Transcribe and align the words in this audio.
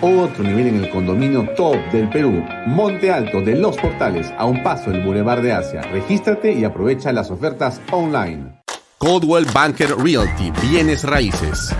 otro 0.00 0.44
nivel 0.44 0.68
en 0.68 0.84
el 0.84 0.90
condominio 0.90 1.48
top 1.56 1.76
del 1.92 2.08
Perú, 2.08 2.44
Monte 2.66 3.12
Alto 3.12 3.40
de 3.40 3.56
Los 3.56 3.76
Portales, 3.76 4.32
a 4.36 4.44
un 4.44 4.62
paso 4.62 4.90
del 4.90 5.04
Boulevard 5.04 5.42
de 5.42 5.52
Asia. 5.52 5.82
Regístrate 5.82 6.52
y 6.52 6.64
aprovecha 6.64 7.12
las 7.12 7.30
ofertas 7.30 7.80
online. 7.90 8.60
Coldwell 8.98 9.46
Banker 9.52 9.96
Realty, 9.96 10.52
bienes 10.62 11.04
raíces. 11.04 11.74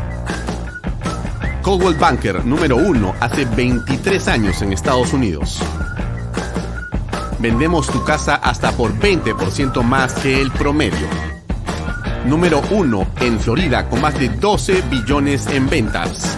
Coldwell 1.63 1.97
Banker 1.97 2.45
número 2.45 2.77
uno 2.77 3.15
hace 3.21 3.45
23 3.45 4.29
años 4.29 4.63
en 4.63 4.73
Estados 4.73 5.13
Unidos. 5.13 5.61
Vendemos 7.39 7.87
tu 7.89 8.03
casa 8.05 8.37
hasta 8.37 8.73
por 8.73 8.93
20% 8.99 9.83
más 9.83 10.15
que 10.15 10.41
el 10.41 10.51
promedio. 10.53 11.07
Número 12.25 12.63
uno 12.71 13.07
en 13.21 13.39
Florida 13.39 13.89
con 13.89 14.01
más 14.01 14.19
de 14.19 14.29
12 14.29 14.83
billones 14.91 15.47
en 15.49 15.69
ventas 15.69 16.38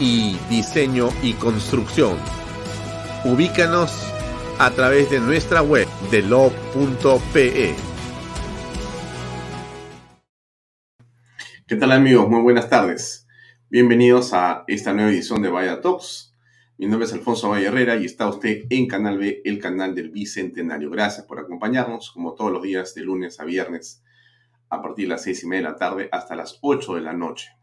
y 0.00 0.36
diseño 0.48 1.08
y 1.22 1.32
construcción. 1.34 2.16
Ubícanos 3.24 4.12
a 4.58 4.70
través 4.70 5.10
de 5.10 5.20
nuestra 5.20 5.62
web 5.62 5.88
de 6.10 6.22
lo.pe. 6.22 7.74
¿Qué 11.66 11.76
tal 11.76 11.92
amigos? 11.92 12.28
Muy 12.28 12.40
buenas 12.40 12.70
tardes. 12.70 13.26
Bienvenidos 13.68 14.32
a 14.32 14.64
esta 14.66 14.94
nueva 14.94 15.10
edición 15.10 15.42
de 15.42 15.50
Vaya 15.50 15.80
Talks. 15.80 16.34
Mi 16.78 16.86
nombre 16.86 17.06
es 17.06 17.12
Alfonso 17.12 17.50
Valle 17.50 17.66
Herrera 17.66 17.96
y 17.96 18.06
está 18.06 18.28
usted 18.28 18.66
en 18.70 18.86
Canal 18.86 19.18
B, 19.18 19.42
el 19.44 19.58
canal 19.58 19.94
del 19.94 20.10
Bicentenario. 20.10 20.90
Gracias 20.90 21.26
por 21.26 21.40
acompañarnos, 21.40 22.12
como 22.12 22.34
todos 22.34 22.52
los 22.52 22.62
días, 22.62 22.94
de 22.94 23.02
lunes 23.02 23.40
a 23.40 23.44
viernes, 23.44 24.02
a 24.70 24.80
partir 24.80 25.06
de 25.06 25.10
las 25.10 25.24
seis 25.24 25.42
y 25.42 25.46
media 25.46 25.66
de 25.66 25.72
la 25.72 25.76
tarde 25.76 26.08
hasta 26.12 26.36
las 26.36 26.58
ocho 26.62 26.94
de 26.94 27.00
la 27.00 27.12
noche. 27.12 27.57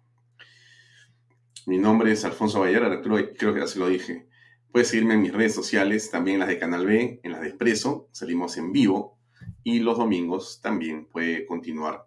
Mi 1.67 1.79
nombre 1.79 2.11
es 2.11 2.23
Alfonso 2.23 2.59
Vallara, 2.59 3.01
creo, 3.01 3.33
creo 3.33 3.53
que 3.53 3.59
ya 3.59 3.67
se 3.67 3.79
lo 3.79 3.87
dije. 3.87 4.27
Puedes 4.71 4.89
seguirme 4.89 5.15
en 5.15 5.21
mis 5.23 5.33
redes 5.33 5.55
sociales, 5.55 6.11
también 6.11 6.35
en 6.35 6.39
las 6.41 6.49
de 6.49 6.59
Canal 6.59 6.85
B, 6.85 7.21
en 7.23 7.31
las 7.31 7.41
de 7.41 7.47
Expreso, 7.47 8.07
salimos 8.11 8.55
en 8.57 8.71
vivo 8.71 9.17
y 9.63 9.79
los 9.79 9.97
domingos 9.97 10.61
también 10.61 11.07
puede 11.07 11.47
continuar 11.47 12.05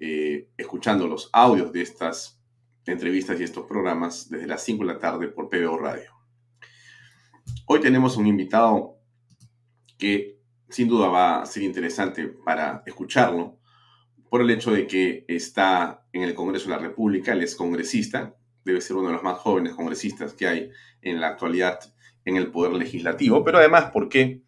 eh, 0.00 0.48
escuchando 0.56 1.06
los 1.06 1.30
audios 1.32 1.72
de 1.72 1.82
estas 1.82 2.42
entrevistas 2.86 3.38
y 3.38 3.44
estos 3.44 3.66
programas 3.66 4.28
desde 4.30 4.48
las 4.48 4.64
5 4.64 4.84
de 4.84 4.92
la 4.92 4.98
tarde 4.98 5.28
por 5.28 5.48
PBO 5.48 5.78
Radio. 5.78 6.10
Hoy 7.66 7.80
tenemos 7.80 8.16
un 8.16 8.26
invitado 8.26 8.96
que 9.96 10.40
sin 10.68 10.88
duda 10.88 11.06
va 11.06 11.42
a 11.42 11.46
ser 11.46 11.62
interesante 11.62 12.26
para 12.26 12.82
escucharlo 12.84 13.60
por 14.28 14.40
el 14.40 14.50
hecho 14.50 14.72
de 14.72 14.88
que 14.88 15.24
está 15.28 16.04
en 16.12 16.22
el 16.22 16.34
Congreso 16.34 16.68
de 16.68 16.76
la 16.76 16.82
República, 16.82 17.32
él 17.32 17.42
es 17.42 17.54
congresista, 17.54 18.34
debe 18.68 18.80
ser 18.80 18.96
uno 18.96 19.08
de 19.08 19.14
los 19.14 19.22
más 19.22 19.38
jóvenes 19.38 19.74
congresistas 19.74 20.34
que 20.34 20.46
hay 20.46 20.70
en 21.02 21.20
la 21.20 21.28
actualidad 21.28 21.80
en 22.24 22.36
el 22.36 22.50
Poder 22.50 22.72
Legislativo, 22.72 23.42
pero 23.42 23.58
además 23.58 23.90
porque 23.92 24.42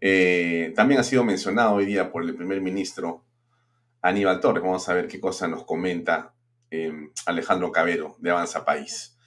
eh, 0.00 0.72
también 0.76 1.00
ha 1.00 1.04
sido 1.04 1.24
mencionado 1.24 1.74
hoy 1.74 1.86
día 1.86 2.12
por 2.12 2.22
el 2.22 2.34
primer 2.34 2.60
ministro 2.60 3.24
Aníbal 4.02 4.40
Torres. 4.40 4.62
Vamos 4.62 4.88
a 4.88 4.94
ver 4.94 5.08
qué 5.08 5.20
cosa 5.20 5.48
nos 5.48 5.64
comenta 5.64 6.32
eh, 6.70 7.10
Alejandro 7.26 7.72
Cabero 7.72 8.16
de 8.20 8.30
Avanza 8.30 8.64
País. 8.64 9.18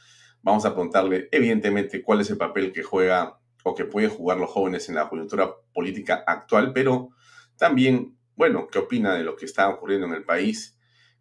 Vamos 0.42 0.66
a 0.66 0.72
preguntarle, 0.72 1.28
evidentemente, 1.32 2.02
cuál 2.02 2.22
es 2.22 2.30
el 2.30 2.38
papel 2.38 2.72
que 2.72 2.84
juega 2.84 3.40
o 3.64 3.76
que 3.76 3.84
pueden 3.84 4.10
jugar 4.10 4.38
los 4.38 4.50
jóvenes 4.50 4.88
en 4.88 4.96
la 4.96 5.10
coyuntura 5.10 5.54
política 5.74 6.24
actual, 6.26 6.72
pero 6.72 7.10
también, 7.58 8.18
bueno, 8.38 8.68
qué 8.68 8.80
opina 8.80 9.14
de 9.16 9.26
lo 9.26 9.36
que 9.36 9.44
está 9.44 9.68
ocurriendo 9.68 10.08
en 10.08 10.14
el 10.14 10.24
país 10.24 10.79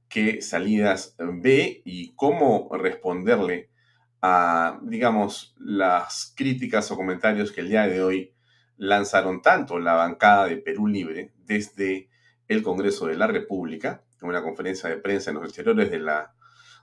qué 0.09 0.41
salidas 0.43 1.15
ve 1.19 1.83
y 1.85 2.15
cómo 2.15 2.69
responderle 2.73 3.71
a, 4.21 4.81
digamos, 4.83 5.55
las 5.59 6.33
críticas 6.37 6.91
o 6.91 6.97
comentarios 6.97 7.53
que 7.53 7.61
el 7.61 7.69
día 7.69 7.87
de 7.87 8.03
hoy 8.03 8.35
lanzaron 8.77 9.43
tanto 9.43 9.79
la 9.79 9.95
bancada 9.95 10.47
de 10.47 10.57
Perú 10.57 10.87
Libre 10.87 11.33
desde 11.45 12.09
el 12.47 12.63
Congreso 12.63 13.07
de 13.07 13.17
la 13.17 13.27
República, 13.27 14.03
en 14.21 14.29
una 14.29 14.43
conferencia 14.43 14.89
de 14.89 14.97
prensa 14.97 15.31
en 15.31 15.37
los 15.37 15.45
exteriores 15.45 15.91
de 15.91 15.99
la, 15.99 16.35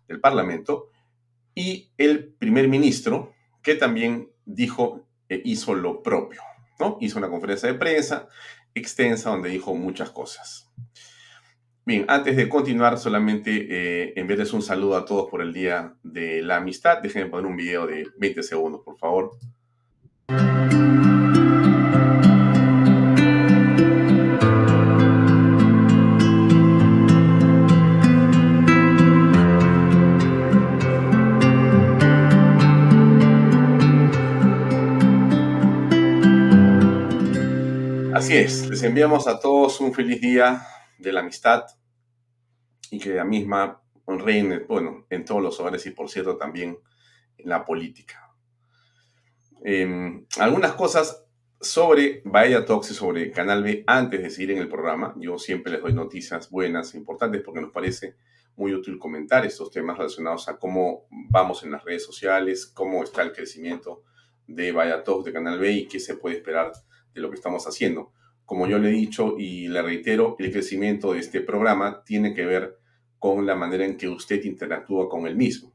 del 0.08 0.20
Parlamento, 0.20 0.90
y 1.54 1.92
el 1.98 2.34
primer 2.34 2.68
ministro, 2.68 3.34
que 3.64 3.76
también 3.76 4.30
dijo, 4.46 5.08
e 5.30 5.42
hizo 5.46 5.74
lo 5.74 6.04
propio, 6.04 6.42
¿no? 6.80 6.98
Hizo 7.02 7.18
una 7.18 7.30
conferencia 7.30 7.72
de 7.72 7.80
prensa 7.80 8.28
extensa 8.76 9.30
donde 9.30 9.50
dijo 9.50 9.74
muchas 9.74 10.12
cosas. 10.12 10.70
Bien, 11.88 12.04
antes 12.08 12.36
de 12.36 12.50
continuar, 12.50 12.98
solamente 12.98 13.68
eh, 13.70 14.14
enviarles 14.16 14.54
un 14.54 14.64
saludo 14.64 14.98
a 14.98 15.06
todos 15.06 15.30
por 15.30 15.44
el 15.44 15.54
Día 15.54 15.94
de 16.02 16.42
la 16.42 16.56
Amistad. 16.56 16.98
Déjenme 17.04 17.30
poner 17.30 17.46
un 17.46 17.56
video 17.56 17.86
de 17.86 18.08
20 18.18 18.42
segundos, 18.42 18.82
por 18.84 18.98
favor. 18.98 19.38
Así 38.12 38.38
es, 38.38 38.68
les 38.68 38.82
enviamos 38.82 39.28
a 39.28 39.40
todos 39.40 39.80
un 39.82 39.94
feliz 39.94 40.20
día 40.20 40.66
de 41.06 41.14
la 41.14 41.22
amistad 41.22 41.66
y 42.92 43.00
que 43.00 43.14
la 43.14 43.24
misma 43.24 43.82
reine, 44.08 44.60
bueno, 44.60 45.06
en 45.10 45.26
todos 45.26 45.42
los 45.42 45.60
hogares 45.60 45.86
y 45.86 45.92
por 45.92 46.10
cierto 46.10 46.38
también 46.38 46.78
en 47.38 47.50
la 47.50 47.66
política. 47.66 48.32
Em, 49.64 50.26
algunas 50.38 50.74
cosas 50.74 51.26
sobre 51.60 52.22
Bahía 52.26 52.66
Talks 52.66 52.92
y 52.92 52.94
sobre 52.94 53.32
Canal 53.32 53.64
B 53.64 53.84
antes 53.88 54.22
de 54.22 54.30
seguir 54.30 54.52
en 54.52 54.60
el 54.60 54.70
programa. 54.70 55.16
Yo 55.18 55.40
siempre 55.40 55.72
les 55.72 55.82
doy 55.82 55.94
noticias 55.94 56.50
buenas 56.50 56.94
e 56.94 56.98
importantes 56.98 57.42
porque 57.42 57.62
nos 57.62 57.72
parece 57.72 58.16
muy 58.56 58.74
útil 58.74 59.00
comentar 59.00 59.46
estos 59.46 59.72
temas 59.72 59.98
relacionados 59.98 60.48
a 60.48 60.58
cómo 60.58 61.08
vamos 61.30 61.64
en 61.64 61.72
las 61.72 61.84
redes 61.84 62.06
sociales, 62.06 62.68
cómo 62.68 63.04
está 63.04 63.24
el 63.24 63.32
crecimiento 63.32 64.04
de 64.48 64.72
Vaya 64.72 65.04
Talks 65.04 65.26
de 65.26 65.34
Canal 65.34 65.60
B 65.60 65.72
y 65.72 65.88
qué 65.88 66.00
se 66.00 66.16
puede 66.16 66.38
esperar 66.38 66.72
de 67.14 67.22
lo 67.22 67.30
que 67.30 67.36
estamos 67.36 67.66
haciendo. 67.66 68.14
Como 68.46 68.68
yo 68.68 68.78
le 68.78 68.90
he 68.90 68.94
dicho 68.94 69.36
y 69.38 69.68
le 69.68 69.82
reitero, 69.82 70.36
el 70.40 70.52
crecimiento 70.52 71.14
de 71.14 71.20
este 71.20 71.42
programa 71.42 72.04
tiene 72.04 72.34
que 72.34 72.46
ver 72.46 72.78
con 73.18 73.46
la 73.46 73.56
manera 73.56 73.86
en 73.86 73.98
que 73.98 74.08
usted 74.08 74.44
interactúa 74.44 75.10
con 75.10 75.26
el 75.26 75.36
mismo. 75.36 75.74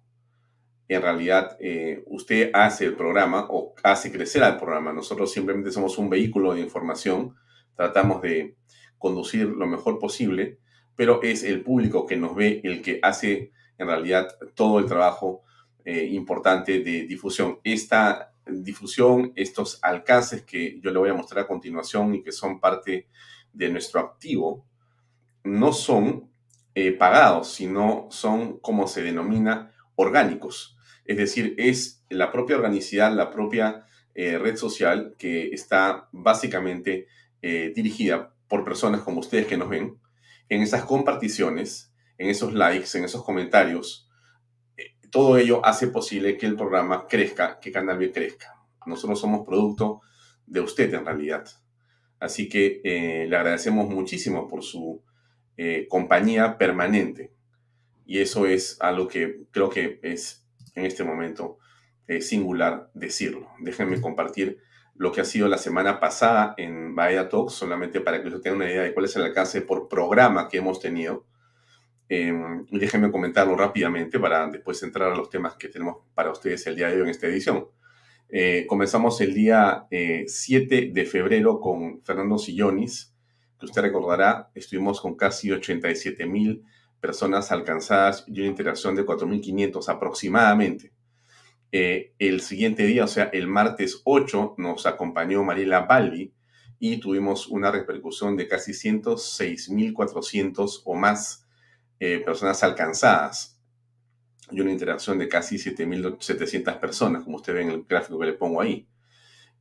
En 0.87 1.03
realidad, 1.03 1.57
eh, 1.61 2.03
usted 2.07 2.51
hace 2.53 2.85
el 2.85 2.95
programa 2.95 3.47
o 3.49 3.75
hace 3.83 4.11
crecer 4.11 4.43
al 4.43 4.57
programa. 4.57 4.93
Nosotros 4.93 5.33
simplemente 5.33 5.71
somos 5.71 5.99
un 5.99 6.11
vehículo 6.11 6.55
de 6.55 6.61
información, 6.61 7.37
tratamos 7.77 8.23
de 8.23 8.57
conducir 8.99 9.47
lo 9.49 9.67
mejor 9.67 9.99
posible, 9.99 10.59
pero 10.97 11.23
es 11.23 11.43
el 11.45 11.63
público 11.63 12.07
que 12.07 12.17
nos 12.17 12.35
ve 12.35 12.61
el 12.65 12.83
que 12.83 12.99
hace 13.03 13.53
en 13.79 13.87
realidad 13.87 14.29
todo 14.55 14.79
el 14.79 14.87
trabajo 14.87 15.43
eh, 15.85 16.05
importante 16.05 16.81
de 16.81 17.05
difusión. 17.07 17.59
Esta 17.65 18.30
difusión, 18.47 19.33
estos 19.37 19.79
alcances 19.83 20.43
que 20.43 20.81
yo 20.81 20.91
le 20.91 20.99
voy 20.99 21.11
a 21.11 21.15
mostrar 21.15 21.45
a 21.45 21.49
continuación 21.49 22.15
y 22.15 22.23
que 22.23 22.33
son 22.33 22.61
parte 22.61 23.09
de 23.53 23.69
nuestro 23.69 24.01
activo, 24.01 24.67
no 25.45 25.73
son 25.73 26.31
eh, 26.75 26.93
pagados, 26.93 27.53
sino 27.53 28.09
son 28.11 28.59
como 28.59 28.87
se 28.87 29.03
denomina 29.03 29.73
orgánicos. 29.97 30.77
Es 31.05 31.17
decir, 31.17 31.55
es 31.59 32.05
la 32.09 32.31
propia 32.31 32.57
organicidad, 32.57 33.13
la 33.13 33.31
propia 33.31 33.87
eh, 34.15 34.39
red 34.39 34.57
social 34.57 35.15
que 35.19 35.49
está 35.49 36.09
básicamente 36.13 37.07
eh, 37.43 37.73
dirigida 37.75 38.35
por 38.49 38.65
personas 38.65 39.03
como 39.03 39.21
ustedes 39.21 39.47
que 39.47 39.57
nos 39.57 39.69
ven, 39.69 39.99
en 40.49 40.63
esas 40.63 40.85
comparticiones, 40.85 41.93
en 42.19 42.29
esos 42.29 42.53
likes, 42.53 42.99
en 42.99 43.05
esos 43.05 43.25
comentarios, 43.25 44.10
todo 45.11 45.37
ello 45.37 45.65
hace 45.65 45.89
posible 45.89 46.37
que 46.37 46.47
el 46.47 46.57
programa 46.57 47.07
crezca, 47.07 47.59
que 47.61 47.73
Canal 47.73 47.99
B 47.99 48.13
crezca. 48.13 48.61
Nosotros 48.87 49.21
somos 49.21 49.47
producto 49.47 50.01
de 50.47 50.61
usted 50.61 50.93
en 50.95 51.05
realidad. 51.05 51.45
Así 52.19 52.49
que 52.49 52.81
eh, 52.85 53.27
le 53.29 53.37
agradecemos 53.37 53.89
muchísimo 53.89 54.47
por 54.47 54.63
su 54.63 55.03
eh, 55.57 55.87
compañía 55.89 56.59
permanente. 56.59 57.33
Y 58.05 58.19
eso 58.19 58.47
es 58.47 58.77
algo 58.81 59.09
que 59.09 59.45
creo 59.51 59.71
que 59.71 60.01
es 60.03 60.47
en 60.75 60.87
este 60.87 61.05
momento 61.05 61.59
eh, 62.07 62.21
singular 62.21 62.91
decirlo. 62.95 63.49
Déjenme 63.61 64.01
compartir 64.01 64.59
lo 64.95 65.13
que 65.13 65.23
ha 65.23 65.25
sido 65.25 65.49
la 65.49 65.59
semana 65.59 65.99
pasada 65.99 66.55
en 66.59 66.95
Bahía 66.95 67.29
Talks, 67.29 67.55
solamente 67.55 68.01
para 68.01 68.21
que 68.21 68.29
ustedes 68.29 68.43
tengan 68.43 68.61
una 68.61 68.71
idea 68.71 68.83
de 68.83 68.93
cuál 68.93 69.07
es 69.07 69.17
el 69.17 69.23
alcance 69.23 69.63
por 69.63 69.89
programa 69.89 70.49
que 70.49 70.59
hemos 70.59 70.81
tenido. 70.81 71.25
Em, 72.13 72.67
déjenme 72.73 73.13
comentarlo 73.13 73.55
rápidamente 73.55 74.19
para 74.19 74.49
después 74.49 74.83
entrar 74.83 75.13
a 75.13 75.15
los 75.15 75.31
temas 75.31 75.55
que 75.55 75.69
tenemos 75.69 75.99
para 76.13 76.33
ustedes 76.33 76.67
el 76.67 76.75
día 76.75 76.89
de 76.89 76.97
hoy 76.97 77.03
en 77.03 77.11
esta 77.11 77.29
edición. 77.29 77.69
Eh, 78.29 78.67
comenzamos 78.69 79.21
el 79.21 79.33
día 79.33 79.87
7 79.89 80.77
eh, 80.77 80.91
de 80.93 81.05
febrero 81.05 81.61
con 81.61 82.03
Fernando 82.03 82.37
Sillonis, 82.37 83.15
que 83.61 83.67
usted 83.67 83.83
recordará, 83.83 84.51
estuvimos 84.57 85.01
con 85.01 85.15
casi 85.15 85.53
87 85.53 86.27
mil 86.27 86.65
personas 87.01 87.53
alcanzadas 87.53 88.25
y 88.27 88.41
una 88.41 88.49
interacción 88.49 88.97
de 88.97 89.07
4.500 89.07 89.89
aproximadamente. 89.89 90.93
Eh, 91.71 92.13
el 92.19 92.41
siguiente 92.41 92.87
día, 92.87 93.05
o 93.05 93.09
sea, 93.09 93.31
el 93.33 93.47
martes 93.47 94.01
8, 94.03 94.57
nos 94.59 94.85
acompañó 94.87 95.45
Mariela 95.45 95.83
Balbi 95.83 96.35
y 96.81 96.97
tuvimos 96.97 97.47
una 97.47 97.71
repercusión 97.71 98.37
de 98.37 98.49
casi 98.49 98.73
106.400 98.73 100.83
o 100.85 100.97
más 100.97 101.47
eh, 102.01 102.23
personas 102.25 102.63
alcanzadas 102.63 103.61
y 104.51 104.61
una 104.61 104.73
interacción 104.73 105.19
de 105.19 105.29
casi 105.29 105.57
7.700 105.57 106.81
personas, 106.81 107.23
como 107.23 107.37
usted 107.37 107.55
ve 107.55 107.63
en 107.63 107.71
el 107.71 107.85
gráfico 107.89 108.19
que 108.19 108.27
le 108.27 108.33
pongo 108.33 108.61
ahí. 108.61 108.89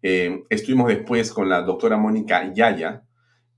Eh, 0.02 0.44
estuvimos 0.50 0.88
después 0.88 1.32
con 1.32 1.50
la 1.50 1.62
doctora 1.62 1.98
Mónica 1.98 2.52
Yaya 2.54 3.04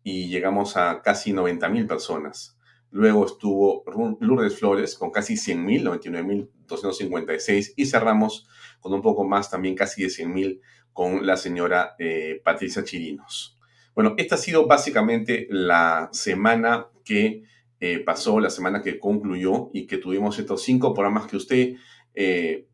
y 0.03 0.27
llegamos 0.29 0.77
a 0.77 1.01
casi 1.01 1.31
90.000 1.31 1.87
personas. 1.87 2.57
Luego 2.89 3.25
estuvo 3.25 3.85
Lourdes 4.19 4.57
Flores 4.57 4.95
con 4.95 5.11
casi 5.11 5.35
100.000, 5.35 6.47
99.256 6.67 7.73
y 7.77 7.85
cerramos 7.85 8.47
con 8.79 8.93
un 8.93 9.01
poco 9.01 9.23
más, 9.23 9.49
también 9.49 9.75
casi 9.75 10.01
de 10.01 10.09
100.000 10.09 10.59
con 10.91 11.25
la 11.25 11.37
señora 11.37 11.95
eh, 11.99 12.41
Patricia 12.43 12.83
Chirinos. 12.83 13.57
Bueno, 13.93 14.15
esta 14.17 14.35
ha 14.35 14.37
sido 14.37 14.67
básicamente 14.67 15.47
la 15.49 16.09
semana 16.11 16.87
que 17.05 17.43
eh, 17.83 17.97
pasó, 17.97 18.39
la 18.39 18.51
semana 18.51 18.83
que 18.83 18.99
concluyó 18.99 19.71
y 19.73 19.87
que 19.87 19.97
tuvimos 19.97 20.37
estos 20.37 20.61
cinco 20.61 20.93
programas 20.93 21.25
que 21.25 21.35
usted 21.35 21.73
eh, 22.13 22.67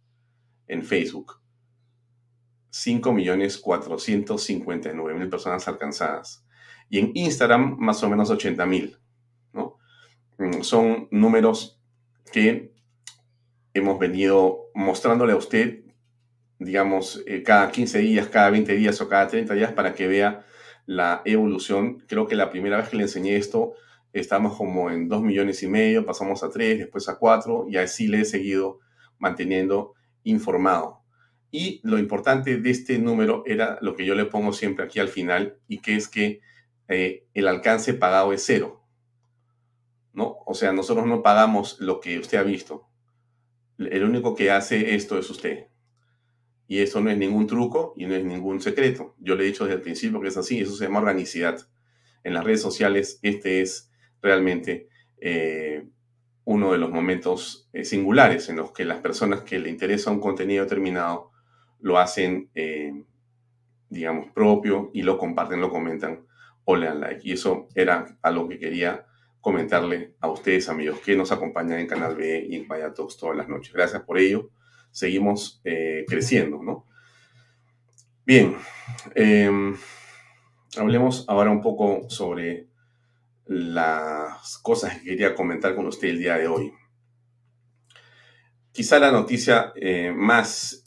en 0.67 0.83
Facebook. 0.83 1.43
5.459.000 2.73 5.29
personas 5.29 5.69
alcanzadas. 5.69 6.43
Y 6.89 7.01
en 7.01 7.11
Instagram, 7.13 7.77
más 7.79 8.03
o 8.03 8.09
menos 8.09 8.31
80.000. 8.31 8.99
¿no? 9.53 9.77
Mm, 10.39 10.63
son 10.63 11.09
números 11.11 11.83
que 12.33 12.73
hemos 13.75 13.99
venido 13.99 14.71
mostrándole 14.75 15.35
a 15.35 15.37
usted, 15.37 15.85
digamos, 16.59 17.23
eh, 17.27 17.43
cada 17.43 17.71
15 17.71 17.99
días, 18.01 18.29
cada 18.29 18.51
20 18.51 18.75
días 18.75 19.01
o 19.01 19.09
cada 19.09 19.29
30 19.29 19.55
días 19.55 19.73
para 19.73 19.95
que 19.95 20.09
vea 20.09 20.45
la 20.87 21.23
evolución. 21.25 22.05
Creo 22.09 22.27
que 22.27 22.37
la 22.37 22.51
primera 22.51 22.79
vez 22.79 22.89
que 22.89 22.97
le 22.97 23.05
enseñé 23.05 23.37
esto, 23.37 23.75
estamos 24.13 24.57
como 24.57 24.91
en 24.91 25.09
2 25.09 25.23
millones 25.23 25.63
y 25.63 25.69
medio, 25.69 26.05
pasamos 26.05 26.43
a 26.43 26.51
3, 26.51 26.79
después 26.79 27.09
a 27.09 27.19
4 27.19 27.67
y 27.69 27.77
así 27.77 28.09
le 28.09 28.21
he 28.23 28.25
seguido 28.25 28.81
manteniendo 29.19 29.95
informado. 30.25 31.03
Y 31.51 31.81
lo 31.83 31.99
importante 31.99 32.59
de 32.59 32.71
este 32.71 32.99
número 32.99 33.43
era 33.47 33.79
lo 33.81 33.95
que 33.95 34.05
yo 34.05 34.15
le 34.15 34.27
pongo 34.27 34.53
siempre 34.53 34.85
aquí 34.85 34.99
al 34.99 35.09
final, 35.09 35.59
y 35.67 35.79
que 35.79 35.97
es 35.97 36.09
que 36.09 36.41
eh, 36.89 37.27
el 37.35 37.49
alcance 37.49 37.95
pagado 37.95 38.33
es 38.33 38.45
cero. 38.45 38.85
¿No? 40.13 40.39
O 40.47 40.55
sea, 40.55 40.73
nosotros 40.73 41.07
no 41.07 41.23
pagamos 41.23 41.81
lo 41.81 42.01
que 42.01 42.19
usted 42.19 42.39
ha 42.39 42.43
visto. 42.43 42.89
El 43.79 44.05
único 44.05 44.35
que 44.35 44.51
hace 44.51 44.95
esto 44.95 45.19
es 45.19 45.31
usted. 45.31 45.68
Y 46.69 46.81
eso 46.81 47.01
no 47.01 47.11
es 47.11 47.17
ningún 47.17 47.47
truco 47.47 47.95
y 47.97 48.05
no 48.05 48.15
es 48.15 48.23
ningún 48.23 48.61
secreto. 48.61 49.17
Yo 49.19 49.35
le 49.35 49.45
he 49.45 49.47
dicho 49.47 49.65
desde 49.65 49.77
el 49.77 49.83
principio 49.83 50.21
que 50.21 50.29
es 50.29 50.37
así. 50.37 50.61
Eso 50.61 50.77
se 50.77 50.85
llama 50.85 50.99
organicidad. 51.01 51.59
En 52.23 52.35
las 52.35 52.45
redes 52.45 52.61
sociales, 52.61 53.19
este 53.23 53.63
es 53.63 53.91
realmente 54.21 54.89
eh, 55.17 55.89
uno 56.45 56.73
de 56.73 56.79
los 56.79 56.91
momentos 56.91 57.71
eh, 57.73 57.85
singulares 57.85 58.51
en 58.51 58.57
los 58.57 58.73
que 58.73 58.85
las 58.85 59.01
personas 59.01 59.43
que 59.43 59.59
le 59.59 59.71
interesa 59.71 60.11
un 60.11 60.21
contenido 60.21 60.63
determinado 60.63 61.31
lo 61.81 61.99
hacen, 61.99 62.51
eh, 62.55 63.03
digamos, 63.89 64.31
propio 64.33 64.91
y 64.93 65.03
lo 65.03 65.17
comparten, 65.17 65.63
lo 65.63 65.71
comentan 65.71 66.27
o 66.65 66.77
le 66.77 66.87
dan 66.87 67.01
like. 67.01 67.23
Y 67.27 67.33
eso 67.33 67.69
era 67.75 68.19
algo 68.21 68.47
que 68.47 68.59
quería 68.59 69.07
comentarle 69.41 70.17
a 70.21 70.29
ustedes, 70.29 70.69
amigos, 70.69 70.99
que 71.01 71.17
nos 71.17 71.33
acompañan 71.33 71.79
en 71.79 71.87
Canal 71.87 72.15
B 72.15 72.47
y 72.51 72.57
en 72.57 72.69
Vaya 72.69 72.93
Talks 72.93 73.17
todas 73.17 73.39
las 73.39 73.49
noches. 73.49 73.73
Gracias 73.73 74.03
por 74.03 74.19
ello. 74.19 74.51
Seguimos 74.91 75.61
eh, 75.65 76.05
creciendo, 76.09 76.63
¿no? 76.63 76.87
Bien, 78.25 78.57
em, 79.15 79.77
hablemos 80.77 81.25
ahora 81.29 81.51
un 81.51 81.63
poco 81.63 82.09
sobre 82.11 82.69
las 83.47 84.59
cosas 84.59 84.99
que 84.99 85.05
quería 85.05 85.35
comentar 85.35 85.75
con 85.75 85.87
usted 85.87 86.09
el 86.09 86.19
día 86.19 86.37
de 86.37 86.49
hoy. 86.49 86.73
Quizá 88.73 88.99
la 88.99 89.11
noticia 89.11 89.73
eh, 89.77 90.13
más 90.15 90.85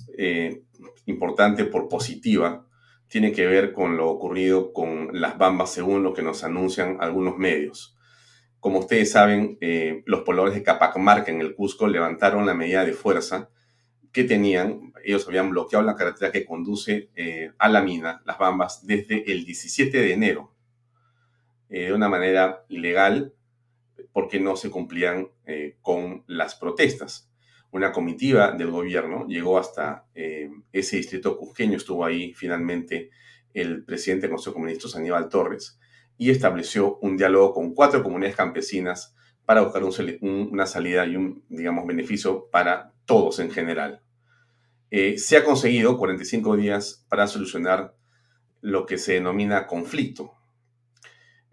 importante 1.05 1.65
por 1.65 1.88
positiva 1.88 2.65
tiene 3.12 3.34
que 3.34 3.46
ver 3.46 3.74
con 3.74 3.98
lo 3.98 4.10
ocurrido 4.10 4.72
con 4.72 5.10
las 5.12 5.38
bambas 5.38 5.74
según 5.74 6.01
lo 6.01 6.13
que 6.13 6.22
nos 6.22 6.46
anuncian 6.46 6.98
algunos 7.01 7.38
medios. 7.38 7.98
Como 8.62 8.79
ustedes 8.79 9.12
saben, 9.12 9.58
eh, 9.60 10.01
los 10.05 10.22
pobladores 10.22 10.55
de 10.55 10.63
Capacmarca 10.63 11.29
en 11.29 11.41
el 11.41 11.53
Cusco 11.53 11.88
levantaron 11.88 12.46
la 12.46 12.53
medida 12.53 12.86
de 12.86 12.93
fuerza 12.93 13.50
que 14.12 14.24
tenían, 14.24 14.94
ellos 15.03 15.27
habían 15.27 15.50
bloqueado 15.50 15.86
la 15.86 15.96
carretera 15.96 16.32
que 16.32 16.46
conduce 16.46 17.10
eh, 17.15 17.51
a 17.58 17.70
la 17.70 17.82
mina, 17.82 18.22
las 18.25 18.38
Bambas, 18.38 18.86
desde 18.86 19.32
el 19.32 19.46
17 19.46 19.98
de 19.98 20.13
enero, 20.13 20.53
eh, 21.70 21.86
de 21.86 21.94
una 21.94 22.10
manera 22.10 22.65
ilegal, 22.68 23.34
porque 24.12 24.39
no 24.39 24.58
se 24.58 24.70
cumplían 24.70 25.30
eh, 25.46 25.77
con 25.82 26.24
las 26.27 26.56
protestas. 26.56 27.30
Una 27.72 27.94
comitiva 27.94 28.51
del 28.51 28.70
gobierno 28.70 29.25
llegó 29.27 29.58
hasta 29.58 30.06
ese 30.13 30.98
distrito 30.98 31.38
cusqueño, 31.38 31.77
estuvo 31.77 32.03
ahí 32.03 32.34
finalmente 32.34 33.12
el 33.53 33.86
presidente 33.86 34.24
del 34.24 34.32
Consejo 34.32 34.56
Comunista 34.56 34.89
Aníbal 34.98 35.30
Torres 35.30 35.80
y 36.18 36.32
estableció 36.32 36.98
un 36.98 37.15
diálogo 37.15 37.53
con 37.53 37.74
cuatro 37.74 38.03
comunidades 38.03 38.36
campesinas 38.36 39.15
para 39.46 39.62
buscar 39.62 39.84
una 40.22 40.65
salida 40.65 41.06
y 41.06 41.15
un, 41.15 41.44
digamos, 41.50 41.88
beneficio 41.88 42.50
para 42.51 42.91
todos 43.05 43.39
en 43.39 43.51
general. 43.51 44.01
Eh, 44.91 45.17
se 45.17 45.38
ha 45.38 45.46
conseguido 45.46 45.98
45 45.98 46.58
días 46.58 47.05
para 47.08 47.25
solucionar 47.25 47.96
lo 48.60 48.86
que 48.86 48.98
se 48.98 49.13
denomina 49.13 49.65
conflicto. 49.65 50.34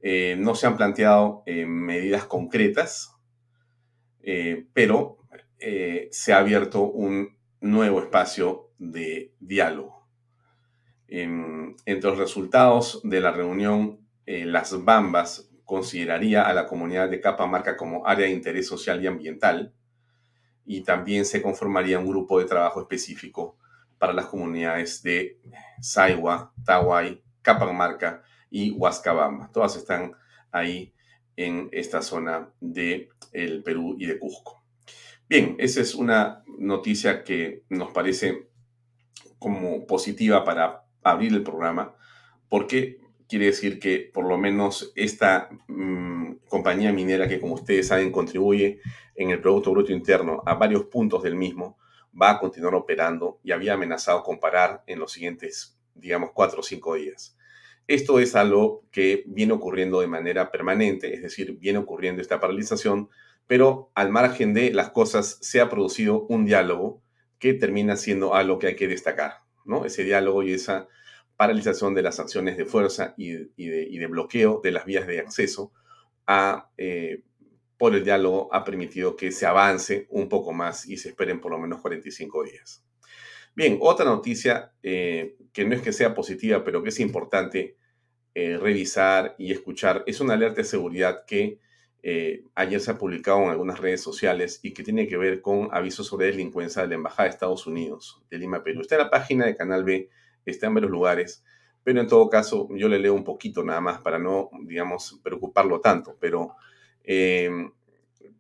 Eh, 0.03 0.37
no 0.37 0.57
se 0.57 0.67
han 0.67 0.77
planteado 0.77 1.45
eh, 1.47 1.65
medidas 1.65 2.25
concretas, 2.25 3.15
pero 4.75 5.17
se 6.11 6.33
ha 6.35 6.39
abierto 6.39 6.83
un 6.83 7.39
nuevo 7.61 8.01
espacio 8.01 8.73
de 8.79 9.33
diálogo. 9.41 10.07
entre 11.07 12.11
los 12.11 12.19
resultados 12.19 13.01
de 13.05 13.21
la 13.23 13.33
reunión, 13.33 14.07
las 14.27 14.85
Bambas 14.85 15.51
consideraría 15.65 16.43
a 16.43 16.53
la 16.53 16.67
comunidad 16.67 17.09
de 17.09 17.23
Capamarca 17.23 17.79
como 17.79 18.07
área 18.07 18.27
de 18.27 18.33
interés 18.33 18.67
social 18.67 19.03
y 19.03 19.07
ambiental 19.07 19.75
y 20.69 20.83
también 20.83 21.25
se 21.25 21.41
conformaría 21.41 21.99
un 21.99 22.07
grupo 22.07 22.39
de 22.39 22.45
trabajo 22.45 22.83
específico 22.83 23.57
para 23.97 24.13
las 24.13 24.27
comunidades 24.27 25.03
de 25.03 25.41
Saiwa, 25.81 26.53
Tawai, 26.63 27.23
Capamarca 27.41 28.23
y 28.51 28.73
Huascabamba. 28.73 29.51
Todas 29.51 29.77
están 29.77 30.13
ahí 30.53 30.93
en 31.37 31.71
esta 31.73 32.03
zona 32.03 32.51
del 32.61 33.09
el 33.33 33.63
Perú 33.63 33.97
y 33.99 34.05
de 34.05 34.19
Cusco. 34.19 34.63
Bien, 35.27 35.57
esa 35.59 35.81
es 35.81 35.95
una 35.95 36.45
noticia 36.59 37.25
que 37.25 37.65
nos 37.71 37.91
parece 37.93 38.51
como 39.39 39.87
positiva 39.87 40.45
para 40.45 40.85
abrir 41.03 41.33
el 41.33 41.43
programa, 41.43 41.95
porque 42.51 43.01
quiere 43.29 43.47
decir 43.47 43.79
que 43.79 44.11
por 44.13 44.27
lo 44.27 44.39
menos 44.39 44.93
esta 44.97 45.51
mm, 45.69 46.33
compañía 46.49 46.93
minera 46.93 47.29
que 47.29 47.41
como 47.41 47.55
ustedes 47.55 47.89
saben 47.89 48.11
contribuye 48.11 48.81
en 49.15 49.31
el 49.31 49.41
Producto 49.41 49.73
Bruto 49.73 49.93
Interno 49.93 50.43
a 50.47 50.55
varios 50.55 50.85
puntos 50.85 51.23
del 51.23 51.35
mismo, 51.35 51.79
va 52.21 52.31
a 52.31 52.41
continuar 52.41 52.75
operando 52.75 53.39
y 53.45 53.53
había 53.53 53.75
amenazado 53.75 54.23
con 54.23 54.41
parar 54.41 54.83
en 54.87 54.99
los 54.99 55.13
siguientes, 55.13 55.79
digamos, 55.95 56.31
cuatro 56.33 56.61
o 56.61 56.63
cinco 56.63 56.95
días. 56.95 57.37
Esto 57.87 58.19
es 58.19 58.35
algo 58.35 58.85
que 58.91 59.25
viene 59.27 59.53
ocurriendo 59.53 60.01
de 60.01 60.07
manera 60.07 60.51
permanente, 60.51 61.15
es 61.15 61.23
decir, 61.23 61.57
viene 61.59 61.79
ocurriendo 61.79 62.21
esta 62.21 62.41
paralización, 62.41 63.09
pero 63.47 63.91
al 63.95 64.11
margen 64.11 64.53
de 64.53 64.73
las 64.73 64.91
cosas 64.91 65.39
se 65.41 65.61
ha 65.61 65.71
producido 65.71 66.27
un 66.29 66.45
diálogo 66.45 67.03
que 67.39 67.55
termina 67.55 67.97
siendo 67.97 68.35
algo 68.35 68.59
que 68.59 68.69
hay 68.69 68.77
que 68.77 68.89
destacar, 68.89 69.39
¿no? 69.65 69.85
Ese 69.85 70.05
diálogo 70.05 70.43
y 70.43 70.53
esa 70.53 70.89
paralización 71.39 71.95
de 71.95 72.03
las 72.03 72.19
acciones 72.19 72.57
de 72.57 72.65
fuerza 72.65 73.15
y, 73.17 73.31
de, 73.31 74.07
bloqueo 74.09 74.61
de 74.61 74.73
las 74.73 74.85
vías 74.85 75.07
de 75.07 75.21
acceso 75.21 75.73
eh, 76.77 77.23
por 77.79 77.95
el 77.95 78.03
diálogo 78.03 78.53
ha 78.53 78.65
permitido 78.65 79.15
que 79.15 79.31
se 79.31 79.47
avance 79.47 80.09
un 80.11 80.29
poco 80.29 80.53
más 80.53 80.89
y 80.89 80.97
se 80.97 81.11
esperen 81.11 81.41
por 81.41 81.53
lo 81.53 81.61
menos 81.61 81.81
45 81.81 82.43
días. 82.43 82.85
Bien, 83.55 83.79
otra 83.81 84.05
noticia 84.05 84.73
eh, 84.83 85.37
que 85.53 85.65
no 85.65 85.77
es 85.77 85.83
que 85.83 85.93
sea 85.93 86.13
positiva, 86.13 86.65
pero 86.65 86.83
que 86.83 86.89
es 86.89 86.99
importante 86.99 87.77
eh, 88.35 88.59
revisar 88.59 89.37
y 89.39 89.53
escuchar, 89.53 90.03
es 90.09 90.21
una 90.21 90.35
alerta 90.35 90.63
de 90.63 90.65
seguridad 90.65 91.25
que 91.25 91.61
ayer 92.55 92.81
se 92.81 92.91
ha 92.91 92.97
publicado 92.97 93.43
en 93.43 93.51
algunas 93.51 93.79
redes 93.81 94.01
sociales 94.01 94.61
y 94.63 94.73
que 94.73 94.83
tiene 94.83 95.07
que 95.07 95.19
ver 95.19 95.43
con 95.43 95.69
avisos 95.73 96.07
sobre 96.07 96.27
delincuencia 96.27 96.81
de 96.83 96.89
la 96.89 96.95
Embajada 96.95 97.25
de 97.25 97.35
Estados 97.35 97.67
Unidos 97.67 98.23
de 98.31 98.39
Lima, 98.39 98.63
Perú. 98.63 98.81
Está 98.81 98.95
en 98.95 99.03
la 99.03 99.11
página 99.11 99.45
de 99.45 99.55
Canal 99.55 99.85
B 99.85 100.09
está 100.51 100.67
en 100.67 100.75
varios 100.75 100.91
lugares, 100.91 101.45
pero 101.85 102.01
en 102.01 102.07
todo 102.07 102.29
caso 102.29 102.69
yo 102.77 102.89
le 102.89 102.99
leo 102.99 103.15
un 103.15 103.25
poquito 103.25 103.65
nada 103.65 103.81
más 103.81 104.01
para 104.01 104.19
no, 104.19 104.51
digamos, 104.63 105.21
preocuparlo 105.23 105.81
tanto, 105.81 106.17
pero 106.21 106.57
eh, 107.05 107.51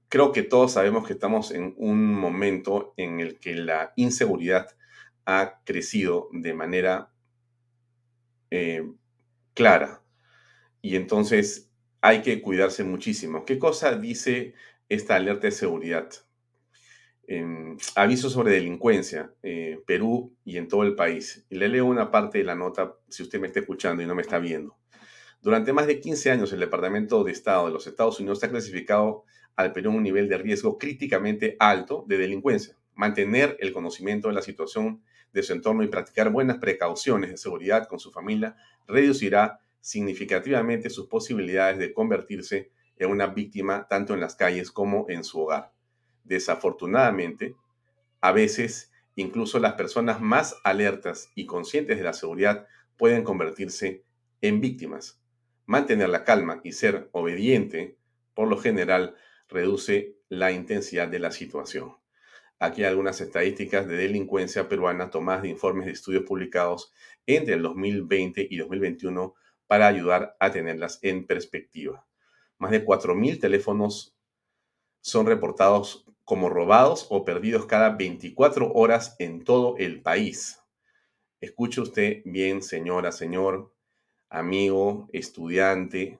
creo 0.09 0.33
que 0.33 0.43
todos 0.43 0.73
sabemos 0.73 1.07
que 1.07 1.15
estamos 1.15 1.51
en 1.51 1.75
un 1.79 2.15
momento 2.15 2.95
en 2.97 3.21
el 3.21 3.39
que 3.39 3.55
la 3.55 3.93
inseguridad 3.97 4.69
ha 5.25 5.61
crecido 5.65 6.29
de 6.33 6.55
manera 6.55 7.11
eh, 8.51 8.91
clara 9.55 10.03
y 10.81 10.97
entonces 10.97 11.71
hay 12.01 12.23
que 12.23 12.41
cuidarse 12.41 12.85
muchísimo. 12.85 13.45
¿Qué 13.45 13.59
cosa 13.59 13.97
dice 13.97 14.55
esta 14.89 15.17
alerta 15.17 15.49
de 15.49 15.53
seguridad? 15.53 16.09
Aviso 17.95 18.31
sobre 18.31 18.53
delincuencia, 18.53 19.33
eh, 19.43 19.81
Perú 19.87 20.35
y 20.45 20.57
en 20.57 20.69
todo 20.69 20.83
el 20.83 20.95
país. 20.95 21.45
Y 21.51 21.57
le 21.57 21.69
leo 21.69 21.85
una 21.87 22.11
parte 22.11 22.39
de 22.39 22.45
la 22.45 22.55
nota 22.55 22.95
si 23.09 23.23
usted 23.23 23.39
me 23.39 23.49
está 23.49 23.61
escuchando 23.61 24.03
y 24.03 24.07
no 24.07 24.15
me 24.15 24.23
está 24.23 24.39
viendo. 24.39 24.77
Durante 25.43 25.73
más 25.73 25.87
de 25.87 26.01
15 26.01 26.31
años, 26.31 26.53
el 26.53 26.61
Departamento 26.61 27.23
de 27.25 27.33
Estado 27.33 27.67
de 27.67 27.73
los 27.73 27.87
Estados 27.87 28.19
Unidos 28.19 28.43
ha 28.43 28.49
clasificado 28.49 29.25
al 29.57 29.73
Perú 29.73 29.91
un 29.91 30.03
nivel 30.03 30.29
de 30.29 30.39
riesgo 30.39 30.79
críticamente 30.79 31.57
alto 31.59 32.05
de 32.09 32.19
delincuencia. 32.19 32.77
Mantener 32.95 33.57
el 33.61 33.73
conocimiento 33.73 34.29
de 34.29 34.35
la 34.35 34.43
situación 34.43 35.03
de 35.33 35.43
su 35.43 35.53
entorno 35.53 35.83
y 35.83 35.89
practicar 35.89 36.31
buenas 36.31 36.59
precauciones 36.59 37.31
de 37.31 37.37
seguridad 37.37 37.87
con 37.87 37.99
su 37.99 38.11
familia 38.11 38.57
reducirá 38.87 39.61
significativamente 39.81 40.91
sus 40.91 41.07
posibilidades 41.07 41.79
de 41.79 41.93
convertirse 41.93 42.71
en 42.97 43.11
una 43.11 43.27
víctima 43.29 43.87
tanto 43.89 44.15
en 44.15 44.21
las 44.21 44.35
calles 44.35 44.73
como 44.73 45.07
en 45.09 45.23
su 45.23 45.41
hogar. 45.41 45.73
Desafortunadamente, 46.29 47.57
a 48.21 48.33
veces 48.33 48.93
incluso 49.17 49.59
las 49.59 49.75
personas 49.75 50.21
más 50.21 50.57
alertas 50.63 51.33
y 51.35 51.47
conscientes 51.47 51.97
de 51.97 52.05
la 52.05 52.13
seguridad 52.13 52.67
pueden 52.99 53.25
convertirse 53.25 54.05
en 54.43 54.61
víctimas. 54.61 55.21
Mantener 55.65 56.11
la 56.11 56.25
calma 56.25 56.61
y 56.63 56.73
ser 56.73 57.09
obediente, 57.13 57.97
por 58.35 58.49
lo 58.49 58.59
general, 58.59 59.17
reduce 59.49 60.17
la 60.29 60.53
intensidad 60.53 61.09
de 61.09 61.19
la 61.19 61.31
situación. 61.31 61.97
Aquí 62.59 62.83
hay 62.83 62.91
algunas 62.91 63.21
estadísticas 63.21 63.87
de 63.87 63.97
delincuencia 63.97 64.69
peruana 64.69 65.11
tomadas 65.11 65.43
de 65.43 65.49
informes 65.49 65.87
de 65.87 65.93
estudios 65.93 66.25
publicados 66.25 66.93
entre 67.27 67.55
el 67.55 67.63
2020 67.63 68.49
y 68.51 68.59
2021 68.59 69.35
para 69.67 69.87
ayudar 69.87 70.37
a 70.41 70.51
tenerlas 70.51 70.99
en 71.03 71.27
perspectiva. 71.27 72.05
Más 72.59 72.71
de 72.71 72.85
4.000 72.85 73.41
teléfonos 73.41 74.15
son 75.01 75.27
reportados 75.27 76.05
como 76.29 76.51
robados 76.51 77.07
o 77.09 77.25
perdidos 77.25 77.65
cada 77.65 77.89
24 77.89 78.71
horas 78.75 79.17
en 79.19 79.45
todo 79.45 79.79
el 79.79 80.03
país. 80.03 80.63
Escuche 81.41 81.81
usted 81.81 82.21
bien, 82.27 82.63
señora, 82.63 83.13
señor, 83.13 83.73
amigo, 84.29 85.09
estudiante, 85.15 86.19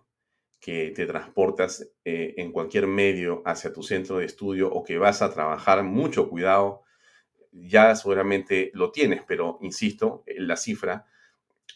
que 0.61 0.93
te 0.93 1.05
transportas 1.05 1.91
eh, 2.07 2.33
en 2.39 2.53
cualquier 2.53 2.87
medio 2.87 3.43
hacia 3.45 3.71
tu 3.71 3.83
centro 3.83 4.17
de 4.17 4.25
estudio 4.25 4.73
o 4.73 4.83
que 4.83 4.97
vas 4.97 5.21
a 5.21 5.31
trabajar, 5.31 5.83
mucho 5.83 6.31
cuidado. 6.31 6.85
Ya 7.53 7.95
seguramente 7.95 8.71
lo 8.73 8.91
tienes, 8.91 9.21
pero 9.29 9.59
insisto, 9.61 10.23
eh, 10.25 10.37
la 10.39 10.57
cifra 10.57 11.05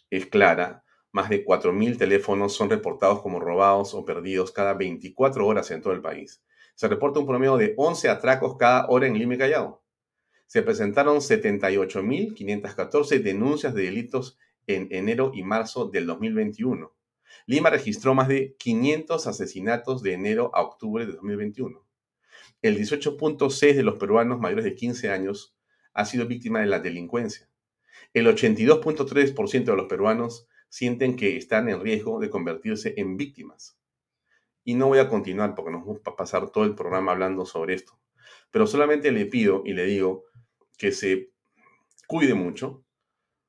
es 0.09 0.25
clara. 0.25 0.85
Más 1.11 1.29
de 1.29 1.45
4.000 1.45 1.99
teléfonos 1.99 2.55
son 2.55 2.71
reportados 2.71 3.21
como 3.21 3.41
robados 3.41 3.93
o 3.93 4.07
perdidos 4.07 4.53
cada 4.53 4.73
24 4.73 5.47
horas 5.47 5.71
en 5.71 5.83
todo 5.83 5.93
el 5.93 6.01
país 6.01 6.43
se 6.75 6.88
reporta 6.88 7.21
un 7.21 7.26
promedio 7.26 7.57
de 7.57 7.75
11 7.76 8.09
atracos 8.09 8.57
cada 8.57 8.87
hora 8.88 9.07
en 9.07 9.19
Lima 9.19 9.35
y 9.35 9.38
Callao. 9.38 9.83
Se 10.47 10.62
presentaron 10.62 11.19
78.514 11.19 13.23
denuncias 13.23 13.75
de 13.75 13.85
delitos 13.85 14.38
en 14.67 14.88
enero 14.91 15.33
y 15.35 15.43
marzo 15.43 15.87
del 15.87 16.07
2021. 16.07 16.93
Lima 17.47 17.71
registró 17.71 18.14
más 18.14 18.29
de 18.29 18.55
500 18.59 19.26
asesinatos 19.26 20.02
de 20.02 20.12
enero 20.12 20.50
a 20.55 20.62
octubre 20.62 21.07
de 21.07 21.12
2021. 21.12 21.85
El 22.61 22.76
18.6 22.76 23.75
de 23.75 23.83
los 23.83 23.99
peruanos 23.99 24.38
mayores 24.38 24.64
de 24.64 24.75
15 24.75 25.11
años 25.11 25.57
ha 25.95 26.05
sido 26.05 26.26
víctima 26.26 26.61
de 26.61 26.67
la 26.67 26.81
delincuencia. 26.81 27.49
El 28.14 28.26
82.3% 28.26 29.64
de 29.64 29.76
los 29.76 29.87
peruanos 29.87 30.47
sienten 30.69 31.17
que 31.17 31.37
están 31.37 31.69
en 31.69 31.81
riesgo 31.81 32.21
de 32.21 32.31
convertirse 32.31 32.95
en 32.97 33.17
víctimas. 33.17 33.79
Y 34.64 34.75
no 34.75 34.88
voy 34.88 34.99
a 34.99 35.09
continuar 35.09 35.54
porque 35.54 35.73
nos 35.73 35.85
vamos 35.85 36.00
a 36.04 36.16
pasar 36.16 36.50
todo 36.50 36.64
el 36.64 36.75
programa 36.75 37.12
hablando 37.12 37.45
sobre 37.45 37.75
esto. 37.75 37.99
Pero 38.50 38.66
solamente 38.66 39.11
le 39.12 39.26
pido 39.26 39.62
y 39.64 39.73
le 39.73 39.85
digo 39.85 40.25
que 40.78 40.92
se 40.92 41.31
cuide 42.07 42.35
mucho. 42.35 42.85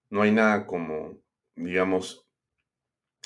No 0.09 0.21
hay 0.21 0.31
nada 0.31 0.65
como, 0.65 1.19
digamos, 1.55 2.27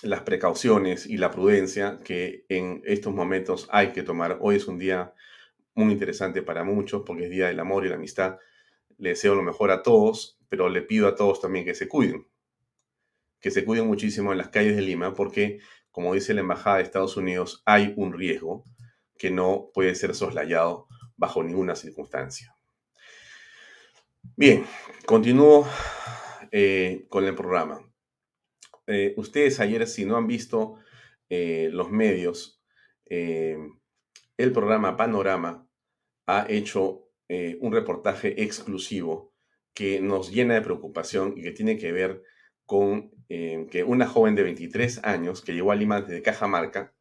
las 0.02 0.22
precauciones 0.22 1.06
y 1.06 1.18
la 1.18 1.32
prudencia 1.32 2.00
que 2.04 2.46
en 2.50 2.82
estos 2.86 3.14
momentos 3.14 3.68
hay 3.72 3.94
que 3.94 4.04
tomar. 4.04 4.38
Hoy 4.42 4.58
es 4.58 4.68
un 4.68 4.78
día 4.78 5.14
muy 5.74 5.94
interesante 5.94 6.42
para 6.42 6.64
muchos 6.64 7.04
porque 7.06 7.26
es 7.26 7.30
Día 7.30 7.48
del 7.48 7.60
Amor 7.60 7.86
y 7.86 7.90
la 7.90 7.96
Amistad. 7.96 8.38
le 8.98 9.10
deseo 9.10 9.36
lo 9.36 9.44
mejor 9.44 9.70
a 9.72 9.84
todos, 9.84 10.40
pero 10.50 10.70
le 10.70 10.82
pido 10.82 11.08
a 11.08 11.16
todos 11.16 11.40
también 11.40 11.66
que 11.66 11.76
se 11.76 11.88
cuiden, 11.88 12.28
que 13.40 13.52
se 13.52 13.64
cuiden 13.64 13.86
muchísimo 13.86 14.32
en 14.32 14.40
las 14.40 14.50
calles 14.50 14.76
de 14.76 14.82
Lima, 14.82 15.14
porque, 15.14 15.60
como 15.98 16.14
dice 16.14 16.36
la 16.36 16.42
Embajada 16.42 16.78
de 16.78 16.84
Estados 16.84 17.18
Unidos, 17.18 17.64
hay 17.66 17.92
un 17.98 18.14
riesgo 18.14 18.64
que 19.18 19.32
no 19.32 19.72
puede 19.74 19.96
ser 19.96 20.14
soslayado 20.14 20.88
bajo 21.16 21.42
ninguna 21.42 21.76
circunstancia. 21.76 22.56
Bien, 24.36 24.64
continúo 25.08 25.68
eh, 26.52 27.08
con 27.10 27.26
el 27.26 27.34
programa. 27.34 27.82
Eh, 28.86 29.16
ustedes 29.18 29.60
ayer, 29.60 29.88
si 29.88 30.06
no 30.06 30.18
han 30.18 30.28
visto 30.28 30.76
eh, 31.30 31.72
los 31.74 31.90
medios, 31.90 32.62
el 33.10 34.52
programa 34.54 34.98
Panorama 34.98 35.68
ha 36.28 36.46
hecho 36.48 37.10
un 37.28 37.74
reportaje 37.74 38.44
exclusivo 38.44 39.34
que 39.74 40.00
nos 40.00 40.32
llena 40.32 40.54
de 40.54 40.62
preocupación 40.62 41.34
y 41.36 41.42
que 41.42 41.54
tiene 41.54 41.76
que 41.76 41.92
ver 41.92 42.22
con 42.22 42.28
que 42.68 43.84
una 43.86 44.08
joven 44.08 44.36
de 44.36 44.44
23 44.44 45.02
años 45.04 45.42
que 45.42 45.54
llegó 45.54 45.72
a 45.72 45.76
Lima 45.76 46.02
desde 46.02 46.22
Cajamarca 46.22 46.94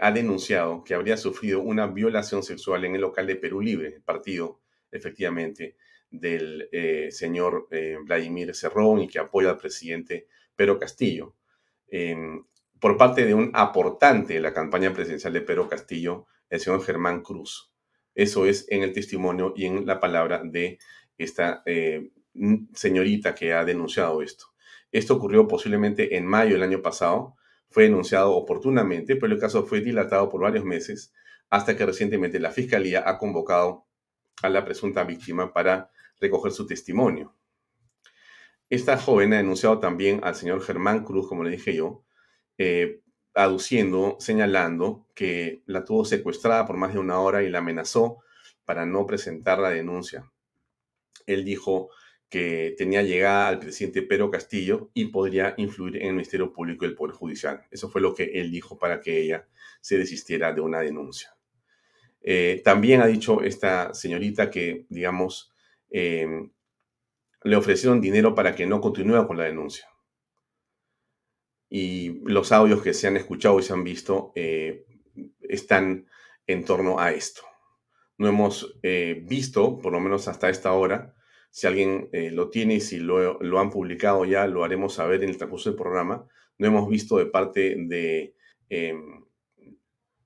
ha 0.00 0.12
denunciado 0.12 0.84
que 0.84 0.94
habría 0.94 1.16
sufrido 1.16 1.60
una 1.60 1.86
violación 1.86 2.42
sexual 2.42 2.84
en 2.84 2.94
el 2.94 3.00
local 3.00 3.26
de 3.26 3.36
Perú 3.36 3.60
Libre, 3.60 4.00
partido 4.04 4.60
efectivamente 4.90 5.76
del 6.12 6.68
eh, 6.70 7.08
señor 7.10 7.66
eh, 7.70 7.96
Vladimir 8.04 8.54
Cerrón 8.54 9.00
y 9.00 9.08
que 9.08 9.18
apoya 9.18 9.50
al 9.50 9.56
presidente 9.56 10.28
Pedro 10.54 10.78
Castillo. 10.78 11.34
Em, 11.88 12.44
por 12.78 12.96
parte 12.96 13.24
de 13.24 13.34
un 13.34 13.50
aportante 13.54 14.34
de 14.34 14.40
la 14.40 14.52
campaña 14.52 14.92
presidencial 14.92 15.32
de 15.32 15.40
Pedro 15.40 15.68
Castillo, 15.68 16.26
el 16.50 16.60
señor 16.60 16.84
Germán 16.84 17.22
Cruz. 17.22 17.72
Eso 18.14 18.44
es 18.46 18.66
en 18.68 18.82
el 18.82 18.92
testimonio 18.92 19.54
y 19.56 19.64
en 19.64 19.86
la 19.86 19.98
palabra 19.98 20.42
de 20.44 20.78
esta 21.16 21.62
eh, 21.64 22.10
señorita 22.74 23.34
que 23.34 23.54
ha 23.54 23.64
denunciado 23.64 24.20
esto. 24.22 24.51
Esto 24.92 25.14
ocurrió 25.14 25.48
posiblemente 25.48 26.16
en 26.16 26.26
mayo 26.26 26.52
del 26.52 26.62
año 26.62 26.82
pasado, 26.82 27.34
fue 27.70 27.84
denunciado 27.84 28.36
oportunamente, 28.36 29.16
pero 29.16 29.32
el 29.32 29.40
caso 29.40 29.64
fue 29.64 29.80
dilatado 29.80 30.28
por 30.28 30.42
varios 30.42 30.64
meses 30.64 31.12
hasta 31.48 31.76
que 31.76 31.86
recientemente 31.86 32.38
la 32.38 32.50
Fiscalía 32.50 33.02
ha 33.06 33.18
convocado 33.18 33.86
a 34.42 34.48
la 34.48 34.64
presunta 34.64 35.04
víctima 35.04 35.52
para 35.52 35.90
recoger 36.20 36.52
su 36.52 36.66
testimonio. 36.66 37.34
Esta 38.68 38.96
joven 38.98 39.32
ha 39.32 39.38
denunciado 39.38 39.78
también 39.80 40.20
al 40.22 40.34
señor 40.34 40.62
Germán 40.62 41.04
Cruz, 41.04 41.28
como 41.28 41.44
le 41.44 41.50
dije 41.50 41.74
yo, 41.74 42.04
eh, 42.58 43.02
aduciendo, 43.34 44.16
señalando 44.20 45.06
que 45.14 45.62
la 45.66 45.84
tuvo 45.84 46.04
secuestrada 46.04 46.66
por 46.66 46.76
más 46.76 46.92
de 46.92 46.98
una 46.98 47.18
hora 47.18 47.42
y 47.42 47.50
la 47.50 47.58
amenazó 47.58 48.18
para 48.64 48.86
no 48.86 49.06
presentar 49.06 49.58
la 49.58 49.70
denuncia. 49.70 50.30
Él 51.26 51.44
dijo 51.44 51.90
que 52.32 52.74
tenía 52.76 53.02
llegada 53.02 53.46
al 53.46 53.60
presidente 53.60 54.02
Pedro 54.02 54.30
Castillo 54.30 54.90
y 54.94 55.06
podría 55.06 55.54
influir 55.58 55.98
en 55.98 56.08
el 56.08 56.14
Ministerio 56.14 56.52
Público 56.52 56.84
y 56.84 56.88
el 56.88 56.96
Poder 56.96 57.14
Judicial. 57.14 57.62
Eso 57.70 57.88
fue 57.88 58.00
lo 58.00 58.14
que 58.14 58.24
él 58.24 58.50
dijo 58.50 58.76
para 58.76 59.00
que 59.00 59.20
ella 59.20 59.46
se 59.80 59.98
desistiera 59.98 60.52
de 60.52 60.60
una 60.60 60.80
denuncia. 60.80 61.36
Eh, 62.22 62.60
también 62.64 63.00
ha 63.00 63.06
dicho 63.06 63.42
esta 63.42 63.94
señorita 63.94 64.50
que, 64.50 64.86
digamos, 64.88 65.52
Em, 65.92 66.50
le 67.44 67.56
ofrecieron 67.56 68.00
dinero 68.00 68.34
para 68.34 68.54
que 68.54 68.66
no 68.66 68.80
continúe 68.80 69.26
con 69.26 69.36
la 69.36 69.44
denuncia. 69.44 69.86
Y 71.68 72.20
los 72.24 72.50
audios 72.50 72.82
que 72.82 72.94
se 72.94 73.08
han 73.08 73.16
escuchado 73.16 73.58
y 73.60 73.62
se 73.62 73.72
han 73.72 73.84
visto 73.84 74.32
eh, 74.34 74.86
están 75.40 76.06
en 76.46 76.64
torno 76.64 76.98
a 76.98 77.12
esto. 77.12 77.42
No 78.16 78.28
hemos 78.28 78.78
eh, 78.82 79.22
visto, 79.26 79.78
por 79.78 79.92
lo 79.92 80.00
menos 80.00 80.28
hasta 80.28 80.48
esta 80.48 80.72
hora, 80.72 81.14
si 81.52 81.66
alguien 81.66 82.08
eh, 82.12 82.30
lo 82.30 82.48
tiene 82.48 82.76
y 82.76 82.80
si 82.80 82.98
lo, 82.98 83.60
han 83.60 83.70
publicado 83.70 84.24
ya, 84.24 84.46
lo 84.46 84.64
haremos 84.64 84.94
saber 84.94 85.22
en 85.22 85.28
el 85.28 85.36
transcurso 85.36 85.68
del 85.68 85.78
programa. 85.78 86.26
No 86.56 86.66
hemos 86.66 86.88
visto 86.88 87.18
de 87.18 87.26
parte 87.26 87.76
de 87.76 88.34
em, 88.70 89.26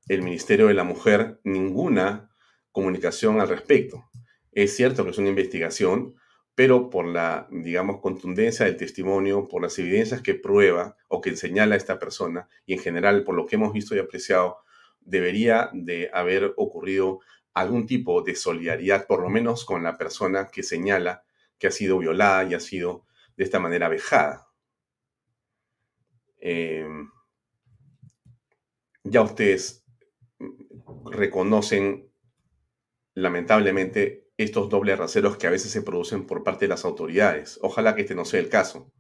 el 0.09 0.23
Ministerio 0.23 0.69
de 0.69 0.75
la 0.75 0.85
Mujer 0.85 1.41
ninguna 1.43 2.31
comunicación 2.71 3.41
al 3.41 3.49
respecto. 3.49 4.05
Es 4.53 4.77
cierto 4.77 5.03
que 5.03 5.11
es 5.11 5.19
una 5.19 5.31
investigación, 5.31 6.15
pero 6.55 6.91
por 6.91 7.07
la, 7.07 7.49
digamos, 7.51 8.01
contundencia 8.01 8.65
del 8.65 8.77
testimonio, 8.77 9.49
por 9.49 9.61
las 9.63 9.77
evidencias 9.81 10.23
que 10.23 10.35
prueba 10.35 10.97
o 11.09 11.21
que 11.21 11.35
señala 11.35 11.75
esta 11.75 11.99
persona 11.99 12.49
y 12.67 12.75
en 12.75 12.79
general 12.79 13.25
por 13.25 13.35
lo 13.35 13.47
que 13.47 13.57
hemos 13.57 13.73
visto 13.73 13.97
y 13.97 13.99
apreciado, 13.99 14.59
debería 15.01 15.71
de 15.73 16.09
haber 16.13 16.55
ocurrido 16.57 17.19
algún 17.57 17.87
tipo 17.87 18.21
de 18.21 18.35
solidaridad, 18.35 19.07
por 19.07 19.23
lo 19.23 19.31
menos 19.31 19.65
con 19.65 19.83
la 19.83 19.97
persona 19.97 20.49
que 20.49 20.63
señala 20.63 21.25
que 21.59 21.69
ha 21.69 21.71
sido 21.71 21.99
violada 21.99 22.45
y 22.45 22.53
ha 22.53 22.61
sido 22.61 23.07
de 23.35 23.45
esta 23.45 23.59
manera 23.59 23.89
vejada. 23.89 24.47
Em, 26.39 27.11
ya 29.05 29.23
ustedes 29.23 29.87
reconocen, 31.11 32.11
lamentablemente, 33.15 34.29
estos 34.37 34.69
dobles 34.69 34.99
raseros 34.99 35.39
que 35.39 35.47
a 35.47 35.51
veces 35.51 35.73
se 35.73 35.81
producen 35.81 36.27
por 36.27 36.45
parte 36.45 36.67
de 36.67 36.69
las 36.69 36.85
autoridades. 36.85 37.59
Ojalá 37.63 37.95
que 37.95 38.03
este 38.03 38.15
no 38.15 38.27
sea 38.27 38.41
el 38.41 38.51
caso, 38.51 38.93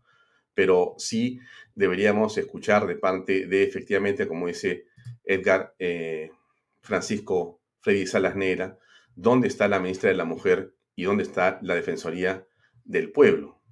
pero 0.55 0.95
sí 0.97 1.40
deberíamos 1.75 2.38
escuchar 2.38 2.87
de 2.87 2.97
parte 2.97 3.47
de, 3.47 3.64
efectivamente, 3.64 4.27
como 4.27 4.47
dice 4.47 4.87
Edgar 5.25 5.75
eh, 5.79 6.31
Francisco 6.81 7.61
Freddy 7.87 8.07
Salas 8.07 8.35
Negra, 8.35 8.79
dónde 9.14 9.46
está 9.46 9.68
la 9.68 9.79
ministra 9.79 10.11
de 10.11 10.16
la 10.16 10.25
Mujer 10.25 10.75
y 10.96 11.05
dónde 11.05 11.22
está 11.22 11.61
la 11.62 11.77
Defensoría 11.77 12.46
del 12.85 13.12
Pueblo. 13.12 13.62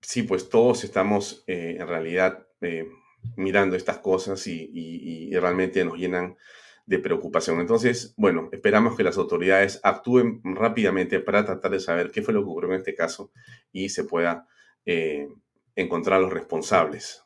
Sí, 0.00 0.22
pues 0.22 0.48
todos 0.48 0.84
estamos 0.84 1.44
eh, 1.46 1.76
en 1.78 1.86
realidad 1.86 2.46
eh, 2.62 2.86
mirando 3.36 3.76
estas 3.76 3.98
cosas 3.98 4.46
y 4.46 5.30
realmente 5.34 5.84
nos 5.84 5.98
llenan 5.98 6.36
de 6.86 6.98
preocupación. 6.98 7.60
Entonces, 7.60 8.14
bueno, 8.16 8.48
esperamos 8.52 8.96
que 8.96 9.04
las 9.04 9.16
autoridades 9.16 9.80
actúen 9.82 10.40
rápidamente 10.42 11.20
para 11.20 11.44
tratar 11.44 11.70
de 11.70 11.80
saber 11.80 12.10
qué 12.10 12.22
fue 12.22 12.34
lo 12.34 12.40
que 12.40 12.50
ocurrió 12.50 12.72
en 12.72 12.78
este 12.78 12.94
caso 12.94 13.30
y 13.72 13.88
se 13.88 14.04
pueda 14.04 14.46
eh, 14.84 15.28
encontrar 15.76 16.18
a 16.18 16.22
los 16.22 16.32
responsables. 16.32 17.23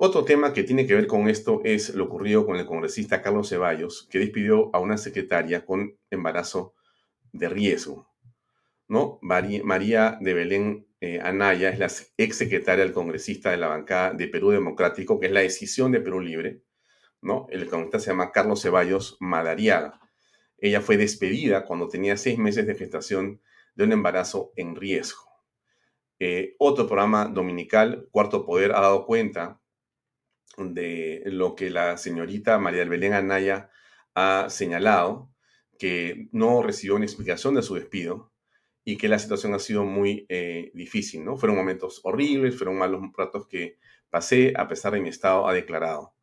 Otro 0.00 0.24
tema 0.24 0.52
que 0.52 0.62
tiene 0.62 0.86
que 0.86 0.94
ver 0.94 1.08
con 1.08 1.28
esto 1.28 1.60
es 1.64 1.92
lo 1.92 2.04
ocurrido 2.04 2.46
con 2.46 2.54
el 2.54 2.66
congresista 2.66 3.20
Carlos 3.20 3.48
Ceballos, 3.48 4.06
que 4.08 4.20
despidió 4.20 4.70
a 4.72 4.78
una 4.78 4.96
secretaria 4.96 5.66
con 5.66 5.98
embarazo 6.08 6.76
de 7.32 7.48
riesgo. 7.48 8.08
¿no? 8.86 9.18
María 9.22 10.16
de 10.20 10.34
Belén 10.34 10.86
eh, 11.00 11.18
Anaya 11.20 11.70
es 11.70 11.80
la 11.80 11.90
ex 12.16 12.36
secretaria 12.36 12.84
del 12.84 12.94
congresista 12.94 13.50
de 13.50 13.56
la 13.56 13.66
bancada 13.66 14.12
de 14.12 14.28
Perú 14.28 14.50
Democrático, 14.50 15.18
que 15.18 15.26
es 15.26 15.32
la 15.32 15.40
decisión 15.40 15.90
de 15.90 16.00
Perú 16.00 16.20
Libre, 16.20 16.62
¿no? 17.20 17.48
El 17.50 17.64
economista 17.64 17.98
se 17.98 18.12
llama 18.12 18.30
Carlos 18.30 18.62
Ceballos 18.62 19.16
Madariaga. 19.18 20.00
Ella 20.58 20.80
fue 20.80 20.96
despedida 20.96 21.64
cuando 21.64 21.88
tenía 21.88 22.16
seis 22.16 22.38
meses 22.38 22.68
de 22.68 22.76
gestación 22.76 23.40
de 23.74 23.82
un 23.82 23.90
embarazo 23.90 24.52
en 24.54 24.76
riesgo. 24.76 25.24
Eh, 26.20 26.54
otro 26.60 26.86
programa 26.86 27.26
dominical, 27.26 28.08
Cuarto 28.12 28.46
Poder, 28.46 28.70
ha 28.70 28.80
dado 28.80 29.04
cuenta 29.04 29.60
de 30.56 31.22
lo 31.26 31.54
que 31.54 31.70
la 31.70 31.96
señorita 31.96 32.58
María 32.58 32.80
del 32.80 32.88
Belén 32.88 33.12
Anaya 33.12 33.70
ha 34.14 34.46
señalado, 34.50 35.30
que 35.78 36.28
no 36.32 36.62
recibió 36.62 36.96
una 36.96 37.04
explicación 37.04 37.54
de 37.54 37.62
su 37.62 37.74
despido 37.74 38.32
y 38.84 38.96
que 38.96 39.08
la 39.08 39.18
situación 39.18 39.54
ha 39.54 39.58
sido 39.58 39.84
muy 39.84 40.26
eh, 40.28 40.70
difícil, 40.74 41.24
¿no? 41.24 41.36
Fueron 41.36 41.56
momentos 41.56 42.00
horribles, 42.02 42.56
fueron 42.56 42.78
malos 42.78 43.02
ratos 43.16 43.46
que 43.46 43.78
pasé 44.10 44.52
a 44.56 44.66
pesar 44.66 44.94
de 44.94 45.00
mi 45.00 45.10
estado, 45.10 45.46
ha 45.46 45.52
declarado. 45.52 46.14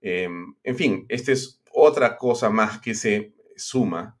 Em, 0.00 0.56
en 0.64 0.76
fin, 0.76 1.06
esta 1.08 1.32
es 1.32 1.62
otra 1.72 2.16
cosa 2.16 2.50
más 2.50 2.80
que 2.80 2.94
se 2.94 3.34
suma 3.56 4.18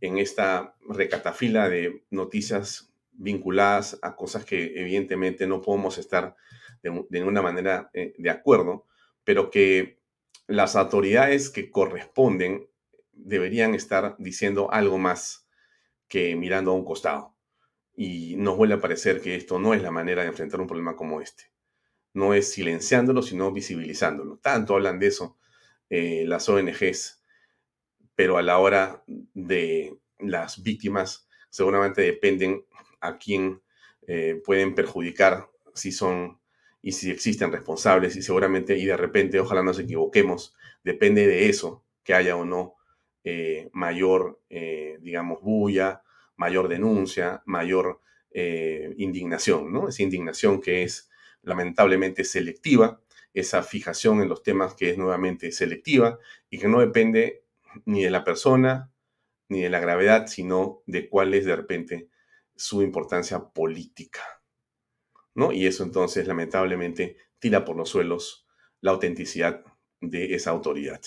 en 0.00 0.18
esta 0.18 0.76
recatafila 0.88 1.68
de 1.68 2.04
noticias 2.10 2.92
vinculadas 3.12 3.98
a 4.02 4.16
cosas 4.16 4.44
que 4.44 4.78
evidentemente 4.78 5.46
no 5.46 5.62
podemos 5.62 5.98
estar 5.98 6.36
de, 6.84 7.18
ninguna 7.18 7.42
manera 7.42 7.90
eh, 7.92 8.14
de 8.16 8.30
acuerdo, 8.30 8.86
pero 9.24 9.50
que 9.50 9.98
las 10.46 10.76
autoridades 10.76 11.50
que 11.50 11.70
corresponden 11.70 12.68
deberían 13.12 13.74
estar 13.74 14.16
diciendo 14.18 14.70
algo 14.70 14.98
más 14.98 15.48
que 16.08 16.36
mirando 16.36 16.70
a 16.70 16.74
un 16.74 16.84
costado. 16.84 17.34
Y 17.96 18.36
nos 18.36 18.56
vuelve 18.56 18.74
a 18.74 18.80
parecer 18.80 19.20
que 19.20 19.36
esto 19.36 19.58
no 19.58 19.74
es 19.74 19.82
la 19.82 19.90
manera 19.90 20.22
de 20.22 20.28
enfrentar 20.28 20.60
un 20.60 20.66
problema 20.66 20.96
como 20.96 21.20
este 21.20 21.54
no 22.14 22.32
es 22.32 22.52
silenciándolo, 22.52 23.22
sino 23.22 23.52
visibilizándolo. 23.52 24.38
Tanto 24.38 24.74
hablan 24.74 24.98
de 24.98 25.08
eso 25.08 25.36
eh, 25.90 26.24
las 26.26 26.48
ONGs, 26.48 27.22
pero 28.14 28.38
a 28.38 28.42
la 28.42 28.58
hora 28.58 29.04
de 29.06 29.98
las 30.20 30.62
víctimas 30.62 31.28
seguramente 31.50 32.00
dependen 32.00 32.64
a 33.00 33.18
quién 33.18 33.60
eh, 34.06 34.40
pueden 34.44 34.74
perjudicar 34.74 35.50
si 35.74 35.92
son 35.92 36.40
y 36.84 36.92
si 36.92 37.10
existen 37.10 37.50
responsables 37.50 38.14
y 38.14 38.22
seguramente 38.22 38.76
y 38.76 38.84
de 38.84 38.96
repente, 38.96 39.40
ojalá 39.40 39.62
nos 39.62 39.78
equivoquemos, 39.78 40.54
depende 40.84 41.26
de 41.26 41.48
eso 41.48 41.82
que 42.02 42.12
haya 42.12 42.36
o 42.36 42.44
no 42.44 42.74
eh, 43.24 43.70
mayor, 43.72 44.42
digamos, 45.00 45.40
bulla, 45.40 46.02
mayor 46.36 46.68
denuncia, 46.68 47.42
mayor 47.46 48.02
indignación, 48.30 49.72
¿no? 49.72 49.88
Esa 49.88 50.02
indignación 50.02 50.60
que 50.60 50.82
es 50.82 51.08
lamentablemente 51.42 52.22
selectiva, 52.22 53.00
esa 53.32 53.62
fijación 53.62 54.20
en 54.20 54.28
los 54.28 54.42
temas 54.42 54.74
que 54.74 54.90
es 54.90 54.98
nuevamente 54.98 55.52
selectiva 55.52 56.18
y 56.50 56.58
que 56.58 56.68
no 56.68 56.80
depende 56.80 57.44
ni 57.84 58.04
de 58.04 58.10
la 58.10 58.24
persona, 58.24 58.92
ni 59.48 59.62
de 59.62 59.70
la 59.70 59.80
gravedad, 59.80 60.26
sino 60.26 60.82
de 60.86 61.08
cuál 61.08 61.34
es 61.34 61.44
de 61.44 61.56
repente 61.56 62.08
su 62.54 62.82
importancia 62.82 63.40
política. 63.40 64.20
¿No? 65.34 65.52
Y 65.52 65.66
eso 65.66 65.82
entonces 65.82 66.26
lamentablemente 66.26 67.16
tira 67.38 67.64
por 67.64 67.76
los 67.76 67.88
suelos 67.88 68.46
la 68.80 68.92
autenticidad 68.92 69.64
de 70.00 70.34
esa 70.34 70.50
autoridad. 70.50 71.00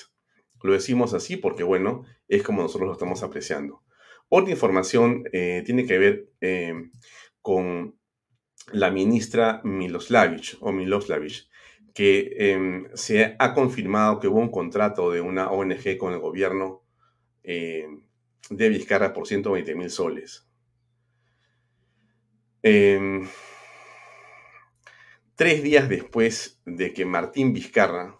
Lo 0.63 0.73
decimos 0.73 1.13
así 1.13 1.37
porque, 1.37 1.63
bueno, 1.63 2.03
es 2.27 2.43
como 2.43 2.61
nosotros 2.61 2.87
lo 2.87 2.93
estamos 2.93 3.23
apreciando. 3.23 3.83
Otra 4.29 4.51
información 4.51 5.23
eh, 5.31 5.63
tiene 5.65 5.85
que 5.85 5.97
ver 5.97 6.29
eh, 6.41 6.73
con 7.41 7.97
la 8.73 8.91
ministra 8.91 9.61
Miloslavich 9.63 10.57
o 10.59 10.71
Miloslavich, 10.71 11.49
que 11.93 12.33
em, 12.37 12.87
se 12.93 13.35
ha 13.39 13.53
confirmado 13.53 14.19
que 14.19 14.27
hubo 14.27 14.39
un 14.39 14.51
contrato 14.51 15.11
de 15.11 15.21
una 15.21 15.49
ONG 15.51 15.97
con 15.97 16.13
el 16.13 16.19
gobierno 16.19 16.83
eh, 17.43 17.87
de 18.49 18.69
Vizcarra 18.69 19.13
por 19.13 19.27
120 19.27 19.75
mil 19.75 19.89
soles. 19.89 20.47
Tres 25.37 25.61
días 25.61 25.87
después 25.87 26.59
de 26.65 26.93
que 26.93 27.05
Martín 27.05 27.53
Vizcarra, 27.53 28.19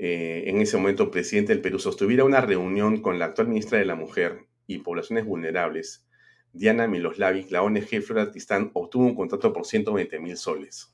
eh, 0.00 0.42
en 0.48 0.60
ese 0.60 0.76
momento 0.76 1.08
presidente 1.12 1.52
del 1.52 1.62
Perú, 1.62 1.78
sostuviera 1.78 2.24
una 2.24 2.40
reunión 2.40 3.02
con 3.02 3.20
la 3.20 3.26
actual 3.26 3.46
ministra 3.46 3.78
de 3.78 3.84
la 3.84 3.94
Mujer 3.94 4.48
y 4.66 4.78
Poblaciones 4.78 5.26
Vulnerables, 5.26 6.08
Diana 6.52 6.88
Miloslavic, 6.88 7.52
la 7.52 7.62
ONG 7.62 8.02
Floratistán 8.02 8.72
obtuvo 8.74 9.04
un 9.04 9.14
contrato 9.14 9.52
por 9.52 9.64
120 9.64 10.18
mil 10.18 10.36
soles. 10.36 10.92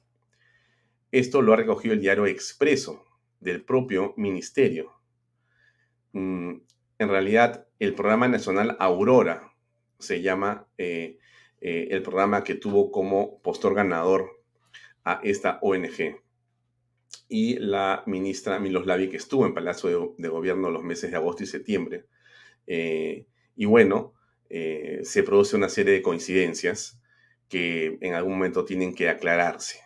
Esto 1.11 1.41
lo 1.41 1.55
ha 1.55 1.57
recogido 1.57 1.95
el 1.95 2.03
diario 2.03 2.27
Expreso 2.27 3.07
del 3.41 3.65
propio 3.65 4.13
ministerio. 4.19 4.93
Mm, 6.13 6.57
en 6.99 7.09
realidad, 7.09 7.67
el 7.79 7.95
programa 7.95 8.29
nacional 8.29 8.77
Aurora 8.79 9.55
se 9.99 10.21
llama 10.21 10.69
eh, 10.77 11.17
eh, 11.63 11.89
el 11.93 12.03
programa 12.03 12.45
que 12.45 12.57
tuvo 12.57 12.91
como 12.91 13.41
postor 13.41 13.75
ganador 13.75 14.40
esta 15.23 15.59
ONG. 15.63 16.21
Y 17.29 17.59
la 17.59 18.05
ministra 18.07 18.61
Miloslavic 18.61 19.15
estuvo 19.15 19.47
en 19.47 19.55
Palacio 19.55 20.15
de, 20.17 20.29
Gobierno 20.29 20.71
los 20.71 20.85
meses 20.85 21.11
de 21.11 21.17
agosto 21.17 21.43
y 21.43 21.47
septiembre. 21.47 22.05
Eh, 22.67 23.27
y 23.57 23.65
bueno, 23.65 24.15
se 24.49 25.23
produce 25.23 25.57
una 25.57 25.69
serie 25.69 25.93
de 25.93 26.03
coincidencias 26.03 27.01
que 27.49 27.99
en 28.01 28.15
algún 28.15 28.35
momento 28.35 28.65
tienen 28.65 28.95
que 28.95 29.09
aclararse. 29.09 29.81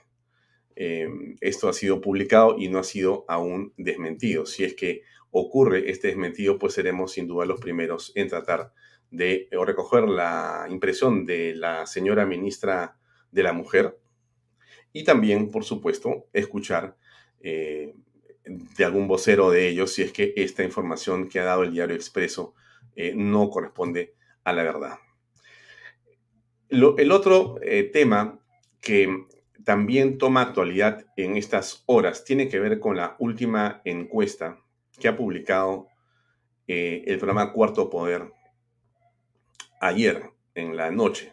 esto 0.75 1.69
ha 1.69 1.73
sido 1.73 2.01
publicado 2.01 2.57
y 2.59 2.69
no 2.69 2.79
ha 2.79 2.85
sido 2.85 3.25
aún 3.29 3.73
desmentido. 3.77 4.47
Si 4.47 4.65
es 4.65 4.75
que 4.75 5.03
ocurre 5.31 5.91
este 5.91 6.09
desmentido, 6.09 6.59
pues 6.59 6.75
seremos 6.75 7.13
sin 7.13 7.27
duda 7.27 7.45
los 7.45 7.61
primeros 7.61 8.13
en 8.15 8.29
tratar 8.29 8.73
de 9.11 9.49
recoger 9.51 10.09
la 10.09 10.67
impresión 10.71 11.25
de 11.25 11.55
la 11.55 11.87
señora 11.87 12.27
ministra 12.27 12.97
de 13.31 13.43
la 13.43 13.53
Mujer 13.53 13.99
y 14.95 15.03
también, 15.03 15.51
por 15.51 15.65
supuesto, 15.65 16.29
escuchar 16.33 16.97
eh, 17.41 17.97
de 18.45 18.85
algún 18.85 19.09
vocero 19.09 19.51
de 19.51 19.69
ellos 19.69 19.93
si 19.93 20.03
es 20.03 20.13
que 20.13 20.33
esta 20.37 20.63
información 20.63 21.29
que 21.29 21.41
ha 21.41 21.45
dado 21.45 21.65
el 21.65 21.73
diario 21.73 21.97
Expreso 21.97 22.55
eh, 22.95 23.13
no 23.15 23.51
corresponde 23.51 24.15
a 24.45 24.53
la 24.53 24.63
verdad. 24.63 24.99
el 26.69 27.11
otro 27.11 27.57
eh, 27.61 27.91
tema 27.93 28.39
que 28.81 29.27
también 29.65 30.17
toma 30.17 30.43
actualidad 30.43 31.05
en 31.17 31.37
estas 31.37 31.83
horas 31.87 32.25
tiene 32.25 32.49
que 32.49 32.61
ver 32.61 32.79
con 32.79 32.97
la 32.97 33.17
última 33.19 33.83
encuesta 33.85 34.61
que 35.01 35.09
ha 35.09 35.17
publicado 35.17 35.89
el 36.67 37.19
programa 37.19 37.53
Cuarto 37.53 37.91
Poder 37.91 38.31
ayer 39.81 40.31
en 40.55 40.77
la 40.77 40.91
noche. 40.91 41.33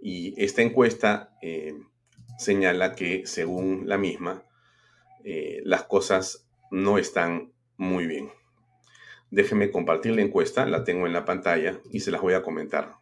Y 0.00 0.40
esta 0.42 0.62
encuesta 0.62 1.36
señala 2.38 2.94
que, 2.94 3.26
según 3.26 3.88
la 3.88 3.98
misma, 3.98 4.44
eh, 5.24 5.60
las 5.64 5.84
cosas 5.84 6.46
no 6.70 6.98
están 6.98 7.52
muy 7.76 8.06
bien. 8.06 8.30
Déjenme 9.30 9.70
compartir 9.70 10.14
la 10.14 10.22
encuesta, 10.22 10.66
la 10.66 10.84
tengo 10.84 11.06
en 11.06 11.12
la 11.12 11.24
pantalla 11.24 11.80
y 11.90 12.00
se 12.00 12.10
las 12.10 12.20
voy 12.20 12.34
a 12.34 12.42
comentar. 12.42 12.96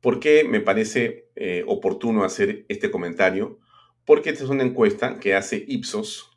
¿Por 0.00 0.20
qué 0.20 0.44
me 0.44 0.60
parece 0.60 1.28
oportuno 1.66 2.24
hacer 2.24 2.66
este 2.68 2.90
comentario? 2.90 3.58
Porque 4.04 4.28
esta 4.28 4.44
es 4.44 4.50
una 4.50 4.62
encuesta 4.62 5.18
que 5.18 5.34
hace 5.34 5.64
Ipsos, 5.66 6.34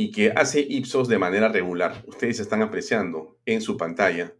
y 0.00 0.12
que 0.12 0.30
hace 0.30 0.60
Ipsos 0.60 1.08
de 1.08 1.18
manera 1.18 1.48
regular. 1.48 2.04
Ustedes 2.06 2.38
están 2.38 2.62
apreciando 2.62 3.36
en 3.46 3.60
su 3.60 3.76
pantalla 3.76 4.32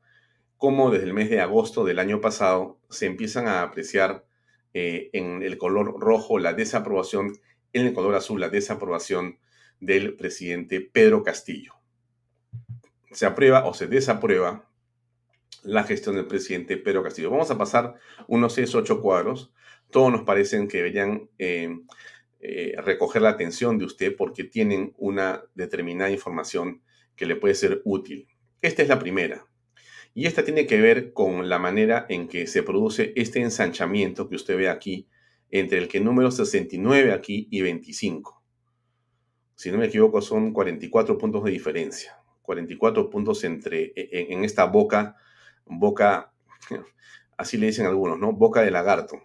cómo 0.57 0.92
desde 0.92 1.07
el 1.07 1.14
mes 1.14 1.31
de 1.31 1.40
agosto 1.40 1.85
del 1.85 1.98
año 1.98 2.20
pasado 2.20 2.78
se 2.90 3.07
empiezan 3.07 3.48
a 3.48 3.62
apreciar 3.62 4.24
eh, 4.81 5.11
en 5.12 5.43
el 5.43 5.59
color 5.59 5.99
rojo 5.99 6.38
la 6.38 6.53
desaprobación, 6.53 7.33
en 7.73 7.87
el 7.87 7.93
color 7.93 8.14
azul 8.14 8.41
la 8.41 8.49
desaprobación 8.49 9.41
del 9.81 10.14
presidente 10.14 10.81
Pedro 10.81 11.25
Castillo. 11.25 11.75
Se 13.11 13.27
aprueba 13.27 13.67
o 13.67 13.75
se 13.75 13.88
desaprueba 13.88 14.71
la 15.64 15.83
gestión 15.83 16.14
del 16.14 16.29
presidente 16.29 16.77
Pedro 16.77 17.03
Castillo. 17.03 17.29
Vamos 17.29 17.51
a 17.51 17.59
pasar 17.59 17.97
unos 18.29 18.53
6 18.53 18.77
o 18.77 18.79
8 18.79 19.01
cuadros. 19.01 19.53
Todos 19.91 20.12
nos 20.12 20.23
parecen 20.23 20.69
que 20.69 20.77
deberían 20.77 21.29
eh, 21.41 21.77
eh, 22.38 22.77
recoger 22.79 23.23
la 23.23 23.31
atención 23.31 23.79
de 23.79 23.85
usted 23.85 24.14
porque 24.14 24.45
tienen 24.45 24.95
una 24.97 25.43
determinada 25.57 26.12
información 26.12 26.83
que 27.17 27.27
le 27.27 27.35
puede 27.35 27.57
ser 27.57 27.83
útil. 27.85 28.29
Esta 28.62 28.83
es 28.83 28.88
la 28.88 29.01
primera. 29.01 29.45
Y 30.18 30.26
esta 30.26 30.44
tiene 30.44 30.66
que 30.66 30.81
ver 30.81 31.12
con 31.12 31.48
la 31.48 31.61
manera 31.61 32.04
en 32.09 32.26
que 32.26 32.48
se 32.48 32.64
produce 32.64 33.12
este 33.14 33.38
ensanchamiento 33.40 34.28
que 34.28 34.35
usted 34.35 34.57
ve 34.57 34.68
aquí 34.68 35.07
entre 35.48 35.78
el 35.78 35.87
que 35.87 36.00
número 36.00 36.33
69 36.33 37.12
aquí 37.12 37.46
y 37.52 37.61
25. 37.61 38.42
Si 39.54 39.70
no 39.70 39.78
me 39.78 39.87
equivoco, 39.87 40.20
son 40.20 40.52
44 40.52 41.16
puntos 41.16 41.44
de 41.44 41.52
diferencia. 41.52 42.18
44 42.42 43.09
puntos 43.11 43.44
entre, 43.44 43.92
e, 43.94 44.09
e, 44.11 44.33
en 44.33 44.42
esta 44.42 44.64
boca, 44.64 45.14
boca, 45.66 46.33
así 47.37 47.57
le 47.57 47.66
dicen 47.66 47.87
algunos, 47.87 48.18
¿no? 48.18 48.33
Boca 48.33 48.62
de 48.62 48.72
lagarto. 48.72 49.22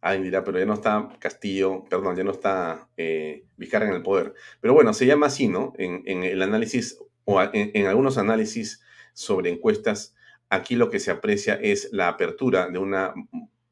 Alguien 0.00 0.24
dirá, 0.24 0.42
pero 0.42 0.58
ya 0.58 0.66
no 0.66 0.74
está 0.74 1.08
Castillo, 1.20 1.84
perdón, 1.88 2.16
ya 2.16 2.24
no 2.24 2.32
está 2.32 2.88
eh, 2.96 3.44
Vizcarra 3.56 3.86
en 3.86 3.94
el 3.94 4.02
poder. 4.02 4.34
Pero 4.60 4.74
bueno, 4.74 4.92
se 4.92 5.06
llama 5.06 5.26
así, 5.26 5.46
¿no? 5.46 5.72
En, 5.78 6.24
el 6.24 6.42
análisis, 6.42 6.98
o 7.24 7.40
en, 7.40 7.86
algunos 7.86 8.18
análisis 8.18 8.83
sobre 9.14 9.50
encuestas, 9.50 10.14
aquí 10.50 10.76
lo 10.76 10.90
que 10.90 11.00
se 11.00 11.10
aprecia 11.10 11.54
es 11.54 11.88
la 11.92 12.08
apertura 12.08 12.68
de 12.68 12.78
una, 12.78 13.14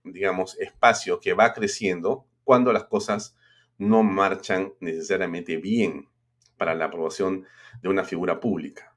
digamos, 0.02 0.58
espacio 0.58 1.20
que 1.20 1.34
va 1.34 1.52
creciendo 1.52 2.26
cuando 2.44 2.72
las 2.72 2.84
cosas 2.84 3.36
no 3.76 4.02
marchan 4.02 4.72
necesariamente 4.80 5.58
bien 5.58 6.08
para 6.56 6.74
la 6.74 6.86
aprobación 6.86 7.44
de 7.82 7.88
una 7.88 8.04
figura 8.04 8.40
pública. 8.40 8.94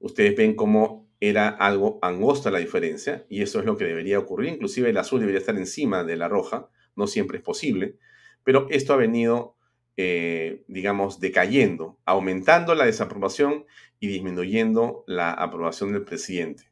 Ustedes 0.00 0.36
ven 0.36 0.56
cómo 0.56 1.06
era 1.20 1.48
algo 1.48 1.98
angosta 2.02 2.50
la 2.50 2.58
diferencia 2.58 3.26
y 3.28 3.42
eso 3.42 3.58
es 3.58 3.64
lo 3.64 3.76
que 3.76 3.84
debería 3.84 4.18
ocurrir. 4.18 4.50
Inclusive 4.50 4.90
el 4.90 4.96
azul 4.98 5.20
debería 5.20 5.40
estar 5.40 5.56
encima 5.56 6.04
de 6.04 6.16
la 6.16 6.28
roja, 6.28 6.68
no 6.94 7.06
siempre 7.06 7.38
es 7.38 7.44
posible, 7.44 7.98
pero 8.44 8.66
esto 8.70 8.92
ha 8.92 8.96
venido, 8.96 9.55
eh, 9.96 10.62
digamos, 10.68 11.20
decayendo, 11.20 11.98
aumentando 12.04 12.74
la 12.74 12.84
desaprobación 12.84 13.64
y 13.98 14.08
disminuyendo 14.08 15.04
la 15.06 15.30
aprobación 15.30 15.92
del 15.92 16.04
presidente. 16.04 16.64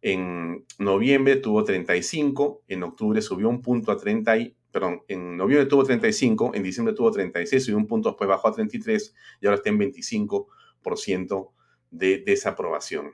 En 0.00 0.64
noviembre 0.78 1.36
tuvo 1.36 1.64
35, 1.64 2.62
en 2.68 2.84
octubre 2.84 3.20
subió 3.20 3.48
un 3.48 3.62
punto 3.62 3.90
a 3.90 3.96
30 3.96 4.36
y, 4.38 4.56
perdón, 4.70 5.02
en 5.08 5.36
noviembre 5.36 5.66
tuvo 5.66 5.82
35, 5.82 6.52
en 6.54 6.62
diciembre 6.62 6.94
tuvo 6.94 7.10
36, 7.10 7.64
subió 7.64 7.78
un 7.78 7.88
punto, 7.88 8.10
después 8.10 8.28
bajó 8.28 8.48
a 8.48 8.52
33 8.52 9.14
y 9.40 9.46
ahora 9.46 9.56
está 9.56 9.70
en 9.70 9.78
25% 9.80 11.50
de 11.90 12.18
desaprobación. 12.18 13.10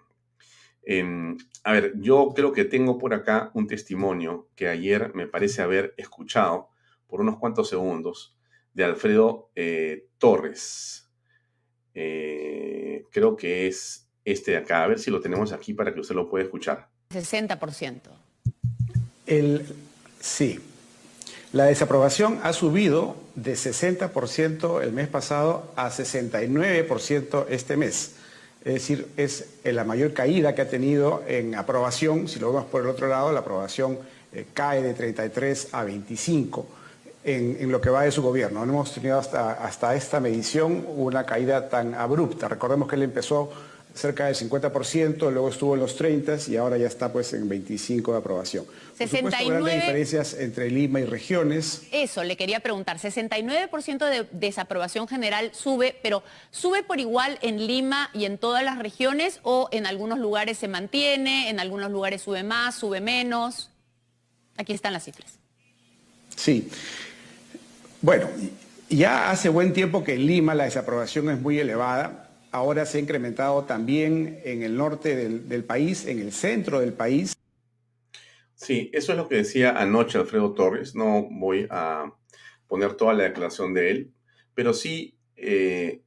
Em, 0.83 1.38
a 1.62 1.72
ver, 1.72 1.94
yo 1.96 2.33
creo 2.37 2.53
que 2.53 2.66
tengo 2.66 2.98
por 2.98 3.14
acá 3.14 3.50
un 3.55 3.66
testimonio 3.66 4.50
que 4.55 4.68
ayer 4.68 5.14
me 5.14 5.27
parece 5.27 5.62
haber 5.62 5.94
escuchado 5.96 6.68
por 7.07 7.22
unos 7.22 7.38
cuantos 7.38 7.70
segundos 7.70 8.37
de 8.74 8.84
Alfredo 8.84 9.50
eh, 9.54 10.08
Torres. 10.18 11.08
Eh, 11.94 13.04
creo 13.10 13.37
que 13.37 13.68
es 13.68 14.08
este 14.24 14.50
de 14.52 14.56
acá. 14.58 14.84
A 14.84 14.88
ver 14.88 14.98
si 14.98 15.10
lo 15.10 15.20
tenemos 15.20 15.52
aquí 15.52 15.72
para 15.72 15.94
que 15.94 16.00
usted 16.00 16.14
lo 16.14 16.28
pueda 16.28 16.44
escuchar. 16.44 16.88
60%. 17.10 18.00
El, 19.26 19.64
sí. 20.20 20.60
La 21.52 21.66
desaprobación 21.66 22.40
ha 22.42 22.52
subido 22.52 23.16
de 23.37 23.54
60% 23.54 24.82
el 24.82 24.92
mes 24.92 25.06
pasado 25.06 25.72
a 25.76 25.88
69% 25.88 27.46
este 27.48 27.76
mes. 27.76 28.16
Es 28.64 28.74
decir, 28.74 29.06
es 29.16 29.50
la 29.62 29.84
mayor 29.84 30.14
caída 30.14 30.54
que 30.54 30.62
ha 30.62 30.68
tenido 30.68 31.22
en 31.28 31.54
aprobación. 31.54 32.26
Si 32.26 32.40
lo 32.40 32.48
vemos 32.48 32.64
por 32.64 32.82
el 32.82 32.88
otro 32.88 33.06
lado, 33.06 33.32
la 33.32 33.40
aprobación 33.40 33.98
eh, 34.32 34.46
cae 34.52 34.82
de 34.82 34.94
33 34.94 35.68
a 35.72 35.84
25 35.84 36.66
en, 37.24 37.70
lo 37.72 37.80
que 37.80 37.90
va 37.90 38.02
de 38.02 38.12
su 38.12 38.22
gobierno. 38.22 38.64
No 38.64 38.72
hemos 38.72 38.92
tenido 38.92 39.18
hasta, 39.18 39.52
hasta 39.52 39.94
esta 39.94 40.20
medición 40.20 40.84
una 40.96 41.24
caída 41.24 41.68
tan 41.68 41.94
abrupta. 41.94 42.48
Recordemos 42.48 42.88
que 42.88 42.96
él 42.96 43.02
empezó 43.02 43.50
cerca 43.94 44.26
del 44.26 44.34
50%, 44.34 45.30
luego 45.30 45.48
estuvo 45.48 45.74
en 45.74 45.80
los 45.80 45.94
30 45.96 46.38
y 46.48 46.56
ahora 46.56 46.76
ya 46.76 46.88
está 46.88 47.12
pues 47.12 47.32
en 47.32 47.48
25 47.48 48.12
de 48.12 48.18
aprobación. 48.18 48.66
69... 48.98 49.30
Por 49.30 49.56
supuesto, 49.56 49.80
diferencias 49.80 50.34
entre 50.34 50.70
Lima 50.70 51.00
y 51.00 51.04
regiones. 51.04 51.82
Eso, 51.92 52.24
le 52.24 52.37
quería 52.37 52.60
preguntar. 52.60 52.98
69% 52.98 54.10
de 54.10 54.26
desaprobación 54.32 55.06
general 55.06 55.50
sube, 55.54 55.96
pero 56.02 56.24
¿sube 56.50 56.82
por 56.82 56.98
igual 56.98 57.38
en 57.40 57.66
Lima 57.66 58.10
y 58.12 58.24
en 58.24 58.37
todas 58.37 58.64
las 58.64 58.78
regiones 58.78 59.38
o 59.44 59.68
en 59.70 59.87
algunos 59.87 60.18
lugares 60.18 60.58
se 60.58 60.66
mantiene, 60.66 61.48
en 61.48 61.60
algunos 61.60 61.90
lugares 61.92 62.22
sube 62.22 62.42
más, 62.42 62.74
sube 62.74 63.00
menos? 63.00 63.70
Aquí 64.56 64.72
están 64.72 64.92
las 64.92 65.04
cifras. 65.04 65.38
Sí. 66.37 66.68
Bueno, 68.05 68.29
ya 68.90 69.31
hace 69.31 69.49
buen 69.49 69.73
tiempo 69.73 70.05
que 70.05 70.12
en 70.12 70.27
Lima 70.27 70.55
la 70.55 70.64
desaprobación 70.64 71.31
es 71.31 71.40
muy 71.40 71.59
elevada 71.59 72.25
ahora 72.55 72.87
se 72.87 72.99
ha 72.99 73.01
incrementado 73.01 73.64
también 73.64 74.40
en 74.45 74.62
el 74.62 74.77
norte 74.77 75.17
del, 75.17 75.64
país, 75.64 76.07
en 76.07 76.21
el 76.21 76.31
centro 76.31 76.79
del 76.79 76.93
país. 76.93 77.35
Sí, 78.55 78.90
eso 78.93 79.11
es 79.11 79.19
lo 79.19 79.27
que 79.27 79.35
decía 79.35 79.71
anoche 79.71 80.19
Alfredo 80.19 80.55
Torres. 80.55 80.95
No 80.95 81.27
voy 81.33 81.67
a 81.69 82.12
poner 82.69 82.95
toda 82.95 83.12
la 83.12 83.25
declaración 83.25 83.75
de 83.75 83.90
él, 83.90 84.12
pero 84.55 84.73
sí 84.73 85.19
eh, 85.35 86.03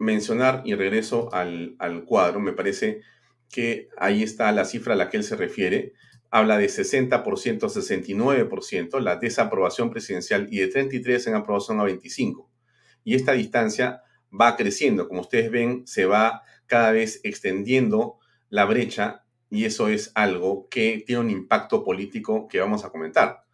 mencionar, 0.00 0.62
y 0.64 0.74
regreso 0.74 1.32
al, 1.32 1.76
al, 1.78 2.04
cuadro, 2.04 2.40
me 2.40 2.52
parece 2.52 3.02
que 3.48 3.88
ahí 3.96 4.24
está 4.24 4.50
la 4.50 4.64
cifra 4.64 4.94
a 4.94 4.96
la 4.96 5.10
que 5.10 5.18
él 5.18 5.24
se 5.24 5.36
refiere. 5.36 5.92
Habla 6.34 6.58
de 6.58 6.66
60%, 6.66 7.22
69%, 7.22 8.98
la 8.98 9.14
desaprobación 9.14 9.90
presidencial 9.90 10.48
y 10.50 10.58
de 10.58 10.66
33 10.66 11.28
en 11.28 11.34
aprobación 11.36 11.78
a 11.78 11.84
25. 11.84 12.50
Y 13.04 13.14
esta 13.14 13.34
distancia 13.34 14.02
va 14.32 14.56
creciendo. 14.56 15.06
Como 15.06 15.20
ustedes 15.20 15.48
ven, 15.52 15.86
se 15.86 16.06
va 16.06 16.42
cada 16.66 16.90
vez 16.90 17.20
extendiendo 17.22 18.18
la 18.48 18.64
brecha 18.64 19.24
y 19.48 19.64
eso 19.64 19.86
es 19.86 20.10
algo 20.16 20.68
que 20.68 21.04
tiene 21.06 21.20
un 21.20 21.30
impacto 21.30 21.84
político 21.84 22.48
que 22.48 22.58
vamos 22.58 22.84
a 22.84 22.90
comentar. 22.90 23.44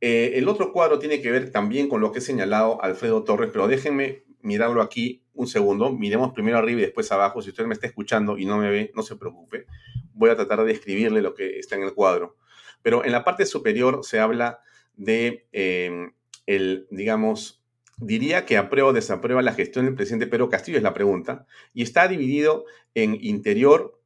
Eh, 0.00 0.32
el 0.36 0.48
otro 0.48 0.72
cuadro 0.72 0.98
tiene 0.98 1.20
que 1.20 1.30
ver 1.30 1.50
también 1.52 1.90
con 1.90 2.00
lo 2.00 2.10
que 2.10 2.20
ha 2.20 2.22
señalado 2.22 2.82
Alfredo 2.82 3.22
Torres, 3.22 3.50
pero 3.52 3.68
déjenme 3.68 4.24
mirarlo 4.40 4.80
aquí 4.80 5.26
un 5.38 5.46
segundo. 5.46 5.90
Miremos 5.92 6.32
primero 6.32 6.58
arriba 6.58 6.80
y 6.80 6.84
después 6.84 7.10
abajo. 7.12 7.40
Si 7.40 7.50
usted 7.50 7.64
me 7.64 7.74
está 7.74 7.86
escuchando 7.86 8.36
y 8.36 8.44
no 8.44 8.58
me 8.58 8.70
ve, 8.70 8.90
no 8.94 9.02
se 9.02 9.16
preocupe. 9.16 9.66
Voy 10.12 10.30
a 10.30 10.36
tratar 10.36 10.64
de 10.64 10.72
escribirle 10.72 11.22
lo 11.22 11.34
que 11.34 11.58
está 11.58 11.76
en 11.76 11.84
el 11.84 11.94
cuadro. 11.94 12.36
Pero 12.82 13.04
en 13.04 13.12
la 13.12 13.24
parte 13.24 13.46
superior 13.46 14.00
se 14.02 14.18
habla 14.18 14.60
de 14.96 15.46
eh, 15.52 16.10
el, 16.46 16.86
digamos, 16.90 17.62
diría 17.98 18.44
que 18.44 18.56
aprueba 18.56 18.90
o 18.90 18.92
desaprueba 18.92 19.42
la 19.42 19.54
gestión 19.54 19.84
del 19.84 19.94
presidente 19.94 20.26
Pedro 20.26 20.48
Castillo, 20.48 20.76
es 20.76 20.82
la 20.82 20.94
pregunta, 20.94 21.46
y 21.72 21.82
está 21.82 22.08
dividido 22.08 22.64
en 22.94 23.16
interior, 23.20 24.00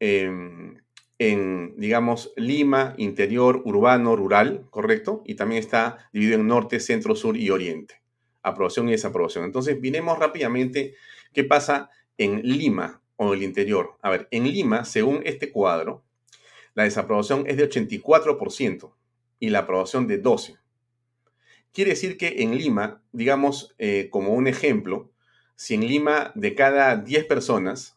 em, 0.00 0.82
en, 1.18 1.74
digamos, 1.76 2.32
Lima, 2.36 2.94
interior, 2.98 3.62
urbano, 3.64 4.16
rural, 4.16 4.66
¿correcto? 4.70 5.22
Y 5.24 5.34
también 5.36 5.60
está 5.60 6.08
dividido 6.12 6.38
en 6.38 6.46
norte, 6.46 6.80
centro, 6.80 7.14
sur 7.16 7.36
y 7.36 7.48
oriente. 7.50 8.03
Aprobación 8.44 8.88
y 8.88 8.92
desaprobación. 8.92 9.44
Entonces, 9.44 9.80
miremos 9.80 10.18
rápidamente 10.18 10.94
qué 11.32 11.42
pasa 11.42 11.90
en 12.18 12.42
Lima 12.42 13.02
o 13.16 13.34
el 13.34 13.42
interior. 13.42 13.96
A 14.02 14.10
ver, 14.10 14.28
en 14.30 14.44
Lima, 14.44 14.84
según 14.84 15.22
este 15.24 15.50
cuadro, 15.50 16.04
la 16.74 16.84
desaprobación 16.84 17.44
es 17.46 17.56
de 17.56 17.68
84% 17.68 18.92
y 19.40 19.50
la 19.50 19.60
aprobación 19.60 20.06
de 20.06 20.22
12%. 20.22 20.58
Quiere 21.72 21.90
decir 21.90 22.16
que 22.16 22.42
en 22.42 22.56
Lima, 22.56 23.02
digamos 23.10 23.74
eh, 23.78 24.08
como 24.10 24.34
un 24.34 24.46
ejemplo, 24.46 25.10
si 25.56 25.74
en 25.74 25.86
Lima 25.86 26.30
de 26.36 26.54
cada 26.54 26.96
10 26.96 27.24
personas, 27.24 27.96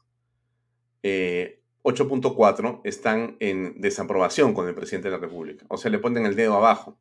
8.4 1.03 2.75
eh, 2.75 2.79
están 2.83 3.37
en 3.39 3.79
desaprobación 3.79 4.53
con 4.55 4.67
el 4.67 4.73
presidente 4.73 5.09
de 5.09 5.15
la 5.15 5.21
República. 5.21 5.65
O 5.69 5.77
sea, 5.77 5.91
le 5.91 5.99
ponen 5.99 6.25
el 6.25 6.35
dedo 6.35 6.55
abajo. 6.55 6.97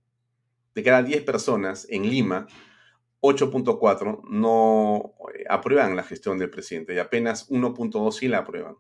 De 0.75 0.83
cada 0.83 1.03
10 1.03 1.23
personas 1.23 1.87
en 1.89 2.11
Lima, 2.11 2.47
8.4 3.27 4.23
no 4.29 5.15
eh, 5.35 5.45
aprueban 5.49 5.97
la 5.97 6.03
gestión 6.03 6.39
del 6.39 6.51
presidente 6.51 6.95
y 6.95 6.99
apenas 6.99 7.49
1.2 7.51 8.13
sí 8.13 8.29
la 8.29 8.39
aprueban. 8.39 8.77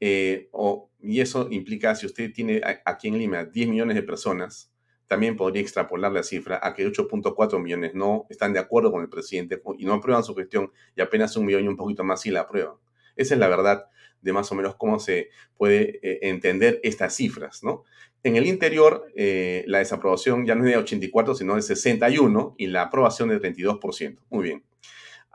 y 0.00 1.20
eso 1.20 1.48
implica, 1.50 1.94
si 1.94 2.06
usted 2.06 2.32
tiene 2.32 2.60
aquí 2.84 3.08
en 3.08 3.18
Lima 3.18 3.44
10 3.44 3.68
millones 3.68 3.96
de 3.96 4.02
personas, 4.02 4.72
también 5.10 5.36
podría 5.36 5.62
extrapolar 5.62 6.12
la 6.12 6.22
cifra 6.22 6.60
a 6.62 6.72
que 6.72 6.86
8.4 6.86 7.60
millones 7.60 7.94
no 7.94 8.26
están 8.30 8.52
de 8.52 8.60
acuerdo 8.60 8.92
con 8.92 9.02
el 9.02 9.08
presidente 9.08 9.60
y 9.76 9.84
no 9.84 9.94
aprueban 9.94 10.22
su 10.22 10.36
gestión 10.36 10.70
y 10.94 11.00
apenas 11.00 11.36
un 11.36 11.46
millón 11.46 11.64
y 11.64 11.68
un 11.68 11.76
poquito 11.76 12.04
más 12.04 12.20
sí 12.20 12.30
la 12.30 12.42
aprueban. 12.42 12.74
Esa 13.16 13.34
es 13.34 13.40
la 13.40 13.48
verdad 13.48 13.86
de 14.22 14.32
más 14.32 14.50
o 14.52 14.54
menos 14.54 14.76
cómo 14.76 14.98
se 14.98 15.30
puede 15.56 15.98
eh, 16.02 16.18
entender 16.22 16.80
estas 16.82 17.14
cifras, 17.14 17.62
¿no? 17.62 17.84
En 18.22 18.36
el 18.36 18.46
interior, 18.46 19.06
eh, 19.16 19.64
la 19.66 19.78
desaprobación 19.78 20.44
ya 20.44 20.54
no 20.54 20.66
es 20.66 20.72
de 20.72 20.76
84, 20.76 21.34
sino 21.34 21.54
de 21.56 21.62
61 21.62 22.54
y 22.58 22.66
la 22.66 22.82
aprobación 22.82 23.30
de 23.30 23.40
32%. 23.40 24.18
Muy 24.28 24.44
bien. 24.44 24.64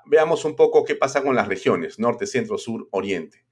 Veamos 0.05 0.45
un 0.45 0.55
poco 0.55 0.85
qué 0.85 0.95
pasa 0.95 1.23
con 1.23 1.35
las 1.35 1.47
regiones, 1.47 1.97
norte, 1.97 2.27
centro, 2.27 2.59
sur, 2.59 2.87
oriente. 2.91 3.43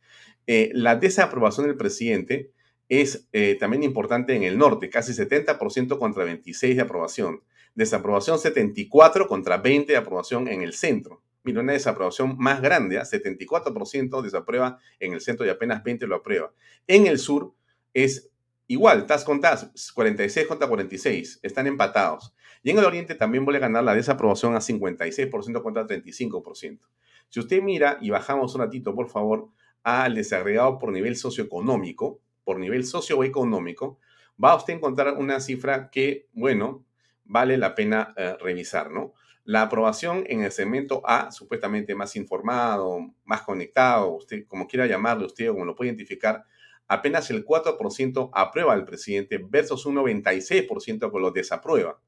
Eh, 0.45 0.69
la 0.73 0.97
desaprobación 0.97 1.65
del 1.65 1.77
presidente 1.77 2.51
es 2.89 3.27
también 3.59 3.81
importante 3.81 4.35
en 4.35 4.43
el 4.43 4.59
norte, 4.59 4.87
casi 4.89 5.13
70% 5.13 5.97
contra 5.97 6.25
26 6.25 6.75
de 6.75 6.81
aprobación. 6.83 7.41
Desaprobación 7.73 8.37
74 8.37 9.27
contra 9.27 9.57
20 9.57 9.93
de 9.93 9.97
aprobación 9.97 10.47
en 10.47 10.61
el 10.61 10.73
centro. 10.73 11.23
Mira, 11.43 11.61
una 11.61 11.73
desaprobación 11.73 12.37
más 12.37 12.61
grande, 12.61 12.99
74% 12.99 14.17
¿ah? 14.17 14.21
desaprueba 14.21 14.79
en 14.99 15.13
el 15.13 15.21
centro 15.21 15.45
y 15.45 15.49
apenas 15.49 15.83
20 15.83 16.07
lo 16.07 16.15
aprueba. 16.15 16.53
En 16.87 17.05
el 17.07 17.19
sur 17.19 17.53
es 17.93 18.31
igual, 18.67 19.05
TAS 19.05 19.25
con 19.25 19.41
TAS, 19.41 19.91
46 19.93 20.47
contra 20.47 20.67
46, 20.67 21.39
están 21.43 21.67
empatados. 21.67 22.33
Y 22.63 22.71
en 22.71 22.79
el 22.79 22.85
oriente 22.85 23.15
también 23.15 23.43
vuelve 23.43 23.57
a 23.57 23.67
ganar 23.67 23.83
la 23.83 23.93
desaprobación 23.93 24.55
a 24.55 24.59
56% 24.59 25.61
contra 25.61 25.85
35%. 25.85 26.79
Si 27.27 27.39
usted 27.39 27.61
mira 27.61 27.97
y 27.99 28.09
bajamos 28.09 28.55
un 28.55 28.61
ratito, 28.61 28.95
por 28.95 29.09
favor, 29.09 29.49
al 29.83 30.15
desagregado 30.15 30.79
por 30.79 30.91
nivel 30.93 31.17
socioeconómico, 31.17 32.21
por 32.45 32.57
nivel 32.57 32.85
socioeconómico, 32.85 33.99
va 34.41 34.55
usted 34.55 34.73
a 34.73 34.77
encontrar 34.77 35.17
una 35.17 35.41
cifra 35.41 35.89
que, 35.89 36.27
bueno, 36.33 36.85
vale 37.25 37.57
la 37.57 37.75
pena 37.75 38.13
eh, 38.15 38.35
revisar, 38.39 38.91
¿no? 38.91 39.13
La 39.45 39.63
aprobación 39.63 40.23
en 40.27 40.43
el 40.43 40.51
segmento 40.51 41.01
A, 41.05 41.31
supuestamente 41.31 41.95
más 41.95 42.15
informado, 42.15 43.13
más 43.25 43.41
conectado, 43.41 44.11
usted 44.11 44.45
como 44.47 44.67
quiera 44.67 44.87
llamarlo, 44.87 45.25
usted 45.25 45.49
como 45.49 45.65
lo 45.65 45.75
puede 45.75 45.89
identificar, 45.89 46.45
apenas 46.87 47.29
el 47.29 47.45
4% 47.45 48.29
aprueba 48.33 48.71
al 48.71 48.85
presidente 48.85 49.37
versus 49.37 49.85
un 49.85 49.95
96% 49.95 51.11
que 51.11 51.19
lo 51.19 51.31
desaprueba. 51.31 51.99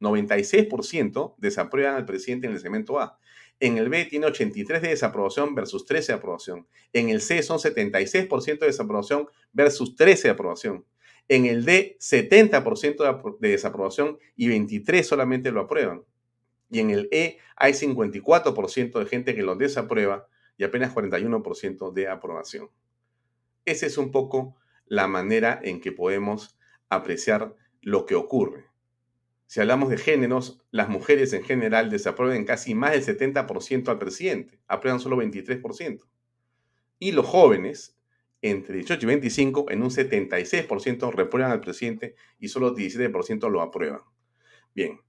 96% 0.00 1.34
desaprueban 1.38 1.94
al 1.94 2.04
presidente 2.04 2.48
en 2.48 2.54
el 2.54 2.60
segmento 2.60 2.98
A. 2.98 3.18
En 3.60 3.76
el 3.78 3.88
B 3.88 4.06
tiene 4.06 4.26
83 4.26 4.82
de 4.82 4.88
desaprobación 4.88 5.54
versus 5.54 5.84
13 5.84 6.12
de 6.12 6.18
aprobación. 6.18 6.66
En 6.92 7.10
el 7.10 7.20
C 7.20 7.42
son 7.42 7.58
76% 7.58 8.58
de 8.58 8.66
desaprobación 8.66 9.28
versus 9.52 9.94
13 9.94 10.28
de 10.28 10.32
aprobación. 10.32 10.84
En 11.28 11.46
el 11.46 11.64
D, 11.64 11.96
70% 12.00 13.38
de 13.38 13.48
desaprobación 13.48 14.18
y 14.34 14.48
23 14.48 15.06
solamente 15.06 15.52
lo 15.52 15.60
aprueban. 15.60 16.02
Y 16.70 16.78
en 16.78 16.90
el 16.90 17.08
E 17.10 17.38
hay 17.56 17.72
54% 17.72 18.98
de 18.98 19.06
gente 19.06 19.34
que 19.34 19.42
lo 19.42 19.56
desaprueba 19.56 20.28
y 20.56 20.64
apenas 20.64 20.94
41% 20.94 21.92
de 21.92 22.08
aprobación. 22.08 22.70
Esa 23.64 23.86
es 23.86 23.98
un 23.98 24.10
poco 24.10 24.56
la 24.86 25.06
manera 25.06 25.58
en 25.62 25.80
que 25.80 25.92
podemos 25.92 26.58
apreciar 26.88 27.54
lo 27.82 28.06
que 28.06 28.14
ocurre. 28.14 28.66
Si 29.46 29.60
hablamos 29.60 29.90
de 29.90 29.98
géneros, 29.98 30.62
las 30.70 30.88
mujeres 30.88 31.32
en 31.32 31.42
general 31.42 31.90
desaprueban 31.90 32.44
casi 32.44 32.74
más 32.74 32.92
del 32.92 33.04
70% 33.04 33.88
al 33.88 33.98
presidente, 33.98 34.60
aprueban 34.68 35.00
solo 35.00 35.16
23%. 35.16 36.00
Y 37.00 37.12
los 37.12 37.26
jóvenes, 37.26 37.96
entre 38.42 38.76
18 38.76 39.02
y 39.02 39.06
25, 39.06 39.70
en 39.70 39.82
un 39.82 39.90
76% 39.90 41.12
reprueban 41.12 41.50
al 41.50 41.60
presidente 41.60 42.14
y 42.38 42.48
solo 42.48 42.76
17% 42.76 43.50
lo 43.50 43.60
aprueban. 43.60 44.02
Bien, 44.74 45.00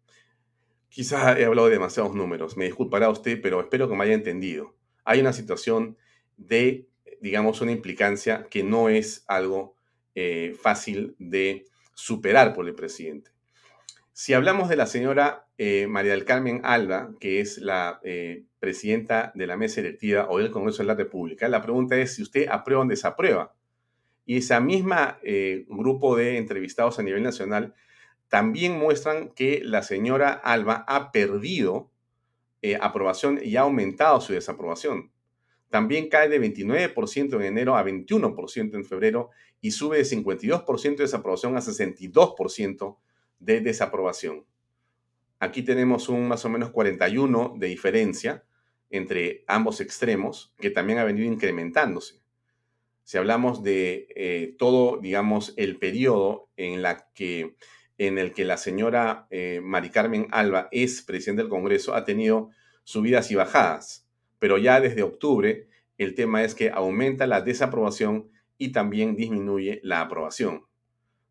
quizás 0.92 1.38
he 1.40 1.46
hablado 1.46 1.68
de 1.68 1.74
demasiados 1.74 2.14
números, 2.14 2.58
me 2.58 2.66
disculpará 2.66 3.10
usted, 3.10 3.42
pero 3.42 3.62
espero 3.62 3.90
que 3.90 3.96
me 3.96 4.04
haya 4.04 4.14
entendido. 4.14 4.76
Hay 5.04 5.22
una 5.22 5.34
situación 5.34 5.98
de, 6.38 6.88
digamos, 7.22 7.62
una 7.62 7.72
implicancia 7.72 8.48
que 8.50 8.62
no 8.62 8.90
es 8.90 9.24
algo 9.28 9.76
eh, 10.14 10.56
fácil 10.62 11.16
de 11.18 11.66
superar 11.96 12.54
por 12.54 12.68
el 12.68 12.76
presidente. 12.76 13.32
Si 14.14 14.34
hablamos 14.34 14.70
de 14.70 14.76
la 14.76 14.86
señora 14.86 15.48
eh, 15.58 15.88
María 15.88 16.12
del 16.12 16.26
Carmen 16.26 16.62
Alba, 16.64 17.14
que 17.20 17.40
es 17.40 17.58
la 17.58 18.00
eh, 18.04 18.46
presidenta 18.60 19.32
de 19.36 19.48
la 19.48 19.58
mesa 19.58 19.80
directiva 19.82 20.28
o 20.30 20.40
del 20.40 20.52
Congreso 20.52 20.84
de 20.84 20.88
la 20.88 20.96
República. 20.96 21.48
La 21.48 21.62
pregunta 21.62 21.96
es 21.98 22.16
si 22.16 22.24
usted 22.24 22.48
aprueba 22.50 22.84
o 22.84 22.86
desaprueba. 22.86 23.54
Y 24.26 24.38
esa 24.38 24.60
misma 24.60 25.20
eh, 25.24 25.66
grupo 25.70 26.16
de 26.16 26.38
entrevistados 26.38 27.00
a 27.00 27.04
nivel 27.04 27.24
nacional 27.24 27.74
también 28.32 28.80
muestran 28.80 29.28
que 29.36 29.60
la 29.62 29.84
señora 29.84 30.32
Alba 30.32 30.86
ha 30.88 31.12
perdido 31.12 31.92
eh, 32.62 32.78
aprobación 32.80 33.42
y 33.44 33.58
ha 33.58 33.62
aumentado 33.62 34.22
su 34.22 34.32
desaprobación. 34.32 35.12
También 35.70 36.08
cae 36.08 36.30
de 36.30 36.40
29% 36.40 37.36
en 37.36 37.42
enero 37.42 37.76
a 37.76 37.84
21% 37.84 38.76
en 38.76 38.86
febrero 38.86 39.32
y 39.60 39.72
sube 39.72 39.98
de 39.98 40.06
52% 40.06 40.82
de 40.96 41.04
desaprobación 41.04 41.58
a 41.58 41.60
62% 41.60 42.98
de 43.40 43.60
desaprobación. 43.60 44.46
Aquí 45.40 45.62
tenemos 45.62 46.08
un 46.08 46.30
más 46.30 46.46
o 46.46 46.50
menos 46.50 46.72
41 46.72 47.56
de 47.58 47.68
diferencia 47.68 48.46
entre 48.90 49.44
ambos 49.46 49.82
extremos 49.82 50.54
que 50.58 50.70
también 50.70 51.00
ha 51.00 51.04
venido 51.04 51.28
incrementándose. 51.28 52.22
Si 53.04 53.18
hablamos 53.18 53.62
de 53.62 54.08
eh, 54.16 54.56
todo, 54.58 55.00
digamos, 55.02 55.54
el 55.58 55.78
periodo 55.78 56.48
en, 56.56 56.82
la 56.82 57.10
que, 57.14 57.58
en 58.08 58.18
el 58.18 58.34
que 58.34 58.46
la 58.46 58.58
señora 58.58 59.28
eh, 59.30 59.62
Mari 59.62 59.92
Carmen 59.92 60.28
Alba 60.32 60.70
es 60.72 61.04
presidente 61.04 61.44
del 61.44 61.52
Congreso, 61.52 61.94
ha 61.94 62.04
tenido 62.04 62.50
subidas 62.84 63.30
y 63.30 63.36
bajadas, 63.36 64.08
pero 64.40 64.58
ya 64.58 64.82
desde 64.82 65.04
octubre 65.04 65.68
el 66.00 66.16
tema 66.16 66.44
es 66.44 66.56
que 66.56 66.72
aumenta 66.72 67.28
la 67.28 67.42
desaprobación 67.42 68.32
y 68.58 68.72
también 68.72 69.16
disminuye 69.16 69.82
la 69.84 70.02
aprobación. 70.02 70.66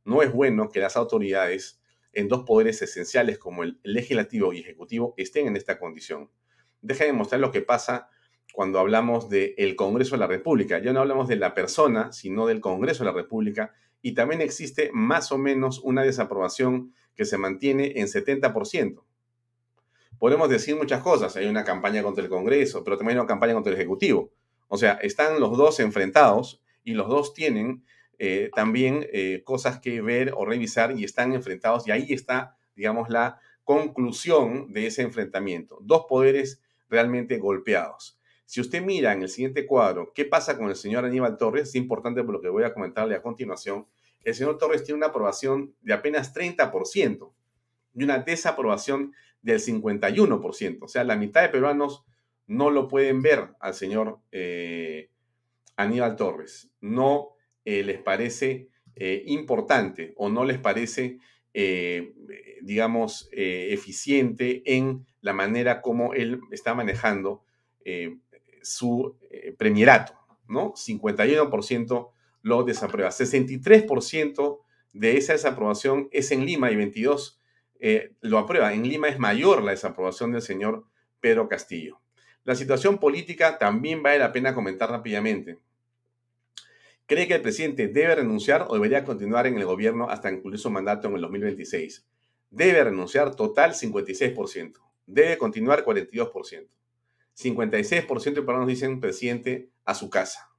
No 0.05 0.23
es 0.23 0.33
bueno 0.33 0.69
que 0.69 0.79
las 0.79 0.97
autoridades 0.97 1.83
en 2.13 2.29
dos 2.29 2.45
poderes 2.45 2.81
esenciales 2.83 3.37
como 3.37 3.65
el 3.65 3.81
legislativo 3.83 4.53
y 4.53 4.61
ejecutivo 4.61 5.15
estén 5.17 5.49
en 5.49 5.57
esta 5.57 5.77
condición. 5.77 6.31
Deja 6.83 7.05
de 7.05 7.13
mostrar 7.13 7.41
lo 7.41 7.51
que 7.51 7.63
pasa 7.63 8.11
cuando 8.53 8.79
hablamos 8.79 9.29
del 9.29 9.75
Congreso 9.75 10.15
de 10.15 10.21
la 10.21 10.29
República. 10.29 10.79
Ya 10.79 10.93
no 10.93 11.01
hablamos 11.01 11.27
de 11.27 11.35
la 11.35 11.53
persona, 11.53 12.13
sino 12.13 12.47
del 12.47 12.61
Congreso 12.61 13.03
de 13.03 13.11
la 13.11 13.17
República. 13.17 13.75
Y 14.03 14.15
también 14.15 14.41
existe 14.41 14.91
más 14.93 15.33
o 15.33 15.39
menos 15.39 15.81
una 15.81 16.03
desaprobación 16.03 16.95
que 17.15 17.25
se 17.25 17.39
mantiene 17.39 17.93
en 17.97 18.07
70%. 18.07 19.03
Podemos 20.19 20.49
decir 20.49 20.77
muchas 20.77 21.03
cosas. 21.03 21.37
Hay 21.37 21.47
una 21.47 21.65
campaña 21.65 22.03
contra 22.03 22.23
el 22.23 22.31
Congreso, 22.31 22.85
pero 22.85 22.97
también 22.97 23.17
hay 23.17 23.21
una 23.23 23.29
campaña 23.29 23.55
contra 23.55 23.73
el 23.73 23.79
Ejecutivo. 23.79 24.33
O 24.69 24.77
sea, 24.77 24.93
están 25.03 25.41
los 25.41 25.57
dos 25.57 25.81
enfrentados 25.81 26.63
y 26.85 26.93
los 26.93 27.09
dos 27.09 27.35
tienen 27.35 27.85
eh, 28.19 28.51
también 28.55 29.07
eh, 29.13 29.43
cosas 29.45 29.81
que 29.81 30.03
ver 30.03 30.35
o 30.37 30.45
revisar 30.45 30.97
y 30.99 31.05
están 31.05 31.33
enfrentados 31.33 31.89
y 31.89 31.91
ahí 31.91 32.13
está, 32.13 32.59
digamos, 32.77 33.09
la 33.09 33.41
conclusión 33.65 34.73
de 34.75 34.87
ese 34.87 35.01
enfrentamiento. 35.01 35.79
Dos 35.81 36.05
poderes 36.07 36.61
realmente 36.91 37.39
golpeados. 37.39 38.20
Si 38.51 38.61
usted 38.61 38.83
mira 38.83 39.13
en 39.13 39.23
el 39.23 39.29
siguiente 39.29 39.65
cuadro 39.65 40.13
qué 40.13 40.25
pasa 40.25 40.59
con 40.59 40.69
el 40.69 40.75
señor 40.75 41.05
Aníbal 41.05 41.37
Torres, 41.37 41.69
es 41.69 41.77
importante 41.77 42.25
por 42.25 42.35
lo 42.35 42.41
que 42.41 42.49
voy 42.49 42.65
a 42.65 42.75
comentarle 42.75 43.15
a 43.15 43.23
continuación, 43.23 43.87
el 44.25 44.35
señor 44.35 44.59
Torres 44.59 44.83
tiene 44.83 44.97
una 44.97 45.07
aprobación 45.07 45.73
de 45.83 45.93
apenas 45.93 46.35
30% 46.35 47.31
y 47.95 48.03
una 48.03 48.19
desaprobación 48.19 49.15
del 49.41 49.61
51%. 49.61 50.79
O 50.81 50.89
sea, 50.89 51.05
la 51.05 51.15
mitad 51.15 51.43
de 51.43 51.51
peruanos 51.51 52.05
no 52.49 52.71
lo 52.71 52.89
pueden 52.89 53.23
ver 53.23 53.51
al 53.61 53.73
señor 53.73 54.19
eh, 54.33 55.11
Aníbal 55.77 56.17
Torres. 56.17 56.73
No 56.81 57.37
eh, 57.65 57.85
les 57.85 58.03
parece 58.03 58.67
eh, 58.97 59.23
importante 59.27 60.13
o 60.17 60.29
no 60.29 60.45
les 60.45 60.59
parece, 60.59 61.21
digamos, 62.63 63.29
eficiente 63.31 64.65
en 64.65 65.07
la 65.21 65.35
manera 65.35 65.83
como 65.83 66.15
él 66.15 66.41
está 66.51 66.75
manejando 66.75 67.45
su 68.63 69.17
premierato, 69.59 70.15
¿no? 70.49 70.73
51% 70.75 72.11
lo 72.43 72.63
desaprueba. 72.65 73.11
63% 73.11 74.59
de 74.93 75.17
esa 75.17 75.35
desaprobación 75.35 76.09
es 76.13 76.31
en 76.31 76.45
Lima 76.45 76.71
y 76.71 76.77
22% 76.77 77.39
lo 78.21 78.39
aprueba. 78.39 78.73
En 78.75 78.87
Lima 78.87 79.09
es 79.09 79.19
mayor 79.19 79.63
la 79.63 79.71
desaprobación 79.71 80.33
del 80.33 80.43
señor 80.43 80.85
Pedro 81.21 81.49
Castillo. 81.49 82.01
La 82.45 82.55
situación 82.55 82.99
política 82.99 83.59
también 83.59 84.03
vale 84.03 84.19
la 84.19 84.33
pena 84.33 84.55
comentar 84.55 84.91
rápidamente. 84.91 85.59
¿Cree 87.07 87.27
que 87.27 87.35
el 87.35 87.43
presidente 87.43 87.89
debe 87.89 88.15
renunciar 88.15 88.67
o 88.69 88.75
debería 88.75 89.05
continuar 89.05 89.47
en 89.47 89.59
el 89.59 89.65
gobierno 89.65 90.09
hasta 90.09 90.31
concluir 90.31 90.59
su 90.59 90.71
mandato 90.71 91.09
en 91.09 91.15
el 91.15 91.21
2026? 91.23 92.07
Debe 92.51 92.85
renunciar 92.85 93.35
total 93.35 93.73
56%. 93.73 94.75
Debe 95.07 95.37
continuar 95.37 95.85
42%. 95.85 96.69
56% 97.43 98.35
de 98.35 98.43
peruanos 98.43 98.69
dicen 98.69 99.01
presidente 99.01 99.71
a 99.85 99.95
su 99.95 100.11
casa. 100.11 100.51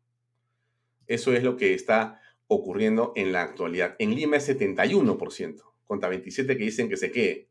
Eso 1.07 1.33
es 1.33 1.43
lo 1.43 1.57
que 1.57 1.73
está 1.73 2.21
ocurriendo 2.47 3.13
en 3.15 3.31
la 3.31 3.43
actualidad. 3.43 3.95
En 3.99 4.15
Lima 4.15 4.37
es 4.37 4.49
71%, 4.49 5.61
contra 5.85 6.09
27 6.09 6.57
que 6.57 6.63
dicen 6.63 6.89
que 6.89 6.97
se 6.97 7.11
quede. 7.11 7.49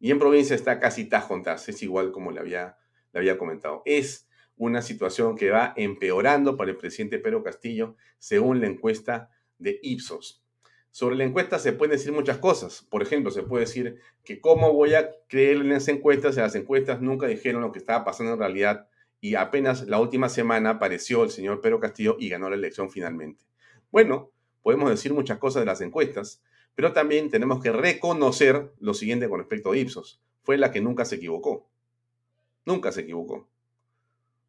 Y 0.00 0.10
en 0.10 0.18
provincia 0.18 0.56
está 0.56 0.80
casi 0.80 1.04
tajontas, 1.04 1.68
es 1.68 1.82
igual 1.82 2.12
como 2.12 2.32
le 2.32 2.40
había, 2.40 2.76
le 3.12 3.20
había 3.20 3.38
comentado. 3.38 3.82
Es 3.84 4.28
una 4.56 4.82
situación 4.82 5.36
que 5.36 5.50
va 5.50 5.72
empeorando 5.76 6.56
para 6.56 6.70
el 6.70 6.76
presidente 6.76 7.18
Pedro 7.18 7.42
Castillo, 7.42 7.96
según 8.18 8.60
la 8.60 8.66
encuesta 8.66 9.30
de 9.58 9.78
Ipsos. 9.82 10.41
Sobre 10.92 11.16
la 11.16 11.24
encuesta 11.24 11.58
se 11.58 11.72
pueden 11.72 11.92
decir 11.96 12.12
muchas 12.12 12.36
cosas. 12.36 12.86
Por 12.90 13.02
ejemplo, 13.02 13.30
se 13.30 13.42
puede 13.42 13.64
decir 13.64 13.98
que 14.24 14.42
cómo 14.42 14.74
voy 14.74 14.92
a 14.94 15.10
creer 15.26 15.56
en 15.56 15.70
las 15.70 15.88
encuestas, 15.88 16.34
si 16.34 16.40
las 16.42 16.54
encuestas 16.54 17.00
nunca 17.00 17.26
dijeron 17.26 17.62
lo 17.62 17.72
que 17.72 17.78
estaba 17.78 18.04
pasando 18.04 18.34
en 18.34 18.38
realidad 18.38 18.88
y 19.18 19.34
apenas 19.34 19.88
la 19.88 19.98
última 19.98 20.28
semana 20.28 20.70
apareció 20.70 21.24
el 21.24 21.30
señor 21.30 21.62
Pedro 21.62 21.80
Castillo 21.80 22.16
y 22.20 22.28
ganó 22.28 22.50
la 22.50 22.56
elección 22.56 22.90
finalmente. 22.90 23.42
Bueno, 23.90 24.32
podemos 24.62 24.90
decir 24.90 25.14
muchas 25.14 25.38
cosas 25.38 25.62
de 25.62 25.66
las 25.66 25.80
encuestas, 25.80 26.42
pero 26.74 26.92
también 26.92 27.30
tenemos 27.30 27.62
que 27.62 27.72
reconocer 27.72 28.72
lo 28.78 28.92
siguiente 28.92 29.30
con 29.30 29.38
respecto 29.38 29.72
a 29.72 29.76
Ipsos. 29.78 30.20
Fue 30.42 30.58
la 30.58 30.70
que 30.72 30.82
nunca 30.82 31.06
se 31.06 31.16
equivocó. 31.16 31.70
Nunca 32.66 32.92
se 32.92 33.00
equivocó 33.00 33.48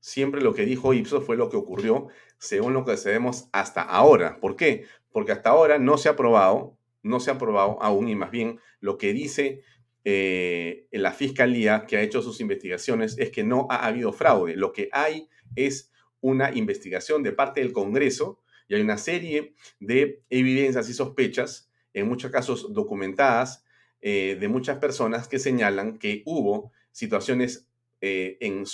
siempre 0.04 0.42
lo 0.42 0.54
que 0.54 0.66
dijo 0.66 0.94
Ipsos 0.94 1.26
fue 1.26 1.38
lo 1.38 1.50
que 1.50 1.56
ocurrió 1.56 2.10
según 2.38 2.74
lo 2.74 2.84
que 2.84 2.98
sabemos 2.98 3.48
hasta 3.54 3.82
ahora. 3.82 4.38
¿Por 4.42 4.58
qué? 4.58 4.86
Porque 5.14 5.32
hasta 5.32 5.52
ahora 5.52 5.80
no 5.80 5.98
se 5.98 6.10
ha 6.10 6.18
probado, 6.18 6.78
no 7.04 7.22
se 7.22 7.32
ha 7.32 7.38
probado 7.38 7.82
aún, 7.82 8.10
y 8.10 8.16
más 8.16 8.30
bien 8.30 8.60
lo 8.82 8.98
que 8.98 9.14
dice 9.14 9.64
eh, 10.04 10.88
la 10.92 11.14
fiscalía 11.14 11.86
que 11.88 11.96
ha 11.96 12.02
hecho 12.02 12.22
sus 12.22 12.42
investigaciones 12.42 13.18
es 13.18 13.32
que 13.32 13.46
no 13.46 13.66
ha 13.70 13.86
habido 13.86 14.12
fraude. 14.12 14.58
Lo 14.58 14.74
que 14.74 14.90
hay 14.92 15.30
es 15.56 15.90
una 16.20 16.54
investigación 16.54 17.24
de 17.24 17.32
parte 17.32 17.62
del 17.62 17.72
Congreso 17.72 18.42
y 18.68 18.76
hay 18.76 18.82
una 18.82 18.98
serie 18.98 19.56
de 19.80 20.22
evidencias 20.30 20.90
y 20.90 20.94
sospechas, 20.94 21.72
en 21.94 22.10
muchos 22.10 22.30
casos 22.30 22.74
documentadas, 22.74 23.64
eh, 24.02 24.36
de 24.38 24.50
muchas 24.50 24.80
personas 24.80 25.30
que 25.30 25.40
señalan 25.40 25.98
que 25.98 26.24
hubo 26.26 26.74
situaciones 26.92 27.70
eh, 28.06 28.38
en 28.42 28.66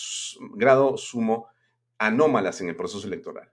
grado 0.56 0.98
sumo 0.98 1.50
anómalas 2.00 2.62
en 2.62 2.70
el 2.70 2.76
proceso 2.76 3.06
electoral. 3.06 3.52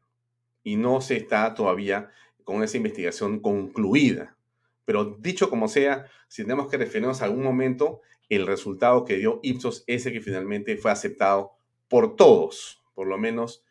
Y 0.64 0.76
no 0.76 1.02
se 1.02 1.18
está 1.18 1.52
todavía 1.52 2.08
con 2.44 2.62
esa 2.62 2.78
investigación 2.78 3.40
concluida. 3.40 4.38
Pero 4.86 5.18
dicho 5.20 5.50
como 5.50 5.68
sea, 5.68 6.06
si 6.28 6.44
tenemos 6.44 6.68
que 6.68 6.78
referirnos 6.78 7.20
a 7.20 7.26
algún 7.26 7.42
momento, 7.42 8.00
el 8.30 8.46
resultado 8.46 9.04
que 9.04 9.18
dio 9.18 9.38
Ipsos 9.42 9.84
es 9.86 10.06
el 10.06 10.14
que 10.14 10.22
finalmente 10.22 10.78
fue 10.78 10.90
aceptado 10.90 11.58
por 11.88 12.16
todos. 12.16 12.82
Por 12.94 13.06
lo 13.06 13.18
menos 13.18 13.62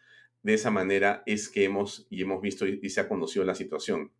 de 0.44 0.54
esa 0.54 0.70
manera 0.70 1.24
es 1.26 1.50
que 1.50 1.64
hemos 1.64 2.06
y 2.12 2.22
hemos 2.22 2.40
visto 2.40 2.68
y, 2.68 2.88
se 2.88 3.02
ha 3.02 3.10
conocido 3.10 3.46
la 3.46 3.56
situación. 3.56 4.12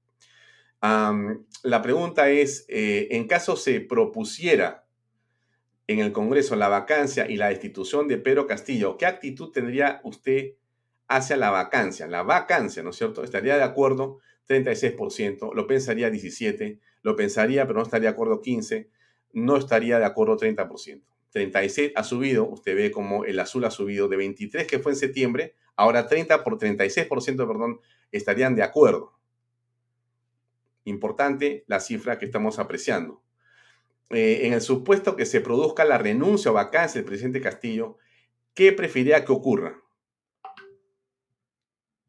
la 0.82 1.82
pregunta 1.84 2.32
es, 2.32 2.66
eh, 2.68 3.10
en 3.12 3.28
caso 3.28 3.56
se 3.56 3.80
propusiera 3.80 4.85
en 5.88 6.00
el 6.00 6.12
Congreso 6.12 6.56
la 6.56 6.68
vacancia 6.68 7.30
y 7.30 7.38
la 7.38 7.50
destitución 7.50 8.08
de 8.08 8.18
Pedro 8.18 8.48
Castillo, 8.48 8.98
¿qué 8.98 9.06
actitud 9.06 9.52
tendría 9.52 10.02
usted 10.04 10.54
hacia 11.08 11.38
la 11.38 11.52
vacancia? 11.52 12.08
La 12.08 12.24
vacancia, 12.24 12.82
¿no 12.84 12.90
es 12.90 12.96
cierto? 12.96 13.24
¿Estaría 13.24 13.58
de 13.58 13.64
acuerdo 13.64 14.20
36%? 14.48 15.54
¿Lo 15.54 15.68
pensaría 15.68 16.10
17%? 16.10 16.80
¿Lo 17.04 17.16
pensaría 17.16 17.68
pero 17.68 17.78
no 17.80 17.84
estaría 17.84 18.10
de 18.10 18.14
acuerdo 18.14 18.42
15%? 18.42 18.88
No 19.34 19.58
estaría 19.58 20.00
de 20.00 20.06
acuerdo 20.06 20.38
30%. 20.38 21.02
36 21.32 21.92
ha 21.96 22.04
subido, 22.04 22.48
usted 22.48 22.76
ve 22.76 22.92
como 22.92 23.26
el 23.26 23.38
azul 23.40 23.66
ha 23.66 23.72
subido 23.72 24.08
de 24.08 24.16
23 24.16 24.66
que 24.66 24.80
fue 24.80 24.94
en 24.94 24.98
septiembre, 24.98 25.54
ahora 25.76 26.08
30 26.08 26.46
por 26.46 26.58
36%, 26.58 27.10
perdón, 27.46 27.82
estarían 28.14 28.56
de 28.56 28.64
acuerdo. 28.64 29.20
Importante 30.86 31.66
la 31.68 31.82
cifra 31.82 32.18
que 32.18 32.26
estamos 32.26 32.58
apreciando. 32.58 33.22
Eh, 34.12 34.46
en 34.46 34.54
el 34.54 34.62
supuesto 34.62 35.16
que 35.16 35.26
se 35.26 35.42
produzca 35.42 35.84
la 35.84 35.98
renuncia 35.98 36.52
o 36.52 36.54
vacancia 36.54 37.00
del 37.00 37.08
presidente 37.08 37.42
Castillo, 37.42 37.98
¿qué 38.54 38.72
preferiría 38.72 39.26
que 39.26 39.32
ocurra? 39.32 39.82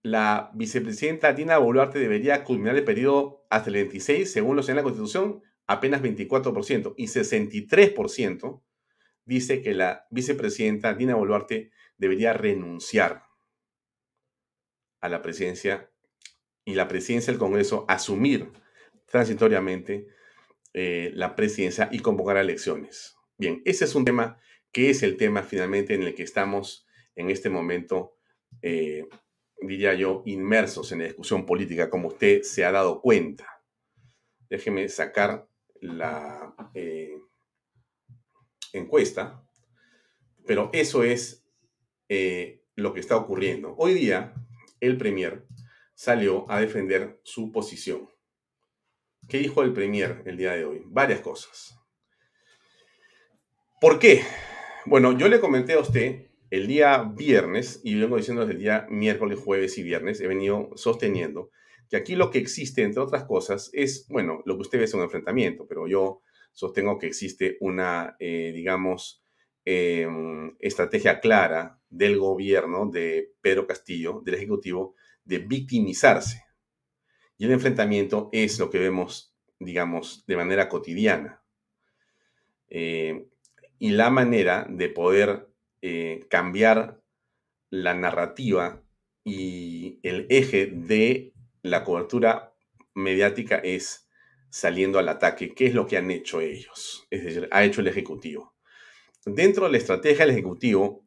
La 0.03 0.51
vicepresidenta 0.55 1.33
Dina 1.33 1.59
Boluarte 1.59 1.99
debería 1.99 2.45
culminar 2.45 2.77
el 2.77 2.85
periodo 2.85 3.45
hasta 3.51 3.71
el 3.71 3.77
26, 3.77 4.31
según 4.31 4.57
lo 4.57 4.63
señala 4.63 4.83
la 4.83 4.85
Constitución, 4.85 5.43
apenas 5.67 6.03
24%, 6.03 6.95
y 6.97 7.07
63% 7.07 8.63
dice 9.25 9.63
que 9.63 9.75
la 9.75 10.07
vicepresidenta 10.11 10.95
Dina 10.95 11.17
Boluarte 11.17 11.73
debería 11.99 12.33
renunciar 12.35 13.25
a 15.01 15.09
la 15.09 15.23
presidencia 15.23 15.91
y 16.65 16.75
la 16.75 16.89
presidencia 16.89 17.33
del 17.33 17.41
Congreso 17.41 17.85
asumir 17.89 18.53
transitoriamente 19.07 20.07
eh, 20.79 21.11
la 21.15 21.35
presidencia 21.35 21.89
y 21.91 22.01
convocar 22.01 22.37
a 22.37 22.43
elecciones. 22.43 23.17
Bien, 23.39 23.63
ese 23.65 23.87
es 23.87 23.95
un 23.95 24.05
tema 24.05 24.39
que 24.73 24.91
es 24.91 25.03
el 25.03 25.17
tema 25.17 25.43
finalmente 25.43 25.95
en 25.95 26.03
el 26.03 26.15
que 26.15 26.23
estamos 26.23 26.87
en 27.15 27.31
este 27.31 27.49
momento, 27.49 28.19
eh, 28.61 29.09
diría 29.63 29.95
yo, 29.95 30.23
inmersos 30.27 30.93
en 30.93 30.99
la 30.99 31.05
discusión 31.07 31.47
política, 31.47 31.89
como 31.89 32.09
usted 32.09 32.43
se 32.43 32.67
ha 32.67 32.73
dado 32.73 33.01
cuenta. 33.01 33.47
Déjeme 34.51 34.87
sacar 34.91 35.49
la 35.81 36.55
eh, 36.75 37.17
encuesta, 38.75 39.43
pero 40.45 40.69
eso 40.75 41.05
es 41.05 41.43
lo 42.75 42.93
que 42.93 43.01
está 43.01 43.17
ocurriendo. 43.17 43.75
Hoy 43.79 43.95
día, 43.95 44.35
el 44.81 44.99
Premier 44.99 45.47
salió 45.95 46.45
a 46.51 46.61
defender 46.61 47.19
su 47.25 47.51
posición. 47.51 48.11
¿Qué 49.29 49.39
dijo 49.39 49.63
el 49.63 49.73
Premier 49.73 50.23
el 50.25 50.37
día 50.37 50.53
de 50.53 50.65
hoy? 50.65 50.83
Varias 50.87 51.21
cosas. 51.21 51.77
¿Por 53.81 53.99
qué? 53.99 54.23
Bueno, 54.85 55.19
yo 55.19 55.29
le 55.29 55.41
comenté 55.41 55.73
a 55.73 55.81
usted 55.81 56.27
el 56.51 56.69
día 56.69 57.03
viernes, 57.03 57.81
y 57.83 57.99
vengo 57.99 58.17
diciendo 58.17 58.43
desde 58.43 58.55
el 58.55 58.61
día 58.61 58.87
miércoles, 58.89 59.41
jueves 59.41 59.79
y 59.79 59.83
viernes, 59.83 60.21
he 60.21 60.29
venido 60.29 60.71
sosteniendo 60.77 61.51
que 61.89 61.97
aquí 61.97 62.15
lo 62.15 62.31
que 62.31 62.39
existe, 62.39 62.83
entre 62.83 63.03
otras 63.03 63.25
cosas, 63.25 63.71
es, 63.73 64.07
bueno, 64.09 64.43
lo 64.45 64.57
que 64.57 64.63
usted 64.63 64.79
ve 64.79 64.85
es 64.85 64.95
un 64.95 65.03
enfrentamiento, 65.03 65.67
pero 65.67 65.87
yo 65.87 66.21
sostengo 66.53 66.99
que 66.99 67.07
existe 67.07 67.57
una, 67.61 68.17
eh, 68.19 68.53
digamos, 68.55 69.23
em, 69.65 70.57
estrategia 70.61 71.19
clara 71.21 71.81
del 71.91 72.19
gobierno 72.19 72.89
de 72.89 73.33
Pedro 73.41 73.67
Castillo, 73.67 74.21
del 74.25 74.37
Ejecutivo, 74.37 74.95
de 75.25 75.39
victimizarse. 75.39 76.46
Y 77.39 77.47
el 77.47 77.53
enfrentamiento 77.53 78.29
es 78.33 78.59
lo 78.59 78.71
que 78.71 78.79
vemos, 78.79 79.35
digamos, 79.59 80.25
de 80.27 80.37
manera 80.37 80.69
cotidiana. 80.69 81.43
Eh, 82.69 83.29
y 83.79 83.91
la 83.91 84.11
manera 84.11 84.67
de 84.69 84.89
poder 84.89 85.49
eh, 85.83 86.27
cambiar 86.31 87.01
la 87.71 87.95
narrativa 87.95 88.83
y 89.25 89.99
el 90.03 90.27
eje 90.31 90.67
de 90.67 91.35
la 91.63 91.85
cobertura 91.85 92.55
mediática 92.95 93.57
es 93.57 94.09
saliendo 94.51 94.99
al 94.99 95.09
ataque. 95.09 95.55
¿Qué 95.55 95.67
es 95.67 95.75
lo 95.75 95.87
que 95.87 95.97
han 95.97 96.11
hecho 96.11 96.41
ellos? 96.41 97.07
Es 97.11 97.25
decir, 97.25 97.49
ha 97.51 97.65
hecho 97.65 97.81
el 97.81 97.89
Ejecutivo. 97.89 98.55
Dentro 99.25 99.67
de 99.67 99.73
la 99.73 99.79
estrategia 99.79 100.25
del 100.25 100.35
Ejecutivo, 100.35 101.07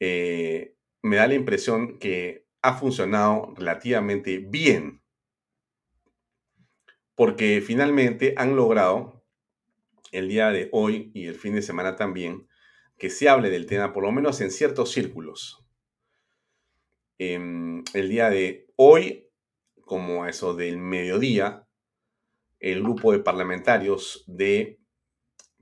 eh, 0.00 0.74
me 1.02 1.16
da 1.16 1.26
la 1.26 1.34
impresión 1.34 1.98
que 1.98 2.46
ha 2.62 2.74
funcionado 2.74 3.54
relativamente 3.56 4.38
bien, 4.38 5.02
porque 7.18 7.60
finalmente 7.60 8.34
han 8.36 8.54
logrado 8.54 9.24
el 10.12 10.28
día 10.28 10.52
de 10.52 10.68
hoy 10.70 11.10
y 11.14 11.26
el 11.26 11.34
fin 11.34 11.52
de 11.52 11.62
semana 11.62 11.96
también 11.96 12.46
que 12.96 13.10
se 13.10 13.28
hable 13.28 13.50
del 13.50 13.66
tema, 13.66 13.92
por 13.92 14.04
lo 14.04 14.12
menos 14.12 14.40
en 14.40 14.52
ciertos 14.52 14.92
círculos. 14.92 15.66
Em, 17.18 17.82
el 17.92 18.08
día 18.08 18.30
de 18.30 18.68
hoy, 18.76 19.28
como 19.80 20.26
eso 20.26 20.54
del 20.54 20.78
mediodía, 20.78 21.66
el 22.60 22.84
grupo 22.84 23.10
de 23.10 23.18
parlamentarios 23.18 24.22
de 24.28 24.78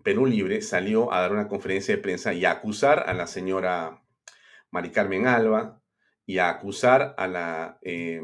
Perú 0.02 0.26
Libre 0.26 0.60
salió 0.60 1.10
a 1.10 1.22
dar 1.22 1.32
una 1.32 1.48
conferencia 1.48 1.96
de 1.96 2.02
prensa 2.02 2.34
y 2.34 2.44
a 2.44 2.50
acusar 2.50 3.08
a 3.08 3.14
la 3.14 3.26
señora 3.26 4.04
Mari 4.70 4.90
Carmen 4.90 5.26
Alba, 5.26 5.82
y 6.26 6.36
a 6.36 6.50
acusar 6.50 7.14
a 7.16 7.26
la 7.26 7.78
eh, 7.80 8.20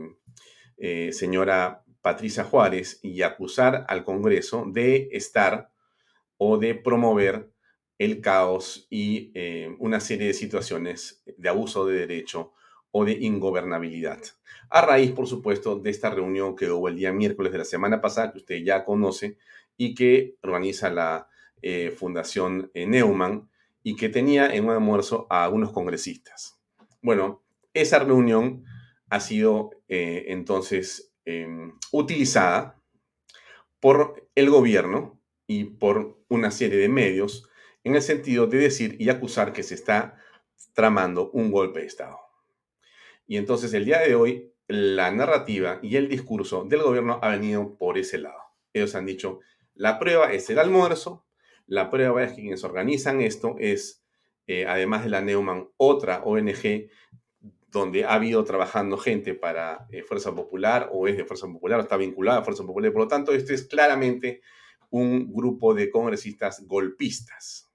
eh, 0.77 1.13
señora 1.15 1.83
Patricia 2.03 2.45
Juárez 2.45 3.01
y 3.03 3.23
acusar 3.23 3.87
al 3.89 4.05
Congreso 4.05 4.65
de 4.67 5.09
estar 5.13 5.71
o 6.37 6.59
de 6.59 6.75
promover 6.75 7.51
el 7.99 8.21
caos 8.21 8.87
y 8.91 9.31
eh, 9.35 9.75
una 9.79 10.01
serie 10.01 10.27
de 10.27 10.35
situaciones 10.35 11.23
de 11.37 11.49
abuso 11.49 11.87
de 11.87 12.01
derecho 12.01 12.53
o 12.91 13.05
de 13.05 13.13
ingobernabilidad. 13.13 14.19
A 14.69 14.83
raíz, 14.83 15.13
por 15.13 15.27
supuesto, 15.27 15.79
de 15.79 15.91
esta 15.91 16.11
reunión 16.11 16.57
que 16.57 16.71
hubo 16.71 16.89
el 16.89 16.97
día 16.97 17.13
miércoles 17.13 17.53
de 17.53 17.59
la 17.59 17.65
semana 17.65 18.01
pasada, 18.01 18.33
que 18.33 18.39
usted 18.39 18.57
ya 18.65 18.85
conoce, 18.85 19.39
y 19.77 19.95
que 19.95 20.37
organiza 20.43 20.91
la 20.91 21.29
Fundación 21.97 22.71
Neumann, 22.75 23.49
y 23.83 23.97
que 23.97 24.09
tenía 24.09 24.53
en 24.55 24.65
un 24.65 24.71
almuerzo 24.71 25.27
a 25.31 25.45
algunos 25.45 25.73
congresistas. 25.73 26.59
Bueno, 27.01 27.43
esa 27.75 27.99
reunión 27.99 28.65
ha 29.11 29.21
sido 29.21 29.71
eh, 29.89 30.27
entonces 30.29 31.12
em, 31.25 31.73
utilizada 31.91 32.81
por 33.81 34.29
el 34.35 34.51
gobierno 34.51 35.21
y 35.47 35.65
por 35.65 36.19
una 36.29 36.51
serie 36.51 36.79
de 36.79 36.89
medios 36.89 37.49
en 37.85 37.97
el 37.97 38.03
sentido 38.03 38.47
de 38.47 38.59
decir 38.59 38.97
y 38.99 39.09
acusar 39.09 39.53
que 39.53 39.63
se 39.63 39.75
está 39.75 40.19
tramando 40.75 41.31
un 41.31 41.51
golpe 41.51 41.81
de 41.81 41.87
Estado. 41.87 42.19
Y 43.27 43.37
entonces 43.37 43.75
el 43.75 43.85
día 43.85 44.01
de 44.01 44.15
hoy 44.15 44.53
la 44.69 45.11
narrativa 45.11 45.79
y 45.83 45.97
el 45.97 46.09
discurso 46.09 46.65
del 46.65 46.83
gobierno 46.83 47.19
ha 47.23 47.31
venido 47.31 47.77
por 47.77 47.99
ese 47.99 48.19
lado. 48.19 48.41
Ellos 48.73 48.95
han 48.95 49.07
dicho, 49.07 49.41
la 49.75 49.99
prueba 49.99 50.33
es 50.33 50.49
el 50.51 50.59
almuerzo, 50.59 51.27
la 51.67 51.91
prueba 51.91 52.23
es 52.23 52.33
que 52.33 52.43
quienes 52.43 52.65
organizan 52.65 53.21
esto 53.21 53.57
es, 53.59 54.05
eh, 54.47 54.67
además 54.67 55.05
de 55.05 55.11
la 55.11 55.21
Neumann, 55.21 55.69
otra 55.77 56.23
ONG 56.25 56.89
donde 57.73 58.05
ha 58.05 58.13
habido 58.13 58.45
trabajando 58.45 58.99
gente 58.99 59.35
para 59.35 59.87
eh, 59.91 60.03
Fuerza 60.03 60.35
Popular 60.35 60.91
o 60.93 61.09
es 61.09 61.17
de 61.17 61.25
Fuerza 61.25 61.47
Popular 61.47 61.79
o 61.79 61.83
está 61.83 61.97
vinculada 61.97 62.41
a 62.41 62.45
Fuerza 62.45 62.65
Popular. 62.65 62.93
Por 62.93 63.03
lo 63.03 63.09
tanto, 63.09 63.33
este 63.33 63.55
es 63.55 63.67
claramente 63.67 64.43
un 64.91 65.33
grupo 65.33 65.73
de 65.73 65.91
congresistas 65.91 66.67
golpistas. 66.67 67.73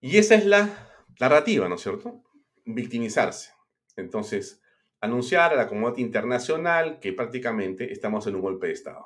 Y 0.00 0.18
esa 0.18 0.36
es 0.36 0.46
la 0.46 0.70
narrativa, 1.18 1.68
¿no 1.68 1.74
es 1.74 1.80
cierto? 1.80 2.22
Victimizarse. 2.64 3.50
Entonces, 3.96 4.62
anunciar 5.00 5.52
a 5.52 5.56
la 5.56 5.66
comunidad 5.66 5.98
internacional 5.98 7.00
que 7.00 7.12
prácticamente 7.12 7.92
estamos 7.92 8.24
en 8.28 8.36
un 8.36 8.42
golpe 8.42 8.68
de 8.68 8.74
Estado. 8.74 9.04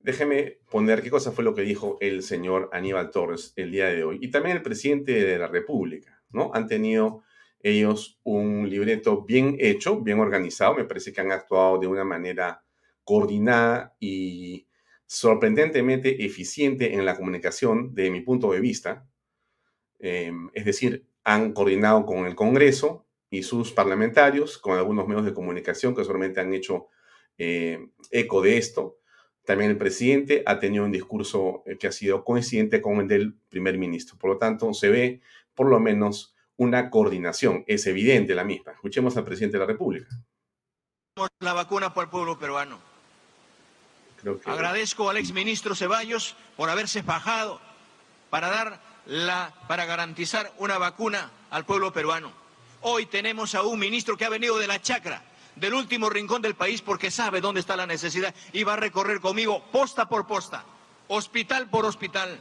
Déjeme 0.00 0.58
poner 0.70 1.02
qué 1.02 1.10
cosa 1.10 1.30
fue 1.30 1.44
lo 1.44 1.54
que 1.54 1.62
dijo 1.62 1.98
el 2.00 2.24
señor 2.24 2.68
Aníbal 2.72 3.12
Torres 3.12 3.52
el 3.54 3.70
día 3.70 3.86
de 3.86 4.02
hoy 4.02 4.18
y 4.20 4.30
también 4.30 4.56
el 4.56 4.62
presidente 4.62 5.12
de 5.12 5.38
la 5.38 5.46
República, 5.46 6.20
¿no? 6.30 6.50
Han 6.54 6.66
tenido 6.66 7.22
ellos 7.62 8.18
un 8.24 8.68
libreto 8.68 9.22
bien 9.22 9.56
hecho, 9.58 10.00
bien 10.00 10.18
organizado. 10.18 10.74
Me 10.74 10.84
parece 10.84 11.12
que 11.12 11.20
han 11.20 11.32
actuado 11.32 11.78
de 11.78 11.86
una 11.86 12.04
manera 12.04 12.64
coordinada 13.04 13.94
y 14.00 14.66
sorprendentemente 15.06 16.24
eficiente 16.24 16.94
en 16.94 17.04
la 17.04 17.16
comunicación, 17.16 17.94
de 17.94 18.10
mi 18.10 18.20
punto 18.20 18.52
de 18.52 18.60
vista. 18.60 19.06
Em, 19.98 20.50
es 20.54 20.64
decir, 20.64 21.06
han 21.24 21.52
coordinado 21.52 22.06
con 22.06 22.26
el 22.26 22.34
Congreso 22.34 23.06
y 23.30 23.42
sus 23.42 23.72
parlamentarios, 23.72 24.58
con 24.58 24.78
algunos 24.78 25.06
medios 25.06 25.24
de 25.24 25.34
comunicación 25.34 25.94
que 25.94 26.04
solamente 26.04 26.40
han 26.40 26.54
hecho 26.54 26.88
eh, 27.38 27.88
eco 28.10 28.42
de 28.42 28.56
esto. 28.56 28.98
También 29.44 29.70
el 29.70 29.78
presidente 29.78 30.42
ha 30.46 30.58
tenido 30.58 30.84
un 30.84 30.92
discurso 30.92 31.62
eh, 31.66 31.76
que 31.76 31.88
ha 31.88 31.92
sido 31.92 32.24
coincidente 32.24 32.80
con 32.80 33.00
el 33.00 33.08
del 33.08 33.34
primer 33.48 33.78
ministro. 33.78 34.16
Por 34.18 34.30
lo 34.30 34.38
tanto, 34.38 34.72
se 34.74 34.88
ve 34.90 35.20
por 35.54 35.68
lo 35.68 35.80
menos 35.80 36.34
una 36.60 36.90
coordinación. 36.90 37.64
Es 37.66 37.86
evidente 37.86 38.34
la 38.34 38.44
misma. 38.44 38.72
Escuchemos 38.72 39.16
al 39.16 39.24
presidente 39.24 39.56
de 39.56 39.60
la 39.60 39.66
República. 39.66 40.08
La 41.38 41.54
vacuna 41.54 41.94
para 41.94 42.04
el 42.04 42.10
pueblo 42.10 42.38
peruano. 42.38 42.78
Agradezco 44.44 45.08
al 45.08 45.16
exministro 45.16 45.74
Ceballos 45.74 46.36
por 46.58 46.68
haberse 46.68 47.02
fajado 47.02 47.58
para 48.28 48.50
dar 48.50 48.78
la, 49.06 49.54
para 49.68 49.86
garantizar 49.86 50.52
una 50.58 50.76
vacuna 50.76 51.30
al 51.48 51.64
pueblo 51.64 51.94
peruano. 51.94 52.30
Hoy 52.82 53.06
tenemos 53.06 53.54
a 53.54 53.62
un 53.62 53.78
ministro 53.78 54.18
que 54.18 54.26
ha 54.26 54.28
venido 54.28 54.58
de 54.58 54.66
la 54.66 54.82
chacra, 54.82 55.22
del 55.56 55.72
último 55.72 56.10
rincón 56.10 56.42
del 56.42 56.56
país, 56.56 56.82
porque 56.82 57.10
sabe 57.10 57.40
dónde 57.40 57.60
está 57.60 57.74
la 57.74 57.86
necesidad 57.86 58.34
y 58.52 58.64
va 58.64 58.74
a 58.74 58.76
recorrer 58.76 59.20
conmigo 59.20 59.64
posta 59.72 60.10
por 60.10 60.26
posta, 60.26 60.66
hospital 61.08 61.70
por 61.70 61.86
hospital, 61.86 62.38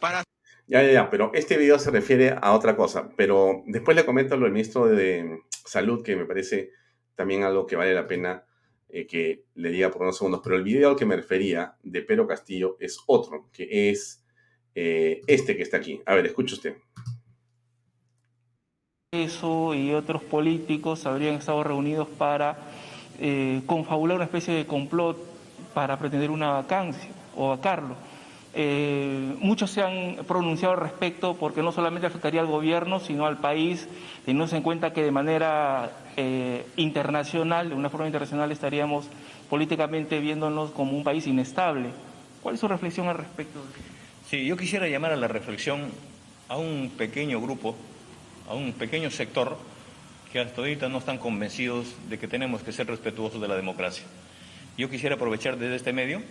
para 0.00 0.22
ya, 0.66 0.82
ya, 0.82 0.92
ya, 0.92 1.10
pero 1.10 1.30
este 1.34 1.56
video 1.56 1.78
se 1.78 1.90
refiere 1.90 2.36
a 2.40 2.52
otra 2.52 2.76
cosa. 2.76 3.10
Pero 3.16 3.62
después 3.66 3.96
le 3.96 4.04
comento 4.04 4.36
lo 4.36 4.44
del 4.44 4.52
ministro 4.52 4.86
de 4.86 5.40
Salud, 5.48 6.02
que 6.02 6.16
me 6.16 6.24
parece 6.24 6.70
también 7.14 7.42
algo 7.42 7.66
que 7.66 7.76
vale 7.76 7.94
la 7.94 8.06
pena 8.06 8.44
eh, 8.88 9.06
que 9.06 9.44
le 9.54 9.70
diga 9.70 9.90
por 9.90 10.02
unos 10.02 10.16
segundos. 10.16 10.40
Pero 10.42 10.56
el 10.56 10.62
video 10.62 10.90
al 10.90 10.96
que 10.96 11.06
me 11.06 11.16
refería 11.16 11.76
de 11.82 12.02
Pedro 12.02 12.26
Castillo 12.26 12.76
es 12.80 12.98
otro, 13.06 13.48
que 13.52 13.90
es 13.90 14.24
eh, 14.74 15.20
este 15.26 15.56
que 15.56 15.62
está 15.62 15.78
aquí. 15.78 16.00
A 16.06 16.14
ver, 16.14 16.26
escuche 16.26 16.54
usted. 16.54 16.76
Eso 19.12 19.74
y 19.74 19.92
otros 19.92 20.22
políticos 20.22 21.04
habrían 21.04 21.34
estado 21.34 21.62
reunidos 21.62 22.08
para 22.08 22.56
eh, 23.18 23.60
confabular 23.66 24.16
una 24.16 24.24
especie 24.24 24.54
de 24.54 24.66
complot 24.66 25.18
para 25.74 25.98
pretender 25.98 26.30
una 26.30 26.50
vacancia 26.50 27.10
o 27.36 27.50
vacarlo 27.50 27.96
Eh, 28.54 29.34
muchos 29.38 29.70
se 29.70 29.82
han 29.82 30.24
pronunciado 30.26 30.74
al 30.74 30.80
respecto 30.80 31.34
porque 31.34 31.62
no 31.62 31.72
solamente 31.72 32.06
afectaría 32.06 32.40
al 32.40 32.46
gobierno, 32.46 33.00
sino 33.00 33.26
al 33.26 33.38
país, 33.38 33.88
teniendo 34.26 34.54
en 34.54 34.62
cuenta 34.62 34.92
que 34.92 35.02
de 35.02 35.10
manera 35.10 35.90
eh, 36.16 36.66
internacional, 36.76 37.70
de 37.70 37.74
una 37.74 37.88
forma 37.88 38.06
internacional, 38.06 38.52
estaríamos 38.52 39.06
políticamente 39.48 40.20
viéndonos 40.20 40.70
como 40.70 40.96
un 40.96 41.04
país 41.04 41.26
inestable. 41.26 41.88
¿Cuál 42.42 42.56
es 42.56 42.60
su 42.60 42.68
reflexión 42.68 43.08
al 43.08 43.16
respecto? 43.16 43.60
Sí, 44.28 44.44
yo 44.44 44.56
quisiera 44.56 44.86
llamar 44.86 45.12
a 45.12 45.16
la 45.16 45.28
reflexión 45.28 45.90
a 46.48 46.56
un 46.58 46.92
pequeño 46.96 47.40
grupo, 47.40 47.74
a 48.48 48.54
un 48.54 48.72
pequeño 48.72 49.10
sector 49.10 49.56
que 50.30 50.40
hasta 50.40 50.60
ahorita 50.60 50.88
no 50.88 50.98
están 50.98 51.18
convencidos 51.18 51.94
de 52.08 52.18
que 52.18 52.28
tenemos 52.28 52.62
que 52.62 52.72
ser 52.72 52.86
respetuosos 52.86 53.40
de 53.40 53.48
la 53.48 53.56
democracia. 53.56 54.04
Yo 54.76 54.90
quisiera 54.90 55.16
aprovechar 55.16 55.58
desde 55.58 55.76
este 55.76 55.92
medio 55.92 56.22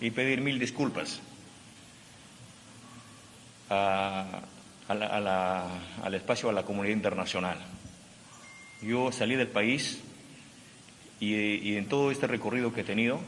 y 0.00 0.10
pedir 0.10 0.40
mil 0.40 0.58
disculpas 0.58 1.20
al 3.68 4.94
espacio, 6.14 6.48
a 6.48 6.52
la 6.52 6.62
comunidad 6.64 6.94
internacional. 6.94 7.58
Yo 8.82 9.12
salí 9.12 9.34
del 9.36 9.48
país 9.48 10.00
y, 11.20 11.34
y 11.34 11.76
en 11.76 11.88
todo 11.88 12.10
este 12.10 12.26
recorrido 12.26 12.72
que 12.72 12.82
he 12.82 12.84
tenido, 12.84 13.20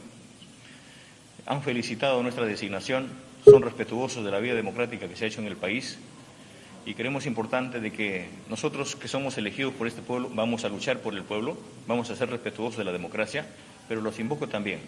han 1.45 1.61
felicitado 1.61 2.21
nuestra 2.23 2.45
designación, 2.45 3.09
son 3.45 3.61
respetuosos 3.61 4.23
de 4.23 4.31
la 4.31 4.39
vida 4.39 4.53
democrática 4.53 5.07
que 5.07 5.15
se 5.15 5.25
ha 5.25 5.27
hecho 5.27 5.41
en 5.41 5.47
el 5.47 5.57
país 5.57 5.97
y 6.85 6.93
creemos 6.95 7.25
importante 7.25 7.79
de 7.79 7.91
que 7.91 8.27
nosotros 8.49 8.95
que 8.95 9.07
somos 9.07 9.37
elegidos 9.37 9.73
por 9.73 9.87
este 9.87 10.01
pueblo 10.01 10.29
vamos 10.33 10.65
a 10.65 10.69
luchar 10.69 10.99
por 10.99 11.13
el 11.13 11.23
pueblo, 11.23 11.57
vamos 11.87 12.09
a 12.09 12.15
ser 12.15 12.29
respetuosos 12.29 12.77
de 12.77 12.83
la 12.83 12.91
democracia, 12.91 13.45
pero 13.87 14.01
los 14.01 14.19
invoco 14.19 14.47
también 14.47 14.79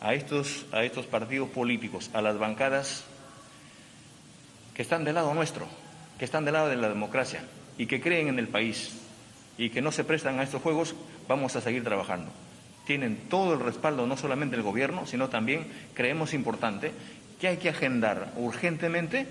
a 0.00 0.14
estos, 0.14 0.66
a 0.72 0.84
estos 0.84 1.06
partidos 1.06 1.48
políticos, 1.48 2.10
a 2.12 2.20
las 2.20 2.38
bancadas 2.38 3.04
que 4.78 4.82
están 4.82 5.02
del 5.02 5.16
lado 5.16 5.34
nuestro, 5.34 5.66
que 6.20 6.24
están 6.24 6.44
del 6.44 6.54
lado 6.54 6.68
de 6.68 6.76
la 6.76 6.88
democracia 6.88 7.42
y 7.78 7.86
que 7.86 8.00
creen 8.00 8.28
en 8.28 8.38
el 8.38 8.46
país 8.46 8.92
y 9.58 9.70
que 9.70 9.82
no 9.82 9.90
se 9.90 10.04
prestan 10.04 10.38
a 10.38 10.44
estos 10.44 10.62
juegos, 10.62 10.94
vamos 11.26 11.56
a 11.56 11.60
seguir 11.60 11.82
trabajando. 11.82 12.30
Tienen 12.86 13.16
todo 13.28 13.54
el 13.54 13.58
respaldo 13.58 14.06
no 14.06 14.16
solamente 14.16 14.54
del 14.54 14.62
gobierno, 14.62 15.04
sino 15.04 15.30
también 15.30 15.66
creemos 15.94 16.32
importante 16.32 16.92
que 17.40 17.48
hay 17.48 17.56
que 17.56 17.70
agendar 17.70 18.32
urgentemente 18.36 19.26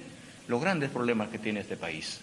los 0.50 0.62
grandes 0.62 0.90
problemas 0.90 1.30
que 1.30 1.40
tiene 1.40 1.62
este 1.62 1.78
país. 1.78 2.20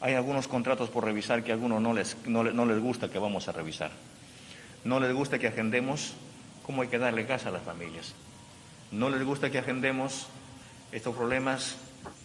Hay 0.00 0.14
algunos 0.14 0.48
contratos 0.48 0.88
por 0.88 1.04
revisar 1.04 1.44
que 1.44 1.50
a 1.50 1.54
algunos 1.56 1.82
no 1.82 1.92
les, 1.92 2.16
no, 2.26 2.42
les 2.42 2.80
gusta 2.80 3.10
que 3.10 3.18
vamos 3.18 3.48
a 3.48 3.52
revisar. 3.52 3.90
No 4.82 4.98
les 4.98 5.12
gusta 5.12 5.38
que 5.38 5.48
agendemos 5.48 6.14
cómo 6.62 6.80
hay 6.80 6.88
que 6.88 6.96
darle 6.96 7.26
casa 7.26 7.50
a 7.50 7.52
las 7.52 7.64
familias. 7.64 8.14
No 8.92 9.10
les 9.10 9.22
gusta 9.24 9.50
que 9.50 9.58
agendemos 9.58 10.28
estos 10.90 11.14
problemas 11.14 11.76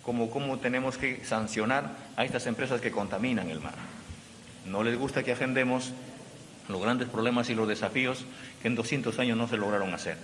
como 0.03 0.29
cómo 0.29 0.59
tenemos 0.59 0.97
que 0.97 1.23
sancionar 1.23 1.95
a 2.15 2.25
estas 2.25 2.47
empresas 2.47 2.81
que 2.81 2.91
contaminan 2.91 3.49
el 3.49 3.59
mar. 3.59 3.75
No 4.65 4.83
les 4.83 4.97
gusta 4.97 5.23
que 5.23 5.31
agendemos 5.31 5.93
los 6.67 6.81
grandes 6.81 7.07
problemas 7.09 7.49
y 7.49 7.55
los 7.55 7.67
desafíos 7.67 8.25
que 8.61 8.67
en 8.67 8.75
200 8.75 9.17
años 9.19 9.37
no 9.37 9.47
se 9.47 9.57
lograron 9.57 9.93
hacer. 9.93 10.17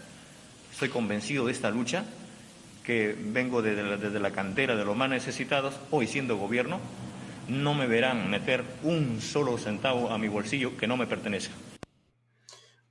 Estoy 0.72 0.90
convencido 0.90 1.46
de 1.46 1.52
esta 1.52 1.70
lucha 1.70 2.04
que 2.84 3.16
vengo 3.18 3.62
desde 3.62 3.84
la, 3.84 3.98
desde 3.98 4.20
la 4.20 4.32
cantera 4.32 4.76
de 4.76 4.86
los 4.86 4.96
más 4.96 5.10
necesitados, 5.10 5.80
hoy 5.90 6.08
siendo 6.08 6.38
gobierno, 6.38 6.80
no 7.48 7.74
me 7.74 7.88
verán 7.88 8.30
meter 8.30 8.64
un 8.84 9.22
solo 9.22 9.58
centavo 9.58 10.12
a 10.12 10.18
mi 10.18 10.28
bolsillo 10.28 10.78
que 10.78 10.88
no 10.88 10.98
me 10.98 11.08
pertenezca. 11.08 11.54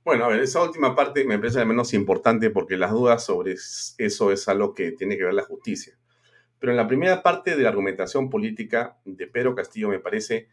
Bueno, 0.03 0.25
a 0.25 0.27
ver, 0.27 0.41
esa 0.41 0.61
última 0.61 0.95
parte 0.95 1.25
me 1.25 1.39
parece 1.39 1.59
la 1.59 1.65
menos 1.65 1.93
importante 1.93 2.51
porque 2.51 2.77
las 2.77 2.91
dudas 2.91 3.25
sobre 3.25 3.53
eso 3.53 4.31
es 4.31 4.47
algo 4.47 4.73
que 4.73 4.91
tiene 4.91 5.17
que 5.17 5.23
ver 5.23 5.33
la 5.33 5.43
justicia. 5.43 5.97
Pero 6.59 6.71
en 6.71 6.77
la 6.77 6.87
primera 6.87 7.21
parte 7.21 7.55
de 7.55 7.63
la 7.63 7.69
argumentación 7.69 8.29
política 8.29 8.97
de 9.05 9.27
Pedro 9.27 9.55
Castillo 9.55 9.89
me 9.89 9.99
parece, 9.99 10.47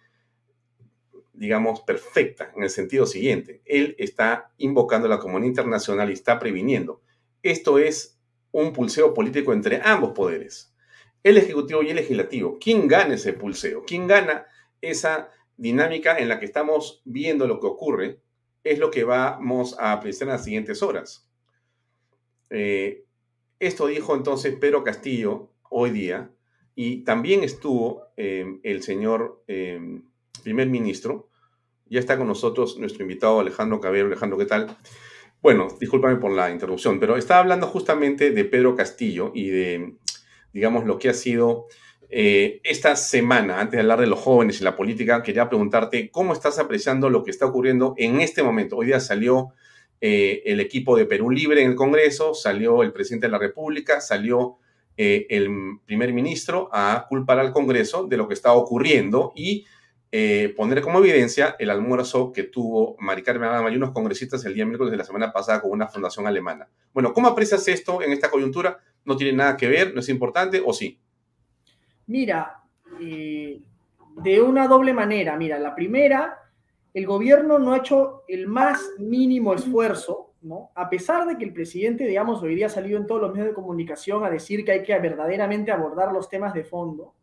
digamos, 1.32 1.80
perfecta 1.82 2.52
en 2.56 2.62
el 2.62 2.70
sentido 2.70 3.06
siguiente. 3.06 3.62
Él 3.64 3.94
está 3.98 4.52
invocando 4.58 5.08
la 5.08 5.18
comunidad 5.18 5.48
internacional 5.48 6.10
y 6.10 6.14
está 6.14 6.38
previniendo. 6.38 7.00
Esto 7.42 7.78
es 7.78 8.18
un 8.52 8.72
pulseo 8.72 9.14
político 9.14 9.52
entre 9.52 9.80
ambos 9.82 10.12
poderes, 10.12 10.74
el 11.22 11.38
Ejecutivo 11.38 11.82
y 11.82 11.90
el 11.90 11.96
Legislativo. 11.96 12.58
¿Quién 12.60 12.86
gana 12.86 13.14
ese 13.14 13.32
pulseo? 13.32 13.84
¿Quién 13.86 14.06
gana 14.06 14.46
esa 14.80 15.30
dinámica 15.56 16.18
en 16.18 16.28
la 16.28 16.38
que 16.38 16.46
estamos 16.46 17.00
viendo 17.04 17.46
lo 17.46 17.60
que 17.60 17.66
ocurre? 17.66 18.20
Es 18.64 18.78
lo 18.78 18.90
que 18.90 19.04
vamos 19.04 19.78
a 19.78 19.92
apreciar 19.92 20.28
en 20.28 20.34
las 20.34 20.44
siguientes 20.44 20.82
horas. 20.82 21.28
Eh, 22.50 23.04
esto 23.58 23.86
dijo 23.86 24.14
entonces 24.14 24.56
Pedro 24.56 24.84
Castillo 24.84 25.51
hoy 25.72 25.90
día 25.90 26.30
y 26.74 27.04
también 27.04 27.42
estuvo 27.42 28.06
eh, 28.16 28.60
el 28.62 28.82
señor 28.82 29.42
eh, 29.48 30.00
primer 30.42 30.68
ministro. 30.68 31.28
Ya 31.86 32.00
está 32.00 32.16
con 32.16 32.26
nosotros 32.26 32.78
nuestro 32.78 33.02
invitado 33.02 33.40
Alejandro 33.40 33.80
Cabero. 33.80 34.06
Alejandro, 34.06 34.38
¿qué 34.38 34.46
tal? 34.46 34.76
Bueno, 35.42 35.68
discúlpame 35.80 36.16
por 36.16 36.30
la 36.30 36.50
interrupción, 36.50 37.00
pero 37.00 37.16
estaba 37.16 37.40
hablando 37.40 37.66
justamente 37.66 38.30
de 38.30 38.44
Pedro 38.44 38.76
Castillo 38.76 39.32
y 39.34 39.48
de, 39.50 39.96
digamos, 40.52 40.84
lo 40.84 40.98
que 40.98 41.08
ha 41.08 41.14
sido 41.14 41.66
eh, 42.14 42.60
esta 42.62 42.94
semana, 42.94 43.58
antes 43.58 43.72
de 43.72 43.80
hablar 43.80 44.00
de 44.00 44.06
los 44.06 44.20
jóvenes 44.20 44.60
y 44.60 44.64
la 44.64 44.76
política, 44.76 45.22
quería 45.22 45.48
preguntarte 45.48 46.10
cómo 46.10 46.34
estás 46.34 46.58
apreciando 46.58 47.10
lo 47.10 47.24
que 47.24 47.30
está 47.30 47.46
ocurriendo 47.46 47.94
en 47.96 48.20
este 48.20 48.42
momento. 48.42 48.76
Hoy 48.76 48.86
día 48.86 49.00
salió 49.00 49.54
eh, 50.00 50.42
el 50.44 50.60
equipo 50.60 50.96
de 50.96 51.06
Perú 51.06 51.30
Libre 51.30 51.62
en 51.62 51.70
el 51.70 51.76
Congreso, 51.76 52.34
salió 52.34 52.82
el 52.82 52.92
presidente 52.92 53.28
de 53.28 53.32
la 53.32 53.38
República, 53.38 54.00
salió 54.00 54.58
eh, 54.96 55.26
el 55.30 55.48
primer 55.84 56.12
ministro 56.12 56.68
a 56.72 57.06
culpar 57.08 57.38
al 57.38 57.52
Congreso 57.52 58.06
de 58.06 58.16
lo 58.16 58.28
que 58.28 58.34
está 58.34 58.52
ocurriendo 58.52 59.32
y 59.34 59.64
eh, 60.14 60.52
poner 60.54 60.82
como 60.82 60.98
evidencia 60.98 61.56
el 61.58 61.70
almuerzo 61.70 62.32
que 62.32 62.42
tuvo 62.42 62.96
Mari 62.98 63.22
Carmen 63.22 63.72
y 63.72 63.76
unos 63.76 63.92
congresistas 63.92 64.44
el 64.44 64.52
día 64.52 64.66
miércoles 64.66 64.90
de 64.90 64.98
la 64.98 65.04
semana 65.04 65.32
pasada 65.32 65.62
con 65.62 65.70
una 65.70 65.88
fundación 65.88 66.26
alemana. 66.26 66.68
Bueno, 66.92 67.14
¿cómo 67.14 67.28
aprecias 67.28 67.66
esto 67.68 68.02
en 68.02 68.12
esta 68.12 68.30
coyuntura? 68.30 68.78
¿No 69.06 69.16
tiene 69.16 69.32
nada 69.32 69.56
que 69.56 69.68
ver? 69.68 69.94
¿No 69.94 70.00
es 70.00 70.10
importante 70.10 70.62
o 70.62 70.74
sí? 70.74 71.00
Mira, 72.06 72.60
eh, 73.00 73.62
de 74.16 74.42
una 74.42 74.68
doble 74.68 74.92
manera. 74.92 75.34
Mira, 75.38 75.58
la 75.58 75.74
primera, 75.74 76.40
el 76.92 77.06
gobierno 77.06 77.58
no 77.58 77.72
ha 77.72 77.78
hecho 77.78 78.24
el 78.28 78.46
más 78.48 78.82
mínimo 78.98 79.54
esfuerzo, 79.54 80.31
A 80.74 80.90
pesar 80.90 81.26
de 81.26 81.36
que 81.36 81.44
el 81.44 81.52
presidente, 81.52 82.04
digamos, 82.04 82.42
hoy 82.42 82.54
día 82.54 82.66
ha 82.66 82.70
salido 82.70 82.98
en 82.98 83.06
todos 83.06 83.20
los 83.20 83.32
medios 83.32 83.48
de 83.48 83.54
comunicación 83.54 84.24
a 84.24 84.30
decir 84.30 84.64
que 84.64 84.72
hay 84.72 84.82
que 84.82 84.98
verdaderamente 84.98 85.70
abordar 85.70 86.12
los 86.12 86.28
temas 86.28 86.52
de 86.54 86.64
fondo 86.64 87.14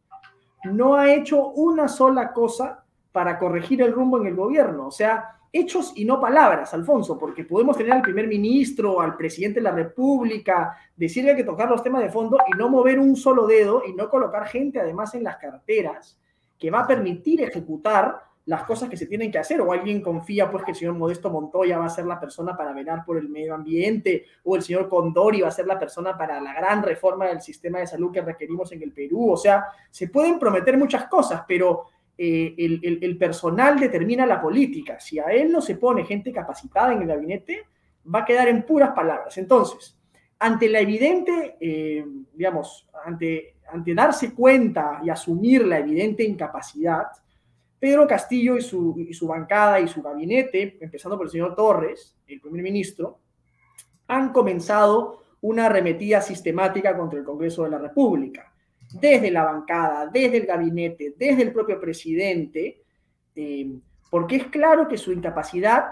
no 0.65 0.95
ha 0.95 1.13
hecho 1.13 1.47
una 1.49 1.87
sola 1.87 2.33
cosa 2.33 2.83
para 3.11 3.37
corregir 3.39 3.81
el 3.81 3.93
rumbo 3.93 4.19
en 4.19 4.27
el 4.27 4.35
gobierno. 4.35 4.87
O 4.87 4.91
sea, 4.91 5.39
hechos 5.51 5.93
y 5.95 6.05
no 6.05 6.19
palabras, 6.19 6.73
Alfonso, 6.73 7.17
porque 7.17 7.43
podemos 7.43 7.77
tener 7.77 7.93
al 7.93 8.01
primer 8.01 8.27
ministro, 8.27 9.01
al 9.01 9.15
presidente 9.15 9.59
de 9.59 9.63
la 9.63 9.71
República, 9.71 10.77
decir 10.95 11.23
que 11.23 11.31
hay 11.31 11.37
que 11.37 11.43
tocar 11.43 11.69
los 11.69 11.81
temas 11.81 12.01
de 12.01 12.09
fondo 12.09 12.37
y 12.47 12.57
no 12.57 12.69
mover 12.69 12.99
un 12.99 13.15
solo 13.15 13.47
dedo 13.47 13.83
y 13.87 13.93
no 13.93 14.09
colocar 14.09 14.47
gente 14.47 14.79
además 14.79 15.13
en 15.15 15.23
las 15.23 15.37
carteras 15.37 16.19
que 16.57 16.69
va 16.69 16.81
a 16.81 16.87
permitir 16.87 17.41
ejecutar 17.41 18.21
las 18.49 18.63
cosas 18.63 18.89
que 18.89 18.97
se 18.97 19.05
tienen 19.05 19.29
que 19.29 19.37
hacer, 19.37 19.61
o 19.61 19.71
alguien 19.71 20.01
confía 20.01 20.49
pues 20.49 20.63
que 20.63 20.71
el 20.71 20.77
señor 20.77 20.95
Modesto 20.95 21.29
Montoya 21.29 21.77
va 21.77 21.85
a 21.85 21.89
ser 21.89 22.07
la 22.07 22.19
persona 22.19 22.57
para 22.57 22.73
velar 22.73 23.05
por 23.05 23.19
el 23.19 23.29
medio 23.29 23.53
ambiente, 23.53 24.25
o 24.43 24.55
el 24.55 24.63
señor 24.63 24.89
Condori 24.89 25.41
va 25.41 25.49
a 25.49 25.51
ser 25.51 25.67
la 25.67 25.77
persona 25.77 26.17
para 26.17 26.41
la 26.41 26.51
gran 26.55 26.81
reforma 26.81 27.27
del 27.27 27.41
sistema 27.41 27.77
de 27.77 27.85
salud 27.85 28.11
que 28.11 28.21
requerimos 28.21 28.71
en 28.71 28.81
el 28.81 28.91
Perú. 28.91 29.33
O 29.33 29.37
sea, 29.37 29.65
se 29.91 30.07
pueden 30.07 30.39
prometer 30.39 30.79
muchas 30.79 31.05
cosas, 31.05 31.43
pero 31.47 31.89
eh, 32.17 32.55
el, 32.57 33.17
personal 33.19 33.79
determina 33.79 34.25
la 34.25 34.41
política. 34.41 34.99
Si 34.99 35.19
a 35.19 35.25
él 35.25 35.51
no 35.51 35.61
se 35.61 35.75
pone 35.75 36.03
gente 36.03 36.33
capacitada 36.33 36.93
en 36.93 37.03
el 37.03 37.07
gabinete, 37.07 37.67
va 38.11 38.21
a 38.21 38.25
quedar 38.25 38.47
en 38.47 38.63
puras 38.63 38.93
palabras. 38.93 39.37
Entonces, 39.37 39.95
ante 40.39 40.69
la 40.69 40.79
evidente, 40.79 41.55
eh, 41.61 42.03
digamos, 42.33 42.89
ante, 43.05 43.57
ante 43.71 43.93
darse 43.93 44.33
cuenta 44.33 45.01
y 45.03 45.11
asumir 45.11 45.67
la 45.67 45.77
evidente 45.77 46.23
incapacidad, 46.23 47.09
Pedro 47.79 48.05
Castillo 48.05 48.57
y 48.57 48.61
su, 48.61 49.27
bancada 49.27 49.79
y 49.79 49.87
su 49.87 50.01
gabinete, 50.01 50.77
empezando 50.81 51.17
por 51.17 51.27
el 51.27 51.31
señor 51.31 51.55
Torres, 51.55 52.15
el 52.27 52.41
primer 52.41 52.61
ministro, 52.61 53.19
han 54.07 54.33
comenzado 54.33 55.23
una 55.41 55.67
arremetida 55.67 56.21
sistemática 56.21 56.97
contra 56.97 57.19
el 57.19 57.25
Congreso 57.25 57.63
de 57.63 57.69
la 57.69 57.77
República. 57.77 58.53
Desde 58.91 59.31
la 59.31 59.43
bancada, 59.43 60.07
desde 60.07 60.37
el 60.37 60.45
gabinete, 60.45 61.13
desde 61.17 61.43
el 61.43 61.53
propio 61.53 61.79
presidente, 61.79 62.81
eh, 63.35 63.71
porque 64.09 64.37
es 64.37 64.47
claro 64.47 64.87
que 64.87 64.97
su 64.97 65.13
incapacidad 65.13 65.91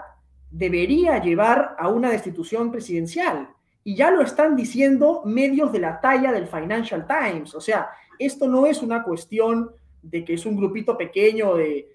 debería 0.50 1.22
llevar 1.22 1.76
a 1.78 1.88
una 1.88 2.10
destitución 2.10 2.70
presidencial. 2.70 3.48
Y 3.84 3.94
ya 3.94 4.10
lo 4.10 4.20
están 4.20 4.56
diciendo 4.56 5.22
medios 5.24 5.72
de 5.72 5.78
la 5.78 6.00
talla 6.00 6.32
del 6.32 6.48
Financial 6.48 7.06
Times. 7.06 7.54
O 7.54 7.60
sea, 7.60 7.88
esto 8.18 8.48
no 8.48 8.66
es 8.66 8.82
una 8.82 9.02
cuestión 9.02 9.70
de 10.02 10.24
que 10.24 10.34
es 10.34 10.46
un 10.46 10.56
grupito 10.56 10.96
pequeño 10.96 11.56
de, 11.56 11.94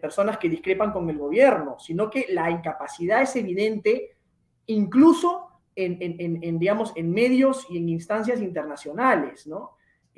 personas 0.00 0.36
que 0.36 0.48
discrepan 0.48 0.92
con 0.92 1.08
el 1.08 1.16
gobierno, 1.16 1.78
sino 1.78 2.10
que 2.10 2.26
la 2.28 2.50
incapacidad 2.50 3.22
es 3.22 3.34
evidente 3.36 4.16
incluso 4.66 5.48
en, 5.74 6.58
digamos, 6.58 6.92
en 6.96 7.10
medios 7.10 7.66
y 7.70 7.78
en 7.78 7.88
instancias 7.88 8.40
internacionales, 8.40 9.46
¿no? 9.46 9.76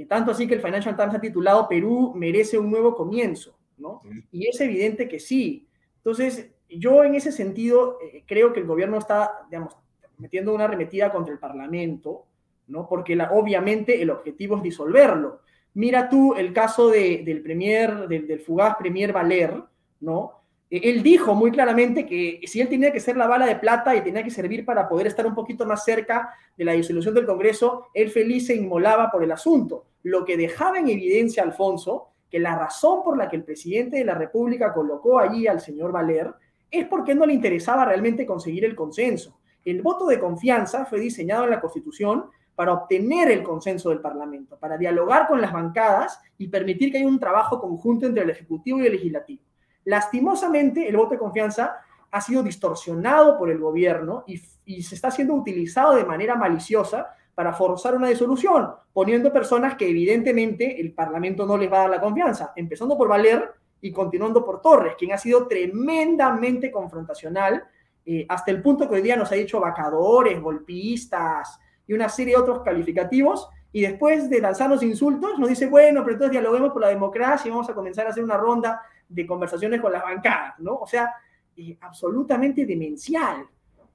tanto 0.09 0.33
así 0.33 0.47
que 0.47 0.55
el 0.55 0.61
Financial 0.61 0.97
Times 0.97 1.15
ha 1.15 1.21
titulado 1.21 1.69
Perú 1.69 2.13
merece 2.15 2.59
un 2.59 2.71
nuevo 2.71 2.95
comienzo, 2.95 3.57
¿no? 3.79 4.03
Y 4.31 4.47
es 4.47 4.61
evidente 4.61 5.09
que 5.09 5.19
sí. 5.19 5.67
Entonces, 5.97 6.51
yo 6.69 7.03
en 7.03 7.15
ese 7.15 7.33
sentido 7.33 7.99
eh, 8.03 8.23
creo 8.27 8.53
que 8.53 8.61
el 8.61 8.67
gobierno 8.67 8.99
está, 8.99 9.47
digamos, 9.49 9.75
metiendo 10.19 10.55
una 10.55 10.65
arremetida 10.65 11.11
contra 11.11 11.33
el 11.33 11.39
Parlamento, 11.39 12.27
¿no? 12.69 12.87
Porque 12.89 13.17
la, 13.17 13.31
obviamente 13.33 14.01
el 14.03 14.11
objetivo 14.11 14.57
es 14.57 14.63
disolverlo. 14.63 15.41
Mira 15.77 16.09
tú 16.09 16.35
el 16.35 16.55
caso 16.55 16.89
del 16.89 17.43
premier, 17.43 18.09
del, 18.09 18.41
fugaz 18.41 18.77
premier 18.79 19.13
Valer, 19.13 19.63
¿no? 20.01 20.33
Eh, 20.71 20.81
él 20.85 21.03
dijo 21.03 21.35
muy 21.35 21.51
claramente 21.51 22.07
que 22.07 22.41
si 22.47 22.63
él 22.63 22.69
tenía 22.71 22.91
que 22.91 22.99
ser 22.99 23.15
la 23.19 23.27
bala 23.27 23.45
de 23.45 23.57
plata 23.57 23.95
y 23.95 24.01
tenía 24.01 24.25
que 24.25 24.31
servir 24.31 24.65
para 24.65 24.89
poder 24.89 25.07
estar 25.07 25.27
un 25.27 25.35
poquito 25.35 25.67
más 25.67 25.85
cerca 25.85 26.31
de 26.57 26.65
la 26.65 26.73
disolución 26.73 27.15
del 27.15 27.27
Congreso, 27.27 27.89
él 27.93 28.09
feliz 28.09 28.47
se 28.47 28.57
inmolaba 28.57 29.11
por 29.11 29.23
el 29.23 29.31
asunto, 29.31 29.85
lo 30.03 30.25
que 30.25 30.39
dejaba 30.39 30.79
en 30.79 30.89
evidencia, 30.89 31.43
Alfonso, 31.43 32.09
que 32.31 32.39
la 32.39 32.59
razón 32.59 33.05
por 33.05 33.19
la 33.19 33.29
que 33.29 33.37
el 33.37 33.45
presidente 33.45 33.99
de 33.99 34.07
la 34.07 34.15
República 34.15 34.73
colocó 34.73 35.19
allí 35.19 35.47
al 35.47 35.61
señor 35.61 35.93
Valer 35.93 36.33
es 36.71 36.87
porque 36.87 37.15
no 37.15 37.27
le 37.27 37.35
interesaba 37.35 37.85
realmente 37.85 38.25
conseguir 38.25 38.65
el 38.65 38.75
consenso. 38.75 39.39
El 39.63 39.83
voto 39.83 40.07
de 40.07 40.19
confianza 40.19 40.87
fue 40.87 41.01
diseñado 41.01 41.45
en 41.45 41.51
la 41.51 41.61
Constitución 41.61 42.31
para 42.57 42.73
obtener 42.73 43.31
el 43.31 43.43
consenso 43.43 43.91
del 43.91 44.01
Parlamento, 44.01 44.59
para 44.59 44.79
dialogar 44.79 45.29
con 45.29 45.41
las 45.43 45.53
bancadas 45.53 46.21
y 46.39 46.49
permitir 46.49 46.91
que 46.91 46.99
haya 46.99 47.07
un 47.07 47.21
trabajo 47.21 47.61
conjunto 47.61 48.07
entre 48.07 48.25
el 48.25 48.31
Ejecutivo 48.31 48.81
y 48.81 48.87
el 48.87 48.93
Legislativo. 48.93 49.43
Lastimosamente, 49.85 50.89
el 50.89 50.97
voto 50.97 51.11
de 51.11 51.19
confianza 51.19 51.77
ha 52.11 52.21
sido 52.23 52.43
distorsionado 52.43 53.39
por 53.39 53.51
el 53.51 53.59
gobierno 53.59 54.25
y, 54.27 54.39
se 54.83 54.95
está 54.95 55.11
siendo 55.11 55.35
utilizado 55.35 55.95
de 55.95 56.05
manera 56.05 56.35
maliciosa 56.35 57.15
para 57.35 57.53
forzar 57.53 57.95
una 57.95 58.09
disolución, 58.09 58.71
poniendo 58.93 59.31
personas 59.33 59.77
que 59.77 59.89
evidentemente 59.89 60.81
el 60.81 60.93
Parlamento 60.93 61.47
no 61.47 61.59
les 61.59 61.71
va 61.71 61.77
a 61.77 61.81
dar 61.83 61.91
la 61.91 62.01
confianza, 62.01 62.53
empezando 62.57 62.97
por 62.97 63.07
Valer 63.07 63.53
y 63.83 63.93
continuando 63.93 64.45
por 64.45 64.63
Torres, 64.63 64.95
quien 64.99 65.13
ha 65.13 65.19
sido 65.19 65.47
tremendamente 65.47 66.71
confrontacional, 66.71 67.63
eh, 68.07 68.25
hasta 68.29 68.51
el 68.51 68.63
punto 68.63 68.89
que 68.89 68.95
hoy 68.95 69.03
día 69.03 69.15
nos 69.15 69.31
ha 69.31 69.35
dicho 69.35 69.61
vacadores, 69.61 70.41
golpistas 70.41 71.61
y 71.87 71.93
una 71.95 72.09
serie 72.09 72.35
de 72.35 72.41
otros 72.41 72.63
calificativos, 72.63 73.49
y 73.73 73.83
después 73.83 74.31
de 74.31 74.41
lanzarnos 74.41 74.83
insultos 74.83 75.39
nos 75.39 75.49
dice, 75.49 75.67
bueno, 75.67 76.01
pero 76.03 76.15
entonces 76.15 76.33
dialoguemos 76.33 76.73
por 76.73 76.81
la 76.81 76.89
democracia 76.89 77.49
y 77.49 77.51
vamos 77.51 77.69
a 77.69 77.75
comenzar 77.75 78.07
a 78.07 78.11
hacer 78.11 78.25
una 78.25 78.37
ronda 78.37 78.81
de 79.09 79.27
conversaciones 79.27 79.81
con 79.81 79.93
las 79.93 80.03
bancadas, 80.03 80.59
¿no? 80.61 80.77
O 80.77 80.87
sea, 80.87 81.13
eh, 81.57 81.77
absolutamente 81.81 82.65
demencial, 82.65 83.47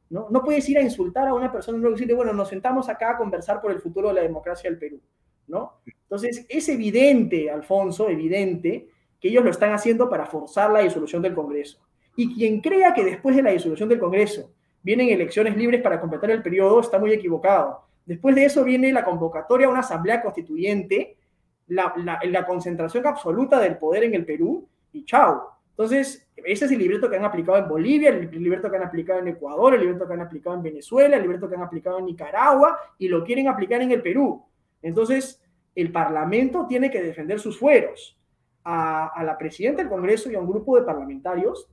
¿no? 0.09 0.27
No 0.29 0.43
puedes 0.43 0.67
ir 0.69 0.77
a 0.77 0.81
insultar 0.81 1.27
a 1.27 1.33
una 1.33 1.51
persona 1.51 1.77
y 1.77 1.81
luego 1.81 1.95
decirle, 1.95 2.13
bueno, 2.13 2.31
nos 2.33 2.49
sentamos 2.49 2.89
acá 2.89 3.11
a 3.11 3.17
conversar 3.17 3.59
por 3.59 3.71
el 3.71 3.79
futuro 3.79 4.09
de 4.09 4.15
la 4.15 4.21
democracia 4.21 4.69
del 4.69 4.77
Perú, 4.77 5.01
¿no? 5.47 5.81
Entonces, 5.85 6.45
es 6.47 6.69
evidente, 6.69 7.49
Alfonso, 7.49 8.07
evidente, 8.07 8.87
que 9.19 9.29
ellos 9.29 9.43
lo 9.43 9.49
están 9.49 9.73
haciendo 9.73 10.09
para 10.09 10.25
forzar 10.25 10.71
la 10.71 10.81
disolución 10.81 11.21
del 11.21 11.33
Congreso. 11.33 11.79
Y 12.15 12.35
quien 12.35 12.61
crea 12.61 12.93
que 12.93 13.03
después 13.03 13.35
de 13.35 13.41
la 13.41 13.51
disolución 13.51 13.89
del 13.89 13.99
Congreso 13.99 14.50
vienen 14.83 15.09
elecciones 15.09 15.55
libres 15.55 15.81
para 15.81 15.99
completar 15.99 16.31
el 16.31 16.41
periodo 16.41 16.79
está 16.79 16.99
muy 16.99 17.13
equivocado. 17.13 17.85
Después 18.05 18.35
de 18.35 18.45
eso 18.45 18.63
viene 18.63 18.91
la 18.91 19.05
convocatoria 19.05 19.67
a 19.67 19.69
una 19.69 19.81
asamblea 19.81 20.21
constituyente, 20.21 21.17
la, 21.67 21.93
la, 22.23 22.45
concentración 22.45 23.05
absoluta 23.07 23.59
del 23.59 23.77
poder 23.77 24.03
en 24.03 24.15
el 24.15 24.25
Perú 24.25 24.67
y 24.91 25.05
chao. 25.05 25.49
Entonces, 25.69 26.27
ese 26.35 26.65
es 26.65 26.71
el 26.71 26.79
libreto 26.79 27.09
que 27.09 27.15
han 27.15 27.23
aplicado 27.23 27.57
en 27.57 27.69
Bolivia, 27.69 28.09
el 28.09 28.29
libreto 28.31 28.69
que 28.69 28.77
han 28.77 28.83
aplicado 28.83 29.19
en 29.19 29.29
Ecuador, 29.29 29.73
el 29.73 29.81
libreto 29.81 30.07
que 30.07 30.13
han 30.13 30.21
aplicado 30.21 30.55
en 30.55 30.63
Venezuela, 30.63 31.15
el 31.15 31.21
libreto 31.21 31.47
que 31.47 31.55
han 31.55 31.61
aplicado 31.61 31.99
en 31.99 32.05
Nicaragua 32.05 32.77
y 32.97 33.07
lo 33.07 33.23
quieren 33.23 33.47
aplicar 33.47 33.81
en 33.81 33.91
el 33.91 34.01
Perú. 34.01 34.43
Entonces, 34.81 35.41
el 35.75 35.91
Parlamento 35.91 36.65
tiene 36.67 36.91
que 36.91 37.01
defender 37.01 37.39
sus 37.39 37.57
fueros. 37.57 38.17
A, 38.63 39.07
a 39.07 39.23
la 39.23 39.39
presidenta 39.39 39.81
del 39.81 39.89
Congreso 39.89 40.29
y 40.29 40.35
a 40.35 40.39
un 40.39 40.47
grupo 40.47 40.77
de 40.77 40.85
parlamentarios 40.85 41.67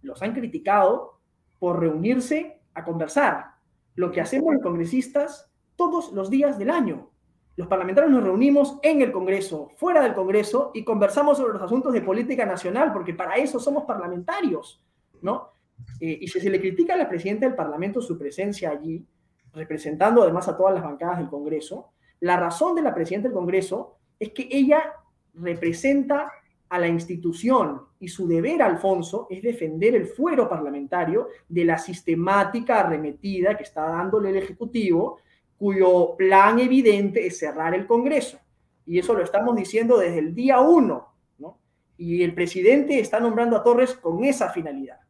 los 0.00 0.22
han 0.22 0.32
criticado 0.32 1.17
por 1.58 1.80
reunirse 1.80 2.60
a 2.74 2.84
conversar. 2.84 3.56
Lo 3.94 4.10
que 4.10 4.20
hacemos 4.20 4.54
los 4.54 4.62
congresistas 4.62 5.50
todos 5.76 6.12
los 6.12 6.30
días 6.30 6.58
del 6.58 6.70
año 6.70 7.10
los 7.58 7.66
parlamentarios 7.66 8.12
nos 8.12 8.22
reunimos 8.22 8.78
en 8.82 9.02
el 9.02 9.10
Congreso, 9.10 9.70
fuera 9.78 10.00
del 10.00 10.14
Congreso, 10.14 10.70
y 10.74 10.84
conversamos 10.84 11.38
sobre 11.38 11.54
los 11.54 11.62
asuntos 11.62 11.92
de 11.92 12.02
política 12.02 12.46
nacional, 12.46 12.92
porque 12.92 13.14
para 13.14 13.34
eso 13.34 13.58
somos 13.58 13.84
parlamentarios, 13.84 14.80
¿no? 15.22 15.50
Eh, 15.98 16.18
y 16.20 16.28
si 16.28 16.38
se 16.38 16.50
le 16.50 16.60
critica 16.60 16.94
a 16.94 16.96
la 16.96 17.08
presidenta 17.08 17.46
del 17.46 17.56
Parlamento 17.56 18.00
su 18.00 18.16
presencia 18.16 18.70
allí, 18.70 19.04
representando 19.52 20.22
además 20.22 20.46
a 20.46 20.56
todas 20.56 20.72
las 20.72 20.84
bancadas 20.84 21.18
del 21.18 21.28
Congreso, 21.28 21.90
la 22.20 22.36
razón 22.36 22.76
de 22.76 22.82
la 22.82 22.94
presidenta 22.94 23.26
del 23.26 23.36
Congreso 23.36 23.98
es 24.20 24.30
que 24.30 24.48
ella 24.52 24.92
representa 25.34 26.30
a 26.70 26.78
la 26.78 26.88
institución 26.88 27.82
y 28.00 28.08
su 28.08 28.28
deber, 28.28 28.62
Alfonso, 28.62 29.26
es 29.30 29.42
defender 29.42 29.94
el 29.94 30.06
fuero 30.06 30.48
parlamentario 30.48 31.28
de 31.48 31.64
la 31.64 31.78
sistemática 31.78 32.80
arremetida 32.80 33.56
que 33.56 33.64
está 33.64 33.82
dándole 33.82 34.30
el 34.30 34.36
Ejecutivo 34.36 35.20
cuyo 35.56 36.14
plan 36.16 36.58
evidente 36.60 37.26
es 37.26 37.38
cerrar 37.38 37.74
el 37.74 37.86
Congreso. 37.86 38.38
Y 38.86 38.98
eso 38.98 39.14
lo 39.14 39.22
estamos 39.22 39.56
diciendo 39.56 39.98
desde 39.98 40.18
el 40.18 40.34
día 40.34 40.60
uno, 40.60 41.14
¿no? 41.38 41.58
Y 41.96 42.22
el 42.22 42.34
presidente 42.34 43.00
está 43.00 43.18
nombrando 43.18 43.56
a 43.56 43.62
Torres 43.62 43.94
con 43.94 44.24
esa 44.24 44.50
finalidad. 44.50 45.00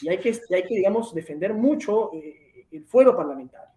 Y 0.00 0.08
hay 0.08 0.18
que, 0.18 0.30
hay 0.54 0.62
que 0.62 0.74
digamos, 0.74 1.14
defender 1.14 1.52
mucho 1.54 2.12
eh, 2.14 2.66
el 2.70 2.84
fuero 2.84 3.16
parlamentario. 3.16 3.74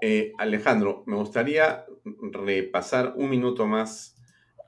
Eh, 0.00 0.32
Alejandro, 0.38 1.02
me 1.06 1.16
gustaría 1.16 1.84
repasar 2.04 3.14
un 3.16 3.30
minuto 3.30 3.66
más 3.66 4.17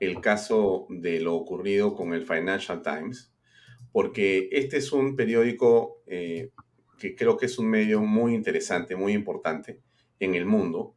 el 0.01 0.19
caso 0.19 0.87
de 0.89 1.19
lo 1.19 1.35
ocurrido 1.35 1.93
con 1.93 2.13
el 2.13 2.25
Financial 2.25 2.81
Times, 2.81 3.31
porque 3.91 4.49
este 4.51 4.77
es 4.77 4.91
un 4.91 5.15
periódico 5.15 6.01
eh, 6.07 6.49
que 6.97 7.15
creo 7.15 7.37
que 7.37 7.45
es 7.45 7.59
un 7.59 7.69
medio 7.69 8.01
muy 8.01 8.33
interesante, 8.33 8.95
muy 8.95 9.13
importante 9.13 9.79
en 10.19 10.33
el 10.33 10.47
mundo 10.47 10.95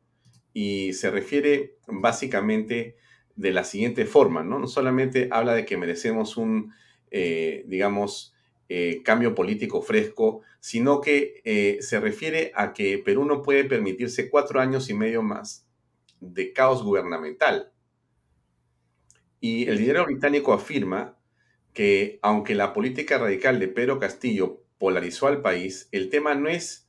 y 0.55 0.95
se 0.95 1.11
refiere 1.11 1.77
básicamente 1.87 2.97
de 3.37 3.53
la 3.53 3.65
siguiente 3.65 4.07
forma, 4.07 4.43
¿no? 4.43 4.59
No 4.59 4.69
solamente 4.69 5.29
habla 5.31 5.55
de 5.55 5.67
que 5.67 5.77
merecemos 5.77 6.39
un, 6.39 6.73
eh, 7.11 7.65
digamos, 7.67 8.35
eh, 8.71 9.03
cambio 9.05 9.35
político 9.35 9.83
fresco, 9.83 10.41
sino 10.61 11.03
que 11.03 11.79
se 11.81 12.01
refiere 12.01 12.53
a 12.55 12.73
que 12.73 12.97
Perú 12.97 13.27
no 13.27 13.43
puede 13.43 13.65
permitirse 13.65 14.31
cuatro 14.31 14.61
años 14.61 14.89
y 14.89 14.95
medio 14.95 15.23
más 15.23 15.67
de 16.21 16.55
caos 16.55 16.83
gubernamental. 16.83 17.74
Y 19.45 19.69
el 19.69 19.77
dinero 19.77 20.07
británico 20.07 20.55
afirma 20.55 21.19
que 21.75 22.19
aunque 22.23 22.55
la 22.55 22.73
política 22.73 23.19
radical 23.19 23.61
de 23.61 23.69
Pedro 23.69 23.99
Castillo 23.99 24.63
polarizó 24.79 25.27
al 25.27 25.43
país, 25.43 25.87
el 25.93 26.09
tema 26.09 26.35
no 26.35 26.49
es 26.49 26.89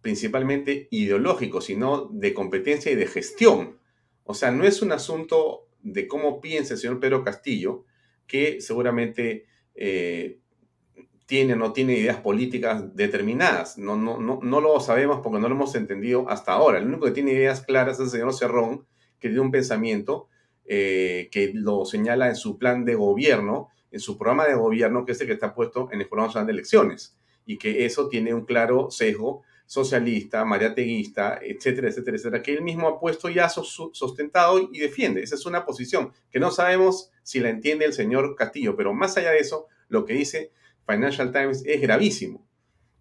principalmente 0.00 0.88
ideológico, 0.90 1.60
sino 1.60 2.06
de 2.06 2.32
competencia 2.32 2.90
y 2.90 2.94
de 2.94 3.06
gestión. 3.06 3.76
O 4.24 4.32
sea, 4.32 4.50
no 4.50 4.64
es 4.64 4.80
un 4.80 4.92
asunto 4.92 5.68
de 5.82 6.08
cómo 6.08 6.40
piensa 6.40 6.72
el 6.72 6.80
señor 6.80 7.00
Pedro 7.00 7.22
Castillo, 7.22 7.84
que 8.26 8.62
seguramente 8.62 9.44
eh, 9.74 10.38
tiene 11.26 11.52
o 11.52 11.56
no 11.56 11.74
tiene 11.74 11.98
ideas 11.98 12.16
políticas 12.16 12.96
determinadas. 12.96 13.76
No, 13.76 13.96
no, 13.96 14.16
no, 14.16 14.40
no 14.42 14.60
lo 14.62 14.80
sabemos 14.80 15.20
porque 15.22 15.38
no 15.38 15.50
lo 15.50 15.54
hemos 15.54 15.74
entendido 15.74 16.30
hasta 16.30 16.52
ahora. 16.52 16.78
El 16.78 16.86
único 16.86 17.04
que 17.04 17.12
tiene 17.12 17.34
ideas 17.34 17.60
claras 17.60 17.96
es 17.96 18.06
el 18.06 18.10
señor 18.10 18.32
Cerrón, 18.32 18.86
que 19.18 19.28
tiene 19.28 19.42
un 19.42 19.50
pensamiento 19.50 20.29
eh, 20.64 21.28
que 21.32 21.52
lo 21.54 21.84
señala 21.84 22.28
en 22.28 22.36
su 22.36 22.58
plan 22.58 22.84
de 22.84 22.94
gobierno, 22.94 23.68
en 23.90 24.00
su 24.00 24.16
programa 24.16 24.46
de 24.46 24.54
gobierno, 24.54 25.04
que 25.04 25.12
es 25.12 25.20
el 25.20 25.26
que 25.26 25.32
está 25.32 25.54
puesto 25.54 25.88
en 25.92 26.00
el 26.00 26.08
Programa 26.08 26.28
Nacional 26.28 26.46
de 26.46 26.52
Elecciones, 26.52 27.16
y 27.44 27.58
que 27.58 27.84
eso 27.84 28.08
tiene 28.08 28.32
un 28.34 28.44
claro 28.44 28.90
sesgo 28.90 29.42
socialista, 29.66 30.44
mariateguista, 30.44 31.38
etcétera, 31.40 31.88
etcétera, 31.88 32.16
etcétera, 32.16 32.42
que 32.42 32.54
él 32.54 32.62
mismo 32.62 32.88
ha 32.88 32.98
puesto 32.98 33.28
ya 33.28 33.48
sustentado 33.48 34.68
y 34.72 34.80
defiende. 34.80 35.22
Esa 35.22 35.36
es 35.36 35.46
una 35.46 35.64
posición 35.64 36.12
que 36.28 36.40
no 36.40 36.50
sabemos 36.50 37.12
si 37.22 37.38
la 37.38 37.50
entiende 37.50 37.84
el 37.84 37.92
señor 37.92 38.34
Castillo, 38.34 38.74
pero 38.76 38.92
más 38.92 39.16
allá 39.16 39.30
de 39.30 39.38
eso, 39.38 39.68
lo 39.88 40.04
que 40.04 40.14
dice 40.14 40.50
Financial 40.88 41.30
Times 41.30 41.62
es 41.64 41.80
gravísimo, 41.80 42.44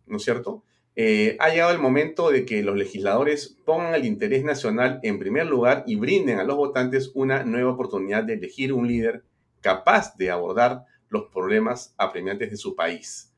¿no 0.06 0.18
es 0.18 0.24
cierto? 0.24 0.64
Eh, 1.02 1.38
ha 1.40 1.50
llegado 1.50 1.72
el 1.72 1.80
momento 1.80 2.30
de 2.30 2.46
que 2.46 2.62
los 2.62 2.76
legisladores 2.76 3.56
pongan 3.64 3.96
el 3.96 4.06
interés 4.06 4.44
nacional 4.44 5.00
en 5.04 5.18
primer 5.18 5.46
lugar 5.46 5.84
y 5.88 5.96
brinden 5.96 6.40
a 6.40 6.44
los 6.44 6.58
votantes 6.58 7.12
una 7.14 7.44
nueva 7.44 7.72
oportunidad 7.72 8.26
de 8.26 8.34
elegir 8.34 8.74
un 8.74 8.88
líder 8.88 9.24
capaz 9.62 10.18
de 10.18 10.30
abordar 10.30 10.84
los 11.08 11.28
problemas 11.32 11.94
apremiantes 11.98 12.52
de 12.52 12.58
su 12.58 12.76
país 12.76 13.30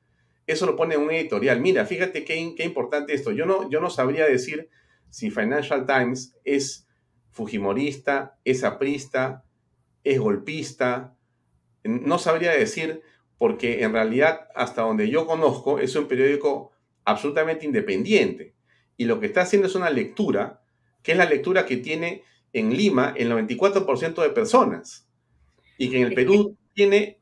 eso 0.51 0.65
lo 0.65 0.75
pone 0.75 0.95
en 0.95 1.01
un 1.01 1.11
editorial. 1.11 1.59
Mira, 1.59 1.85
fíjate 1.85 2.23
qué, 2.23 2.35
importante 2.35 3.13
esto. 3.13 3.31
Yo 3.31 3.45
no, 3.45 3.69
yo 3.69 3.79
no 3.79 3.89
sabría 3.89 4.25
decir 4.25 4.69
si 5.09 5.29
Financial 5.29 5.85
Times 5.85 6.35
es 6.43 6.87
fujimorista, 7.31 8.37
es 8.43 8.63
aprista, 8.63 9.43
es 10.03 10.19
golpista. 10.19 11.15
No 11.83 12.19
sabría 12.19 12.51
decir 12.51 13.01
porque 13.37 13.83
en 13.83 13.93
realidad, 13.93 14.49
hasta 14.55 14.83
donde 14.83 15.09
yo 15.09 15.25
conozco, 15.25 15.79
es 15.79 15.95
un 15.95 16.07
periódico 16.07 16.70
absolutamente 17.05 17.65
independiente. 17.65 18.53
Y 18.97 19.05
lo 19.05 19.19
que 19.19 19.27
está 19.27 19.41
haciendo 19.41 19.67
es 19.67 19.75
una 19.75 19.89
lectura, 19.89 20.61
que 21.01 21.13
es 21.13 21.17
la 21.17 21.25
lectura 21.25 21.65
que 21.65 21.77
tiene 21.77 22.23
en 22.53 22.75
Lima 22.75 23.13
el 23.17 23.31
94% 23.31 24.21
de 24.21 24.29
personas. 24.29 25.07
Y 25.77 25.89
que 25.89 26.01
en 26.01 26.07
el 26.07 26.13
Perú 26.13 26.57
tiene 26.73 27.17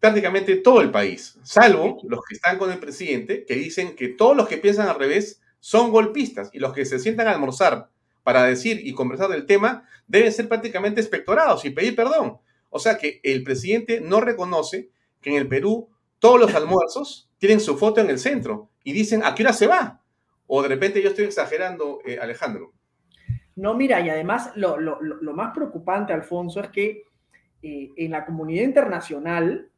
prácticamente 0.00 0.56
todo 0.56 0.82
el 0.82 0.90
país, 0.90 1.38
salvo 1.42 1.98
los 2.08 2.20
que 2.24 2.34
están 2.34 2.58
con 2.58 2.70
el 2.70 2.78
presidente, 2.78 3.44
que 3.44 3.54
dicen 3.54 3.96
que 3.96 4.08
todos 4.08 4.36
los 4.36 4.46
que 4.46 4.58
piensan 4.58 4.88
al 4.88 4.98
revés 4.98 5.40
son 5.58 5.90
golpistas. 5.90 6.50
Y 6.52 6.58
los 6.58 6.72
que 6.72 6.84
se 6.84 6.98
sientan 6.98 7.28
a 7.28 7.32
almorzar 7.32 7.90
para 8.22 8.44
decir 8.44 8.80
y 8.84 8.92
conversar 8.92 9.30
del 9.30 9.46
tema 9.46 9.88
deben 10.06 10.32
ser 10.32 10.48
prácticamente 10.48 11.00
espectorados 11.00 11.64
y 11.64 11.70
pedir 11.70 11.96
perdón. 11.96 12.38
O 12.70 12.78
sea 12.78 12.98
que 12.98 13.20
el 13.22 13.42
presidente 13.42 14.00
no 14.00 14.20
reconoce 14.20 14.90
que 15.20 15.30
en 15.30 15.36
el 15.36 15.48
Perú 15.48 15.88
todos 16.18 16.38
los 16.38 16.54
almuerzos 16.54 17.25
tienen 17.38 17.60
su 17.60 17.76
foto 17.76 18.00
en 18.00 18.10
el 18.10 18.18
centro 18.18 18.70
y 18.82 18.92
dicen 18.92 19.22
a 19.24 19.34
qué 19.34 19.42
hora 19.42 19.52
se 19.52 19.66
va. 19.66 20.00
O 20.46 20.62
de 20.62 20.68
repente 20.68 21.02
yo 21.02 21.10
estoy 21.10 21.24
exagerando, 21.24 22.00
eh, 22.04 22.18
Alejandro. 22.20 22.72
No, 23.56 23.74
mira, 23.74 24.00
y 24.00 24.10
además 24.10 24.52
lo, 24.54 24.76
más 25.34 25.54
preocupante, 25.54 26.12
Alfonso, 26.12 26.60
es 26.60 26.68
que 26.68 27.04
eh, 27.62 27.90
en 27.96 28.10
la 28.10 28.24
comunidad 28.24 28.64
internacional 28.64 29.70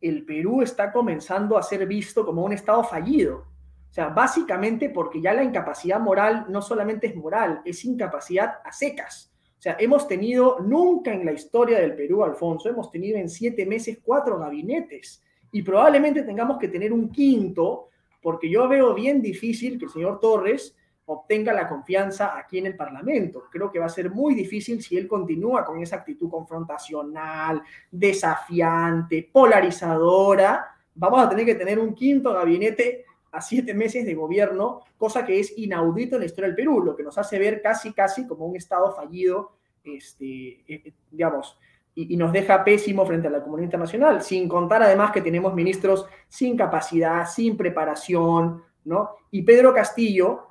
el 0.00 0.24
Perú 0.24 0.62
está 0.62 0.92
comenzando 0.92 1.56
a 1.56 1.62
ser 1.62 1.86
visto 1.86 2.26
como 2.26 2.44
un 2.44 2.52
Estado 2.52 2.84
fallido. 2.84 3.46
O 3.88 3.94
sea, 3.94 4.08
básicamente 4.08 4.90
porque 4.90 5.20
ya 5.20 5.32
la 5.32 5.44
incapacidad 5.44 6.00
moral 6.00 6.46
no 6.48 6.60
solamente 6.62 7.06
es 7.06 7.16
moral, 7.16 7.62
es 7.64 7.84
incapacidad 7.84 8.54
a 8.64 8.72
secas. 8.72 9.32
O 9.58 9.62
sea, 9.62 9.76
hemos 9.78 10.08
tenido, 10.08 10.58
nunca 10.60 11.12
en 11.12 11.24
la 11.24 11.32
historia 11.32 11.78
del 11.78 11.94
Perú, 11.94 12.24
Alfonso, 12.24 12.68
hemos 12.68 12.90
tenido 12.90 13.18
en 13.18 13.28
siete 13.28 13.64
meses 13.64 13.98
cuatro 14.02 14.38
gabinetes 14.38 15.22
y 15.52 15.62
probablemente 15.62 16.22
tengamos 16.22 16.58
que 16.58 16.68
tener 16.68 16.92
un 16.92 17.10
quinto, 17.10 17.90
porque 18.20 18.50
yo 18.50 18.68
veo 18.68 18.94
bien 18.94 19.20
difícil 19.20 19.78
que 19.78 19.84
el 19.84 19.90
señor 19.90 20.18
Torres 20.18 20.74
obtenga 21.04 21.52
la 21.52 21.68
confianza 21.68 22.36
aquí 22.38 22.58
en 22.58 22.66
el 22.66 22.76
Parlamento. 22.76 23.44
Creo 23.50 23.70
que 23.70 23.78
va 23.78 23.86
a 23.86 23.90
ser 23.90 24.10
muy 24.10 24.34
difícil 24.34 24.82
si 24.82 24.96
él 24.96 25.06
continúa 25.06 25.64
con 25.64 25.80
esa 25.82 25.96
actitud 25.96 26.30
confrontacional, 26.30 27.62
desafiante, 27.90 29.28
polarizadora. 29.30 30.74
Vamos 30.94 31.22
a 31.22 31.28
tener 31.28 31.44
que 31.44 31.54
tener 31.54 31.78
un 31.78 31.94
quinto 31.94 32.32
gabinete 32.32 33.04
a 33.32 33.40
siete 33.40 33.74
meses 33.74 34.04
de 34.04 34.14
gobierno, 34.14 34.80
cosa 34.96 35.24
que 35.24 35.40
es 35.40 35.56
inaudito 35.56 36.16
en 36.16 36.20
la 36.20 36.26
historia 36.26 36.48
del 36.48 36.56
Perú, 36.56 36.82
lo 36.82 36.94
que 36.94 37.02
nos 37.02 37.16
hace 37.18 37.38
ver 37.38 37.62
casi, 37.62 37.92
casi 37.92 38.26
como 38.26 38.46
un 38.46 38.56
Estado 38.56 38.94
fallido, 38.94 39.52
este, 39.82 40.24
eh, 40.26 40.62
eh, 40.68 40.92
digamos, 41.10 41.58
y, 41.94 42.16
nos 42.16 42.32
deja 42.32 42.64
pésimo 42.64 43.04
frente 43.04 43.28
a 43.28 43.30
la 43.30 43.42
comunidad 43.42 43.66
internacional, 43.66 44.22
sin 44.22 44.48
contar 44.48 44.82
además 44.82 45.12
que 45.12 45.20
tenemos 45.20 45.54
ministros 45.54 46.06
sin 46.28 46.56
capacidad, 46.56 47.26
sin 47.28 47.56
preparación, 47.56 48.62
¿no? 48.84 49.10
Y 49.30 49.42
Pedro 49.42 49.74
Castillo 49.74 50.46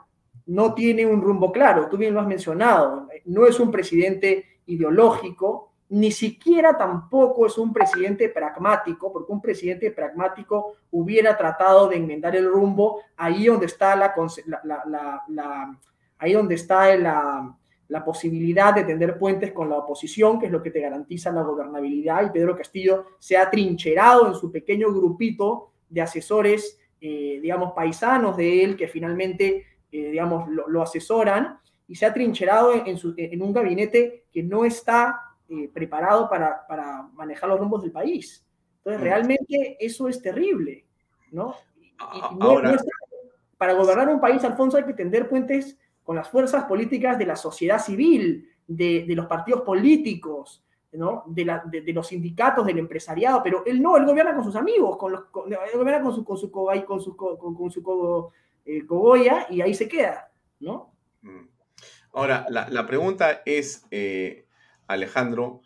no 0.48 0.74
tiene 0.74 1.06
un 1.06 1.22
rumbo 1.22 1.52
claro, 1.52 1.88
tú 1.90 1.98
bien 1.98 2.14
lo 2.14 2.22
has 2.22 2.28
mencionado, 2.28 3.08
no 3.26 3.46
es 3.46 3.60
un 3.60 3.72
presidente 3.72 4.60
ideológico, 4.66 5.72
ni 5.90 6.12
siquiera 6.12 6.78
tampoco 6.78 7.46
es 7.46 7.58
un 7.58 7.74
presidente 7.74 8.30
pragmático, 8.30 9.12
porque 9.12 9.32
un 9.32 9.42
presidente 9.42 9.92
pragmático 9.92 10.76
hubiera 10.92 11.38
tratado 11.38 11.90
de 11.90 11.98
enmendar 11.98 12.36
el 12.36 12.50
rumbo 12.50 13.02
ahí 13.18 13.48
donde 13.48 13.66
está 13.66 13.96
la, 13.98 14.14
ahí 16.18 16.34
donde 16.34 16.56
está 16.56 16.96
la, 16.96 17.58
la 17.92 18.06
posibilidad 18.06 18.74
de 18.74 18.86
tender 18.86 19.20
puentes 19.20 19.52
con 19.52 19.70
la 19.70 19.76
oposición, 19.76 20.40
que 20.40 20.46
es 20.46 20.52
lo 20.52 20.64
que 20.64 20.72
te 20.72 20.80
garantiza 20.80 21.30
la 21.30 21.42
gobernabilidad, 21.42 22.26
y 22.26 22.30
Pedro 22.30 22.56
Castillo 22.56 23.06
se 23.20 23.36
ha 23.36 23.50
trincherado 23.50 24.28
en 24.28 24.34
su 24.34 24.50
pequeño 24.50 24.94
grupito 24.94 25.74
de 25.90 26.02
asesores, 26.02 26.80
eh, 27.02 27.40
digamos, 27.42 27.74
paisanos 27.74 28.38
de 28.38 28.64
él, 28.64 28.78
que 28.78 28.88
finalmente, 28.88 29.66
eh, 29.92 30.10
digamos, 30.10 30.48
lo, 30.48 30.82
asesoran, 30.82 31.60
y 31.86 31.96
se 31.96 32.06
ha 32.06 32.14
trincherado 32.14 32.74
en, 32.74 32.98
en 33.18 33.42
un 33.42 33.52
gabinete 33.52 34.24
que 34.32 34.42
no 34.42 34.64
está 34.64 35.20
eh, 35.50 35.70
preparado 35.74 36.30
para, 36.30 36.66
para, 36.66 37.10
manejar 37.14 37.50
los 37.50 37.60
rumbos 37.60 37.82
del 37.82 37.92
país. 37.92 38.48
Entonces, 38.78 39.02
mm. 39.02 39.04
realmente 39.04 39.78
eso 39.82 40.08
es 40.08 40.22
terrible, 40.22 40.86
¿no? 41.32 41.56
para 43.58 43.74
gobernar 43.74 44.08
un 44.08 44.22
país, 44.22 44.42
Alfonso, 44.46 44.78
hay 44.78 44.86
que 44.86 44.94
tender 44.94 45.28
puentes 45.28 45.78
con 46.12 46.18
las 46.18 46.30
fuerzas 46.30 46.66
políticas 46.66 47.18
de 47.18 47.26
la 47.26 47.38
sociedad 47.38 47.82
civil, 47.82 48.46
de, 48.68 49.06
los 49.16 49.28
partidos 49.28 49.62
políticos, 49.62 50.62
¿no? 50.92 51.24
De, 51.26 51.46
los 51.94 52.08
sindicatos, 52.08 52.66
del 52.66 52.80
empresariado, 52.80 53.42
pero 53.42 53.64
él 53.66 53.82
no, 53.82 53.96
él 53.96 54.06
gobierna 54.06 54.36
con 54.36 54.44
sus 54.44 54.58
amigos, 54.58 54.98
con 54.98 55.14
los, 55.14 55.22
él 55.48 55.78
gobierna 55.80 56.02
con 56.04 56.14
su, 56.14 56.26
con 56.26 56.38
su, 56.38 56.52
con 56.52 56.66
con, 57.16 57.56
con 57.56 57.72
su 57.72 58.30
eh, 58.66 58.86
y 59.52 59.62
ahí 59.62 59.74
se 59.74 59.88
queda, 59.88 60.30
¿no? 60.60 60.94
Mm. 61.22 61.48
Ahora, 62.12 62.46
la, 62.50 62.68
la 62.68 62.86
pregunta 62.86 63.42
es, 63.46 63.88
eh, 63.90 64.48
Alejandro, 64.88 65.62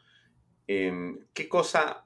em, 0.67 1.25
¿qué 1.33 1.49
cosa 1.49 2.05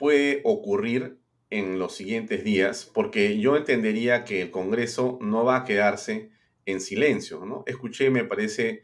puede 0.00 0.40
ocurrir 0.42 1.20
en 1.50 1.78
los 1.78 1.94
siguientes 1.94 2.42
días? 2.42 2.90
Porque 2.92 3.38
yo 3.38 3.56
entendería 3.56 4.24
que 4.24 4.42
el 4.42 4.50
Congreso 4.50 5.20
no 5.20 5.44
va 5.44 5.58
a 5.58 5.64
quedarse 5.64 6.34
en 6.66 6.80
silencio, 6.80 7.46
¿no? 7.46 7.62
Escuché, 7.66 8.10
me 8.10 8.24
parece, 8.24 8.82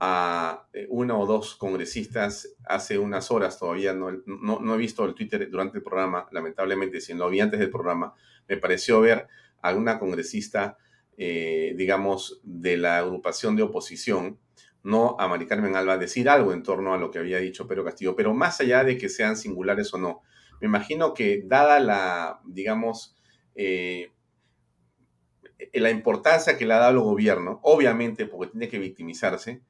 a 0.00 0.66
eh, 0.72 0.86
una 0.90 1.16
o 1.16 1.26
dos 1.26 1.56
congresistas 1.56 2.56
hace 2.64 2.98
unas 2.98 3.30
horas, 3.30 3.58
todavía 3.58 3.92
no, 3.92 4.10
no, 4.26 4.74
he 4.74 4.78
visto 4.78 5.04
el 5.04 5.14
Twitter 5.14 5.50
durante 5.50 5.78
el 5.78 5.84
programa, 5.84 6.28
lamentablemente, 6.32 7.00
si 7.00 7.14
lo 7.14 7.28
vi 7.28 7.40
antes 7.40 7.60
del 7.60 7.70
programa, 7.70 8.14
me 8.48 8.56
pareció 8.56 9.00
ver 9.00 9.28
a 9.60 9.74
una 9.74 9.98
congresista, 9.98 10.78
eh, 11.16 11.74
digamos, 11.76 12.40
de 12.44 12.76
la 12.76 12.98
agrupación 12.98 13.56
de 13.56 13.62
oposición, 13.62 14.38
no 14.84 15.16
a 15.18 15.26
Mari 15.26 15.46
Carmen 15.46 15.74
Alba 15.74 15.98
decir 15.98 16.28
algo 16.28 16.52
en 16.52 16.62
torno 16.62 16.94
a 16.94 16.98
lo 16.98 17.10
que 17.10 17.18
había 17.18 17.38
dicho 17.38 17.66
Pedro 17.66 17.84
Castillo, 17.84 18.14
pero 18.14 18.32
más 18.32 18.60
allá 18.60 18.84
de 18.84 18.96
que 18.96 19.08
sean 19.08 19.36
singulares 19.36 19.92
o 19.92 19.98
no, 19.98 20.22
me 20.60 20.68
imagino 20.68 21.12
que 21.12 21.42
dada 21.44 21.80
la, 21.80 22.40
digamos, 22.46 23.16
eh, 23.56 24.12
la 25.72 25.90
importancia 25.90 26.56
que 26.56 26.66
le 26.66 26.74
ha 26.74 26.78
dado 26.78 26.92
el 26.92 27.00
gobierno, 27.00 27.60
obviamente 27.62 28.26
porque 28.26 28.52
tiene 28.52 28.68
que 28.68 28.78
victimizarse, 28.78 29.62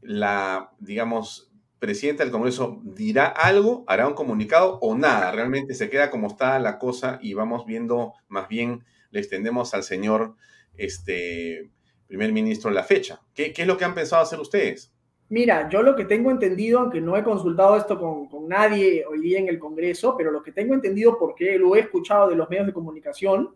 la, 0.00 0.70
digamos, 0.78 1.50
presidenta 1.78 2.22
del 2.22 2.32
Congreso 2.32 2.80
dirá 2.82 3.26
algo, 3.26 3.84
hará 3.86 4.08
un 4.08 4.14
comunicado 4.14 4.78
o 4.80 4.96
nada, 4.96 5.30
realmente 5.32 5.74
se 5.74 5.90
queda 5.90 6.10
como 6.10 6.28
está 6.28 6.58
la 6.58 6.78
cosa 6.78 7.18
y 7.20 7.34
vamos 7.34 7.66
viendo, 7.66 8.14
más 8.28 8.48
bien 8.48 8.84
le 9.10 9.20
extendemos 9.20 9.74
al 9.74 9.82
señor 9.82 10.34
este, 10.76 11.70
primer 12.06 12.32
ministro 12.32 12.70
la 12.70 12.84
fecha. 12.84 13.20
¿Qué, 13.34 13.52
¿Qué, 13.52 13.62
es 13.62 13.68
lo 13.68 13.76
que 13.76 13.84
han 13.84 13.94
pensado 13.94 14.22
hacer 14.22 14.40
ustedes? 14.40 14.92
Mira, 15.28 15.68
yo 15.68 15.82
lo 15.82 15.96
que 15.96 16.04
tengo 16.04 16.30
entendido, 16.30 16.80
aunque 16.80 17.00
no 17.00 17.16
he 17.16 17.24
consultado 17.24 17.76
esto 17.76 17.98
con, 17.98 18.28
con, 18.28 18.48
nadie 18.48 19.04
hoy 19.06 19.20
día 19.20 19.38
en 19.38 19.48
el 19.48 19.58
Congreso, 19.58 20.14
pero 20.16 20.30
lo 20.30 20.42
que 20.42 20.52
tengo 20.52 20.74
entendido 20.74 21.18
porque 21.18 21.58
lo 21.58 21.76
he 21.76 21.80
escuchado 21.80 22.28
de 22.28 22.36
los 22.36 22.48
medios 22.48 22.66
de 22.66 22.72
comunicación, 22.72 23.54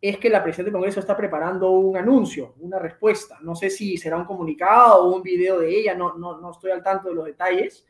es 0.00 0.18
que 0.18 0.28
la 0.28 0.42
presidenta 0.42 0.66
del 0.66 0.74
Congreso 0.74 1.00
está 1.00 1.16
preparando 1.16 1.70
un 1.70 1.96
anuncio, 1.96 2.54
una 2.60 2.78
respuesta. 2.78 3.38
No 3.42 3.54
sé 3.54 3.70
si 3.70 3.96
será 3.96 4.16
un 4.16 4.24
comunicado 4.24 5.04
o 5.04 5.16
un 5.16 5.22
video 5.22 5.60
de 5.60 5.70
ella, 5.70 5.94
no, 5.94 6.16
no, 6.18 6.40
no 6.40 6.50
estoy 6.50 6.70
al 6.70 6.82
tanto 6.82 7.08
de 7.08 7.14
los 7.14 7.24
detalles, 7.24 7.86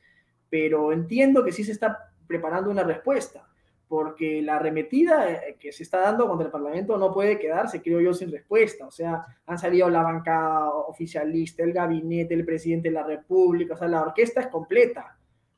pero 0.48 0.92
entiendo 0.92 1.44
que 1.44 1.52
sí 1.52 1.64
se 1.64 1.72
está 1.72 2.12
preparando 2.26 2.70
una 2.70 2.84
respuesta 2.84 3.46
porque 3.88 4.42
la 4.42 4.56
arremetida 4.56 5.32
eh, 5.32 5.56
que 5.58 5.72
se 5.72 5.84
está 5.84 6.00
dando 6.00 6.26
contra 6.26 6.46
el 6.46 6.52
Parlamento 6.52 6.96
no 6.96 7.12
puede 7.12 7.38
quedarse, 7.38 7.82
creo 7.82 8.00
yo, 8.00 8.12
sin 8.12 8.32
respuesta. 8.32 8.86
O 8.86 8.90
sea, 8.90 9.24
han 9.46 9.58
salido 9.58 9.88
la 9.88 10.02
bancada 10.02 10.70
oficialista, 10.70 11.62
el 11.62 11.72
gabinete, 11.72 12.34
el 12.34 12.44
presidente 12.44 12.88
de 12.88 12.94
la 12.94 13.04
República, 13.04 13.74
o 13.74 13.76
sea, 13.76 13.88
la 13.88 14.02
orquesta 14.02 14.40
es 14.40 14.48
completa, 14.48 15.16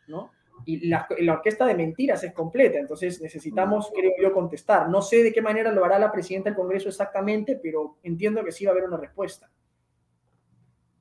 ¿no? 0.09 0.33
Y 0.69 0.87
la, 0.87 1.09
orquesta 1.33 1.65
de 1.65 1.75
mentiras 1.75 2.23
es 2.25 2.35
completa, 2.35 2.79
entonces 2.79 3.23
necesitamos, 3.23 3.91
creo 3.95 4.13
yo, 4.21 4.35
contestar. 4.35 4.91
No 4.91 5.01
sé 5.01 5.23
de 5.23 5.33
qué 5.33 5.41
manera 5.41 5.73
lo 5.73 5.83
hará 5.83 5.99
la 5.99 6.13
presidenta 6.13 6.51
del 6.51 6.59
Congreso 6.59 6.91
exactamente, 6.91 7.59
pero 7.63 7.97
entiendo 8.03 8.45
que 8.45 8.53
sí 8.53 8.67
va 8.67 8.73
a 8.73 8.75
haber 8.75 8.85
una 8.85 8.99
respuesta. 8.99 9.51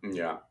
Ya. 0.01 0.47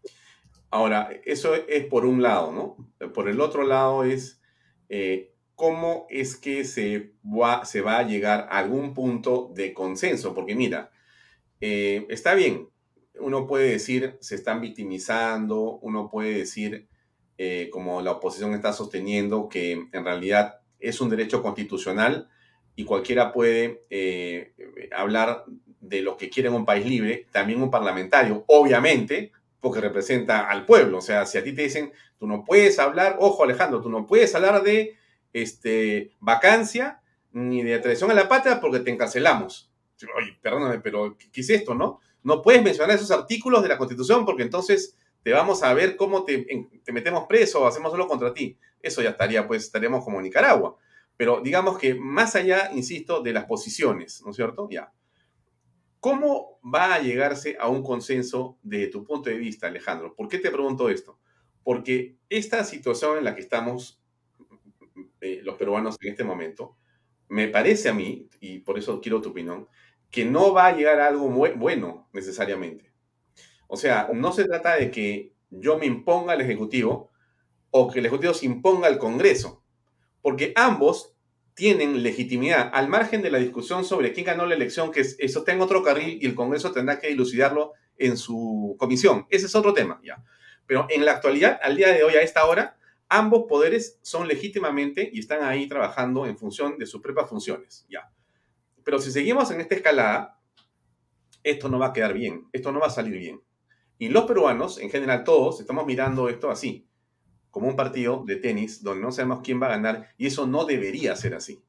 Ahora, 0.68 1.08
eso 1.24 1.54
es 1.54 1.86
por 1.86 2.04
un 2.04 2.20
lado, 2.22 2.52
¿no? 2.52 3.08
Por 3.14 3.30
el 3.30 3.40
otro 3.40 3.62
lado 3.64 4.04
es... 4.04 4.42
Eh, 4.90 5.32
cómo 5.54 6.06
es 6.10 6.36
que 6.36 6.64
se 6.64 7.14
va, 7.24 7.64
se 7.64 7.80
va 7.80 7.96
a 7.96 8.02
llegar 8.02 8.40
a 8.50 8.58
algún 8.58 8.92
punto 8.92 9.50
de 9.54 9.72
consenso, 9.72 10.34
porque 10.34 10.54
mira, 10.54 10.90
eh, 11.62 12.06
está 12.10 12.34
bien, 12.34 12.68
uno 13.18 13.46
puede 13.46 13.70
decir 13.70 14.18
se 14.20 14.34
están 14.34 14.60
victimizando, 14.60 15.78
uno 15.78 16.10
puede 16.10 16.34
decir, 16.34 16.86
eh, 17.38 17.68
como 17.70 18.00
la 18.00 18.12
oposición 18.12 18.54
está 18.54 18.72
sosteniendo, 18.72 19.48
que 19.48 19.72
en 19.72 20.04
realidad 20.04 20.60
es 20.78 21.00
un 21.00 21.10
derecho 21.10 21.42
constitucional 21.42 22.28
y 22.74 22.84
cualquiera 22.84 23.32
puede 23.32 23.84
eh, 23.90 24.54
hablar 24.94 25.44
de 25.80 26.02
lo 26.02 26.16
que 26.16 26.30
quiere 26.30 26.48
un 26.48 26.64
país 26.64 26.86
libre, 26.86 27.26
también 27.32 27.62
un 27.62 27.70
parlamentario, 27.70 28.44
obviamente, 28.48 29.32
porque 29.60 29.80
representa 29.80 30.48
al 30.48 30.66
pueblo. 30.66 30.98
O 30.98 31.02
sea, 31.02 31.26
si 31.26 31.38
a 31.38 31.44
ti 31.44 31.52
te 31.52 31.62
dicen, 31.62 31.92
tú 32.18 32.26
no 32.26 32.44
puedes 32.44 32.78
hablar, 32.78 33.16
ojo 33.20 33.44
Alejandro, 33.44 33.80
tú 33.80 33.88
no 33.88 34.06
puedes 34.06 34.34
hablar 34.34 34.62
de 34.62 34.96
este, 35.32 36.12
vacancia 36.20 37.00
ni 37.32 37.62
de 37.62 37.78
traición 37.78 38.10
a 38.10 38.14
la 38.14 38.28
patria 38.28 38.60
porque 38.60 38.80
te 38.80 38.90
encarcelamos. 38.90 39.70
Oye, 40.16 40.38
perdóname, 40.42 40.80
pero 40.80 41.16
¿qué 41.32 41.40
es 41.40 41.50
esto, 41.50 41.74
no? 41.74 42.00
no 42.26 42.42
puedes 42.42 42.60
mencionar 42.60 42.96
esos 42.96 43.12
artículos 43.12 43.62
de 43.62 43.68
la 43.68 43.78
Constitución 43.78 44.24
porque 44.26 44.42
entonces 44.42 44.96
te 45.26 45.32
vamos 45.32 45.64
a 45.64 45.74
ver 45.74 45.96
cómo 45.96 46.22
te, 46.22 46.46
te 46.84 46.92
metemos 46.92 47.26
preso 47.26 47.60
o 47.60 47.66
hacemos 47.66 47.90
solo 47.90 48.06
contra 48.06 48.32
ti. 48.32 48.56
Eso 48.80 49.02
ya 49.02 49.10
estaría, 49.10 49.44
pues 49.44 49.64
estaríamos 49.64 50.04
como 50.04 50.22
Nicaragua. 50.22 50.76
Pero 51.16 51.40
digamos 51.40 51.78
que 51.78 51.96
más 51.96 52.36
allá, 52.36 52.70
insisto, 52.72 53.22
de 53.22 53.32
las 53.32 53.46
posiciones, 53.46 54.22
¿no 54.24 54.30
es 54.30 54.36
cierto? 54.36 54.68
Ya. 54.70 54.92
¿Cómo 55.98 56.60
va 56.62 56.94
a 56.94 57.00
llegarse 57.00 57.56
a 57.58 57.66
un 57.66 57.82
consenso 57.82 58.56
de 58.62 58.86
tu 58.86 59.02
punto 59.02 59.28
de 59.28 59.34
vista, 59.34 59.66
Alejandro? 59.66 60.14
¿Por 60.14 60.28
qué 60.28 60.38
te 60.38 60.52
pregunto 60.52 60.88
esto? 60.90 61.18
Porque 61.64 62.14
esta 62.28 62.62
situación 62.62 63.18
en 63.18 63.24
la 63.24 63.34
que 63.34 63.40
estamos 63.40 64.00
eh, 65.20 65.40
los 65.42 65.56
peruanos 65.56 65.96
en 66.02 66.10
este 66.12 66.22
momento, 66.22 66.76
me 67.26 67.48
parece 67.48 67.88
a 67.88 67.94
mí, 67.94 68.28
y 68.38 68.60
por 68.60 68.78
eso 68.78 69.00
quiero 69.00 69.20
tu 69.20 69.30
opinión, 69.30 69.66
que 70.08 70.24
no 70.24 70.52
va 70.52 70.68
a 70.68 70.76
llegar 70.76 71.00
a 71.00 71.08
algo 71.08 71.28
muy 71.28 71.50
bueno 71.50 72.08
necesariamente. 72.12 72.94
O 73.66 73.76
sea, 73.76 74.08
no 74.12 74.32
se 74.32 74.44
trata 74.44 74.76
de 74.76 74.90
que 74.90 75.32
yo 75.50 75.78
me 75.78 75.86
imponga 75.86 76.32
al 76.32 76.40
Ejecutivo 76.40 77.10
o 77.70 77.90
que 77.90 77.98
el 77.98 78.06
Ejecutivo 78.06 78.34
se 78.34 78.46
imponga 78.46 78.88
al 78.88 78.98
Congreso, 78.98 79.62
porque 80.22 80.52
ambos 80.56 81.14
tienen 81.54 82.02
legitimidad, 82.02 82.70
al 82.74 82.88
margen 82.88 83.22
de 83.22 83.30
la 83.30 83.38
discusión 83.38 83.84
sobre 83.84 84.12
quién 84.12 84.26
ganó 84.26 84.44
la 84.44 84.54
elección, 84.54 84.90
que 84.92 85.00
eso 85.00 85.44
en 85.46 85.60
otro 85.60 85.82
carril 85.82 86.18
y 86.20 86.26
el 86.26 86.34
Congreso 86.34 86.70
tendrá 86.70 86.98
que 86.98 87.08
dilucidarlo 87.08 87.72
en 87.96 88.18
su 88.18 88.76
comisión. 88.78 89.26
Ese 89.30 89.46
es 89.46 89.54
otro 89.54 89.72
tema, 89.72 89.98
ya. 90.04 90.22
Pero 90.66 90.86
en 90.90 91.04
la 91.04 91.12
actualidad, 91.12 91.58
al 91.62 91.76
día 91.76 91.88
de 91.92 92.04
hoy, 92.04 92.14
a 92.14 92.22
esta 92.22 92.44
hora, 92.44 92.76
ambos 93.08 93.44
poderes 93.48 93.98
son 94.02 94.28
legítimamente 94.28 95.08
y 95.10 95.20
están 95.20 95.44
ahí 95.44 95.66
trabajando 95.66 96.26
en 96.26 96.36
función 96.36 96.76
de 96.76 96.86
sus 96.86 97.00
propias 97.00 97.28
funciones, 97.28 97.86
ya. 97.88 98.10
Pero 98.84 98.98
si 98.98 99.10
seguimos 99.10 99.50
en 99.50 99.60
esta 99.60 99.76
escalada, 99.76 100.38
esto 101.42 101.68
no 101.68 101.78
va 101.78 101.86
a 101.86 101.92
quedar 101.92 102.12
bien, 102.12 102.48
esto 102.52 102.70
no 102.70 102.80
va 102.80 102.88
a 102.88 102.90
salir 102.90 103.18
bien. 103.18 103.40
Y 103.98 104.08
los 104.08 104.24
peruanos, 104.24 104.78
en 104.78 104.90
general 104.90 105.24
todos, 105.24 105.60
estamos 105.60 105.86
mirando 105.86 106.28
esto 106.28 106.50
así, 106.50 106.86
como 107.50 107.68
un 107.68 107.76
partido 107.76 108.22
de 108.26 108.36
tenis 108.36 108.82
donde 108.82 109.02
no 109.02 109.12
sabemos 109.12 109.40
quién 109.42 109.60
va 109.60 109.66
a 109.66 109.70
ganar 109.70 110.10
y 110.18 110.26
eso 110.26 110.46
no 110.46 110.66
debería 110.66 111.16
ser 111.16 111.34
así. 111.34 111.62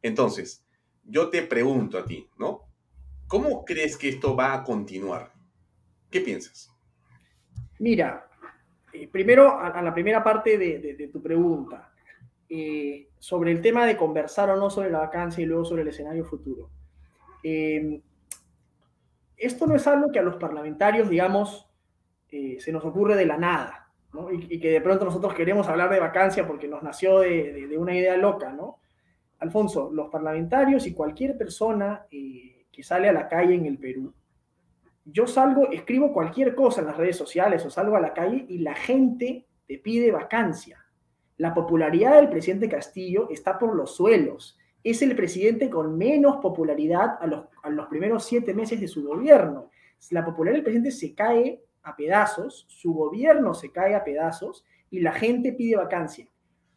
Entonces, 0.00 0.64
yo 1.04 1.28
te 1.28 1.42
pregunto 1.42 1.98
a 1.98 2.04
ti, 2.04 2.28
¿no? 2.38 2.62
¿Cómo 3.28 3.64
crees 3.64 3.96
que 3.96 4.08
esto 4.08 4.34
va 4.34 4.54
a 4.54 4.64
continuar? 4.64 5.32
¿Qué 6.10 6.20
piensas? 6.20 6.70
Mira, 7.78 8.28
eh, 8.92 9.08
primero 9.08 9.58
a, 9.58 9.80
la 9.82 9.92
primera 9.92 10.22
parte 10.22 10.58
de, 10.58 11.10
tu 11.12 11.22
pregunta, 11.22 11.92
eh, 12.48 13.08
sobre 13.18 13.52
el 13.52 13.60
tema 13.60 13.86
de 13.86 13.96
conversar 13.96 14.50
o 14.50 14.56
no 14.56 14.70
sobre 14.70 14.90
la 14.90 14.98
vacancia 14.98 15.42
y 15.42 15.46
luego 15.46 15.64
sobre 15.64 15.82
el 15.82 15.88
escenario 15.88 16.24
futuro. 16.24 16.70
Eh, 17.42 18.00
esto 19.36 19.66
no 19.66 19.74
es 19.74 19.86
algo 19.86 20.10
que 20.12 20.18
a 20.18 20.22
los 20.22 20.36
parlamentarios, 20.36 21.08
digamos, 21.08 21.68
se 22.28 22.72
nos 22.72 22.84
ocurre 22.84 23.14
de 23.14 23.26
la 23.26 23.36
nada 23.36 23.82
y, 24.32 24.60
que 24.60 24.70
de 24.70 24.80
pronto 24.80 25.04
nosotros 25.04 25.34
queremos 25.34 25.68
hablar 25.68 25.90
de 25.90 26.00
vacancia 26.00 26.46
porque 26.46 26.68
nos 26.68 26.82
nació 26.82 27.20
de, 27.20 27.76
una 27.76 27.94
idea 27.94 28.16
loca, 28.16 28.52
¿no? 28.52 28.78
Alfonso, 29.38 29.90
los 29.92 30.08
parlamentarios 30.08 30.86
y 30.86 30.94
cualquier 30.94 31.36
persona 31.36 32.06
eh, 32.10 32.66
que 32.70 32.82
sale 32.82 33.08
a 33.08 33.12
la 33.12 33.28
calle 33.28 33.54
en 33.54 33.66
el 33.66 33.78
Perú, 33.78 34.14
yo 35.04 35.26
salgo, 35.26 35.70
escribo 35.70 36.12
cualquier 36.12 36.54
cosa 36.54 36.80
en 36.80 36.86
las 36.86 36.96
redes 36.96 37.16
sociales 37.16 37.64
o 37.66 37.70
salgo 37.70 37.96
a 37.96 38.00
la 38.00 38.12
calle 38.12 38.44
y 38.48 38.58
la 38.58 38.74
gente 38.74 39.46
te 39.66 39.78
pide 39.78 40.12
vacancia. 40.12 40.84
La 41.38 41.54
popularidad 41.54 42.16
del 42.16 42.28
presidente 42.28 42.68
Castillo 42.68 43.28
está 43.30 43.58
por 43.58 43.74
los 43.74 43.96
suelos. 43.96 44.58
Es 44.84 45.02
el 45.02 45.14
presidente 45.14 45.70
con 45.70 45.96
menos 45.96 46.36
popularidad 46.36 47.18
a 47.20 47.26
los, 47.26 47.46
a 47.62 47.70
los 47.70 47.86
primeros 47.86 48.24
siete 48.24 48.54
meses 48.54 48.80
de 48.80 48.88
su 48.88 49.04
gobierno. 49.04 49.70
La 50.10 50.24
popularidad 50.24 50.56
del 50.56 50.64
presidente 50.64 50.90
se 50.90 51.14
cae 51.14 51.62
a 51.82 51.96
pedazos, 51.96 52.66
su 52.68 52.92
gobierno 52.92 53.54
se 53.54 53.70
cae 53.70 53.94
a 53.94 54.04
pedazos 54.04 54.64
y 54.90 55.00
la 55.00 55.12
gente 55.12 55.52
pide 55.52 55.76
vacancia. 55.76 56.26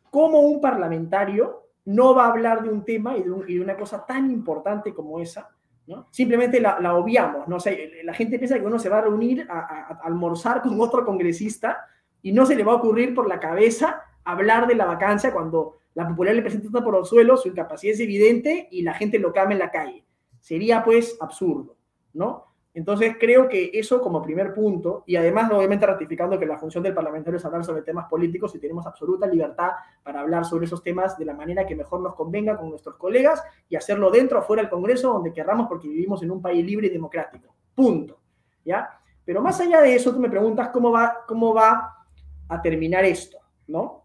¿Cómo 0.09 0.39
un 0.39 0.61
parlamentario 0.61 1.63
no 1.85 2.15
va 2.15 2.25
a 2.25 2.31
hablar 2.31 2.63
de 2.63 2.69
un 2.69 2.83
tema 2.83 3.17
y 3.17 3.23
de, 3.23 3.61
una 3.61 3.75
cosa 3.75 4.05
tan 4.05 4.31
importante 4.31 4.93
como 4.93 5.19
esa? 5.19 5.49
¿no? 5.87 6.07
Simplemente 6.11 6.59
la, 6.59 6.95
obviamos. 6.95 7.47
¿no? 7.47 7.57
la 8.03 8.13
gente 8.13 8.39
piensa 8.39 8.59
que 8.59 8.65
uno 8.65 8.79
se 8.79 8.89
va 8.89 8.99
a 8.99 9.01
reunir 9.01 9.45
a, 9.49 9.99
almorzar 10.03 10.61
con 10.61 10.79
otro 10.79 11.05
congresista 11.05 11.85
y 12.21 12.31
no 12.31 12.45
se 12.45 12.55
le 12.55 12.63
va 12.63 12.71
a 12.71 12.75
ocurrir 12.75 13.13
por 13.13 13.27
la 13.27 13.39
cabeza 13.39 14.01
hablar 14.23 14.65
de 14.65 14.75
la 14.75 14.85
vacancia 14.85 15.31
cuando 15.31 15.77
la 15.95 16.07
popularidad 16.07 16.43
le 16.43 16.49
presenta 16.49 16.83
por 16.83 16.93
los 16.93 17.09
suelos, 17.09 17.41
su 17.41 17.47
incapacidad 17.47 17.93
es 17.93 17.99
evidente 18.01 18.67
y 18.69 18.83
la 18.83 18.93
gente 18.93 19.17
lo 19.17 19.33
cama 19.33 19.53
en 19.53 19.59
la 19.59 19.71
calle. 19.71 20.05
Sería 20.39 20.83
pues 20.83 21.17
absurdo, 21.19 21.77
¿no? 22.13 22.53
Entonces, 22.73 23.15
creo 23.17 23.47
que 23.47 23.71
eso 23.73 24.01
como 24.01 24.21
primer 24.21 24.53
punto, 24.53 25.05
y 25.07 25.15
además 25.15 25.49
obviamente 25.49 25.85
ratificando 25.85 26.37
que 26.37 26.45
la 26.45 26.57
función 26.57 26.83
del 26.83 26.93
parlamentario 26.93 27.37
es 27.37 27.45
hablar 27.45 27.63
sobre 27.63 27.83
temas 27.83 28.07
políticos 28.09 28.53
y 28.53 28.59
tenemos 28.59 28.85
absoluta 28.85 29.25
libertad 29.25 29.69
para 30.03 30.19
hablar 30.19 30.43
sobre 30.43 30.65
esos 30.65 30.83
temas 30.83 31.17
de 31.17 31.23
la 31.23 31.33
manera 31.33 31.65
que 31.65 31.73
mejor 31.73 32.01
nos 32.01 32.15
convenga 32.15 32.57
con 32.57 32.69
nuestros 32.69 32.97
colegas 32.97 33.41
y 33.69 33.77
hacerlo 33.77 34.11
dentro 34.11 34.39
o 34.39 34.41
fuera 34.41 34.61
del 34.61 34.69
Congreso, 34.69 35.13
donde 35.13 35.31
querramos, 35.31 35.67
porque 35.69 35.87
vivimos 35.87 36.21
en 36.21 36.31
un 36.31 36.41
país 36.41 36.65
libre 36.65 36.87
y 36.87 36.89
democrático. 36.89 37.55
Punto. 37.73 38.19
¿Ya? 38.65 38.89
Pero 39.23 39.41
más 39.41 39.57
allá 39.61 39.79
de 39.79 39.95
eso, 39.95 40.13
tú 40.13 40.19
me 40.19 40.29
preguntas 40.29 40.67
cómo 40.73 40.91
va, 40.91 41.23
cómo 41.25 41.53
va 41.53 42.05
a 42.49 42.61
terminar 42.61 43.05
esto, 43.05 43.37
¿no? 43.67 44.03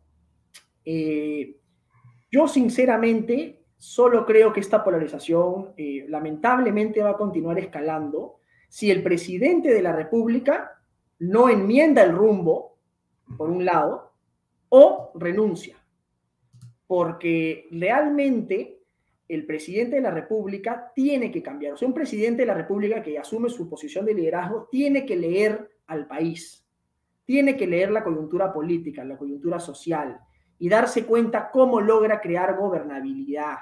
Eh, 0.85 1.60
yo 2.31 2.47
sinceramente 2.47 3.65
solo 3.77 4.25
creo 4.27 4.53
que 4.53 4.61
esta 4.61 4.85
polarización 4.85 5.73
eh, 5.77 6.05
lamentablemente 6.09 7.03
va 7.03 7.11
a 7.11 7.17
continuar 7.17 7.59
escalando 7.59 8.41
si 8.69 8.91
el 8.91 9.03
presidente 9.03 9.73
de 9.73 9.83
la 9.83 9.93
República 9.93 10.81
no 11.19 11.49
enmienda 11.49 12.03
el 12.03 12.13
rumbo, 12.13 12.79
por 13.37 13.51
un 13.51 13.65
lado, 13.65 14.13
o 14.69 15.13
renuncia. 15.15 15.77
Porque 16.87 17.69
realmente 17.71 18.81
el 19.29 19.47
presidente 19.47 19.97
de 19.97 20.03
la 20.03 20.11
República 20.11 20.93
tiene 20.95 21.31
que 21.31 21.43
cambiar. 21.43 21.75
O 21.75 21.77
sea, 21.77 21.89
un 21.89 21.95
presidente 21.95 22.43
de 22.43 22.47
la 22.47 22.55
República 22.55 23.03
que 23.03 23.19
asume 23.19 23.49
su 23.49 23.69
posición 23.69 24.05
de 24.05 24.15
liderazgo 24.15 24.69
tiene 24.71 25.07
que 25.07 25.17
leer 25.17 25.71
al 25.87 26.07
país, 26.07 26.67
tiene 27.25 27.57
que 27.57 27.67
leer 27.67 27.91
la 27.91 28.05
coyuntura 28.05 28.53
política, 28.53 29.05
la 29.05 29.17
coyuntura 29.17 29.59
social 29.59 30.21
y 30.61 30.69
darse 30.69 31.05
cuenta 31.07 31.51
cómo 31.51 31.81
logra 31.81 32.21
crear 32.21 32.57
gobernabilidad, 32.57 33.57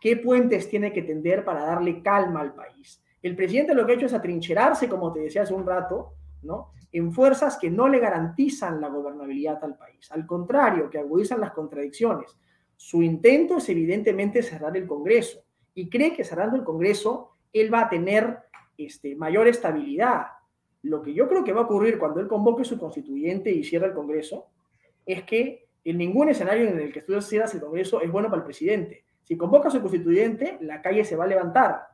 qué 0.00 0.16
puentes 0.18 0.68
tiene 0.68 0.92
que 0.92 1.02
tender 1.02 1.44
para 1.44 1.64
darle 1.64 2.02
calma 2.02 2.40
al 2.40 2.52
país. 2.52 3.02
El 3.22 3.36
presidente 3.36 3.74
lo 3.74 3.86
que 3.86 3.92
ha 3.92 3.94
hecho 3.94 4.06
es 4.06 4.12
atrincherarse, 4.12 4.88
como 4.88 5.12
te 5.12 5.20
decía 5.20 5.42
hace 5.42 5.54
un 5.54 5.64
rato, 5.64 6.14
¿no? 6.42 6.72
en 6.92 7.12
fuerzas 7.12 7.56
que 7.56 7.70
no 7.70 7.88
le 7.88 8.00
garantizan 8.00 8.80
la 8.80 8.88
gobernabilidad 8.88 9.62
al 9.64 9.78
país. 9.78 10.10
Al 10.12 10.26
contrario, 10.26 10.90
que 10.90 10.98
agudizan 10.98 11.40
las 11.40 11.52
contradicciones. 11.52 12.36
Su 12.76 13.02
intento 13.02 13.58
es 13.58 13.68
evidentemente 13.68 14.42
cerrar 14.42 14.76
el 14.76 14.86
Congreso 14.86 15.44
y 15.74 15.88
cree 15.88 16.12
que 16.14 16.24
cerrando 16.24 16.56
el 16.56 16.64
Congreso 16.64 17.36
él 17.52 17.72
va 17.72 17.82
a 17.82 17.88
tener 17.88 18.40
este, 18.76 19.14
mayor 19.14 19.48
estabilidad. 19.48 20.26
Lo 20.82 21.00
que 21.00 21.14
yo 21.14 21.28
creo 21.28 21.44
que 21.44 21.52
va 21.52 21.62
a 21.62 21.64
ocurrir 21.64 21.98
cuando 21.98 22.20
él 22.20 22.28
convoque 22.28 22.64
su 22.64 22.78
constituyente 22.78 23.50
y 23.50 23.64
cierre 23.64 23.86
el 23.86 23.94
Congreso 23.94 24.48
es 25.06 25.22
que 25.22 25.68
en 25.84 25.98
ningún 25.98 26.28
escenario 26.28 26.68
en 26.68 26.78
el 26.78 26.92
que 26.92 27.02
tú 27.02 27.20
cierras 27.20 27.54
el 27.54 27.60
Congreso 27.60 28.00
es 28.00 28.10
bueno 28.10 28.28
para 28.28 28.40
el 28.40 28.44
presidente. 28.44 29.04
Si 29.22 29.36
convoca 29.36 29.68
a 29.68 29.70
su 29.70 29.80
constituyente, 29.80 30.58
la 30.60 30.82
calle 30.82 31.04
se 31.04 31.16
va 31.16 31.24
a 31.24 31.28
levantar 31.28 31.92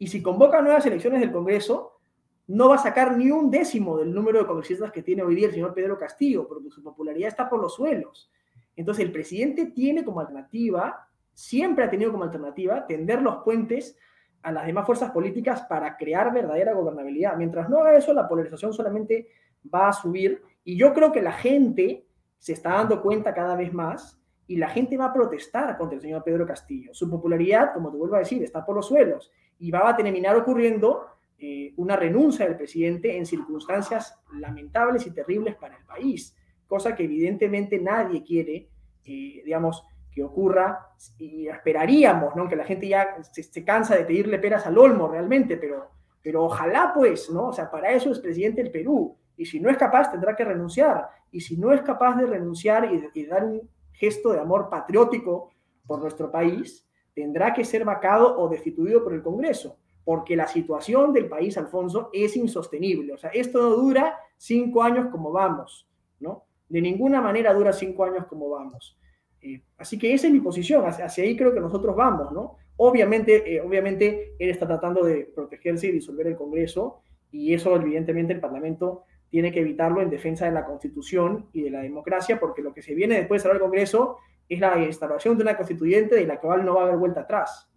y 0.00 0.06
si 0.06 0.22
convoca 0.22 0.62
nuevas 0.62 0.86
elecciones 0.86 1.20
del 1.20 1.30
Congreso, 1.30 2.00
no 2.46 2.70
va 2.70 2.76
a 2.76 2.78
sacar 2.78 3.18
ni 3.18 3.30
un 3.30 3.50
décimo 3.50 3.98
del 3.98 4.14
número 4.14 4.38
de 4.38 4.46
congresistas 4.46 4.90
que 4.90 5.02
tiene 5.02 5.22
hoy 5.22 5.34
día 5.34 5.48
el 5.48 5.52
señor 5.52 5.74
Pedro 5.74 5.98
Castillo, 5.98 6.48
porque 6.48 6.70
su 6.70 6.82
popularidad 6.82 7.28
está 7.28 7.50
por 7.50 7.60
los 7.60 7.74
suelos. 7.74 8.32
Entonces, 8.74 9.04
el 9.04 9.12
presidente 9.12 9.66
tiene 9.66 10.02
como 10.02 10.20
alternativa, 10.20 11.06
siempre 11.34 11.84
ha 11.84 11.90
tenido 11.90 12.10
como 12.12 12.24
alternativa, 12.24 12.86
tender 12.86 13.20
los 13.20 13.44
puentes 13.44 13.98
a 14.42 14.50
las 14.50 14.64
demás 14.64 14.86
fuerzas 14.86 15.10
políticas 15.10 15.62
para 15.68 15.98
crear 15.98 16.32
verdadera 16.32 16.72
gobernabilidad. 16.72 17.36
Mientras 17.36 17.68
no 17.68 17.80
haga 17.80 17.94
eso, 17.94 18.14
la 18.14 18.26
polarización 18.26 18.72
solamente 18.72 19.28
va 19.72 19.88
a 19.88 19.92
subir. 19.92 20.42
Y 20.64 20.78
yo 20.78 20.94
creo 20.94 21.12
que 21.12 21.20
la 21.20 21.32
gente 21.32 22.06
se 22.40 22.54
está 22.54 22.70
dando 22.70 23.00
cuenta 23.00 23.32
cada 23.32 23.54
vez 23.54 23.72
más 23.72 24.18
y 24.48 24.56
la 24.56 24.68
gente 24.68 24.96
va 24.96 25.04
a 25.06 25.12
protestar 25.12 25.78
contra 25.78 25.94
el 25.94 26.02
señor 26.02 26.24
Pedro 26.24 26.44
Castillo. 26.44 26.92
Su 26.92 27.08
popularidad, 27.08 27.72
como 27.72 27.92
te 27.92 27.98
vuelvo 27.98 28.16
a 28.16 28.20
decir, 28.20 28.42
está 28.42 28.66
por 28.66 28.74
los 28.74 28.88
suelos 28.88 29.30
y 29.60 29.70
va 29.70 29.88
a 29.88 29.96
terminar 29.96 30.36
ocurriendo 30.36 31.06
eh, 31.38 31.72
una 31.76 31.94
renuncia 31.96 32.46
del 32.46 32.56
presidente 32.56 33.16
en 33.16 33.26
circunstancias 33.26 34.18
lamentables 34.32 35.06
y 35.06 35.12
terribles 35.12 35.54
para 35.54 35.76
el 35.76 35.84
país, 35.84 36.36
cosa 36.66 36.96
que 36.96 37.04
evidentemente 37.04 37.78
nadie 37.78 38.24
quiere, 38.24 38.68
eh, 39.04 39.42
digamos, 39.44 39.84
que 40.10 40.24
ocurra 40.24 40.88
y 41.18 41.46
esperaríamos, 41.46 42.34
¿no? 42.34 42.48
Que 42.48 42.56
la 42.56 42.64
gente 42.64 42.88
ya 42.88 43.22
se, 43.22 43.64
cansa 43.64 43.96
de 43.96 44.04
pedirle 44.04 44.38
peras 44.38 44.66
al 44.66 44.78
olmo 44.78 45.08
realmente, 45.08 45.56
pero, 45.56 45.90
pero 46.22 46.44
ojalá 46.44 46.92
pues, 46.94 47.30
¿no? 47.30 47.48
O 47.48 47.52
sea, 47.52 47.70
para 47.70 47.92
eso 47.92 48.10
es 48.10 48.18
presidente 48.18 48.62
del 48.62 48.72
Perú. 48.72 49.16
Y 49.40 49.46
si 49.46 49.58
no 49.58 49.70
es 49.70 49.78
capaz, 49.78 50.10
tendrá 50.10 50.36
que 50.36 50.44
renunciar. 50.44 51.08
Y 51.32 51.40
si 51.40 51.56
no 51.56 51.72
es 51.72 51.80
capaz 51.80 52.14
de 52.18 52.26
renunciar 52.26 52.90
y, 53.14 53.24
dar 53.24 53.42
un 53.42 53.70
gesto 53.90 54.34
de 54.34 54.38
amor 54.38 54.68
patriótico 54.68 55.48
por 55.86 55.98
nuestro 55.98 56.30
país, 56.30 56.86
tendrá 57.14 57.54
que 57.54 57.64
ser 57.64 57.86
vacado 57.86 58.38
o 58.38 58.50
destituido 58.50 59.02
por 59.02 59.14
el 59.14 59.22
Congreso. 59.22 59.78
porque 60.04 60.36
la 60.36 60.46
situación 60.46 61.12
del 61.12 61.26
país, 61.28 61.56
Alfonso, 61.56 62.10
es 62.12 62.36
insostenible. 62.36 63.14
O 63.14 63.16
sea, 63.16 63.30
esto 63.30 63.62
no 63.62 63.70
dura 63.76 64.18
cinco 64.36 64.82
años 64.82 65.06
como 65.10 65.30
vamos, 65.30 65.88
¿no? 66.18 66.44
De 66.68 66.82
ninguna 66.82 67.20
manera 67.20 67.54
dura 67.54 67.72
cinco 67.72 68.04
años 68.04 68.26
como 68.26 68.50
vamos. 68.50 68.98
Eh, 69.40 69.62
así 69.78 69.98
que 69.98 70.12
esa 70.12 70.26
es 70.26 70.32
mi 70.32 70.40
posición, 70.40 70.84
hacia, 70.84 71.06
ahí 71.24 71.36
creo 71.36 71.54
que 71.54 71.60
nosotros 71.60 71.94
vamos, 71.96 72.32
¿no? 72.32 72.56
Obviamente, 72.76 73.54
eh, 73.54 73.60
obviamente 73.60 74.34
él 74.38 74.50
está 74.50 74.66
tratando 74.66 75.04
de 75.04 75.30
protegerse 75.34 75.86
y 75.86 75.92
disolver 75.92 76.26
el 76.26 76.36
Congreso, 76.36 77.02
y 77.30 77.54
eso 77.54 77.74
evidentemente 77.76 78.32
el 78.32 78.40
Parlamento 78.40 79.04
tiene 79.30 79.52
que 79.52 79.60
evitarlo 79.60 80.02
en 80.02 80.10
defensa 80.10 80.44
de 80.44 80.52
la 80.52 80.66
Constitución 80.66 81.48
y 81.52 81.62
de 81.62 81.70
la 81.70 81.80
democracia, 81.80 82.38
porque 82.38 82.62
lo 82.62 82.74
que 82.74 82.82
se 82.82 82.94
viene 82.94 83.16
después 83.16 83.40
de 83.40 83.42
cerrar 83.44 83.56
el 83.56 83.62
Congreso 83.62 84.18
es 84.48 84.58
la 84.58 84.78
instalación 84.84 85.36
de 85.36 85.44
una 85.44 85.56
constituyente 85.56 86.16
de 86.16 86.26
la 86.26 86.40
cual 86.40 86.64
no 86.64 86.74
va 86.74 86.82
a 86.82 86.84
haber 86.84 86.98
vuelta 86.98 87.20
atrás. 87.20 87.70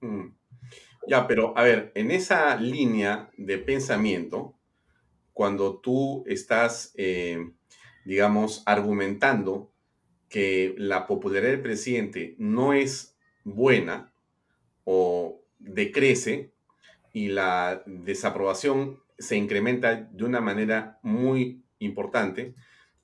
Mm. 0.00 0.28
Ya, 1.08 1.26
pero 1.26 1.56
a 1.56 1.64
ver, 1.64 1.90
en 1.94 2.10
esa 2.10 2.54
línea 2.56 3.30
de 3.36 3.58
pensamiento, 3.58 4.54
cuando 5.32 5.80
tú 5.80 6.22
estás, 6.26 6.92
eh, 6.96 7.50
digamos, 8.04 8.62
argumentando 8.66 9.72
que 10.28 10.74
la 10.78 11.06
popularidad 11.06 11.52
del 11.52 11.62
presidente 11.62 12.36
no 12.38 12.72
es 12.72 13.18
buena 13.44 14.12
o 14.84 15.42
decrece 15.58 16.52
y 17.12 17.28
la 17.28 17.82
desaprobación 17.86 19.01
se 19.22 19.36
incrementa 19.36 19.94
de 19.94 20.24
una 20.24 20.40
manera 20.40 20.98
muy 21.02 21.64
importante, 21.78 22.54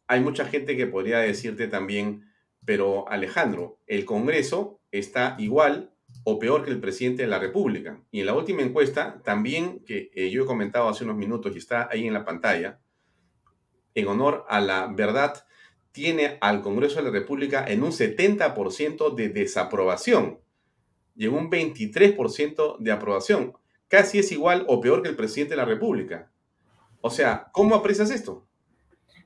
hay 0.06 0.20
mucha 0.20 0.46
gente 0.46 0.76
que 0.76 0.86
podría 0.86 1.18
decirte 1.18 1.68
también, 1.68 2.30
pero 2.64 3.08
Alejandro, 3.08 3.78
el 3.86 4.04
Congreso 4.04 4.80
está 4.90 5.36
igual 5.38 5.92
o 6.24 6.38
peor 6.38 6.64
que 6.64 6.70
el 6.70 6.80
presidente 6.80 7.22
de 7.22 7.28
la 7.28 7.38
República. 7.38 8.00
Y 8.10 8.20
en 8.20 8.26
la 8.26 8.34
última 8.34 8.62
encuesta, 8.62 9.20
también 9.22 9.84
que 9.84 10.10
eh, 10.14 10.30
yo 10.30 10.42
he 10.42 10.46
comentado 10.46 10.88
hace 10.88 11.04
unos 11.04 11.16
minutos 11.16 11.54
y 11.54 11.58
está 11.58 11.88
ahí 11.90 12.06
en 12.06 12.14
la 12.14 12.24
pantalla, 12.24 12.80
en 13.94 14.08
honor 14.08 14.46
a 14.48 14.60
la 14.60 14.86
verdad, 14.86 15.44
tiene 15.92 16.38
al 16.40 16.62
Congreso 16.62 16.96
de 16.96 17.02
la 17.02 17.10
República 17.10 17.64
en 17.66 17.82
un 17.82 17.90
70% 17.90 19.14
de 19.14 19.28
desaprobación 19.28 20.40
y 21.14 21.26
en 21.26 21.34
un 21.34 21.50
23% 21.50 22.78
de 22.78 22.92
aprobación. 22.92 23.57
Casi 23.88 24.18
es 24.18 24.30
igual 24.32 24.64
o 24.68 24.80
peor 24.80 25.02
que 25.02 25.08
el 25.08 25.16
presidente 25.16 25.54
de 25.54 25.58
la 25.58 25.64
República. 25.64 26.30
O 27.00 27.10
sea, 27.10 27.48
¿cómo 27.52 27.74
aprecias 27.74 28.10
esto? 28.10 28.46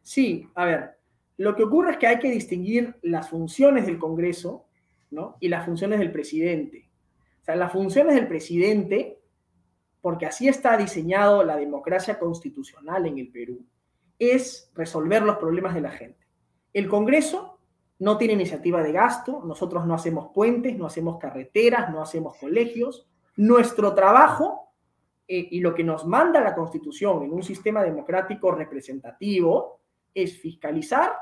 Sí, 0.02 0.48
a 0.54 0.64
ver, 0.64 0.98
lo 1.36 1.54
que 1.56 1.64
ocurre 1.64 1.92
es 1.92 1.96
que 1.98 2.06
hay 2.06 2.18
que 2.18 2.30
distinguir 2.30 2.96
las 3.02 3.28
funciones 3.28 3.86
del 3.86 3.98
Congreso 3.98 4.66
y 5.40 5.48
las 5.48 5.66
funciones 5.66 5.98
del 5.98 6.12
presidente. 6.12 6.90
O 7.42 7.44
sea, 7.44 7.56
las 7.56 7.72
funciones 7.72 8.14
del 8.14 8.28
presidente, 8.28 9.18
porque 10.00 10.26
así 10.26 10.48
está 10.48 10.76
diseñado 10.76 11.44
la 11.44 11.56
democracia 11.56 12.18
constitucional 12.18 13.06
en 13.06 13.18
el 13.18 13.28
Perú, 13.30 13.66
es 14.18 14.70
resolver 14.74 15.22
los 15.22 15.36
problemas 15.36 15.74
de 15.74 15.80
la 15.80 15.90
gente. 15.90 16.26
El 16.72 16.88
Congreso 16.88 17.58
no 17.98 18.18
tiene 18.18 18.34
iniciativa 18.34 18.82
de 18.82 18.92
gasto, 18.92 19.42
nosotros 19.44 19.86
no 19.86 19.94
hacemos 19.94 20.30
puentes, 20.32 20.76
no 20.76 20.86
hacemos 20.86 21.18
carreteras, 21.18 21.90
no 21.90 22.00
hacemos 22.00 22.36
colegios. 22.36 23.08
Nuestro 23.36 23.94
trabajo 23.94 24.72
eh, 25.26 25.48
y 25.50 25.60
lo 25.60 25.74
que 25.74 25.84
nos 25.84 26.06
manda 26.06 26.40
la 26.40 26.54
Constitución 26.54 27.22
en 27.24 27.32
un 27.32 27.42
sistema 27.42 27.82
democrático 27.82 28.50
representativo 28.52 29.80
es 30.14 30.38
fiscalizar, 30.38 31.12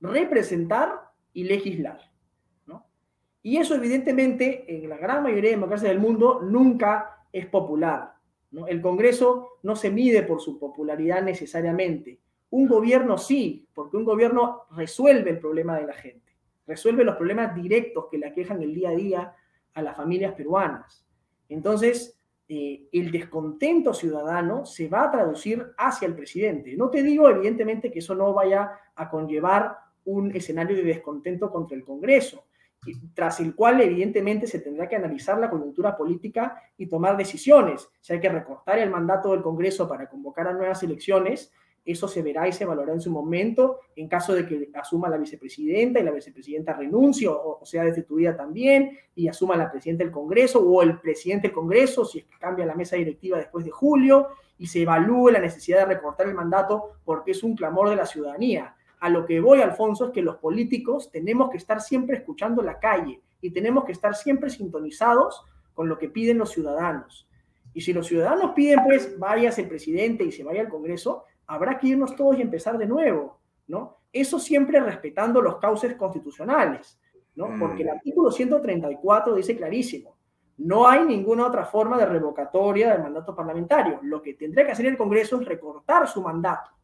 representar 0.00 1.10
y 1.32 1.44
legislar. 1.44 2.00
Y 3.46 3.58
eso 3.58 3.76
evidentemente 3.76 4.64
en 4.66 4.88
la 4.88 4.96
gran 4.96 5.22
mayoría 5.22 5.50
de 5.50 5.56
democracias 5.56 5.90
del 5.90 6.00
mundo 6.00 6.40
nunca 6.42 7.24
es 7.32 7.46
popular. 7.46 8.14
¿no? 8.50 8.66
El 8.66 8.82
Congreso 8.82 9.60
no 9.62 9.76
se 9.76 9.88
mide 9.88 10.24
por 10.24 10.40
su 10.40 10.58
popularidad 10.58 11.22
necesariamente. 11.22 12.18
Un 12.50 12.66
gobierno 12.66 13.16
sí, 13.18 13.68
porque 13.72 13.98
un 13.98 14.04
gobierno 14.04 14.62
resuelve 14.72 15.30
el 15.30 15.38
problema 15.38 15.78
de 15.78 15.86
la 15.86 15.92
gente, 15.92 16.36
resuelve 16.66 17.04
los 17.04 17.14
problemas 17.14 17.54
directos 17.54 18.06
que 18.10 18.18
le 18.18 18.26
aquejan 18.26 18.60
el 18.62 18.74
día 18.74 18.88
a 18.88 18.96
día 18.96 19.36
a 19.74 19.80
las 19.80 19.96
familias 19.96 20.34
peruanas. 20.34 21.05
Entonces, 21.48 22.18
eh, 22.48 22.88
el 22.92 23.10
descontento 23.10 23.92
ciudadano 23.92 24.64
se 24.64 24.88
va 24.88 25.04
a 25.04 25.10
traducir 25.10 25.66
hacia 25.76 26.06
el 26.06 26.14
presidente. 26.14 26.76
No 26.76 26.90
te 26.90 27.02
digo, 27.02 27.28
evidentemente, 27.28 27.90
que 27.90 27.98
eso 27.98 28.14
no 28.14 28.32
vaya 28.32 28.70
a 28.94 29.10
conllevar 29.10 29.76
un 30.04 30.34
escenario 30.34 30.76
de 30.76 30.84
descontento 30.84 31.50
contra 31.50 31.76
el 31.76 31.84
Congreso, 31.84 32.44
tras 33.14 33.40
el 33.40 33.56
cual 33.56 33.80
evidentemente 33.80 34.46
se 34.46 34.60
tendrá 34.60 34.88
que 34.88 34.94
analizar 34.94 35.38
la 35.38 35.50
coyuntura 35.50 35.96
política 35.96 36.62
y 36.76 36.86
tomar 36.86 37.16
decisiones. 37.16 37.88
Si 38.00 38.12
hay 38.12 38.20
que 38.20 38.28
recortar 38.28 38.78
el 38.78 38.90
mandato 38.90 39.32
del 39.32 39.42
Congreso 39.42 39.88
para 39.88 40.08
convocar 40.08 40.46
a 40.46 40.52
nuevas 40.52 40.82
elecciones, 40.84 41.52
eso 41.86 42.08
se 42.08 42.20
verá 42.20 42.48
y 42.48 42.52
se 42.52 42.64
valorará 42.64 42.94
en 42.94 43.00
su 43.00 43.12
momento, 43.12 43.78
en 43.94 44.08
caso 44.08 44.34
de 44.34 44.44
que 44.44 44.70
asuma 44.74 45.08
la 45.08 45.16
vicepresidenta 45.16 46.00
y 46.00 46.02
la 46.02 46.10
vicepresidenta 46.10 46.72
renuncie 46.72 47.28
o, 47.28 47.60
sea 47.64 47.84
destituida 47.84 48.36
también 48.36 48.98
y 49.14 49.28
asuma 49.28 49.56
la 49.56 49.70
presidenta 49.70 50.02
del 50.02 50.12
Congreso 50.12 50.60
o 50.60 50.82
el 50.82 50.98
presidente 50.98 51.48
del 51.48 51.54
Congreso 51.54 52.04
si 52.04 52.18
es 52.18 52.24
que 52.24 52.38
cambia 52.38 52.66
la 52.66 52.74
mesa 52.74 52.96
directiva 52.96 53.38
después 53.38 53.64
de 53.64 53.70
julio 53.70 54.28
y 54.58 54.66
se 54.66 54.82
evalúe 54.82 55.30
la 55.30 55.38
necesidad 55.38 55.78
de 55.78 55.94
recortar 55.94 56.26
el 56.26 56.34
mandato 56.34 56.96
porque 57.04 57.30
es 57.30 57.42
un 57.44 57.54
clamor 57.54 57.88
de 57.88 57.96
la 57.96 58.06
ciudadanía. 58.06 58.74
A 58.98 59.08
lo 59.08 59.24
que 59.24 59.40
voy, 59.40 59.60
Alfonso, 59.60 60.06
es 60.06 60.10
que 60.12 60.22
los 60.22 60.36
políticos 60.36 61.10
tenemos 61.12 61.50
que 61.50 61.58
estar 61.58 61.80
siempre 61.80 62.16
escuchando 62.16 62.62
la 62.62 62.80
calle 62.80 63.20
y 63.40 63.50
tenemos 63.50 63.84
que 63.84 63.92
estar 63.92 64.14
siempre 64.16 64.50
sintonizados 64.50 65.44
con 65.74 65.88
lo 65.88 65.98
que 65.98 66.08
piden 66.08 66.38
los 66.38 66.50
ciudadanos. 66.50 67.28
Y 67.74 67.82
si 67.82 67.92
los 67.92 68.06
ciudadanos 68.06 68.52
piden, 68.54 68.80
pues, 68.84 69.18
vayas 69.18 69.58
el 69.58 69.68
presidente 69.68 70.24
y 70.24 70.32
se 70.32 70.42
vaya 70.42 70.62
al 70.62 70.70
Congreso, 70.70 71.24
habrá 71.46 71.78
que 71.78 71.88
irnos 71.88 72.14
todos 72.16 72.38
y 72.38 72.42
empezar 72.42 72.78
de 72.78 72.86
nuevo, 72.86 73.38
¿no? 73.68 73.98
Eso 74.12 74.38
siempre 74.38 74.80
respetando 74.80 75.40
los 75.40 75.56
cauces 75.56 75.94
constitucionales, 75.94 76.98
¿no? 77.34 77.48
Mm. 77.48 77.60
Porque 77.60 77.82
el 77.82 77.90
artículo 77.90 78.30
134 78.30 79.34
dice 79.34 79.56
clarísimo, 79.56 80.16
no 80.58 80.88
hay 80.88 81.04
ninguna 81.04 81.46
otra 81.46 81.66
forma 81.66 81.98
de 81.98 82.06
revocatoria 82.06 82.92
del 82.92 83.02
mandato 83.02 83.34
parlamentario. 83.34 84.00
Lo 84.02 84.22
que 84.22 84.34
tendría 84.34 84.64
que 84.64 84.72
hacer 84.72 84.86
el 84.86 84.96
Congreso 84.96 85.40
es 85.40 85.46
recortar 85.46 86.08
su 86.08 86.22
mandato 86.22 86.76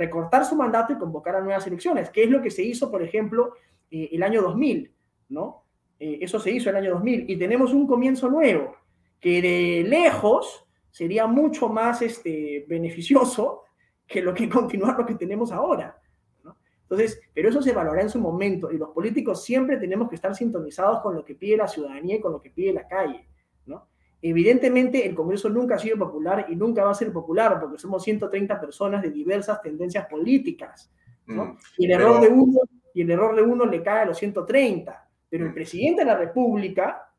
recortar 0.00 0.46
su 0.46 0.56
mandato 0.56 0.94
y 0.94 0.98
convocar 0.98 1.36
a 1.36 1.40
nuevas 1.42 1.66
elecciones, 1.66 2.08
que 2.08 2.24
es 2.24 2.30
lo 2.30 2.40
que 2.40 2.50
se 2.50 2.62
hizo, 2.62 2.90
por 2.90 3.02
ejemplo, 3.02 3.52
eh, 3.90 4.08
el 4.12 4.22
año 4.22 4.40
2000, 4.40 4.90
¿no? 5.28 5.64
Eh, 5.98 6.18
eso 6.22 6.40
se 6.40 6.50
hizo 6.50 6.70
el 6.70 6.76
año 6.76 6.92
2000 6.92 7.28
y 7.28 7.36
tenemos 7.36 7.74
un 7.74 7.86
comienzo 7.86 8.30
nuevo, 8.30 8.76
que 9.20 9.42
de 9.42 9.84
lejos 9.86 10.66
sería 10.90 11.26
mucho 11.26 11.68
más 11.68 12.00
este, 12.00 12.64
beneficioso 12.66 13.64
que 14.10 14.20
lo 14.20 14.34
que 14.34 14.48
continuar 14.50 14.98
lo 14.98 15.06
que 15.06 15.14
tenemos 15.14 15.52
ahora. 15.52 15.96
¿no? 16.42 16.56
Entonces, 16.82 17.20
pero 17.32 17.48
eso 17.48 17.62
se 17.62 17.72
valora 17.72 18.02
en 18.02 18.10
su 18.10 18.18
momento 18.18 18.70
y 18.70 18.76
los 18.76 18.90
políticos 18.90 19.44
siempre 19.44 19.76
tenemos 19.76 20.08
que 20.08 20.16
estar 20.16 20.34
sintonizados 20.34 21.00
con 21.00 21.14
lo 21.14 21.24
que 21.24 21.36
pide 21.36 21.56
la 21.56 21.68
ciudadanía 21.68 22.16
y 22.16 22.20
con 22.20 22.32
lo 22.32 22.40
que 22.42 22.50
pide 22.50 22.72
la 22.72 22.86
calle. 22.86 23.28
¿no? 23.66 23.88
Evidentemente, 24.20 25.06
el 25.06 25.14
Congreso 25.14 25.48
nunca 25.48 25.76
ha 25.76 25.78
sido 25.78 25.96
popular 25.96 26.46
y 26.48 26.56
nunca 26.56 26.84
va 26.84 26.90
a 26.90 26.94
ser 26.94 27.12
popular 27.12 27.58
porque 27.60 27.78
somos 27.78 28.02
130 28.02 28.60
personas 28.60 29.00
de 29.00 29.10
diversas 29.10 29.62
tendencias 29.62 30.06
políticas. 30.06 30.92
Mm, 31.26 31.40
y, 31.78 31.86
el 31.86 31.92
error 31.92 32.20
de 32.20 32.28
uno, 32.28 32.60
y 32.92 33.02
el 33.02 33.10
error 33.12 33.36
de 33.36 33.42
uno 33.42 33.64
le 33.64 33.82
cae 33.82 34.02
a 34.02 34.06
los 34.06 34.18
130. 34.18 35.08
Pero 35.28 35.44
el 35.44 35.52
mm. 35.52 35.54
presidente 35.54 36.02
de 36.02 36.06
la 36.06 36.16
República, 36.16 37.14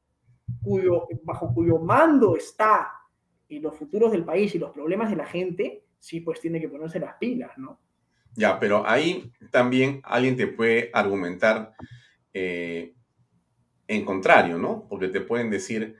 cuyo, 0.61 1.07
bajo 1.23 1.53
cuyo 1.53 1.79
mando 1.79 2.35
está 2.35 2.91
en 3.47 3.63
los 3.63 3.75
futuros 3.77 4.11
del 4.11 4.25
país 4.25 4.53
y 4.53 4.59
los 4.59 4.71
problemas 4.71 5.09
de 5.09 5.15
la 5.15 5.25
gente, 5.25 5.85
sí, 6.01 6.19
pues 6.19 6.41
tiene 6.41 6.59
que 6.59 6.67
ponerse 6.67 6.99
las 6.99 7.15
pilas, 7.17 7.51
¿no? 7.57 7.79
Ya, 8.35 8.59
pero 8.59 8.87
ahí 8.87 9.31
también 9.51 10.01
alguien 10.03 10.35
te 10.35 10.47
puede 10.47 10.89
argumentar 10.93 11.73
eh, 12.33 12.93
en 13.87 14.03
contrario, 14.03 14.57
¿no? 14.57 14.87
Porque 14.89 15.09
te 15.09 15.21
pueden 15.21 15.49
decir, 15.49 15.95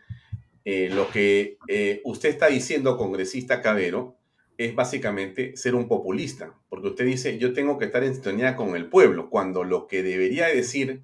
eh, 0.66 0.90
lo 0.92 1.10
que 1.10 1.58
eh, 1.68 2.02
usted 2.04 2.30
está 2.30 2.48
diciendo, 2.48 2.98
congresista 2.98 3.62
Cabero, 3.62 4.18
es 4.58 4.76
básicamente 4.76 5.56
ser 5.56 5.76
un 5.76 5.88
populista, 5.88 6.56
porque 6.70 6.90
usted 6.90 7.06
dice, 7.06 7.38
yo 7.38 7.54
tengo 7.54 7.78
que 7.78 7.86
estar 7.86 8.04
en 8.04 8.14
sintonía 8.14 8.56
con 8.56 8.76
el 8.76 8.88
pueblo, 8.88 9.30
cuando 9.30 9.64
lo 9.64 9.88
que 9.88 10.04
debería 10.04 10.48
decir 10.48 11.04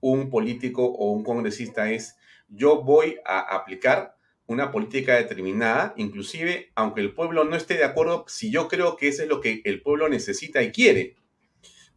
un 0.00 0.30
político 0.30 0.84
o 0.84 1.12
un 1.12 1.22
congresista 1.22 1.90
es, 1.90 2.16
yo 2.48 2.82
voy 2.82 3.16
a 3.24 3.40
aplicar 3.40 4.16
una 4.46 4.70
política 4.70 5.16
determinada, 5.16 5.94
inclusive 5.96 6.70
aunque 6.74 7.00
el 7.00 7.14
pueblo 7.14 7.44
no 7.44 7.56
esté 7.56 7.74
de 7.74 7.84
acuerdo, 7.84 8.24
si 8.28 8.50
yo 8.50 8.68
creo 8.68 8.96
que 8.96 9.08
eso 9.08 9.22
es 9.22 9.28
lo 9.28 9.40
que 9.40 9.62
el 9.64 9.82
pueblo 9.82 10.08
necesita 10.08 10.62
y 10.62 10.72
quiere. 10.72 11.16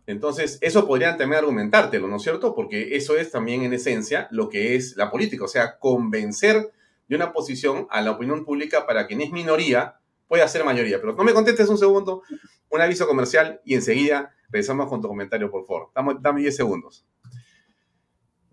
Entonces, 0.07 0.59
eso 0.61 0.85
podrían 0.85 1.17
también 1.17 1.39
argumentártelo, 1.39 2.07
¿no 2.07 2.17
es 2.17 2.21
cierto? 2.23 2.53
Porque 2.53 2.95
eso 2.95 3.17
es 3.17 3.31
también 3.31 3.63
en 3.63 3.73
esencia 3.73 4.27
lo 4.29 4.49
que 4.49 4.75
es 4.75 4.95
la 4.97 5.09
política, 5.09 5.45
o 5.45 5.47
sea, 5.47 5.79
convencer 5.79 6.71
de 7.07 7.15
una 7.15 7.33
posición 7.33 7.87
a 7.89 8.01
la 8.01 8.11
opinión 8.11 8.45
pública 8.45 8.85
para 8.85 9.07
quien 9.07 9.21
es 9.21 9.31
minoría 9.31 9.95
pueda 10.27 10.47
ser 10.47 10.63
mayoría. 10.63 10.99
Pero 10.99 11.13
no 11.13 11.23
me 11.23 11.33
contestes 11.33 11.69
un 11.69 11.77
segundo, 11.77 12.21
un 12.69 12.81
aviso 12.81 13.07
comercial 13.07 13.61
y 13.63 13.73
enseguida 13.73 14.35
regresamos 14.49 14.87
con 14.89 15.01
tu 15.01 15.07
comentario, 15.07 15.49
por 15.49 15.65
favor. 15.65 15.89
Dame, 16.21 16.41
10 16.41 16.55
segundos. 16.55 17.05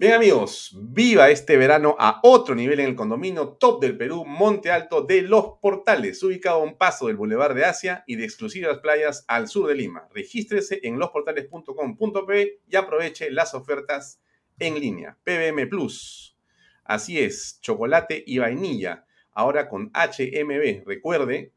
Bien 0.03 0.15
amigos, 0.15 0.77
viva 0.77 1.31
este 1.31 1.57
verano 1.57 1.95
a 1.97 2.19
otro 2.25 2.57
nivel 2.57 2.81
en 2.81 2.87
el 2.89 2.97
condominio 2.97 3.51
top 3.51 3.81
del 3.81 3.97
Perú, 3.97 4.25
Monte 4.25 4.73
Alto 4.73 5.03
de 5.03 5.23
Los 5.23 5.61
Portales, 5.63 6.21
ubicado 6.25 6.57
a 6.57 6.65
un 6.65 6.77
paso 6.77 7.07
del 7.07 7.15
Boulevard 7.15 7.55
de 7.55 7.65
Asia 7.65 8.03
y 8.09 8.17
de 8.17 8.25
exclusivas 8.25 8.81
playas 8.81 9.25
al 9.29 9.47
sur 9.47 9.69
de 9.69 9.77
Lima. 9.77 10.09
Regístrese 10.13 10.81
en 10.83 10.99
losportales.com.p 10.99 12.63
y 12.69 12.75
aproveche 12.75 13.31
las 13.31 13.55
ofertas 13.55 14.21
en 14.59 14.81
línea. 14.81 15.17
PBM 15.23 15.69
Plus. 15.69 16.37
Así 16.83 17.21
es, 17.21 17.61
chocolate 17.61 18.25
y 18.27 18.39
vainilla, 18.39 19.07
ahora 19.31 19.69
con 19.69 19.93
HMB. 19.93 20.85
Recuerde 20.85 21.53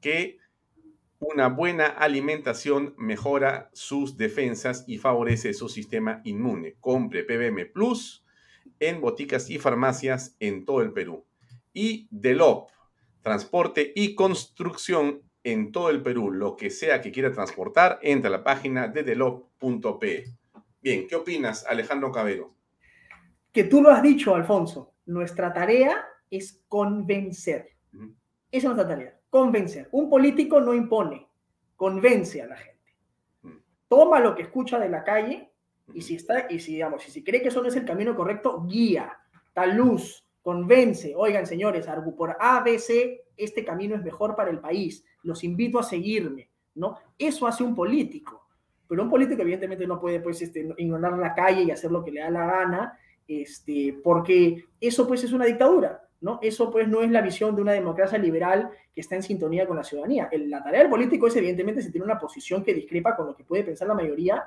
que 0.00 0.38
una 1.20 1.48
buena 1.48 1.86
alimentación 1.86 2.94
mejora 2.96 3.70
sus 3.72 4.16
defensas 4.16 4.84
y 4.86 4.98
favorece 4.98 5.52
su 5.52 5.68
sistema 5.68 6.20
inmune. 6.24 6.76
Compre 6.80 7.24
PBM 7.24 7.66
Plus 7.72 8.24
en 8.78 9.00
boticas 9.00 9.50
y 9.50 9.58
farmacias 9.58 10.36
en 10.38 10.64
todo 10.64 10.82
el 10.82 10.92
Perú. 10.92 11.24
Y 11.72 12.06
Delop, 12.10 12.70
transporte 13.22 13.92
y 13.94 14.14
construcción 14.14 15.22
en 15.42 15.72
todo 15.72 15.90
el 15.90 16.02
Perú. 16.02 16.30
Lo 16.30 16.56
que 16.56 16.70
sea 16.70 17.00
que 17.00 17.10
quiera 17.10 17.32
transportar, 17.32 17.98
entra 18.02 18.28
a 18.28 18.32
la 18.32 18.44
página 18.44 18.86
de 18.86 19.02
delop.pe. 19.02 20.24
Bien, 20.80 21.08
¿qué 21.08 21.16
opinas, 21.16 21.66
Alejandro 21.66 22.12
Cabero? 22.12 22.54
Que 23.52 23.64
tú 23.64 23.82
lo 23.82 23.90
has 23.90 24.02
dicho, 24.02 24.34
Alfonso. 24.34 24.94
Nuestra 25.06 25.52
tarea 25.52 26.04
es 26.30 26.62
convencer. 26.68 27.70
Esa 27.92 28.08
es 28.50 28.64
nuestra 28.64 28.86
tarea 28.86 29.17
convencer. 29.30 29.88
Un 29.92 30.08
político 30.08 30.60
no 30.60 30.74
impone, 30.74 31.28
convence 31.76 32.42
a 32.42 32.46
la 32.46 32.56
gente. 32.56 32.94
Mm. 33.42 33.56
Toma 33.88 34.20
lo 34.20 34.34
que 34.34 34.42
escucha 34.42 34.78
de 34.78 34.88
la 34.88 35.04
calle 35.04 35.50
y 35.94 36.02
si 36.02 36.16
está, 36.16 36.46
y 36.50 36.58
si 36.60 36.74
digamos, 36.74 37.06
y 37.08 37.10
si 37.10 37.24
cree 37.24 37.42
que 37.42 37.48
eso 37.48 37.62
no 37.62 37.68
es 37.68 37.76
el 37.76 37.84
camino 37.84 38.14
correcto, 38.14 38.64
guía, 38.66 39.18
da 39.54 39.66
luz, 39.66 40.26
convence. 40.42 41.14
Oigan, 41.16 41.46
señores, 41.46 41.86
por 42.16 42.36
ABC, 42.38 43.22
este 43.36 43.64
camino 43.64 43.94
es 43.94 44.02
mejor 44.02 44.34
para 44.34 44.50
el 44.50 44.60
país. 44.60 45.04
Los 45.22 45.44
invito 45.44 45.78
a 45.78 45.82
seguirme, 45.82 46.50
¿no? 46.74 46.98
Eso 47.18 47.46
hace 47.46 47.64
un 47.64 47.74
político. 47.74 48.46
Pero 48.88 49.02
un 49.02 49.10
político, 49.10 49.42
evidentemente, 49.42 49.86
no 49.86 50.00
puede 50.00 50.20
pues, 50.20 50.40
este, 50.40 50.66
ignorar 50.78 51.18
la 51.18 51.34
calle 51.34 51.62
y 51.62 51.70
hacer 51.70 51.90
lo 51.90 52.02
que 52.02 52.12
le 52.12 52.20
da 52.20 52.30
la 52.30 52.46
gana, 52.46 52.98
este, 53.26 53.98
porque 54.02 54.64
eso 54.80 55.06
pues 55.06 55.22
es 55.24 55.32
una 55.32 55.44
dictadura. 55.44 56.07
¿No? 56.20 56.38
Eso 56.42 56.70
pues 56.70 56.88
no 56.88 57.02
es 57.02 57.10
la 57.10 57.22
visión 57.22 57.54
de 57.54 57.62
una 57.62 57.72
democracia 57.72 58.18
liberal 58.18 58.70
que 58.94 59.00
está 59.00 59.14
en 59.14 59.22
sintonía 59.22 59.66
con 59.66 59.76
la 59.76 59.84
ciudadanía. 59.84 60.28
la 60.32 60.62
tarea 60.62 60.80
del 60.80 60.90
político 60.90 61.26
es 61.26 61.36
evidentemente 61.36 61.82
si 61.82 61.92
tiene 61.92 62.04
una 62.04 62.18
posición 62.18 62.64
que 62.64 62.74
discrepa 62.74 63.16
con 63.16 63.26
lo 63.26 63.36
que 63.36 63.44
puede 63.44 63.64
pensar 63.64 63.88
la 63.88 63.94
mayoría, 63.94 64.44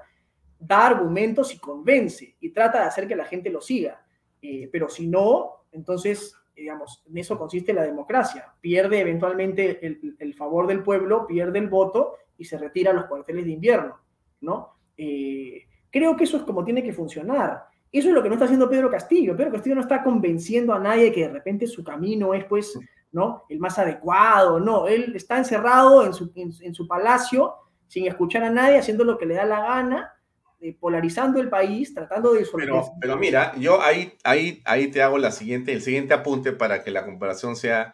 da 0.60 0.88
argumentos 0.88 1.54
y 1.54 1.60
convence 1.60 2.36
y 2.40 2.50
trata 2.50 2.82
de 2.82 2.86
hacer 2.86 3.08
que 3.08 3.16
la 3.16 3.26
gente 3.26 3.50
lo 3.50 3.62
siga. 3.62 4.06
Eh, 4.42 4.70
pero 4.72 4.90
si 4.90 5.08
no, 5.08 5.66
entonces, 5.72 6.36
digamos, 6.56 7.04
en 7.08 7.18
eso 7.18 7.38
consiste 7.38 7.74
la 7.74 7.84
democracia. 7.84 8.54
Pierde 8.60 9.00
eventualmente 9.00 9.80
el, 10.20 10.34
favor 10.34 10.68
del 10.68 10.84
pueblo, 10.84 11.26
pierde 11.26 11.60
el 11.60 11.68
voto 11.68 12.18
y 12.38 12.46
se 12.46 12.58
retira 12.58 12.92
a 12.92 12.94
los 12.94 13.06
cuarteles 13.06 13.46
de 13.46 13.52
invierno, 13.52 14.00
¿no? 14.42 14.76
Eh, 14.98 15.66
creo 15.90 16.16
que 16.16 16.26
eso 16.26 16.38
es 16.38 16.44
como 16.44 16.64
tiene 16.64 16.84
que 16.84 16.94
funcionar. 16.94 17.71
Eso 17.92 18.08
es 18.08 18.14
lo 18.14 18.24
que 18.24 18.30
no 18.30 18.36
está 18.36 18.46
haciendo 18.46 18.70
Pedro 18.70 18.90
Castillo. 18.90 19.36
Pedro 19.36 19.52
Castillo 19.52 19.76
no 19.76 19.82
está 19.82 20.02
convenciendo 20.02 20.74
a 20.74 20.80
nadie 20.80 21.12
que 21.12 21.28
de 21.28 21.34
repente 21.34 21.68
su 21.68 21.84
camino 21.84 22.34
es, 22.34 22.46
pues, 22.46 22.80
¿no? 23.12 23.44
El 23.50 23.60
más 23.60 23.78
adecuado. 23.80 24.60
No, 24.60 24.88
él 24.88 25.14
está 25.16 25.38
encerrado 25.38 26.06
en 26.06 26.14
su, 26.14 26.32
en, 26.36 26.74
su 26.74 26.88
palacio, 26.88 27.54
sin 27.88 28.08
escuchar 28.08 28.44
a 28.44 28.50
nadie, 28.50 28.78
haciendo 28.78 29.04
lo 29.04 29.18
que 29.18 29.26
le 29.26 29.36
da 29.36 29.44
la 29.44 29.62
gana, 29.62 30.14
eh, 30.62 30.74
polarizando 30.80 31.42
el 31.42 31.50
país, 31.50 31.94
tratando 31.94 32.32
de 32.34 32.48
Pero, 32.56 32.94
pero 33.02 33.18
mira, 33.18 33.54
yo 33.58 33.82
ahí, 33.82 34.14
ahí, 34.24 34.62
ahí 34.64 34.88
te 34.88 35.02
hago 35.02 35.18
la 35.18 35.32
siguiente, 35.32 35.74
el 35.74 35.82
siguiente 35.82 36.14
apunte 36.14 36.54
para 36.54 36.84
que 36.84 36.92
la 36.92 37.04
comparación 37.04 37.58
sea 37.58 37.94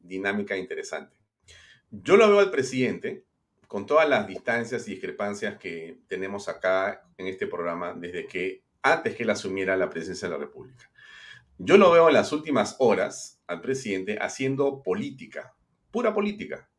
dinámica 0.00 0.54
e 0.54 0.58
interesante. 0.58 1.16
Yo 1.90 2.16
lo 2.18 2.28
veo 2.28 2.40
al 2.40 2.50
presidente 2.50 3.24
con 3.66 3.86
todas 3.86 4.08
las 4.08 4.26
distancias 4.26 4.86
y 4.86 4.92
discrepancias 4.92 5.56
que 5.56 6.00
tenemos 6.08 6.48
acá 6.48 7.08
en 7.16 7.26
este 7.26 7.46
programa 7.46 7.94
desde 7.94 8.26
que 8.26 8.64
antes 8.82 9.14
que 9.14 9.22
él 9.22 9.30
asumiera 9.30 9.76
la 9.76 9.90
presidencia 9.90 10.28
de 10.28 10.34
la 10.34 10.40
República. 10.40 10.90
Yo 11.58 11.76
lo 11.76 11.90
veo 11.90 12.08
en 12.08 12.14
las 12.14 12.32
últimas 12.32 12.76
horas 12.78 13.40
al 13.46 13.60
presidente 13.60 14.18
haciendo 14.20 14.82
política, 14.82 15.54
pura 15.90 16.14
política, 16.14 16.70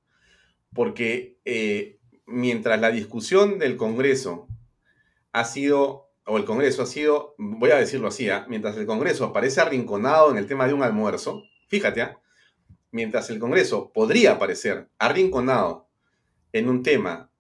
porque 0.74 1.40
eh, 1.46 2.00
mientras 2.26 2.80
la 2.80 2.92
discusión 2.92 3.60
del 3.60 3.78
Congreso 3.78 4.48
ha 5.34 5.46
sido, 5.46 6.12
o 6.26 6.38
el 6.38 6.46
Congreso 6.46 6.84
ha 6.84 6.88
sido, 6.88 7.36
voy 7.38 7.72
a 7.72 7.78
decirlo 7.78 8.08
así, 8.08 8.30
¿ah? 8.30 8.46
mientras 8.50 8.76
el 8.78 8.86
Congreso 8.86 9.32
parece 9.32 9.62
arrinconado 9.62 10.32
en 10.32 10.38
el 10.38 10.48
tema 10.48 10.68
de 10.68 10.74
un 10.74 10.84
almuerzo, 10.84 11.44
fíjate, 11.68 12.02
¿ah? 12.02 12.20
mientras 12.92 13.30
el 13.30 13.40
Congreso 13.40 13.92
podría 13.94 14.40
parecer 14.40 14.90
arrinconado 14.98 15.90
en 16.54 16.70
un 16.70 16.84
tema 16.84 17.31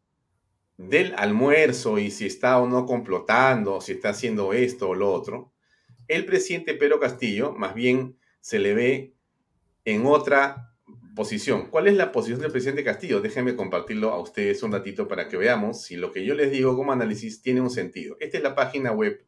del 0.87 1.13
almuerzo 1.15 1.99
y 1.99 2.11
si 2.11 2.25
está 2.25 2.59
o 2.59 2.67
no 2.67 2.85
complotando, 2.85 3.81
si 3.81 3.93
está 3.93 4.09
haciendo 4.09 4.53
esto 4.53 4.89
o 4.89 4.95
lo 4.95 5.11
otro, 5.11 5.51
el 6.07 6.25
presidente 6.25 6.73
Pedro 6.73 6.99
Castillo 6.99 7.53
más 7.53 7.73
bien 7.73 8.17
se 8.41 8.59
le 8.59 8.73
ve 8.73 9.13
en 9.85 10.05
otra 10.05 10.73
posición. 11.15 11.67
¿Cuál 11.69 11.87
es 11.87 11.95
la 11.95 12.11
posición 12.11 12.41
del 12.41 12.51
presidente 12.51 12.83
Castillo? 12.83 13.21
Déjenme 13.21 13.55
compartirlo 13.55 14.11
a 14.11 14.19
ustedes 14.19 14.63
un 14.63 14.71
ratito 14.71 15.07
para 15.07 15.27
que 15.27 15.37
veamos 15.37 15.81
si 15.83 15.95
lo 15.95 16.11
que 16.11 16.25
yo 16.25 16.35
les 16.35 16.51
digo 16.51 16.75
como 16.75 16.91
análisis 16.91 17.41
tiene 17.41 17.61
un 17.61 17.69
sentido. 17.69 18.17
Esta 18.19 18.37
es 18.37 18.43
la 18.43 18.55
página 18.55 18.91
web 18.91 19.23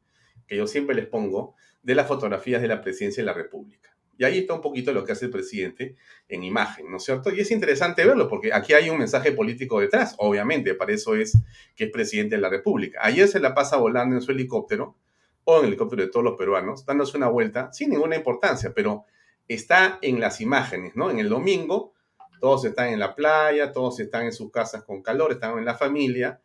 que 0.47 0.57
yo 0.57 0.67
siempre 0.67 0.95
les 0.95 1.07
pongo 1.07 1.55
de 1.81 1.95
las 1.95 2.07
fotografías 2.07 2.61
de 2.61 2.67
la 2.67 2.81
presidencia 2.81 3.21
de 3.21 3.27
la 3.27 3.33
República. 3.33 3.92
Y 4.23 4.25
ahí 4.25 4.37
está 4.37 4.53
un 4.53 4.61
poquito 4.61 4.93
lo 4.93 5.03
que 5.03 5.11
hace 5.11 5.25
el 5.25 5.31
presidente 5.31 5.97
en 6.29 6.45
imagen, 6.45 6.89
¿no 6.89 6.95
es 6.95 7.03
cierto? 7.03 7.29
Y 7.29 7.41
es 7.41 7.51
interesante 7.51 8.05
verlo 8.05 8.29
porque 8.29 8.53
aquí 8.53 8.71
hay 8.71 8.89
un 8.89 8.97
mensaje 8.97 9.33
político 9.33 9.81
detrás, 9.81 10.15
obviamente, 10.17 10.75
para 10.75 10.93
eso 10.93 11.13
es 11.13 11.37
que 11.75 11.83
es 11.83 11.91
presidente 11.91 12.37
de 12.37 12.41
la 12.41 12.47
República. 12.47 13.01
Ayer 13.03 13.27
se 13.27 13.41
la 13.41 13.53
pasa 13.53 13.75
volando 13.75 14.15
en 14.15 14.21
su 14.21 14.31
helicóptero 14.31 14.95
o 15.43 15.57
en 15.57 15.63
el 15.63 15.67
helicóptero 15.67 16.03
de 16.03 16.07
todos 16.07 16.23
los 16.23 16.37
peruanos, 16.37 16.85
dándose 16.85 17.17
una 17.17 17.27
vuelta 17.27 17.73
sin 17.73 17.89
ninguna 17.89 18.15
importancia, 18.15 18.71
pero 18.73 19.03
está 19.45 19.99
en 20.01 20.21
las 20.21 20.39
imágenes, 20.39 20.95
¿no? 20.95 21.11
En 21.11 21.19
el 21.19 21.27
domingo 21.27 21.93
todos 22.39 22.63
están 22.63 22.93
en 22.93 22.99
la 22.99 23.15
playa, 23.15 23.73
todos 23.73 23.99
están 23.99 24.23
en 24.23 24.31
sus 24.31 24.51
casas 24.51 24.85
con 24.85 25.01
calor, 25.01 25.33
están 25.33 25.57
en 25.57 25.65
la 25.65 25.75
familia, 25.75 26.39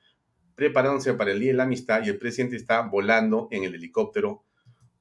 preparándose 0.56 1.14
para 1.14 1.30
el 1.30 1.38
Día 1.38 1.52
de 1.52 1.58
la 1.58 1.62
Amistad 1.62 2.02
y 2.04 2.08
el 2.08 2.18
presidente 2.18 2.56
está 2.56 2.80
volando 2.80 3.46
en 3.52 3.62
el 3.62 3.76
helicóptero 3.76 4.42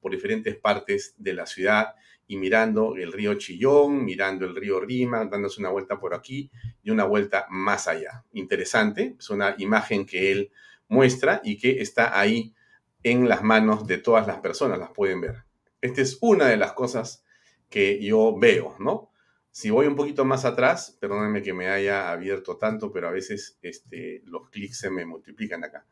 por 0.00 0.12
diferentes 0.12 0.54
partes 0.54 1.16
de 1.18 1.32
la 1.34 1.44
ciudad 1.44 1.96
y 2.28 2.36
mirando 2.36 2.94
el 2.94 3.10
río 3.10 3.34
Chillón, 3.34 4.04
mirando 4.04 4.44
el 4.44 4.54
río 4.54 4.78
Rima, 4.78 5.24
dándose 5.24 5.60
una 5.60 5.70
vuelta 5.70 5.98
por 5.98 6.14
aquí 6.14 6.50
y 6.82 6.90
una 6.90 7.04
vuelta 7.04 7.46
más 7.48 7.88
allá. 7.88 8.24
Interesante, 8.32 9.16
es 9.18 9.30
una 9.30 9.54
imagen 9.58 10.04
que 10.04 10.30
él 10.30 10.52
muestra 10.88 11.40
y 11.42 11.56
que 11.56 11.80
está 11.80 12.20
ahí 12.20 12.54
en 13.02 13.28
las 13.28 13.42
manos 13.42 13.86
de 13.86 13.96
todas 13.96 14.26
las 14.26 14.38
personas, 14.38 14.78
las 14.78 14.90
pueden 14.90 15.22
ver. 15.22 15.44
Esta 15.80 16.02
es 16.02 16.18
una 16.20 16.46
de 16.46 16.58
las 16.58 16.72
cosas 16.72 17.24
que 17.70 17.98
yo 18.04 18.38
veo, 18.38 18.76
¿no? 18.78 19.10
Si 19.50 19.70
voy 19.70 19.86
un 19.86 19.96
poquito 19.96 20.26
más 20.26 20.44
atrás, 20.44 20.98
perdónenme 21.00 21.42
que 21.42 21.54
me 21.54 21.68
haya 21.68 22.10
abierto 22.10 22.58
tanto, 22.58 22.92
pero 22.92 23.08
a 23.08 23.12
veces 23.12 23.58
este, 23.62 24.22
los 24.26 24.50
clics 24.50 24.78
se 24.78 24.90
me 24.90 25.06
multiplican 25.06 25.64
acá. 25.64 25.86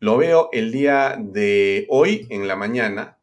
Lo 0.00 0.16
veo 0.16 0.48
el 0.52 0.72
día 0.72 1.16
de 1.20 1.86
hoy, 1.90 2.26
en 2.30 2.48
la 2.48 2.56
mañana, 2.56 3.18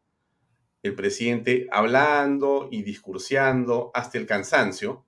el 0.84 0.95
presidente 0.95 1.68
hablando 1.72 2.68
y 2.72 2.84
discurseando 2.84 3.91
hasta 3.94 4.18
el 4.18 4.26
cansancio 4.26 5.06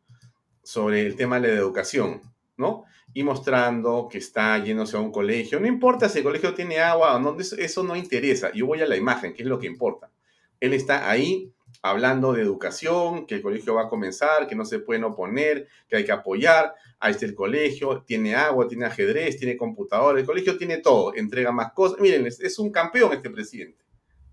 sobre 0.62 1.02
el 1.02 1.16
tema 1.16 1.40
de 1.40 1.50
la 1.50 1.56
educación, 1.56 2.22
¿no? 2.58 2.86
Y 3.14 3.24
mostrando 3.24 4.08
que 4.10 4.20
está 4.20 4.58
yéndose 4.64 4.98
a 4.98 5.00
un 5.00 5.12
colegio. 5.12 5.60
No 5.60 5.68
importa 5.68 6.10
si 6.10 6.20
el 6.20 6.24
colegio 6.24 6.54
tiene 6.54 6.80
agua 6.80 7.16
o 7.16 7.20
no, 7.20 7.38
eso 7.40 7.84
no 7.84 7.95
interesa. 7.95 8.52
Yo 8.54 8.66
voy 8.66 8.82
a 8.82 8.88
la 8.88 8.95
imagen, 8.95 9.34
que 9.34 9.44
es 9.44 9.50
lo 9.50 9.60
que 9.60 9.68
importa. 9.68 10.12
Él 10.60 10.74
está 10.74 11.10
ahí 11.10 11.52
hablando 11.82 12.34
de 12.34 12.41
educación, 12.41 13.26
que 13.26 13.36
el 13.36 13.41
colegio 13.41 13.76
va 13.76 13.84
a 13.84 13.90
comenzar, 13.90 14.48
que 14.48 14.56
no 14.56 14.64
se 14.66 14.80
pueden 14.80 15.04
oponer, 15.04 15.68
que 15.88 15.98
hay 15.98 16.06
que 16.06 16.12
apoyar. 16.12 16.74
Ahí 17.00 17.12
está 17.12 17.26
el 17.26 17.36
colegio, 17.36 18.04
tiene 18.04 18.36
agua, 18.36 18.68
tiene 18.68 18.86
ajedrez, 18.86 19.38
tiene 19.38 19.58
computador. 19.58 20.18
El 20.18 20.26
colegio 20.26 20.58
tiene 20.58 20.78
todo, 20.78 21.14
entrega 21.16 21.52
más 21.52 21.74
cosas. 21.74 22.00
Miren, 22.00 22.26
es 22.26 22.58
un 22.60 22.72
campeón 22.72 23.12
este 23.14 23.30
presidente. 23.30 23.82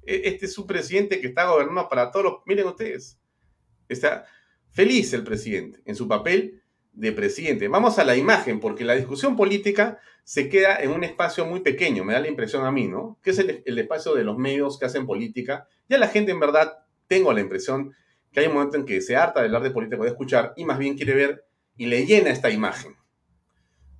E, 0.04 0.22
este 0.24 0.46
es 0.46 0.58
un 0.58 0.66
presidente 0.66 1.20
que 1.20 1.28
está 1.28 1.46
gobernando 1.46 1.88
para 1.88 2.10
todos 2.10 2.24
los... 2.24 2.34
Miren 2.46 2.66
ustedes, 2.66 3.18
está 3.88 4.26
feliz 4.70 5.12
el 5.12 5.24
presidente 5.24 5.80
en 5.84 5.96
su 5.96 6.08
papel 6.08 6.62
de 6.92 7.12
presidente. 7.12 7.68
Vamos 7.68 7.98
a 7.98 8.04
la 8.04 8.16
imagen, 8.16 8.60
porque 8.60 8.84
la 8.84 8.94
discusión 8.94 9.36
política 9.36 9.98
se 10.24 10.48
queda 10.48 10.76
en 10.76 10.90
un 10.90 11.04
espacio 11.04 11.46
muy 11.46 11.60
pequeño, 11.60 12.04
me 12.04 12.12
da 12.12 12.20
la 12.20 12.28
impresión 12.28 12.64
a 12.64 12.70
mí, 12.70 12.88
¿no? 12.88 13.18
Que 13.22 13.30
es 13.30 13.38
el, 13.38 13.78
espacio 13.78 14.14
de 14.14 14.24
los 14.24 14.38
medios 14.38 14.78
que 14.78 14.86
hacen 14.86 15.06
política. 15.06 15.66
Ya 15.88 15.98
la 15.98 16.08
gente 16.08 16.32
en 16.32 16.40
verdad, 16.40 16.84
tengo 17.06 17.32
la 17.32 17.40
impresión 17.40 17.94
que 18.30 18.40
hay 18.40 18.46
un 18.46 18.54
momento 18.54 18.76
en 18.76 18.84
que 18.84 19.00
se 19.00 19.16
harta 19.16 19.40
de 19.40 19.46
hablar 19.46 19.62
de 19.62 19.70
política, 19.70 20.02
de 20.02 20.08
escuchar, 20.08 20.52
y 20.56 20.64
más 20.64 20.78
bien 20.78 20.96
quiere 20.96 21.14
ver 21.14 21.44
y 21.76 21.86
le 21.86 22.06
llena 22.06 22.30
esta 22.30 22.50
imagen. 22.50 22.94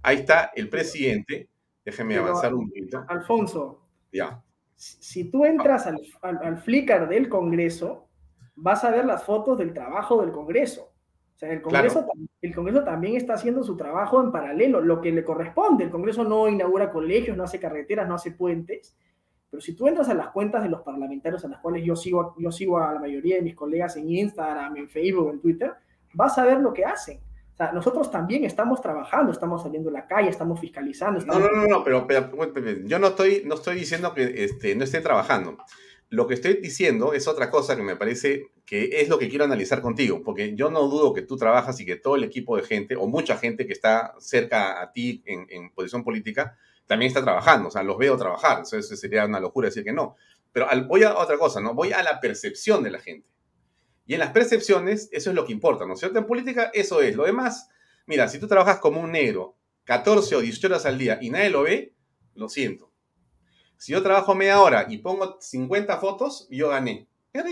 Ahí 0.03 0.19
está 0.19 0.53
el 0.55 0.69
presidente. 0.69 1.49
Déjenme 1.85 2.17
avanzar 2.17 2.55
un 2.55 2.69
poquito. 2.69 3.05
Alfonso. 3.09 3.83
Ya. 4.13 4.43
Si 4.81 5.31
tú 5.31 5.45
entras 5.45 5.87
al, 5.87 6.01
al, 6.23 6.57
Flickr 6.57 7.07
del 7.07 7.29
Congreso, 7.29 8.09
vas 8.57 8.83
a 8.83 8.91
ver 8.91 9.05
las 9.05 9.25
fotos 9.25 9.59
del 9.59 9.75
trabajo 9.75 10.23
del 10.23 10.33
Congreso. 10.33 10.95
O 11.37 11.39
sea, 11.39 11.53
el 11.53 11.61
Congreso, 11.61 12.07
el 12.41 12.55
Congreso 12.55 12.83
también 12.83 13.15
está 13.17 13.35
haciendo 13.35 13.63
su 13.63 13.77
trabajo 13.77 14.23
en 14.23 14.33
paralelo, 14.33 14.81
lo 14.81 15.03
que 15.03 15.13
le 15.13 15.23
corresponde. 15.23 15.85
El 15.85 15.91
Congreso 15.91 16.25
no 16.25 16.49
inaugura 16.49 16.91
colegios, 16.91 17.37
no 17.37 17.45
hace 17.45 17.61
carreteras, 17.61 18.09
no 18.09 18.15
hace 18.15 18.31
puentes. 18.31 18.97
Pero 19.51 19.61
si 19.61 19.75
tú 19.75 19.87
entras 19.87 20.09
a 20.09 20.15
las 20.15 20.29
cuentas 20.29 20.63
de 20.63 20.71
los 20.71 20.81
parlamentarios 20.81 21.45
a 21.45 21.49
las 21.49 21.61
cuales 21.61 21.85
yo 21.85 21.95
sigo, 21.95 22.35
yo 22.39 22.51
sigo 22.51 22.79
a 22.79 22.95
la 22.95 23.01
mayoría 23.01 23.37
de 23.37 23.43
mis 23.43 23.55
colegas 23.55 23.99
en 23.99 24.09
Instagram, 24.09 24.79
en 24.79 24.89
Facebook, 24.89 25.31
en 25.31 25.41
Twitter, 25.41 25.75
vas 26.15 26.39
a 26.39 26.47
ver 26.47 26.59
lo 26.59 26.73
que 26.73 26.87
hacen. 26.87 27.21
Sea, 27.61 27.73
nosotros 27.73 28.11
también 28.11 28.45
estamos 28.45 28.81
trabajando, 28.81 29.33
estamos 29.33 29.63
saliendo 29.63 29.91
a 29.91 29.93
la 29.93 30.07
calle, 30.07 30.31
estamos 30.31 30.59
fiscalizando. 30.59 31.21
No, 31.27 31.39
no, 31.39 31.51
no, 31.51 31.67
no, 31.67 31.85
pero, 31.85 32.07
yo 32.87 32.99
no 32.99 33.09
estoy, 33.09 33.43
no 33.45 33.57
estoy 33.57 33.77
diciendo 33.77 34.15
que 34.15 34.45
este, 34.45 34.75
no 34.75 34.85
esté 34.85 35.03
trabajando. 35.03 35.59
Lo 36.09 36.27
que 36.27 36.33
estoy 36.33 36.55
diciendo 36.55 37.13
es 37.13 37.29
otra 37.29 37.51
cosa 37.51 37.77
que 37.77 37.83
me 37.83 37.97
parece 37.97 38.47
que 38.65 39.03
es 39.03 39.11
lo 39.11 39.19
que 39.19 39.29
quiero 39.29 39.45
analizar 39.45 39.83
contigo, 39.83 40.23
porque 40.25 40.55
yo 40.57 40.71
no 40.71 40.89
dudo 40.89 41.13
que 41.13 41.21
tú 41.21 41.37
trabajas 41.37 41.79
y 41.81 41.85
que 41.85 41.97
todo 41.97 42.17
el 42.17 42.25
equipo 42.25 42.57
de 42.57 42.63
gente, 42.63 42.97
o 42.97 43.07
mucha 43.07 43.37
gente 43.37 43.67
que 43.67 43.75
está 43.75 44.15
cerca 44.19 44.81
a 44.81 44.91
ti 44.93 45.23
en, 45.27 45.47
en 45.51 45.71
posición 45.71 46.03
política, 46.03 46.57
también 46.87 47.09
está 47.09 47.23
trabajando, 47.23 47.69
o 47.69 47.71
sea, 47.71 47.83
los 47.83 47.99
veo 47.99 48.17
trabajar, 48.17 48.63
eso, 48.63 48.81
sería 48.81 49.27
una 49.27 49.39
locura 49.39 49.69
decir 49.69 49.85
que 49.85 49.93
no. 49.93 50.17
Pero 50.51 50.67
voy 50.89 51.03
a 51.03 51.15
otra 51.15 51.37
cosa, 51.37 51.61
¿no? 51.61 51.75
Voy 51.75 51.93
a 51.93 52.03
la 52.03 52.21
percepción 52.21 52.83
de 52.83 52.91
la 52.91 53.01
gente. 53.01 53.29
Y 54.11 54.15
en 54.15 54.19
las 54.19 54.33
percepciones, 54.33 55.09
eso 55.13 55.31
es 55.31 55.37
lo 55.37 55.45
que 55.45 55.53
importa, 55.53 55.87
¿no 55.87 55.93
es 55.93 56.01
cierto? 56.01 56.19
En 56.19 56.27
política, 56.27 56.73
eso 56.75 57.01
es. 57.01 57.15
Lo 57.15 57.27
demás, 57.27 57.69
mira, 58.07 58.27
si 58.27 58.41
tú 58.41 58.49
trabajas 58.49 58.81
como 58.81 59.01
un 59.01 59.13
negro 59.13 59.57
14 59.85 60.35
o 60.35 60.41
18 60.41 60.67
horas 60.67 60.85
al 60.85 60.99
día 60.99 61.21
y 61.23 61.31
nadie 61.31 61.49
lo 61.49 61.63
ve, 61.63 61.95
lo 62.35 62.49
siento. 62.49 62.91
Si 63.77 63.93
yo 63.93 64.03
trabajo 64.03 64.35
media 64.35 64.61
hora 64.61 64.87
y 64.89 64.99
pongo 64.99 65.37
50 65.41 65.97
fotos, 65.99 66.49
yo 66.51 66.71
gané. 66.71 67.07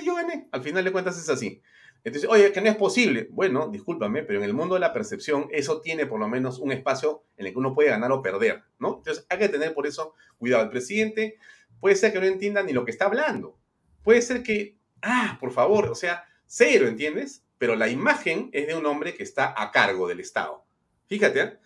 Yo 0.05 0.16
gané. 0.16 0.48
Al 0.51 0.60
final 0.64 0.82
de 0.82 0.90
cuentas 0.90 1.16
es 1.16 1.28
así. 1.28 1.62
Entonces, 2.02 2.28
oye, 2.28 2.51
que 2.51 2.60
no 2.60 2.70
es 2.70 2.76
posible. 2.76 3.28
Bueno, 3.30 3.68
discúlpame, 3.68 4.24
pero 4.24 4.40
en 4.40 4.44
el 4.44 4.52
mundo 4.52 4.74
de 4.74 4.80
la 4.80 4.93
percepción 4.93 5.47
eso 5.52 5.80
tiene 5.80 6.06
por 6.06 6.18
lo 6.18 6.26
menos 6.26 6.59
un 6.59 6.72
espacio 6.72 7.22
en 7.36 7.47
el 7.47 7.52
que 7.52 7.59
uno 7.60 7.72
puede 7.72 7.90
ganar 7.90 8.10
o 8.10 8.20
perder, 8.20 8.64
¿no? 8.80 8.97
Entonces 8.97 9.24
hay 9.28 9.39
que 9.39 9.48
tener 9.48 9.74
por 9.74 9.86
eso 9.86 10.14
cuidado. 10.39 10.64
El 10.64 10.70
presidente 10.70 11.39
puede 11.78 11.94
ser 11.94 12.12
que 12.12 12.18
no 12.18 12.26
entienda 12.26 12.64
ni 12.64 12.72
lo 12.72 12.85
que 12.85 12.90
está 12.90 13.05
hablando. 13.05 13.56
Puede 14.02 14.22
ser 14.22 14.43
que, 14.43 14.76
ah, 15.02 15.39
por 15.40 15.52
favor, 15.52 15.89
o 15.89 15.94
sea, 15.94 16.24
cero, 16.48 16.88
¿entiendes? 16.88 17.44
Pero 17.58 17.76
la 17.76 17.88
imagen 17.88 18.50
es 18.52 18.66
de 18.66 18.74
un 18.74 18.86
hombre 18.86 19.14
que 19.14 19.22
está 19.22 19.54
a 19.56 19.70
cargo 19.70 20.08
del 20.08 20.18
Estado. 20.18 20.64
Fíjate, 21.06 21.40
¿eh? 21.40 21.58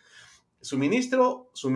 su, 0.61 0.77
ministro, 0.77 1.51
su 1.55 1.71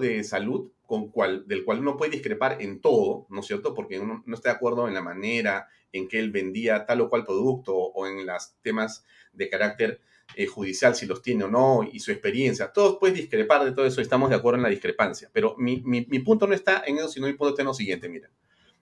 de 0.00 0.22
Salud, 0.22 0.70
con 0.86 1.10
cual, 1.10 1.48
del 1.48 1.64
cual 1.64 1.80
uno 1.80 1.96
puede 1.96 2.12
discrepar 2.12 2.60
en 2.60 2.80
todo, 2.80 3.26
¿no 3.30 3.40
es 3.40 3.46
cierto? 3.46 3.74
Porque 3.74 3.98
uno 3.98 4.22
no 4.26 4.34
está 4.34 4.50
de 4.50 4.56
acuerdo 4.56 4.86
en 4.86 4.94
la 4.94 5.02
manera, 5.02 5.68
en 5.92 6.08
que 6.08 6.18
él 6.18 6.30
vendía 6.30 6.86
tal 6.86 7.00
o 7.00 7.08
cual 7.08 7.24
producto 7.24 7.74
o 7.74 8.06
en 8.06 8.26
los 8.26 8.54
temas 8.62 9.04
de 9.32 9.48
carácter 9.48 10.00
eh, 10.34 10.46
judicial, 10.46 10.94
si 10.94 11.06
los 11.06 11.20
tiene 11.20 11.44
o 11.44 11.48
no, 11.48 11.88
y 11.90 12.00
su 12.00 12.10
experiencia. 12.10 12.72
Todos 12.72 12.96
puedes 12.98 13.16
discrepar 13.16 13.64
de 13.64 13.72
todo 13.72 13.86
eso, 13.86 14.00
estamos 14.00 14.30
de 14.30 14.36
acuerdo 14.36 14.56
en 14.56 14.62
la 14.62 14.68
discrepancia. 14.70 15.30
Pero 15.32 15.54
mi, 15.58 15.80
punto 16.20 16.46
no 16.46 16.54
está 16.54 16.82
en 16.86 16.96
eso, 16.98 17.08
sino 17.08 17.26
mi 17.26 17.34
punto 17.34 17.50
está 17.50 17.62
en 17.62 17.68
lo 17.68 17.74
siguiente, 17.74 18.08
mira. 18.08 18.30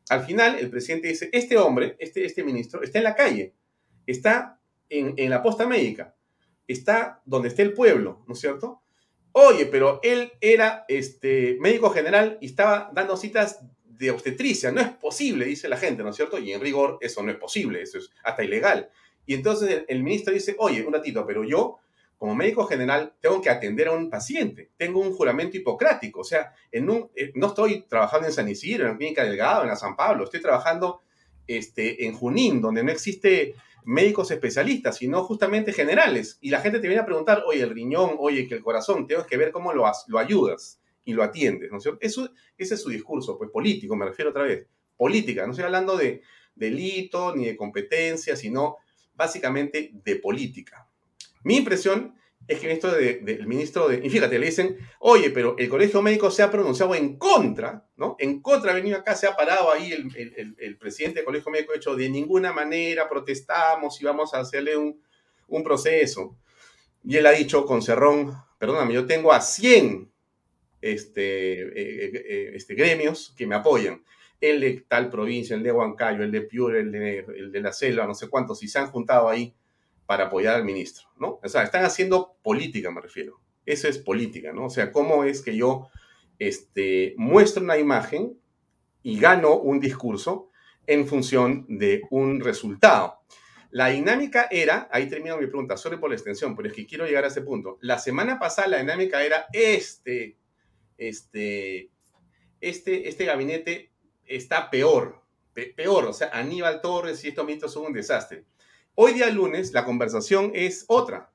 Al 0.09 0.25
final, 0.25 0.59
el 0.59 0.71
presidente 0.71 1.09
dice, 1.09 1.29
este 1.33 1.57
hombre, 1.57 1.97
este, 1.99 2.25
este 2.25 2.45
ministro, 2.45 2.83
está 2.83 2.99
en 2.99 3.05
la 3.05 3.15
calle, 3.15 3.55
está 4.11 4.61
en, 4.89 5.15
en 5.17 5.31
la 5.31 5.43
posta 5.43 5.67
médica, 5.67 6.15
está 6.67 7.23
donde 7.25 7.49
está 7.49 7.63
el 7.63 7.73
pueblo, 7.73 8.23
¿no 8.27 8.35
es 8.35 8.41
cierto? 8.41 8.83
Oye, 9.33 9.67
pero 9.67 10.01
él 10.03 10.33
era 10.41 10.85
este, 10.89 11.57
médico 11.61 11.91
general 11.91 12.39
y 12.41 12.47
estaba 12.47 12.91
dando 12.93 13.17
citas 13.17 13.61
de 13.85 14.11
obstetricia. 14.11 14.73
No 14.73 14.81
es 14.81 14.89
posible, 14.89 15.45
dice 15.45 15.69
la 15.69 15.77
gente, 15.77 16.03
¿no 16.03 16.11
es 16.11 16.17
cierto? 16.17 16.39
Y 16.39 16.53
en 16.53 16.61
rigor 16.61 16.99
eso 17.01 17.23
no 17.23 17.31
es 17.31 17.37
posible, 17.37 17.83
eso 17.83 17.99
es 17.99 18.11
hasta 18.25 18.43
ilegal. 18.43 18.91
Y 19.27 19.35
entonces 19.35 19.85
el, 19.87 20.03
ministro 20.03 20.35
dice, 20.35 20.57
oye, 20.59 20.85
un 20.85 20.93
ratito, 20.93 21.25
pero 21.27 21.45
yo 21.45 21.79
como 22.19 22.35
médico 22.35 22.67
general 22.67 23.15
tengo 23.21 23.41
que 23.41 23.49
atender 23.49 23.89
a 23.89 23.93
un 23.93 24.11
paciente, 24.11 24.73
tengo 24.77 25.01
un 25.01 25.13
juramento 25.13 25.57
hipocrático, 25.57 26.21
o 26.21 26.25
sea, 26.25 26.53
en 26.71 26.91
un, 26.91 27.11
eh, 27.15 27.33
no 27.35 27.47
estoy 27.47 27.87
trabajando 27.89 28.27
en 28.27 28.33
San 28.35 28.49
Isidro, 28.49 28.85
en 28.85 28.93
la 28.93 28.99
Clínica 28.99 29.25
Delgado, 29.25 29.63
en 29.63 29.69
la 29.69 29.77
San 29.77 29.97
Pablo, 29.97 30.25
estoy 30.25 30.43
trabajando 30.43 31.01
este, 31.47 32.05
en 32.05 32.13
Junín, 32.13 32.61
donde 32.61 32.85
no 32.85 32.91
existe 32.91 33.55
médicos 33.85 34.31
especialistas, 34.31 34.97
sino 34.97 35.23
justamente 35.25 35.73
generales. 35.73 36.39
Y 36.41 36.51
la 36.51 36.61
gente 36.61 36.79
te 36.79 36.89
viene 36.89 37.03
a 37.03 37.07
preguntar, 37.07 37.45
oye, 37.47 37.63
el 37.63 37.71
riñón, 37.71 38.17
oye, 38.19 38.47
que 38.47 38.55
el 38.55 38.63
corazón, 38.63 39.07
tengo 39.07 39.27
que 39.27 39.37
ver 39.37 39.53
cómo 39.53 39.73
lo, 39.73 39.91
lo 40.09 40.19
ayudas 40.19 40.81
y 41.05 41.13
lo 41.13 41.23
atiendes, 41.23 41.71
¿no 41.71 41.79
es 41.79 41.83
cierto? 41.83 41.99
Eso, 42.03 42.31
ese 42.57 42.75
es 42.75 42.83
su 42.83 42.91
discurso, 42.91 43.39
pues 43.39 43.51
político, 43.51 43.97
me 43.97 44.07
refiero 44.07 44.31
otra 44.31 44.45
vez. 44.45 44.67
Política, 44.97 45.45
no 45.47 45.53
estoy 45.53 45.65
hablando 45.65 45.97
de 45.97 46.23
delito 46.55 47.35
ni 47.35 47.47
de 47.47 47.57
competencia, 47.57 48.37
sino 48.37 48.77
básicamente 49.15 49.91
de 49.93 50.17
política. 50.17 50.89
Mi 51.43 51.57
impresión 51.57 52.15
es 52.51 52.59
que 52.59 52.73
esto 52.73 52.91
del 52.91 53.47
ministro 53.47 53.87
de... 53.87 54.05
Y 54.05 54.11
fíjate, 54.11 54.37
le 54.37 54.47
dicen, 54.47 54.77
oye, 54.99 55.31
pero 55.31 55.55
el 55.57 55.69
colegio 55.69 56.03
médico 56.03 56.33
se 56.33 56.43
ha 56.43 56.51
pronunciado 56.51 56.97
en 56.97 57.17
contra, 57.17 57.87
¿no? 57.97 58.17
En 58.19 58.43
contra, 58.43 58.73
ha 58.73 58.75
venido 58.75 58.99
acá, 58.99 59.15
se 59.15 59.29
ha 59.29 59.37
parado 59.37 59.71
ahí 59.71 59.93
el, 59.93 60.57
el, 60.59 60.77
presidente 60.77 61.21
del 61.21 61.27
colegio 61.27 61.53
médico, 61.53 61.73
ha 61.73 61.77
hecho, 61.77 61.95
de 61.95 62.09
ninguna 62.09 62.53
manera 62.53 63.09
protestamos 63.09 64.01
y 64.01 64.05
vamos 64.05 64.35
a 64.35 64.41
hacerle 64.41 64.77
un, 64.77 65.01
proceso. 65.63 66.37
Y 67.05 67.19
él 67.19 67.27
ha 67.27 67.31
dicho 67.31 67.65
con 67.65 67.83
cerrón, 67.83 68.35
perdóname, 68.59 68.95
yo 68.95 69.07
tengo 69.07 69.33
a 69.33 69.41
100 69.41 70.11
este, 70.81 71.63
eh, 71.63 72.13
eh, 72.13 72.51
este, 72.55 72.75
gremios 72.75 73.33
que 73.39 73.47
me 73.47 73.55
apoyan. 73.55 74.03
El 74.41 74.61
de 74.61 74.85
tal 74.89 75.09
provincia, 75.09 75.55
el 75.55 75.63
de 75.63 75.71
Huancayo, 75.71 76.25
el 76.25 76.33
de 76.33 76.41
Piura, 76.41 76.81
el 76.81 76.91
de, 76.91 77.19
el 77.19 77.53
de 77.53 77.61
la 77.61 77.73
selva, 77.73 78.09
no 78.09 78.15
sé 78.15 78.29
cuántos, 78.29 78.61
y 78.65 78.67
se 78.67 78.81
han 78.81 78.91
juntado 78.91 79.29
ahí 79.29 79.55
para 80.11 80.25
apoyar 80.25 80.57
al 80.57 80.65
ministro, 80.65 81.07
¿no? 81.21 81.39
O 81.41 81.49
sea, 81.49 81.63
están 81.63 81.85
haciendo 81.85 82.35
política, 82.43 82.91
me 82.91 83.01
refiero. 83.01 83.41
Eso 83.65 83.87
es 83.87 83.97
política, 83.97 84.53
¿no? 84.53 84.65
O 84.65 84.69
sea, 84.69 84.91
cómo 84.91 85.23
es 85.23 85.41
que 85.41 85.55
yo 85.55 85.89
este, 86.41 87.15
muestro 87.17 87.63
una 87.63 87.79
imagen 87.79 88.37
y 89.05 89.21
gano 89.21 89.55
un 89.55 89.79
discurso 89.79 90.51
en 90.89 91.07
función 91.07 91.65
de 91.69 92.03
un 92.11 92.41
resultado. 92.41 93.21
La 93.71 93.87
dinámica 93.87 94.49
era, 94.51 94.89
ahí 94.91 95.09
termino 95.09 95.39
mi 95.39 95.47
pregunta, 95.47 95.77
sorry 95.77 95.99
por 95.99 96.11
la 96.11 96.17
extensión, 96.17 96.57
pero 96.57 96.69
es 96.69 96.75
que 96.75 96.89
quiero 96.89 97.07
llegar 97.07 97.23
a 97.23 97.29
ese 97.29 97.43
punto. 97.43 97.79
La 97.81 98.01
semana 98.01 98.41
pasada 98.41 98.67
la 98.67 98.79
dinámica 98.79 99.23
era 99.23 99.47
este 99.53 100.41
este, 100.99 101.89
este, 102.61 103.09
este 103.09 103.25
gabinete 103.27 103.93
está 104.27 104.71
peor, 104.71 105.23
peor, 105.77 106.07
o 106.07 106.13
sea, 106.13 106.31
Aníbal 106.33 106.81
Torres 106.81 107.23
y 107.23 107.29
estos 107.29 107.47
ministros 107.47 107.73
son 107.73 107.87
un 107.87 107.93
desastre. 107.93 108.45
Hoy 108.95 109.15
día 109.15 109.31
lunes 109.31 109.73
la 109.73 109.85
conversación 109.85 110.51
es 110.55 110.85
otra. 110.89 111.31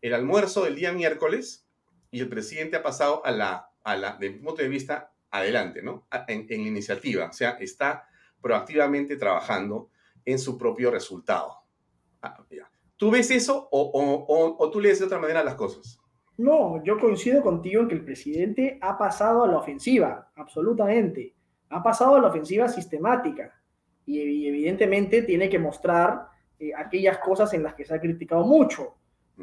El 0.00 0.14
almuerzo 0.14 0.64
del 0.64 0.76
día 0.76 0.92
miércoles 0.92 1.66
y 2.10 2.20
el 2.20 2.28
presidente 2.28 2.76
ha 2.76 2.82
pasado 2.82 3.24
a 3.24 3.30
la, 3.30 3.70
a 3.84 3.96
la 3.96 4.18
punto 4.18 4.62
de 4.62 4.68
vista, 4.68 5.12
adelante, 5.30 5.82
¿no? 5.82 6.06
En, 6.28 6.46
en 6.48 6.60
iniciativa, 6.60 7.26
o 7.26 7.32
sea, 7.32 7.52
está 7.60 8.08
proactivamente 8.40 9.16
trabajando 9.16 9.90
en 10.24 10.38
su 10.38 10.56
propio 10.56 10.90
resultado. 10.90 11.56
Ah, 12.22 12.38
¿Tú 12.96 13.10
ves 13.10 13.30
eso 13.30 13.68
o, 13.72 14.70
tú 14.72 14.80
lees 14.80 15.00
de 15.00 15.06
otra 15.06 15.18
manera 15.18 15.42
las 15.42 15.56
cosas? 15.56 15.98
No, 16.38 16.82
yo 16.84 16.98
coincido 16.98 17.42
contigo 17.42 17.82
en 17.82 17.88
que 17.88 17.94
el 17.94 18.04
presidente 18.04 18.78
ha 18.80 18.96
pasado 18.96 19.44
a 19.44 19.48
la 19.48 19.58
ofensiva, 19.58 20.30
absolutamente. 20.36 21.34
Ha 21.68 21.82
pasado 21.82 22.14
a 22.14 22.20
la 22.20 22.28
ofensiva 22.28 22.68
sistemática 22.68 23.60
y 24.06 24.46
evidentemente 24.46 25.22
tiene 25.22 25.48
que 25.48 25.58
mostrar 25.58 26.31
eh, 26.62 26.72
aquellas 26.76 27.18
cosas 27.18 27.52
en 27.54 27.64
las 27.64 27.74
que 27.74 27.84
se 27.84 27.92
ha 27.92 28.00
criticado 28.00 28.44
mucho, 28.44 28.94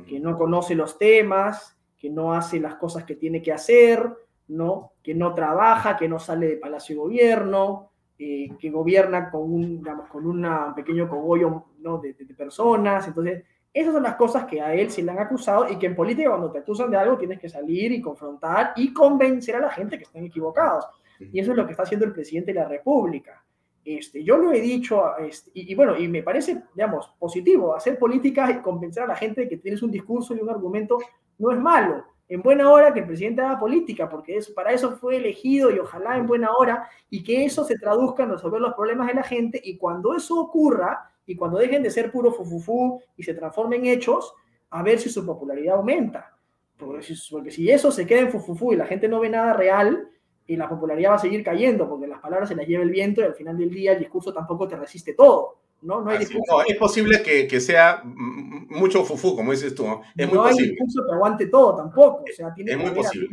que 0.07 0.21
no 0.21 0.37
conoce 0.37 0.73
los 0.73 0.97
temas, 0.97 1.77
que 1.97 2.09
no 2.09 2.33
hace 2.33 2.61
las 2.61 2.75
cosas 2.75 3.03
que 3.03 3.15
tiene 3.15 3.41
que 3.41 3.51
hacer, 3.51 4.09
¿no? 4.47 4.93
que 5.03 5.13
no 5.13 5.33
trabaja, 5.33 5.97
que 5.97 6.07
no 6.07 6.17
sale 6.17 6.47
de 6.47 6.55
Palacio 6.55 6.95
de 6.95 7.01
Gobierno, 7.01 7.91
eh, 8.17 8.47
que 8.57 8.69
gobierna 8.69 9.29
con 9.29 9.51
un, 9.51 9.83
con 10.09 10.25
un 10.25 10.73
pequeño 10.73 11.09
cogollo 11.09 11.65
¿no? 11.79 11.97
de, 11.97 12.13
de 12.13 12.33
personas. 12.33 13.05
Entonces, 13.05 13.43
esas 13.73 13.93
son 13.93 14.03
las 14.03 14.15
cosas 14.15 14.45
que 14.45 14.61
a 14.61 14.73
él 14.73 14.89
se 14.89 15.03
le 15.03 15.11
han 15.11 15.19
acusado 15.19 15.67
y 15.69 15.75
que 15.75 15.87
en 15.87 15.97
política 15.97 16.29
cuando 16.29 16.49
te 16.49 16.59
acusan 16.59 16.89
de 16.89 16.95
algo 16.95 17.17
tienes 17.17 17.39
que 17.39 17.49
salir 17.49 17.91
y 17.91 18.01
confrontar 18.01 18.71
y 18.77 18.93
convencer 18.93 19.57
a 19.57 19.59
la 19.59 19.71
gente 19.71 19.97
que 19.97 20.05
están 20.05 20.23
equivocados. 20.23 20.85
Y 21.19 21.37
eso 21.41 21.51
es 21.51 21.57
lo 21.57 21.65
que 21.65 21.71
está 21.71 21.83
haciendo 21.83 22.05
el 22.05 22.13
presidente 22.13 22.53
de 22.53 22.61
la 22.61 22.69
República. 22.69 23.43
Este, 23.83 24.23
yo 24.23 24.37
lo 24.37 24.51
he 24.51 24.59
dicho, 24.59 25.17
este, 25.17 25.51
y, 25.53 25.73
bueno, 25.73 25.97
y 25.97 26.07
me 26.07 26.21
parece, 26.21 26.63
digamos, 26.75 27.13
positivo, 27.17 27.75
hacer 27.75 27.97
política 27.97 28.51
y 28.51 28.61
convencer 28.61 29.03
a 29.03 29.07
la 29.07 29.15
gente 29.15 29.41
de 29.41 29.49
que 29.49 29.57
tienes 29.57 29.81
un 29.81 29.91
discurso 29.91 30.35
y 30.35 30.39
un 30.39 30.49
argumento 30.49 30.97
no 31.37 31.51
es 31.51 31.59
malo. 31.59 32.05
En 32.27 32.43
buena 32.43 32.69
hora 32.69 32.93
que 32.93 32.99
el 32.99 33.07
presidente 33.07 33.41
haga 33.41 33.59
política, 33.59 34.07
porque 34.07 34.37
es, 34.37 34.49
para 34.51 34.71
eso 34.71 34.95
fue 34.97 35.17
elegido 35.17 35.71
y 35.71 35.79
ojalá 35.79 36.17
en 36.17 36.27
buena 36.27 36.51
hora, 36.51 36.87
y 37.09 37.23
que 37.23 37.45
eso 37.45 37.63
se 37.63 37.79
traduzca 37.79 38.23
en 38.23 38.31
resolver 38.31 38.61
los 38.61 38.75
problemas 38.75 39.07
de 39.07 39.15
la 39.15 39.23
gente, 39.23 39.59
y 39.63 39.77
cuando 39.77 40.15
eso 40.15 40.39
ocurra, 40.39 41.11
y 41.25 41.35
cuando 41.35 41.57
dejen 41.57 41.81
de 41.81 41.91
ser 41.91 42.11
puro 42.11 42.31
fufufú 42.31 43.01
y 43.15 43.23
se 43.23 43.33
transformen 43.33 43.85
en 43.85 43.93
hechos, 43.93 44.33
a 44.71 44.83
ver 44.83 44.99
si 44.99 45.09
su 45.09 45.25
popularidad 45.25 45.75
aumenta. 45.75 46.35
Porque 46.77 47.03
si, 47.03 47.31
porque 47.31 47.51
si 47.51 47.69
eso 47.69 47.91
se 47.91 48.05
queda 48.05 48.21
en 48.21 48.31
fufufú 48.31 48.73
y 48.73 48.75
la 48.75 48.85
gente 48.85 49.07
no 49.07 49.19
ve 49.19 49.29
nada 49.29 49.53
real, 49.53 50.09
y 50.49 50.55
la 50.55 50.67
popularidad 50.67 51.11
va 51.11 51.15
a 51.15 51.19
seguir 51.19 51.43
cayendo 51.43 51.87
porque 51.87 52.07
las 52.07 52.19
palabras 52.19 52.49
se 52.49 52.55
las 52.55 52.67
lleva 52.67 52.81
el 52.81 52.89
viento 52.89 53.21
y 53.21 53.25
al 53.25 53.35
final 53.35 53.55
del 53.55 53.69
día 53.69 53.93
el 53.93 53.99
discurso 53.99 54.33
tampoco 54.33 54.67
te 54.67 54.75
resiste 54.75 55.13
todo. 55.13 55.57
¿no? 55.83 56.01
No, 56.01 56.09
hay 56.09 56.17
discurso, 56.17 56.63
es 56.67 56.75
posible 56.75 57.21
que, 57.21 57.47
que, 57.47 57.59
sea 57.59 58.01
mucho 58.03 59.05
fufú, 59.05 59.35
como 59.35 59.51
dices 59.51 59.75
tú. 59.75 59.85
Es 60.17 60.27
muy 60.27 60.35
no 60.35 60.45
hay 60.45 60.57
discurso 60.57 61.05
que 61.05 61.13
aguante 61.13 61.45
todo 61.45 61.75
tampoco. 61.75 62.23
O 62.23 62.35
sea, 62.35 62.51
tiene 62.51 62.71
es 62.71 62.77
muy 62.79 62.89
posible. 62.89 63.29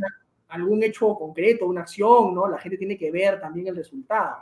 algún 0.48 0.82
hecho 0.82 1.14
concreto, 1.14 1.66
una 1.66 1.80
acción, 1.80 2.34
¿no? 2.34 2.47
La 2.48 2.59
gente 2.59 2.76
tiene 2.76 2.98
que 2.98 3.10
ver 3.10 3.40
también 3.40 3.68
el 3.68 3.76
resultado. 3.76 4.36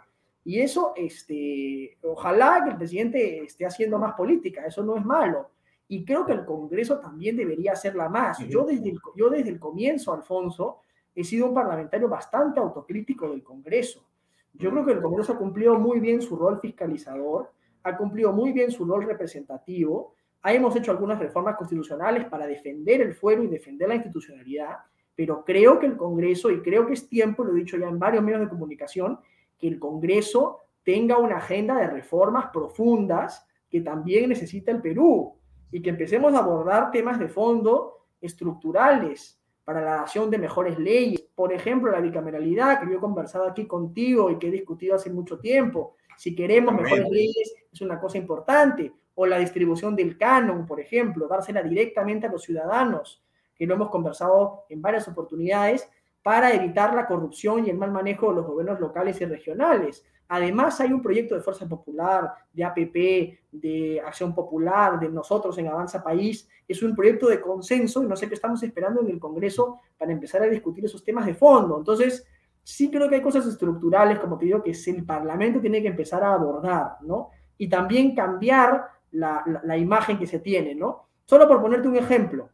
Y 0.44 0.59
eso, 0.59 0.94
este, 0.96 1.96
ojalá 2.02 2.60
que 2.64 2.70
el 2.70 2.76
presidente 2.76 3.44
esté 3.44 3.66
haciendo 3.66 4.01
más 4.01 4.14
política, 4.14 4.66
eso 4.66 4.82
no 4.82 4.96
es 4.96 5.05
malo. 5.05 5.52
Y 5.86 6.05
creo 6.05 6.26
que 6.26 6.32
el 6.32 6.44
Congreso 6.44 6.98
también 6.98 7.36
debería 7.36 7.72
hacerla 7.72 8.09
más. 8.09 8.40
yo, 8.48 8.64
desde 8.64 8.90
el, 8.90 8.98
yo 9.14 9.30
desde 9.30 9.51
el 9.51 9.60
comienzo, 9.60 10.12
Alfonso, 10.12 10.80
he 11.14 11.24
sido 11.24 11.46
un 11.46 11.54
parlamentario 11.54 12.08
bastante 12.08 12.60
autocrítico 12.60 13.30
del 13.30 13.42
Congreso. 13.42 14.06
Yo 14.52 14.70
creo 14.70 14.84
que 14.84 14.92
el 14.92 15.02
Congreso 15.02 15.32
ha 15.32 15.38
cumplido 15.38 15.78
muy 15.78 16.00
bien 16.00 16.22
su 16.22 16.36
rol 16.36 16.60
fiscalizador, 16.60 17.52
ha 17.82 17.96
cumplido 17.96 18.32
muy 18.32 18.52
bien 18.52 18.70
su 18.70 18.84
rol 18.84 19.04
representativo, 19.04 20.14
hemos 20.44 20.76
hecho 20.76 20.90
algunas 20.90 21.18
reformas 21.18 21.56
constitucionales 21.56 22.26
para 22.26 22.46
defender 22.46 23.00
el 23.00 23.14
fuero 23.14 23.42
y 23.42 23.46
defender 23.46 23.88
la 23.88 23.94
institucionalidad, 23.94 24.78
pero 25.14 25.44
creo 25.44 25.78
que 25.78 25.86
el 25.86 25.96
Congreso, 25.96 26.50
y 26.50 26.60
creo 26.60 26.86
que 26.86 26.94
es 26.94 27.08
tiempo, 27.08 27.44
lo 27.44 27.52
he 27.52 27.60
dicho 27.60 27.76
ya 27.76 27.88
en 27.88 27.98
varios 27.98 28.22
medios 28.22 28.42
de 28.42 28.48
comunicación, 28.48 29.18
que 29.58 29.68
el 29.68 29.78
Congreso 29.78 30.60
tenga 30.82 31.18
una 31.18 31.36
agenda 31.36 31.76
de 31.76 31.86
reformas 31.86 32.46
profundas 32.52 33.46
que 33.70 33.80
también 33.80 34.28
necesita 34.28 34.70
el 34.70 34.82
Perú 34.82 35.34
y 35.70 35.80
que 35.80 35.90
empecemos 35.90 36.34
a 36.34 36.38
abordar 36.38 36.90
temas 36.90 37.18
de 37.18 37.28
fondo 37.28 38.06
estructurales 38.20 39.40
para 39.64 39.80
la 39.80 39.94
adopción 39.94 40.30
de 40.30 40.38
mejores 40.38 40.78
leyes. 40.78 41.22
Por 41.34 41.52
ejemplo, 41.52 41.90
la 41.90 42.00
bicameralidad, 42.00 42.80
que 42.80 42.90
yo 42.90 42.98
he 42.98 43.00
conversado 43.00 43.48
aquí 43.48 43.66
contigo 43.66 44.30
y 44.30 44.38
que 44.38 44.48
he 44.48 44.50
discutido 44.50 44.94
hace 44.94 45.10
mucho 45.10 45.38
tiempo. 45.38 45.96
Si 46.16 46.34
queremos 46.34 46.74
mejores 46.74 47.08
leyes, 47.10 47.54
es 47.72 47.80
una 47.80 47.98
cosa 47.98 48.18
importante. 48.18 48.92
O 49.14 49.26
la 49.26 49.38
distribución 49.38 49.96
del 49.96 50.18
canon, 50.18 50.66
por 50.66 50.80
ejemplo, 50.80 51.26
dársela 51.28 51.62
directamente 51.62 52.26
a 52.26 52.30
los 52.30 52.42
ciudadanos, 52.42 53.22
que 53.56 53.66
lo 53.66 53.74
hemos 53.74 53.90
conversado 53.90 54.64
en 54.68 54.82
varias 54.82 55.08
oportunidades, 55.08 55.88
para 56.22 56.52
evitar 56.52 56.94
la 56.94 57.06
corrupción 57.06 57.66
y 57.66 57.70
el 57.70 57.76
mal 57.76 57.90
manejo 57.90 58.30
de 58.30 58.36
los 58.36 58.46
gobiernos 58.46 58.80
locales 58.80 59.20
y 59.20 59.26
regionales. 59.26 60.04
Además, 60.28 60.80
hay 60.80 60.92
un 60.92 61.02
proyecto 61.02 61.34
de 61.34 61.42
Fuerza 61.42 61.68
Popular, 61.68 62.32
de 62.52 62.64
APP, 62.64 63.38
de 63.52 64.02
Acción 64.05 64.34
Popular, 64.34 64.98
de 64.98 65.09
nosotros 65.09 65.56
en 65.59 65.68
Avanza 65.68 66.02
País. 66.02 66.48
Es 66.66 66.82
un 66.82 66.94
proyecto 66.94 67.28
de 67.28 67.40
consenso 67.40 68.02
y 68.02 68.06
no 68.06 68.16
sé 68.16 68.28
qué 68.28 68.34
estamos 68.34 68.62
esperando 68.62 69.02
en 69.02 69.10
el 69.10 69.18
Congreso 69.18 69.80
para 69.98 70.12
empezar 70.12 70.42
a 70.42 70.46
discutir 70.46 70.84
esos 70.84 71.05
temas 71.05 71.26
de 71.26 71.34
fondo. 71.34 71.76
Entonces, 71.78 72.26
sí 72.62 72.90
creo 72.90 73.09
que 73.09 73.16
hay 73.16 73.22
cosas 73.22 73.46
estructurales, 73.46 74.18
como 74.18 74.38
te 74.38 74.46
digo, 74.46 74.62
que 74.62 74.72
el 74.72 75.05
Parlamento 75.05 75.60
tiene 75.60 75.82
que 75.82 75.88
empezar 75.88 76.24
a 76.24 76.32
abordar, 76.32 76.96
¿no? 77.02 77.30
Y 77.59 77.68
también 77.68 78.14
cambiar 78.14 78.88
la, 79.12 79.76
imagen 79.76 80.18
que 80.18 80.26
se 80.26 80.40
tiene, 80.40 80.74
¿no? 80.74 81.09
Solo 81.26 81.46
por 81.46 81.60
ponerte 81.60 81.86
un 81.86 81.96
ejemplo, 81.96 82.48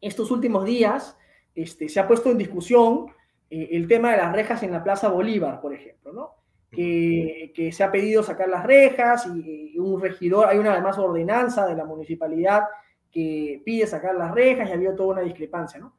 estos 0.00 0.30
últimos 0.30 0.64
días 0.64 1.16
este, 1.54 1.88
se 1.88 2.00
ha 2.00 2.06
puesto 2.06 2.30
en 2.30 2.38
discusión 2.38 3.06
eh, 3.50 3.68
el 3.72 3.88
tema 3.88 4.12
de 4.12 4.18
las 4.18 4.32
rejas 4.32 4.62
en 4.62 4.72
la 4.72 4.82
Plaza 4.82 5.08
Bolívar, 5.08 5.60
por 5.60 5.74
ejemplo, 5.74 6.12
¿no? 6.12 6.45
Que, 6.76 7.70
se 7.72 7.82
ha 7.82 7.90
pedido 7.90 8.22
sacar 8.22 8.48
las 8.48 8.64
rejas 8.64 9.26
y, 9.26 9.78
un 9.78 10.00
regidor, 10.00 10.46
hay 10.46 10.58
una 10.58 10.72
además 10.72 10.98
ordenanza 10.98 11.66
de 11.66 11.74
la 11.74 11.84
municipalidad 11.84 12.64
que 13.10 13.62
pide 13.64 13.86
sacar 13.86 14.14
las 14.14 14.32
rejas 14.32 14.68
y 14.68 14.72
ha 14.72 14.74
habido 14.74 14.94
toda 14.94 15.14
una 15.14 15.22
discrepancia, 15.22 15.80
¿no? 15.80 15.96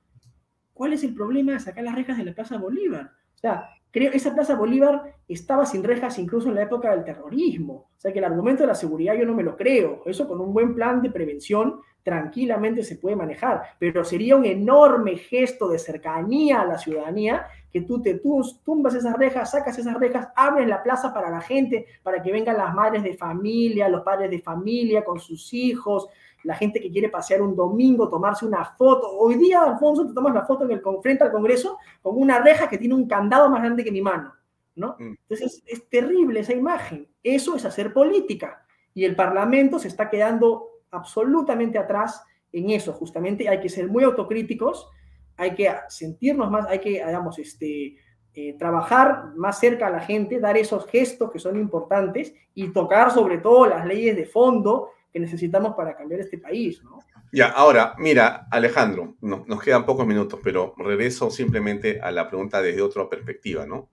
¿Cuál 0.74 0.94
es 0.94 1.04
el 1.04 1.16
problema 1.16 1.54
de 1.54 1.60
sacar 1.60 1.84
las 1.84 1.96
rejas 1.96 2.18
de 2.18 2.26
la 2.26 2.34
Plaza 2.34 2.58
Bolívar? 2.58 3.12
O 3.36 3.38
sea, 3.40 3.70
creo 3.92 4.12
que 4.12 4.18
esa 4.18 4.34
Plaza 4.34 4.56
Bolívar 4.56 5.16
estaba 5.28 5.66
sin 5.66 5.84
rejas 5.84 6.20
incluso 6.20 6.50
en 6.50 6.56
la 6.56 6.64
época 6.64 6.92
del 6.92 7.04
terrorismo. 7.04 7.90
O 7.98 8.00
sea, 8.00 8.12
que 8.14 8.20
el 8.20 8.26
argumento 8.26 8.64
de 8.64 8.68
la 8.68 8.76
seguridad 8.76 9.16
yo 9.16 9.26
no 9.26 9.34
me 9.34 9.44
lo 9.44 9.56
creo. 9.56 10.04
Eso 10.06 10.28
con 10.28 10.40
un 10.40 10.54
buen 10.54 10.74
plan 10.76 11.02
de 11.02 11.10
prevención 11.10 11.82
tranquilamente 12.08 12.84
se 12.84 12.96
puede 12.96 13.18
manejar, 13.18 13.64
pero 13.80 14.06
sería 14.06 14.38
un 14.38 14.46
enorme 14.46 15.18
gesto 15.18 15.68
de 15.68 15.78
cercanía 15.78 16.62
a 16.62 16.66
la 16.66 16.78
ciudadanía 16.78 17.48
que 17.70 17.82
tú 17.82 18.02
te 18.02 18.22
tumbas 18.64 18.96
esas 18.96 19.18
rejas, 19.18 19.52
sacas 19.52 19.78
esas 19.78 20.00
rejas, 20.00 20.30
abres 20.34 20.70
la 20.70 20.82
plaza 20.82 21.14
para 21.14 21.30
la 21.30 21.42
gente, 21.42 21.86
para 22.04 22.22
que 22.22 22.32
vengan 22.32 22.56
las 22.56 22.74
madres 22.74 23.04
de 23.04 23.18
familia, 23.18 23.90
los 23.90 24.04
padres 24.04 24.32
de 24.32 24.40
familia 24.40 25.04
con 25.04 25.20
sus 25.20 25.54
hijos, 25.54 26.08
la 26.44 26.56
gente 26.56 26.80
que 26.80 26.92
quiere 26.92 27.10
pasear 27.10 27.42
un 27.42 27.56
domingo, 27.56 28.10
tomarse 28.10 28.46
una 28.46 28.64
foto. 28.64 29.10
Hoy 29.18 29.36
día, 29.36 29.64
Alfonso, 29.64 30.06
te 30.08 30.14
tomas 30.14 30.34
la 30.34 30.46
foto 30.46 30.66
en 30.66 30.72
el, 30.72 30.82
frente 31.02 31.24
al 31.24 31.32
Congreso 31.32 31.78
con 32.02 32.18
una 32.18 32.40
reja 32.40 32.70
que 32.70 32.78
tiene 32.78 32.96
un 32.96 33.08
candado 33.08 33.50
más 33.50 33.62
grande 33.62 33.84
que 33.84 33.92
mi 33.92 34.02
mano, 34.02 34.34
¿no? 34.76 34.96
Mm. 35.00 35.16
Entonces 35.28 35.64
es, 35.66 35.90
terrible 35.90 36.40
esa 36.40 36.54
imagen. 36.54 37.08
Eso 37.24 37.56
es 37.56 37.66
hacer 37.66 37.94
política. 37.94 38.66
Y 38.94 39.06
el 39.06 39.16
Parlamento 39.16 39.80
se 39.80 39.88
está 39.88 40.10
quedando 40.10 40.70
absolutamente 40.92 41.78
atrás 41.78 42.24
en 42.52 42.70
eso, 42.70 42.94
justamente. 42.94 43.50
Hay 43.50 43.60
que 43.60 43.70
ser 43.70 43.88
muy 43.88 44.04
autocríticos, 44.04 44.90
hay 45.36 45.54
que 45.54 45.72
sentirnos 45.90 46.50
más, 46.50 46.66
hay 46.68 46.80
que, 46.80 46.90
digamos, 46.90 47.38
este, 47.40 47.98
eh, 48.34 48.56
trabajar 48.58 49.34
más 49.36 49.60
cerca 49.60 49.88
a 49.88 49.90
la 49.90 50.00
gente, 50.00 50.40
dar 50.40 50.58
esos 50.58 50.86
gestos 50.88 51.32
que 51.32 51.40
son 51.40 51.58
importantes 51.58 52.34
y 52.54 52.70
tocar 52.70 53.12
sobre 53.12 53.40
todo 53.40 53.66
las 53.66 53.86
leyes 53.86 54.16
de 54.16 54.26
fondo 54.26 54.92
que 55.12 55.20
necesitamos 55.20 55.76
para 55.76 55.96
cambiar 55.96 56.22
este 56.22 56.38
país, 56.38 56.84
¿no? 56.84 57.00
Ya, 57.32 57.48
ahora, 57.50 57.96
mira, 57.98 58.48
Alejandro, 58.52 59.18
nos 59.22 59.62
quedan 59.62 59.86
pocos 59.86 60.08
minutos, 60.08 60.40
pero 60.44 60.74
regreso 60.78 61.30
simplemente 61.30 62.00
a 62.00 62.12
la 62.12 62.28
pregunta 62.28 62.62
desde 62.62 62.82
otra 62.82 63.10
perspectiva, 63.10 63.66
¿no? 63.66 63.90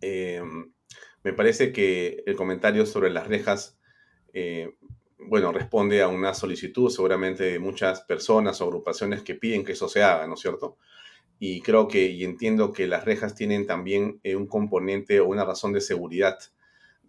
Em, 0.00 0.72
me 1.22 1.32
parece 1.32 1.72
que 1.72 2.22
el 2.26 2.34
comentario 2.34 2.84
sobre 2.84 3.10
las 3.10 3.28
rejas, 3.28 3.78
eh, 4.32 4.74
bueno, 5.18 5.52
responde 5.52 6.02
a 6.02 6.08
una 6.08 6.34
solicitud 6.34 6.90
seguramente 6.90 7.44
de 7.44 7.58
muchas 7.60 8.02
personas 8.02 8.60
o 8.60 8.64
agrupaciones 8.64 9.22
que 9.22 9.36
piden 9.36 9.64
que 9.64 9.72
eso 9.72 9.88
se 9.88 10.02
haga, 10.02 10.26
¿no 10.26 10.34
es 10.34 10.40
cierto? 10.40 10.78
Y 11.38 11.60
creo 11.60 11.86
que, 11.86 12.06
y 12.06 12.24
entiendo 12.24 12.72
que 12.72 12.88
las 12.88 13.04
rejas 13.04 13.34
tienen 13.36 13.66
también 13.66 14.20
eh, 14.24 14.34
un 14.34 14.48
componente 14.48 15.20
o 15.20 15.26
una 15.26 15.44
razón 15.44 15.72
de 15.72 15.80
seguridad 15.80 16.38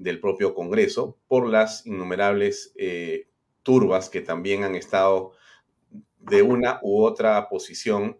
del 0.03 0.19
propio 0.19 0.53
Congreso 0.53 1.17
por 1.27 1.47
las 1.47 1.85
innumerables 1.85 2.73
eh, 2.75 3.29
turbas 3.63 4.09
que 4.09 4.21
también 4.21 4.63
han 4.63 4.75
estado 4.75 5.31
de 6.17 6.41
una 6.41 6.79
u 6.81 7.03
otra 7.03 7.47
posición 7.47 8.19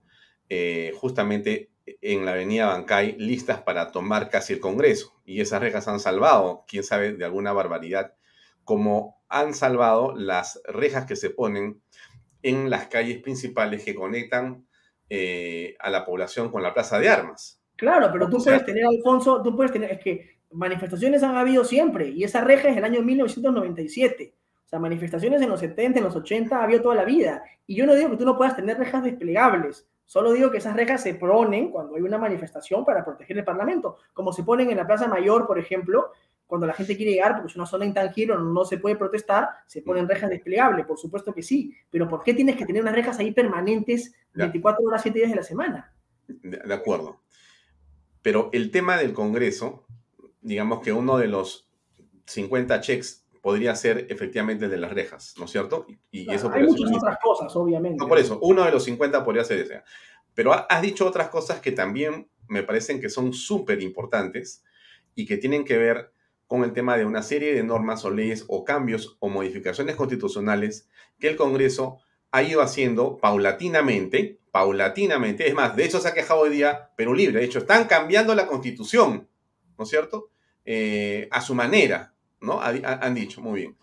eh, 0.49 0.93
justamente 0.95 1.71
en 1.85 2.25
la 2.25 2.31
avenida 2.31 2.67
Bancay 2.67 3.17
listas 3.17 3.61
para 3.61 3.91
tomar 3.91 4.29
casi 4.29 4.53
el 4.53 4.59
Congreso. 4.59 5.13
Y 5.25 5.41
esas 5.41 5.61
rejas 5.61 5.87
han 5.87 5.99
salvado, 5.99 6.63
quién 6.67 6.83
sabe, 6.83 7.13
de 7.13 7.25
alguna 7.25 7.51
barbaridad, 7.51 8.13
como 8.63 9.21
han 9.27 9.53
salvado 9.53 10.15
las 10.15 10.61
rejas 10.65 11.05
que 11.05 11.17
se 11.17 11.29
ponen 11.29 11.81
en 12.41 12.69
las 12.69 12.87
calles 12.87 13.21
principales 13.21 13.83
que 13.83 13.95
conectan 13.95 14.65
eh, 15.09 15.75
a 15.79 15.89
la 15.89 16.05
población 16.05 16.49
con 16.49 16.63
la 16.63 16.73
plaza 16.73 16.99
de 16.99 17.09
armas. 17.09 17.61
Claro, 17.75 18.09
pero 18.13 18.29
tú 18.29 18.41
puedes 18.41 18.65
tener, 18.65 18.85
Alfonso, 18.85 19.41
tú 19.41 19.55
puedes 19.55 19.73
tener, 19.73 19.91
es 19.91 19.99
que 19.99 20.39
manifestaciones 20.53 21.23
han 21.23 21.35
habido 21.35 21.63
siempre, 21.65 22.09
y 22.09 22.23
esa 22.23 22.41
reja 22.41 22.69
es 22.69 22.77
el 22.77 22.83
año 22.83 23.01
1997. 23.01 24.33
O 24.65 24.69
sea, 24.69 24.79
manifestaciones 24.79 25.41
en 25.41 25.49
los 25.49 25.59
70, 25.59 25.99
en 25.99 26.05
los 26.05 26.15
80, 26.15 26.57
ha 26.57 26.63
habido 26.63 26.81
toda 26.81 26.95
la 26.95 27.05
vida. 27.05 27.43
Y 27.67 27.75
yo 27.75 27.85
no 27.85 27.95
digo 27.95 28.09
que 28.11 28.17
tú 28.17 28.25
no 28.25 28.37
puedas 28.37 28.55
tener 28.55 28.77
rejas 28.77 29.03
desplegables, 29.03 29.87
solo 30.05 30.31
digo 30.31 30.51
que 30.51 30.57
esas 30.57 30.75
rejas 30.75 31.01
se 31.01 31.15
ponen 31.15 31.71
cuando 31.71 31.95
hay 31.95 32.01
una 32.01 32.17
manifestación 32.17 32.85
para 32.85 33.03
proteger 33.03 33.37
el 33.37 33.43
Parlamento, 33.43 33.97
como 34.13 34.33
se 34.33 34.43
ponen 34.43 34.69
en 34.69 34.77
la 34.77 34.87
Plaza 34.87 35.07
Mayor, 35.07 35.47
por 35.47 35.59
ejemplo, 35.59 36.11
cuando 36.45 36.67
la 36.67 36.73
gente 36.73 36.95
quiere 36.95 37.13
llegar, 37.13 37.33
porque 37.33 37.47
es 37.47 37.55
una 37.55 37.65
zona 37.65 37.85
intangible, 37.85 38.35
no 38.37 38.65
se 38.65 38.77
puede 38.77 38.95
protestar, 38.95 39.49
se 39.65 39.81
ponen 39.81 40.07
rejas 40.07 40.29
desplegables, 40.29 40.85
por 40.85 40.99
supuesto 40.99 41.33
que 41.33 41.41
sí, 41.41 41.75
pero 41.89 42.07
¿por 42.07 42.21
qué 42.21 42.33
tienes 42.33 42.57
que 42.57 42.65
tener 42.65 42.81
unas 42.81 42.93
rejas 42.93 43.17
ahí 43.19 43.31
permanentes 43.31 44.13
24 44.33 44.85
horas, 44.85 45.01
7 45.01 45.17
días 45.17 45.31
de 45.31 45.37
la 45.37 45.43
semana? 45.43 45.93
de 46.27 46.73
acuerdo. 46.73 47.19
Pero 48.21 48.49
el 48.53 48.71
tema 48.71 48.97
del 48.97 49.13
Congreso 49.13 49.85
digamos 50.43 50.81
que 50.81 50.93
uno 50.93 51.17
de 51.17 51.27
los 51.27 51.69
50 52.25 52.81
checks 52.81 53.25
podría 53.41 53.75
ser 53.75 54.07
efectivamente 54.09 54.65
el 54.65 54.71
de 54.71 54.77
las 54.77 54.93
rejas, 54.93 55.33
¿no 55.37 55.45
es 55.45 55.51
cierto? 55.51 55.85
Y, 56.11 56.31
eso 56.31 56.49
hay 56.53 56.63
muchas 56.63 56.91
otras 56.95 57.17
cosas, 57.21 57.55
obviamente. 57.55 57.97
No, 57.99 58.07
por 58.07 58.17
eso, 58.17 58.39
uno 58.41 58.63
de 58.63 58.71
los 58.71 58.83
50 58.85 59.25
podría 59.25 59.43
ser 59.43 59.59
ese. 59.59 59.83
Pero 60.33 60.53
has 60.53 60.81
dicho 60.81 61.05
otras 61.05 61.29
cosas 61.29 61.59
que 61.59 61.71
también 61.71 62.29
me 62.47 62.63
parecen 62.63 63.01
que 63.01 63.09
son 63.09 63.33
súper 63.33 63.81
importantes 63.81 64.63
y 65.15 65.25
que 65.25 65.37
tienen 65.37 65.65
que 65.65 65.77
ver 65.77 66.13
con 66.47 66.63
el 66.63 66.73
tema 66.73 66.97
de 66.97 67.05
una 67.05 67.21
serie 67.21 67.53
de 67.53 67.63
normas 67.63 68.05
o 68.05 68.11
leyes 68.11 68.45
o 68.47 68.63
cambios 68.63 69.17
o 69.19 69.29
modificaciones 69.29 69.95
constitucionales 69.95 70.89
que 71.19 71.27
el 71.27 71.35
Congreso 71.35 71.99
ha 72.31 72.43
ido 72.43 72.61
haciendo 72.61 73.17
paulatinamente, 73.17 74.39
paulatinamente. 74.51 75.47
Es 75.47 75.53
más, 75.53 75.75
de 75.75 75.85
hecho 75.85 75.99
se 75.99 76.07
ha 76.07 76.13
quejado 76.13 76.41
hoy 76.41 76.49
día 76.49 76.91
Perú 76.95 77.13
Libre. 77.13 77.39
De 77.39 77.45
hecho, 77.45 77.59
están 77.59 77.85
cambiando 77.85 78.33
la 78.35 78.47
constitución, 78.47 79.27
¿no 79.77 79.83
es 79.83 79.89
cierto? 79.89 80.29
Eh, 80.65 81.27
a 81.31 81.41
su 81.41 81.55
manera, 81.55 82.13
¿no? 82.39 82.59
han 82.61 83.13
dicho, 83.13 83.41
muy 83.41 83.61
bien. 83.61 83.77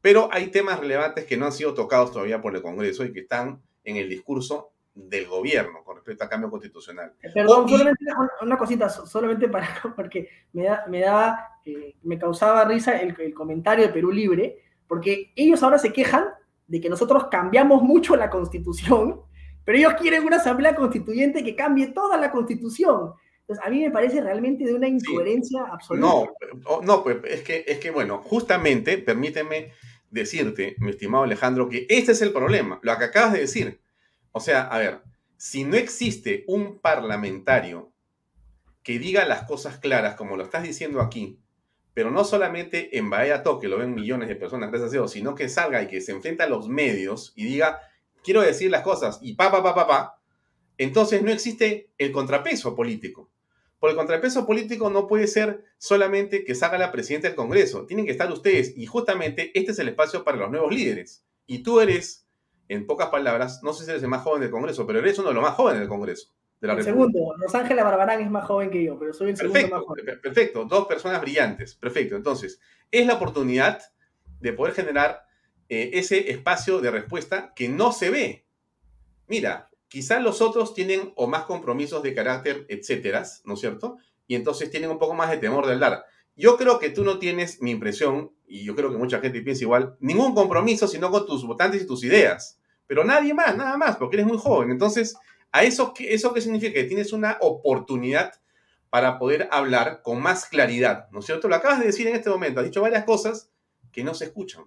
Pero 0.00 0.28
hay 0.32 0.48
temas 0.48 0.80
relevantes 0.80 1.24
que 1.24 1.36
no 1.36 1.46
han 1.46 1.52
sido 1.52 1.74
tocados 1.74 2.12
todavía 2.12 2.42
por 2.42 2.54
el 2.54 2.62
Congreso 2.62 3.04
y 3.04 3.12
que 3.12 3.20
están 3.20 3.62
en 3.84 3.96
el 3.96 4.08
discurso 4.08 4.72
del 4.94 5.26
gobierno 5.26 5.82
con 5.82 5.96
respecto 5.96 6.24
al 6.24 6.30
cambio 6.30 6.50
constitucional. 6.50 7.12
Eh, 7.22 7.30
perdón, 7.34 7.68
solamente 7.68 8.04
una, 8.42 8.56
cosita, 8.56 8.88
solamente 8.88 9.48
para, 9.48 9.66
porque 9.96 10.28
me 10.52 10.64
da, 10.64 10.84
me 10.88 11.00
da, 11.00 11.58
eh, 11.64 11.96
me 12.02 12.18
causaba 12.18 12.64
risa 12.64 12.98
el, 12.98 13.14
el 13.18 13.34
comentario 13.34 13.86
de 13.86 13.92
Perú 13.92 14.12
Libre, 14.12 14.58
porque 14.86 15.32
ellos 15.34 15.62
ahora 15.62 15.78
se 15.78 15.92
quejan 15.92 16.26
de 16.66 16.80
que 16.80 16.88
nosotros 16.88 17.26
cambiamos 17.30 17.82
mucho 17.82 18.16
la 18.16 18.30
constitución, 18.30 19.20
pero 19.64 19.78
ellos 19.78 19.94
quieren 19.94 20.24
una 20.24 20.36
asamblea 20.36 20.74
constituyente 20.74 21.42
que 21.42 21.56
cambie 21.56 21.88
toda 21.88 22.16
la 22.16 22.30
constitución. 22.30 23.14
Entonces, 23.46 23.66
a 23.66 23.70
mí 23.70 23.80
me 23.82 23.90
parece 23.90 24.22
realmente 24.22 24.64
de 24.64 24.72
una 24.72 24.88
incoherencia 24.88 25.64
absoluta. 25.70 26.32
No, 26.64 26.80
no, 26.82 27.02
pues 27.02 27.18
es 27.24 27.42
que, 27.42 27.64
es 27.66 27.78
que, 27.78 27.90
bueno, 27.90 28.22
justamente, 28.22 28.96
permíteme 28.96 29.72
decirte, 30.10 30.76
mi 30.78 30.90
estimado 30.90 31.24
Alejandro, 31.24 31.68
que 31.68 31.86
este 31.90 32.12
es 32.12 32.22
el 32.22 32.32
problema, 32.32 32.78
lo 32.82 32.96
que 32.96 33.04
acabas 33.04 33.34
de 33.34 33.40
decir. 33.40 33.80
O 34.32 34.40
sea, 34.40 34.62
a 34.62 34.78
ver, 34.78 35.02
si 35.36 35.64
no 35.64 35.76
existe 35.76 36.44
un 36.46 36.78
parlamentario 36.78 37.92
que 38.82 38.98
diga 38.98 39.26
las 39.26 39.42
cosas 39.42 39.78
claras, 39.78 40.14
como 40.14 40.38
lo 40.38 40.44
estás 40.44 40.62
diciendo 40.62 41.02
aquí, 41.02 41.38
pero 41.92 42.10
no 42.10 42.24
solamente 42.24 42.96
en 42.96 43.10
Bahía 43.10 43.42
Toque, 43.42 43.68
lo 43.68 43.78
ven 43.78 43.94
millones 43.94 44.28
de 44.28 44.36
personas, 44.36 44.70
gracias 44.70 44.90
a 44.90 44.92
Dios, 44.92 45.12
sino 45.12 45.34
que 45.34 45.50
salga 45.50 45.82
y 45.82 45.86
que 45.86 46.00
se 46.00 46.12
enfrenta 46.12 46.44
a 46.44 46.48
los 46.48 46.68
medios 46.68 47.34
y 47.36 47.44
diga, 47.44 47.80
quiero 48.22 48.40
decir 48.40 48.70
las 48.70 48.82
cosas, 48.82 49.18
y 49.20 49.34
pa, 49.34 49.50
pa, 49.50 49.62
pa, 49.62 49.74
pa, 49.74 49.86
pa, 49.86 50.20
entonces 50.78 51.22
no 51.22 51.30
existe 51.30 51.90
el 51.98 52.10
contrapeso 52.10 52.74
político. 52.74 53.30
Por 53.84 53.90
el 53.90 53.96
contrapeso 53.98 54.46
político 54.46 54.88
no 54.88 55.06
puede 55.06 55.26
ser 55.26 55.62
solamente 55.76 56.42
que 56.42 56.54
salga 56.54 56.78
la 56.78 56.90
presidenta 56.90 57.28
del 57.28 57.36
Congreso, 57.36 57.84
tienen 57.84 58.06
que 58.06 58.12
estar 58.12 58.32
ustedes, 58.32 58.72
y 58.78 58.86
justamente 58.86 59.50
este 59.52 59.72
es 59.72 59.78
el 59.78 59.88
espacio 59.88 60.24
para 60.24 60.38
los 60.38 60.50
nuevos 60.50 60.72
líderes. 60.72 61.22
Y 61.46 61.62
tú 61.62 61.80
eres, 61.80 62.26
en 62.68 62.86
pocas 62.86 63.10
palabras, 63.10 63.62
no 63.62 63.74
sé 63.74 63.84
si 63.84 63.90
eres 63.90 64.02
el 64.02 64.08
más 64.08 64.22
joven 64.22 64.40
del 64.40 64.50
Congreso, 64.50 64.86
pero 64.86 65.00
eres 65.00 65.18
uno 65.18 65.28
de 65.28 65.34
los 65.34 65.42
más 65.42 65.52
jóvenes 65.52 65.80
del 65.80 65.90
Congreso. 65.90 66.32
De 66.62 66.72
el 66.72 66.82
segundo, 66.82 67.34
Rosángela 67.38 67.84
Barbarán 67.84 68.22
es 68.22 68.30
más 68.30 68.46
joven 68.46 68.70
que 68.70 68.82
yo, 68.82 68.98
pero 68.98 69.12
soy 69.12 69.28
el 69.28 69.36
segundo 69.36 69.68
más 69.68 69.82
joven. 69.82 70.06
Perfecto, 70.22 70.64
dos 70.64 70.86
personas 70.86 71.20
brillantes, 71.20 71.74
perfecto. 71.74 72.16
Entonces, 72.16 72.58
es 72.90 73.06
la 73.06 73.16
oportunidad 73.16 73.82
de 74.40 74.52
poder 74.54 74.72
generar 74.72 75.26
eh, 75.68 75.90
ese 75.92 76.30
espacio 76.30 76.80
de 76.80 76.90
respuesta 76.90 77.52
que 77.54 77.68
no 77.68 77.92
se 77.92 78.08
ve. 78.08 78.46
Mira, 79.26 79.68
Quizás 79.94 80.20
los 80.20 80.42
otros 80.42 80.74
tienen 80.74 81.12
o 81.14 81.28
más 81.28 81.44
compromisos 81.44 82.02
de 82.02 82.12
carácter, 82.12 82.66
etcétera, 82.68 83.22
¿no 83.44 83.54
es 83.54 83.60
cierto? 83.60 83.98
Y 84.26 84.34
entonces 84.34 84.68
tienen 84.68 84.90
un 84.90 84.98
poco 84.98 85.14
más 85.14 85.30
de 85.30 85.36
temor 85.36 85.68
del 85.68 85.78
dar. 85.78 86.04
Yo 86.34 86.56
creo 86.56 86.80
que 86.80 86.90
tú 86.90 87.04
no 87.04 87.20
tienes, 87.20 87.62
mi 87.62 87.70
impresión, 87.70 88.32
y 88.44 88.64
yo 88.64 88.74
creo 88.74 88.90
que 88.90 88.96
mucha 88.96 89.20
gente 89.20 89.40
piensa 89.40 89.62
igual, 89.62 89.96
ningún 90.00 90.34
compromiso 90.34 90.88
sino 90.88 91.12
con 91.12 91.24
tus 91.26 91.46
votantes 91.46 91.80
y 91.80 91.86
tus 91.86 92.02
ideas. 92.02 92.58
Pero 92.88 93.04
nadie 93.04 93.34
más, 93.34 93.56
nada 93.56 93.76
más, 93.76 93.96
porque 93.96 94.16
eres 94.16 94.26
muy 94.26 94.36
joven. 94.36 94.72
Entonces, 94.72 95.14
¿a 95.52 95.62
eso, 95.62 95.94
¿eso 95.96 96.34
qué 96.34 96.40
significa? 96.40 96.72
Que 96.72 96.82
tienes 96.82 97.12
una 97.12 97.38
oportunidad 97.40 98.32
para 98.90 99.16
poder 99.20 99.48
hablar 99.52 100.02
con 100.02 100.20
más 100.20 100.46
claridad, 100.46 101.08
¿no 101.12 101.20
es 101.20 101.26
cierto? 101.26 101.46
Lo 101.46 101.54
acabas 101.54 101.78
de 101.78 101.86
decir 101.86 102.08
en 102.08 102.16
este 102.16 102.30
momento, 102.30 102.58
has 102.58 102.66
dicho 102.66 102.82
varias 102.82 103.04
cosas 103.04 103.48
que 103.92 104.02
no 104.02 104.12
se 104.12 104.24
escuchan. 104.24 104.64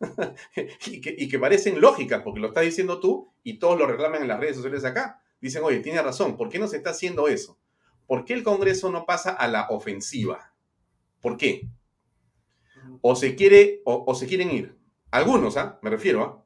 y, 0.86 1.28
que, 1.28 1.38
parecen 1.38 1.80
lógicas, 1.80 2.22
porque 2.22 2.40
lo 2.40 2.48
estás 2.48 2.64
diciendo 2.64 3.00
tú 3.00 3.32
y 3.42 3.58
todos 3.58 3.78
lo 3.78 3.86
reclaman 3.86 4.22
en 4.22 4.28
las 4.28 4.40
redes 4.40 4.56
sociales 4.56 4.84
acá. 4.84 5.22
Dicen, 5.40 5.62
oye, 5.64 5.80
tiene 5.80 6.02
razón, 6.02 6.36
¿por 6.36 6.48
qué 6.48 6.58
no 6.58 6.68
se 6.68 6.76
está 6.76 6.90
haciendo 6.90 7.28
eso? 7.28 7.58
¿Por 8.06 8.24
qué 8.24 8.34
el 8.34 8.42
Congreso 8.42 8.90
no 8.90 9.06
pasa 9.06 9.30
a 9.30 9.48
la 9.48 9.68
ofensiva? 9.70 10.52
¿Por 11.20 11.36
qué? 11.36 11.68
O 13.02 13.14
se, 13.14 13.34
quiere, 13.36 13.80
o, 13.84 14.14
se 14.14 14.26
quieren 14.26 14.50
ir. 14.50 14.76
Algunos, 15.10 15.56
¿ah? 15.56 15.78
Me 15.82 15.90
refiero, 15.90 16.22
¿ah? 16.22 16.44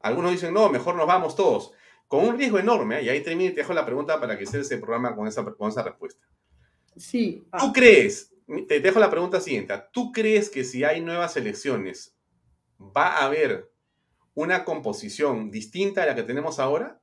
Algunos 0.00 0.32
dicen, 0.32 0.54
no, 0.54 0.68
mejor 0.68 0.94
nos 0.96 1.06
vamos 1.06 1.34
todos. 1.34 1.72
Con 2.06 2.24
un 2.24 2.38
riesgo 2.38 2.58
enorme, 2.58 2.96
¿ah? 2.96 3.02
y 3.02 3.08
ahí 3.08 3.22
termino 3.22 3.50
y 3.50 3.54
te 3.54 3.60
dejo 3.60 3.74
la 3.74 3.84
pregunta 3.84 4.20
para 4.20 4.38
que 4.38 4.46
sea 4.46 4.60
ese 4.60 4.78
programa 4.78 5.14
con 5.14 5.26
esa, 5.26 5.44
con 5.44 5.68
esa 5.68 5.82
respuesta. 5.82 6.26
Sí. 6.96 7.46
¿Tú 7.58 7.72
crees, 7.72 8.34
te 8.66 8.80
dejo 8.80 8.98
la 8.98 9.10
pregunta 9.10 9.40
siguiente, 9.40 9.74
¿tú 9.92 10.10
crees 10.12 10.48
que 10.50 10.64
si 10.64 10.84
hay 10.84 11.00
nuevas 11.00 11.36
elecciones 11.36 12.17
va 12.80 13.18
a 13.18 13.26
haber 13.26 13.70
una 14.34 14.64
composición 14.64 15.50
distinta 15.50 16.02
a 16.02 16.06
la 16.06 16.14
que 16.14 16.22
tenemos 16.22 16.58
ahora? 16.58 17.00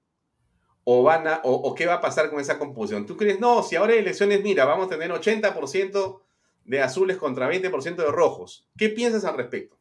¿O, 0.84 1.04
van 1.04 1.28
a, 1.28 1.42
o, 1.44 1.74
qué 1.74 1.88
va 1.88 1.96
a 1.96 2.02
pasar 2.02 2.30
con 2.30 2.40
esa 2.40 2.60
composición? 2.60 3.06
¿Tú 3.06 3.18
crees, 3.18 3.40
no, 3.40 3.64
si 3.64 3.76
ahora 3.76 3.94
hay 3.94 4.00
elecciones, 4.00 4.44
mira, 4.44 4.66
vamos 4.66 4.86
a 4.86 4.90
tener 4.90 5.10
80% 5.12 6.22
de 6.64 6.82
azules 6.82 7.18
contra 7.18 7.50
20% 7.52 7.96
de 7.96 8.12
rojos? 8.12 8.70
¿Qué 8.78 8.90
piensas 8.90 9.26
al 9.26 9.36
respecto? 9.36 9.78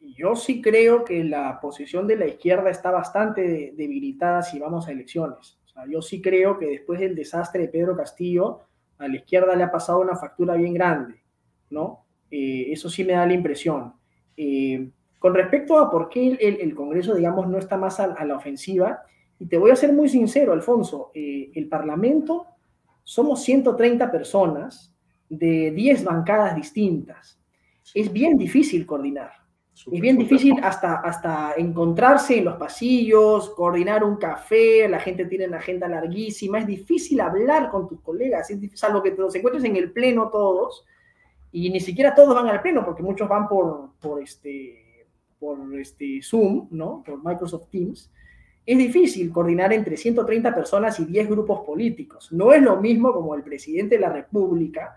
Yo 0.00 0.36
sí 0.36 0.62
creo 0.62 1.04
que 1.04 1.24
la 1.24 1.60
posición 1.60 2.06
de 2.06 2.16
la 2.16 2.26
izquierda 2.26 2.70
está 2.70 2.92
bastante 2.92 3.72
debilitada 3.76 4.42
si 4.42 4.60
vamos 4.60 4.86
a 4.86 4.92
elecciones. 4.92 5.58
yo 5.88 6.00
sí 6.00 6.22
creo 6.22 6.56
que 6.56 6.66
después 6.66 7.00
del 7.00 7.16
desastre 7.16 7.62
de 7.62 7.68
Pedro 7.68 7.96
Castillo, 7.96 8.60
a 8.98 9.08
la 9.08 9.16
izquierda 9.16 9.56
le 9.56 9.64
ha 9.64 9.72
pasado 9.72 10.00
una 10.00 10.16
factura 10.16 10.54
bien 10.54 10.72
grande, 10.72 11.22
¿no? 11.70 12.06
Eh, 12.30 12.66
eso 12.70 12.88
sí 12.88 13.04
me 13.04 13.14
da 13.14 13.26
la 13.26 13.34
impresión. 13.34 13.94
Eh, 14.36 14.90
con 15.18 15.34
respecto 15.34 15.78
a 15.78 15.90
por 15.90 16.08
qué 16.08 16.36
el, 16.40 16.74
Congreso, 16.74 17.14
digamos, 17.14 17.48
no 17.48 17.58
está 17.58 17.76
más 17.76 17.98
a, 18.00 18.24
la 18.24 18.36
ofensiva, 18.36 19.02
y 19.38 19.46
te 19.46 19.56
voy 19.56 19.70
a 19.70 19.76
ser 19.76 19.92
muy 19.92 20.08
sincero, 20.08 20.52
Alfonso, 20.52 21.10
eh, 21.14 21.50
el 21.54 21.68
Parlamento 21.68 22.46
somos 23.02 23.42
130 23.42 24.10
personas 24.10 24.94
de 25.28 25.70
10 25.70 26.04
bancadas 26.04 26.54
distintas. 26.56 27.38
Es 27.94 28.12
bien 28.12 28.36
difícil 28.36 28.86
coordinar. 28.86 29.32
Es 29.74 30.00
bien 30.00 30.16
difícil 30.16 30.54
hasta, 30.62 30.96
hasta 30.96 31.54
encontrarse 31.56 32.38
en 32.38 32.44
los 32.44 32.56
pasillos, 32.56 33.50
coordinar 33.50 34.04
un 34.04 34.16
café, 34.16 34.88
la 34.88 35.00
gente 35.00 35.24
tiene 35.24 35.48
una 35.48 35.58
agenda 35.58 35.88
larguísima, 35.88 36.60
es 36.60 36.66
difícil 36.66 37.20
hablar 37.20 37.70
con 37.70 37.88
tus 37.88 38.00
colegas, 38.00 38.48
es 38.50 38.60
difícil, 38.60 38.78
salvo 38.78 39.02
que 39.02 39.10
te 39.10 39.20
los 39.20 39.34
encuentres 39.34 39.64
en 39.64 39.74
el 39.74 39.90
pleno 39.90 40.30
todos, 40.30 40.86
y 41.54 41.70
ni 41.70 41.78
siquiera 41.78 42.16
todos 42.16 42.34
van 42.34 42.48
al 42.48 42.60
pleno, 42.60 42.84
porque 42.84 43.04
muchos 43.04 43.28
van 43.28 43.46
por, 43.46 43.90
por, 44.00 44.20
este, 44.20 45.06
por 45.38 45.56
este 45.78 46.20
Zoom, 46.20 46.66
¿no? 46.72 47.04
Por 47.06 47.24
Microsoft 47.24 47.68
Teams. 47.70 48.10
Es 48.66 48.76
difícil 48.76 49.30
coordinar 49.30 49.72
entre 49.72 49.96
130 49.96 50.52
personas 50.52 50.98
y 50.98 51.04
10 51.04 51.30
grupos 51.30 51.60
políticos. 51.60 52.32
No 52.32 52.52
es 52.52 52.60
lo 52.60 52.80
mismo 52.80 53.12
como 53.12 53.36
el 53.36 53.44
presidente 53.44 53.94
de 53.94 54.00
la 54.00 54.08
República, 54.08 54.96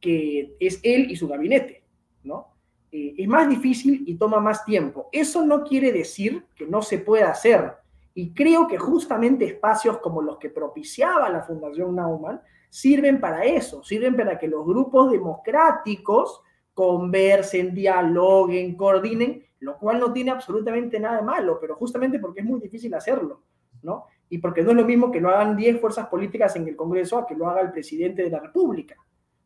que 0.00 0.54
es 0.60 0.78
él 0.84 1.10
y 1.10 1.16
su 1.16 1.26
gabinete, 1.26 1.82
¿no? 2.22 2.54
Eh, 2.92 3.14
es 3.18 3.26
más 3.26 3.48
difícil 3.48 4.04
y 4.06 4.14
toma 4.14 4.38
más 4.38 4.64
tiempo. 4.64 5.08
Eso 5.10 5.44
no 5.44 5.64
quiere 5.64 5.90
decir 5.90 6.44
que 6.54 6.64
no 6.64 6.80
se 6.80 6.98
pueda 6.98 7.32
hacer. 7.32 7.72
Y 8.14 8.32
creo 8.34 8.68
que 8.68 8.78
justamente 8.78 9.46
espacios 9.46 9.98
como 9.98 10.22
los 10.22 10.38
que 10.38 10.48
propiciaba 10.48 11.28
la 11.28 11.42
Fundación 11.42 11.96
Naumann 11.96 12.40
sirven 12.68 13.20
para 13.20 13.44
eso, 13.44 13.82
sirven 13.82 14.16
para 14.16 14.38
que 14.38 14.48
los 14.48 14.64
grupos 14.64 15.10
democráticos 15.10 16.42
conversen, 16.74 17.74
dialoguen, 17.74 18.76
coordinen, 18.76 19.44
lo 19.60 19.78
cual 19.78 19.98
no 19.98 20.12
tiene 20.12 20.30
absolutamente 20.30 21.00
nada 21.00 21.16
de 21.16 21.22
malo, 21.22 21.58
pero 21.60 21.74
justamente 21.74 22.18
porque 22.18 22.40
es 22.40 22.46
muy 22.46 22.60
difícil 22.60 22.94
hacerlo, 22.94 23.42
¿no? 23.82 24.06
Y 24.28 24.38
porque 24.38 24.62
no 24.62 24.70
es 24.70 24.76
lo 24.76 24.84
mismo 24.84 25.10
que 25.10 25.20
lo 25.20 25.30
hagan 25.30 25.56
10 25.56 25.80
fuerzas 25.80 26.06
políticas 26.06 26.54
en 26.56 26.68
el 26.68 26.76
Congreso 26.76 27.18
a 27.18 27.26
que 27.26 27.34
lo 27.34 27.48
haga 27.48 27.62
el 27.62 27.72
presidente 27.72 28.22
de 28.22 28.30
la 28.30 28.40
República. 28.40 28.96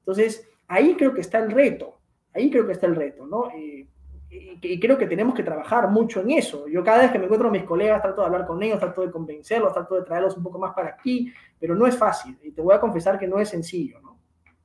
Entonces, 0.01 0.47
ahí 0.66 0.94
creo 0.97 1.15
que 1.15 1.20
está 1.20 1.39
el 1.39 1.51
reto, 1.51 2.01
ahí 2.35 2.51
creo 2.51 2.66
que 2.66 2.73
está 2.73 2.86
el 2.86 2.97
reto, 2.97 3.27
¿no? 3.27 3.51
Eh, 3.51 3.86
y 4.32 4.80
creo 4.80 4.96
que 4.96 5.06
tenemos 5.06 5.34
que 5.34 5.42
trabajar 5.42 5.90
mucho 5.90 6.20
en 6.20 6.30
eso. 6.30 6.66
Yo 6.66 6.82
cada 6.82 7.02
vez 7.02 7.10
que 7.10 7.18
me 7.18 7.24
encuentro 7.24 7.48
con 7.48 7.59
mis 7.59 7.66
colegas 7.66 8.00
trato 8.00 8.22
de 8.22 8.26
hablar 8.26 8.46
con 8.46 8.62
ellos, 8.62 8.78
trato 8.78 9.02
de 9.02 9.10
convencerlos, 9.10 9.74
trato 9.74 9.96
de 9.96 10.02
traerlos 10.02 10.36
un 10.36 10.42
poco 10.42 10.59
más 10.59 10.72
para 10.72 10.90
aquí, 10.90 11.30
pero 11.60 11.74
no 11.74 11.86
es 11.86 11.96
fácil. 11.96 12.38
Y 12.42 12.52
te 12.52 12.62
voy 12.62 12.74
a 12.74 12.80
confesar 12.80 13.18
que 13.18 13.28
no 13.28 13.38
es 13.38 13.50
sencillo, 13.50 14.00
¿no? 14.00 14.18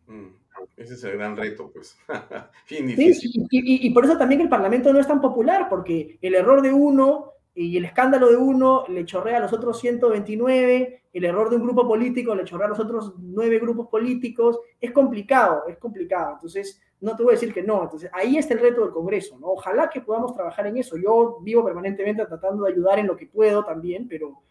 Mm, 0.07 0.29
ese 0.77 0.93
es 0.93 1.03
el 1.03 1.17
gran 1.17 1.35
reto, 1.35 1.69
pues. 1.73 1.97
y, 2.69 3.89
por 3.89 4.05
eso 4.05 4.17
también 4.17 4.41
el 4.41 4.49
Parlamento 4.49 4.93
no 4.93 4.99
es 4.99 5.07
tan 5.07 5.19
popular, 5.19 5.67
porque 5.69 6.17
el 6.21 6.35
error 6.35 6.61
de 6.61 6.71
uno 6.71 7.33
y 7.53 7.75
el 7.75 7.85
escándalo 7.85 8.29
de 8.29 8.37
uno 8.37 8.85
le 8.87 9.03
chorrea 9.03 9.37
a 9.37 9.41
los 9.41 9.51
otros 9.51 9.79
129, 9.79 11.01
el 11.11 11.25
error 11.25 11.49
de 11.49 11.57
un 11.57 11.63
grupo 11.63 11.85
político 11.87 12.35
le 12.35 12.45
chorrea 12.45 12.67
a 12.67 12.69
los 12.69 12.79
otros 12.79 13.15
nueve 13.17 13.59
grupos 13.59 13.87
políticos. 13.87 14.59
Es 14.79 14.91
complicado, 14.91 15.63
es 15.67 15.77
complicado. 15.77 16.35
Entonces, 16.35 16.79
no 16.99 17.15
te 17.15 17.23
voy 17.23 17.31
a 17.31 17.35
decir 17.35 17.53
que 17.53 17.63
no. 17.63 17.83
Entonces, 17.83 18.09
ahí 18.13 18.37
está 18.37 18.53
el 18.53 18.59
reto 18.59 18.81
del 18.81 18.91
Congreso, 18.91 19.37
¿no? 19.39 19.47
Ojalá 19.47 19.89
que 19.89 20.01
podamos 20.01 20.33
trabajar 20.33 20.67
en 20.67 20.77
eso. 20.77 20.97
Yo 20.97 21.39
vivo 21.41 21.63
permanentemente 21.63 22.25
tratando 22.25 22.63
de 22.63 22.71
ayudar 22.71 22.99
en 22.99 23.07
lo 23.07 23.15
que 23.15 23.27
puedo 23.27 23.63
también, 23.63 24.07
pero 24.07 24.41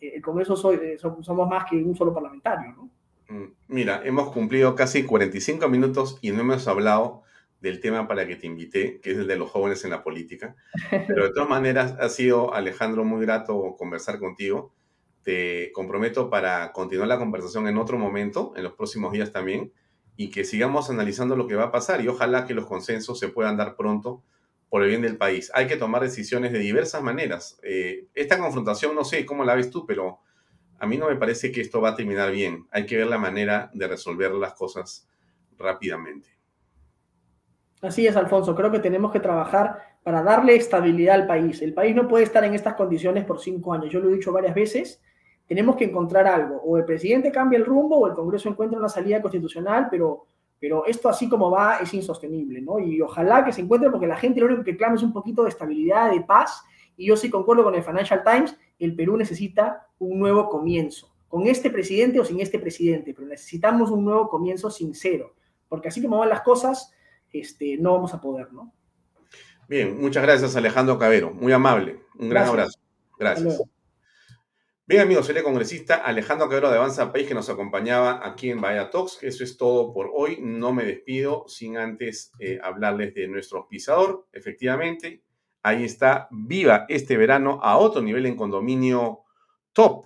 eh, 0.00 0.12
el 0.16 0.22
Congreso 0.22 0.56
soy, 0.56 0.76
eh, 0.76 0.98
somos 0.98 1.48
más 1.48 1.64
que 1.68 1.76
un 1.76 1.94
solo 1.94 2.12
parlamentario, 2.12 2.72
¿no? 2.72 2.90
Mm, 3.28 3.52
mira, 3.68 4.02
hemos 4.04 4.30
cumplido 4.32 4.74
casi 4.74 5.04
45 5.04 5.68
minutos 5.68 6.18
y 6.20 6.32
no 6.32 6.40
hemos 6.40 6.66
hablado 6.68 7.22
del 7.60 7.80
tema 7.80 8.06
para 8.06 8.26
que 8.26 8.36
te 8.36 8.46
invité, 8.46 9.00
que 9.00 9.12
es 9.12 9.18
el 9.18 9.26
de 9.26 9.36
los 9.36 9.50
jóvenes 9.50 9.84
en 9.84 9.90
la 9.90 10.02
política. 10.02 10.56
Pero 10.90 11.24
de 11.24 11.32
todas 11.32 11.48
maneras, 11.48 11.96
ha 11.98 12.08
sido, 12.08 12.52
Alejandro, 12.52 13.04
muy 13.04 13.24
grato 13.24 13.76
conversar 13.78 14.18
contigo. 14.18 14.74
Te 15.22 15.72
comprometo 15.72 16.28
para 16.28 16.72
continuar 16.72 17.08
la 17.08 17.18
conversación 17.18 17.66
en 17.66 17.78
otro 17.78 17.96
momento, 17.96 18.52
en 18.56 18.64
los 18.64 18.74
próximos 18.74 19.12
días 19.12 19.32
también 19.32 19.72
y 20.16 20.30
que 20.30 20.44
sigamos 20.44 20.90
analizando 20.90 21.36
lo 21.36 21.46
que 21.46 21.56
va 21.56 21.64
a 21.64 21.72
pasar 21.72 22.00
y 22.00 22.08
ojalá 22.08 22.46
que 22.46 22.54
los 22.54 22.66
consensos 22.66 23.18
se 23.18 23.28
puedan 23.28 23.56
dar 23.56 23.76
pronto 23.76 24.22
por 24.68 24.82
el 24.82 24.88
bien 24.88 25.02
del 25.02 25.16
país. 25.16 25.50
Hay 25.54 25.66
que 25.66 25.76
tomar 25.76 26.02
decisiones 26.02 26.52
de 26.52 26.58
diversas 26.58 27.02
maneras. 27.02 27.58
Eh, 27.62 28.06
esta 28.14 28.38
confrontación, 28.38 28.94
no 28.94 29.04
sé 29.04 29.24
cómo 29.24 29.44
la 29.44 29.54
ves 29.54 29.70
tú, 29.70 29.86
pero 29.86 30.20
a 30.78 30.86
mí 30.86 30.96
no 30.96 31.08
me 31.08 31.16
parece 31.16 31.52
que 31.52 31.60
esto 31.60 31.80
va 31.80 31.90
a 31.90 31.96
terminar 31.96 32.32
bien. 32.32 32.66
Hay 32.70 32.86
que 32.86 32.96
ver 32.96 33.06
la 33.06 33.18
manera 33.18 33.70
de 33.72 33.86
resolver 33.86 34.32
las 34.32 34.54
cosas 34.54 35.08
rápidamente. 35.56 36.28
Así 37.80 38.06
es, 38.06 38.16
Alfonso. 38.16 38.54
Creo 38.56 38.70
que 38.70 38.80
tenemos 38.80 39.12
que 39.12 39.20
trabajar 39.20 39.78
para 40.02 40.22
darle 40.22 40.56
estabilidad 40.56 41.16
al 41.16 41.26
país. 41.26 41.60
El 41.62 41.74
país 41.74 41.94
no 41.94 42.08
puede 42.08 42.24
estar 42.24 42.42
en 42.44 42.54
estas 42.54 42.74
condiciones 42.74 43.24
por 43.24 43.40
cinco 43.40 43.72
años. 43.74 43.92
Yo 43.92 44.00
lo 44.00 44.10
he 44.10 44.14
dicho 44.14 44.32
varias 44.32 44.54
veces. 44.54 45.02
Tenemos 45.46 45.76
que 45.76 45.84
encontrar 45.84 46.26
algo. 46.26 46.60
O 46.64 46.76
el 46.78 46.84
presidente 46.84 47.30
cambia 47.30 47.58
el 47.58 47.66
rumbo 47.66 47.98
o 47.98 48.06
el 48.06 48.14
Congreso 48.14 48.48
encuentra 48.48 48.78
una 48.78 48.88
salida 48.88 49.20
constitucional, 49.20 49.88
pero, 49.90 50.26
pero 50.58 50.86
esto 50.86 51.08
así 51.08 51.28
como 51.28 51.50
va 51.50 51.78
es 51.78 51.92
insostenible, 51.92 52.60
¿no? 52.62 52.78
Y 52.78 53.00
ojalá 53.00 53.44
que 53.44 53.52
se 53.52 53.60
encuentre 53.60 53.90
porque 53.90 54.06
la 54.06 54.16
gente 54.16 54.40
lo 54.40 54.46
único 54.46 54.64
que 54.64 54.76
clama 54.76 54.94
es 54.94 55.02
un 55.02 55.12
poquito 55.12 55.42
de 55.42 55.50
estabilidad, 55.50 56.10
de 56.10 56.22
paz. 56.22 56.62
Y 56.96 57.06
yo 57.06 57.16
sí 57.16 57.28
concuerdo 57.28 57.64
con 57.64 57.74
el 57.74 57.82
Financial 57.82 58.22
Times, 58.24 58.56
el 58.78 58.94
Perú 58.94 59.16
necesita 59.16 59.88
un 59.98 60.18
nuevo 60.18 60.48
comienzo. 60.48 61.12
Con 61.28 61.46
este 61.46 61.70
presidente 61.70 62.20
o 62.20 62.24
sin 62.24 62.40
este 62.40 62.58
presidente, 62.58 63.12
pero 63.12 63.26
necesitamos 63.26 63.90
un 63.90 64.04
nuevo 64.04 64.28
comienzo 64.28 64.70
sincero. 64.70 65.34
Porque 65.68 65.88
así 65.88 66.00
como 66.00 66.18
van 66.18 66.28
las 66.28 66.42
cosas, 66.42 66.94
este, 67.32 67.76
no 67.78 67.92
vamos 67.92 68.14
a 68.14 68.20
poder, 68.20 68.52
¿no? 68.52 68.72
Bien, 69.68 70.00
muchas 70.00 70.22
gracias 70.22 70.56
Alejandro 70.56 70.98
Cabero, 70.98 71.32
muy 71.32 71.52
amable, 71.52 72.00
un 72.18 72.28
gran 72.28 72.48
abrazo. 72.48 72.78
Gracias. 73.18 73.62
Bien 74.86 75.00
amigos, 75.00 75.24
soy 75.24 75.38
el 75.38 75.42
congresista 75.42 75.94
Alejandro 75.94 76.46
Cabero 76.46 76.68
de 76.68 76.76
Avanza 76.76 77.10
País 77.10 77.26
que 77.26 77.32
nos 77.32 77.48
acompañaba 77.48 78.20
aquí 78.22 78.50
en 78.50 78.60
Vaya 78.60 78.90
Talks. 78.90 79.22
Eso 79.22 79.42
es 79.42 79.56
todo 79.56 79.94
por 79.94 80.10
hoy. 80.12 80.40
No 80.42 80.74
me 80.74 80.84
despido 80.84 81.46
sin 81.48 81.78
antes 81.78 82.32
eh, 82.38 82.58
hablarles 82.62 83.14
de 83.14 83.26
nuestro 83.26 83.66
pisador. 83.66 84.26
Efectivamente, 84.30 85.22
ahí 85.62 85.84
está, 85.84 86.28
viva 86.30 86.84
este 86.90 87.16
verano 87.16 87.60
a 87.62 87.78
otro 87.78 88.02
nivel 88.02 88.26
en 88.26 88.36
condominio 88.36 89.20
top. 89.72 90.04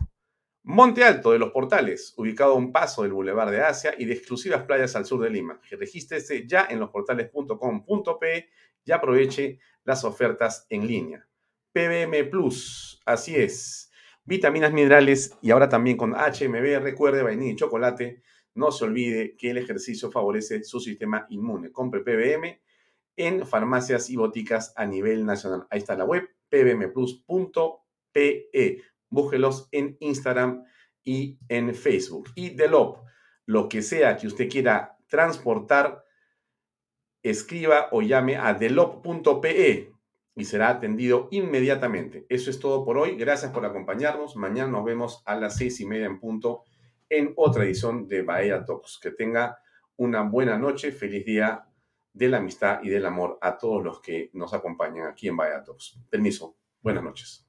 Monte 0.63 1.03
Alto 1.03 1.33
de 1.33 1.41
los 1.41 1.51
Portales, 1.51 2.15
ubicado 2.17 2.53
a 2.53 2.57
un 2.57 2.71
paso 2.71 3.03
del 3.03 3.15
Boulevard 3.15 3.51
de 3.51 3.63
Asia 3.63 3.97
y 3.99 4.05
de 4.05 4.13
exclusivas 4.15 4.63
playas 4.63 4.95
al 4.95 5.07
sur 5.07 5.21
de 5.21 5.31
Lima. 5.31 5.61
Regístrese 5.71 6.47
ya 6.47 6.69
en 6.71 6.79
losportales.com.pe 6.79 8.49
y 8.85 8.93
aproveche 8.93 9.59
las 9.83 10.05
ofertas 10.05 10.69
en 10.71 10.87
línea. 10.87 11.27
PBM 11.73 12.31
Plus, 12.31 13.03
así 13.05 13.35
es. 13.35 13.88
Vitaminas 14.29 14.75
minerales 14.75 15.39
y 15.41 15.51
ahora 15.53 15.71
también 15.71 15.97
con 15.97 16.13
HMB, 16.13 16.83
recuerde 16.83 17.23
vainilla 17.23 17.53
y 17.53 17.57
chocolate. 17.57 18.23
No 18.57 18.71
se 18.71 18.85
olvide 18.85 19.35
que 19.39 19.51
el 19.51 19.57
ejercicio 19.57 20.11
favorece 20.11 20.65
su 20.65 20.81
sistema 20.81 21.25
inmune. 21.31 21.73
Compre 21.73 22.03
PBM 22.03 22.61
en 23.17 23.47
farmacias 23.47 24.11
y 24.11 24.17
boticas 24.17 24.75
a 24.77 24.85
nivel 24.85 25.25
nacional. 25.25 25.67
Ahí 25.71 25.79
está 25.79 25.97
la 25.97 26.05
web, 26.05 26.29
pbmplus.pe 26.51 27.71
búsquelos 29.09 29.67
en 29.73 29.97
Instagram 30.01 30.63
y 31.03 31.39
en 31.49 31.75
Facebook. 31.75 32.29
Y 32.35 32.51
Delop, 32.51 32.99
lo 33.47 33.67
que 33.67 33.81
sea 33.81 34.19
que 34.19 34.27
usted 34.27 34.51
quiera 34.51 34.99
transportar, 35.07 36.05
escriba 37.23 37.89
o 37.93 38.03
llame 38.03 38.37
a 38.37 38.53
delop.pe 38.53 39.91
y 40.39 40.45
será 40.45 40.69
atendido 40.69 41.27
inmediatamente. 41.33 42.25
Eso 42.29 42.49
es 42.49 42.61
todo 42.61 42.85
por 42.85 42.97
hoy. 42.97 43.17
Gracias 43.17 43.51
por 43.51 43.67
acompañarnos. 43.67 44.37
Mañana 44.37 44.71
nos 44.71 44.85
vemos 44.85 45.21
a 45.27 45.35
las 45.35 45.57
seis 45.57 45.81
y 45.81 45.87
media 45.87 46.07
en 46.07 46.21
punto 46.21 46.63
en 47.09 47.33
otra 47.35 47.65
edición 47.65 48.07
de 48.07 48.23
Bahía 48.23 48.65
Talks. 48.65 49.01
Que 49.03 49.11
tenga 49.11 49.59
una 49.97 50.23
buena 50.23 50.57
noche, 50.57 50.93
feliz 50.93 51.27
día 51.27 51.67
de 52.13 52.29
la 52.29 52.37
amistad 52.37 52.79
y 52.85 52.89
del 52.89 53.07
amor 53.07 53.39
a 53.41 53.59
todos 53.59 53.83
los 53.83 54.01
que 54.01 54.31
nos 54.33 54.55
acompañan 54.55 55.09
aquí 55.09 55.27
en 55.27 55.37
Bahía 55.37 55.65
Talks. 55.65 55.99
Permiso. 56.09 56.57
Buenas 56.81 57.03
noches. 57.03 57.48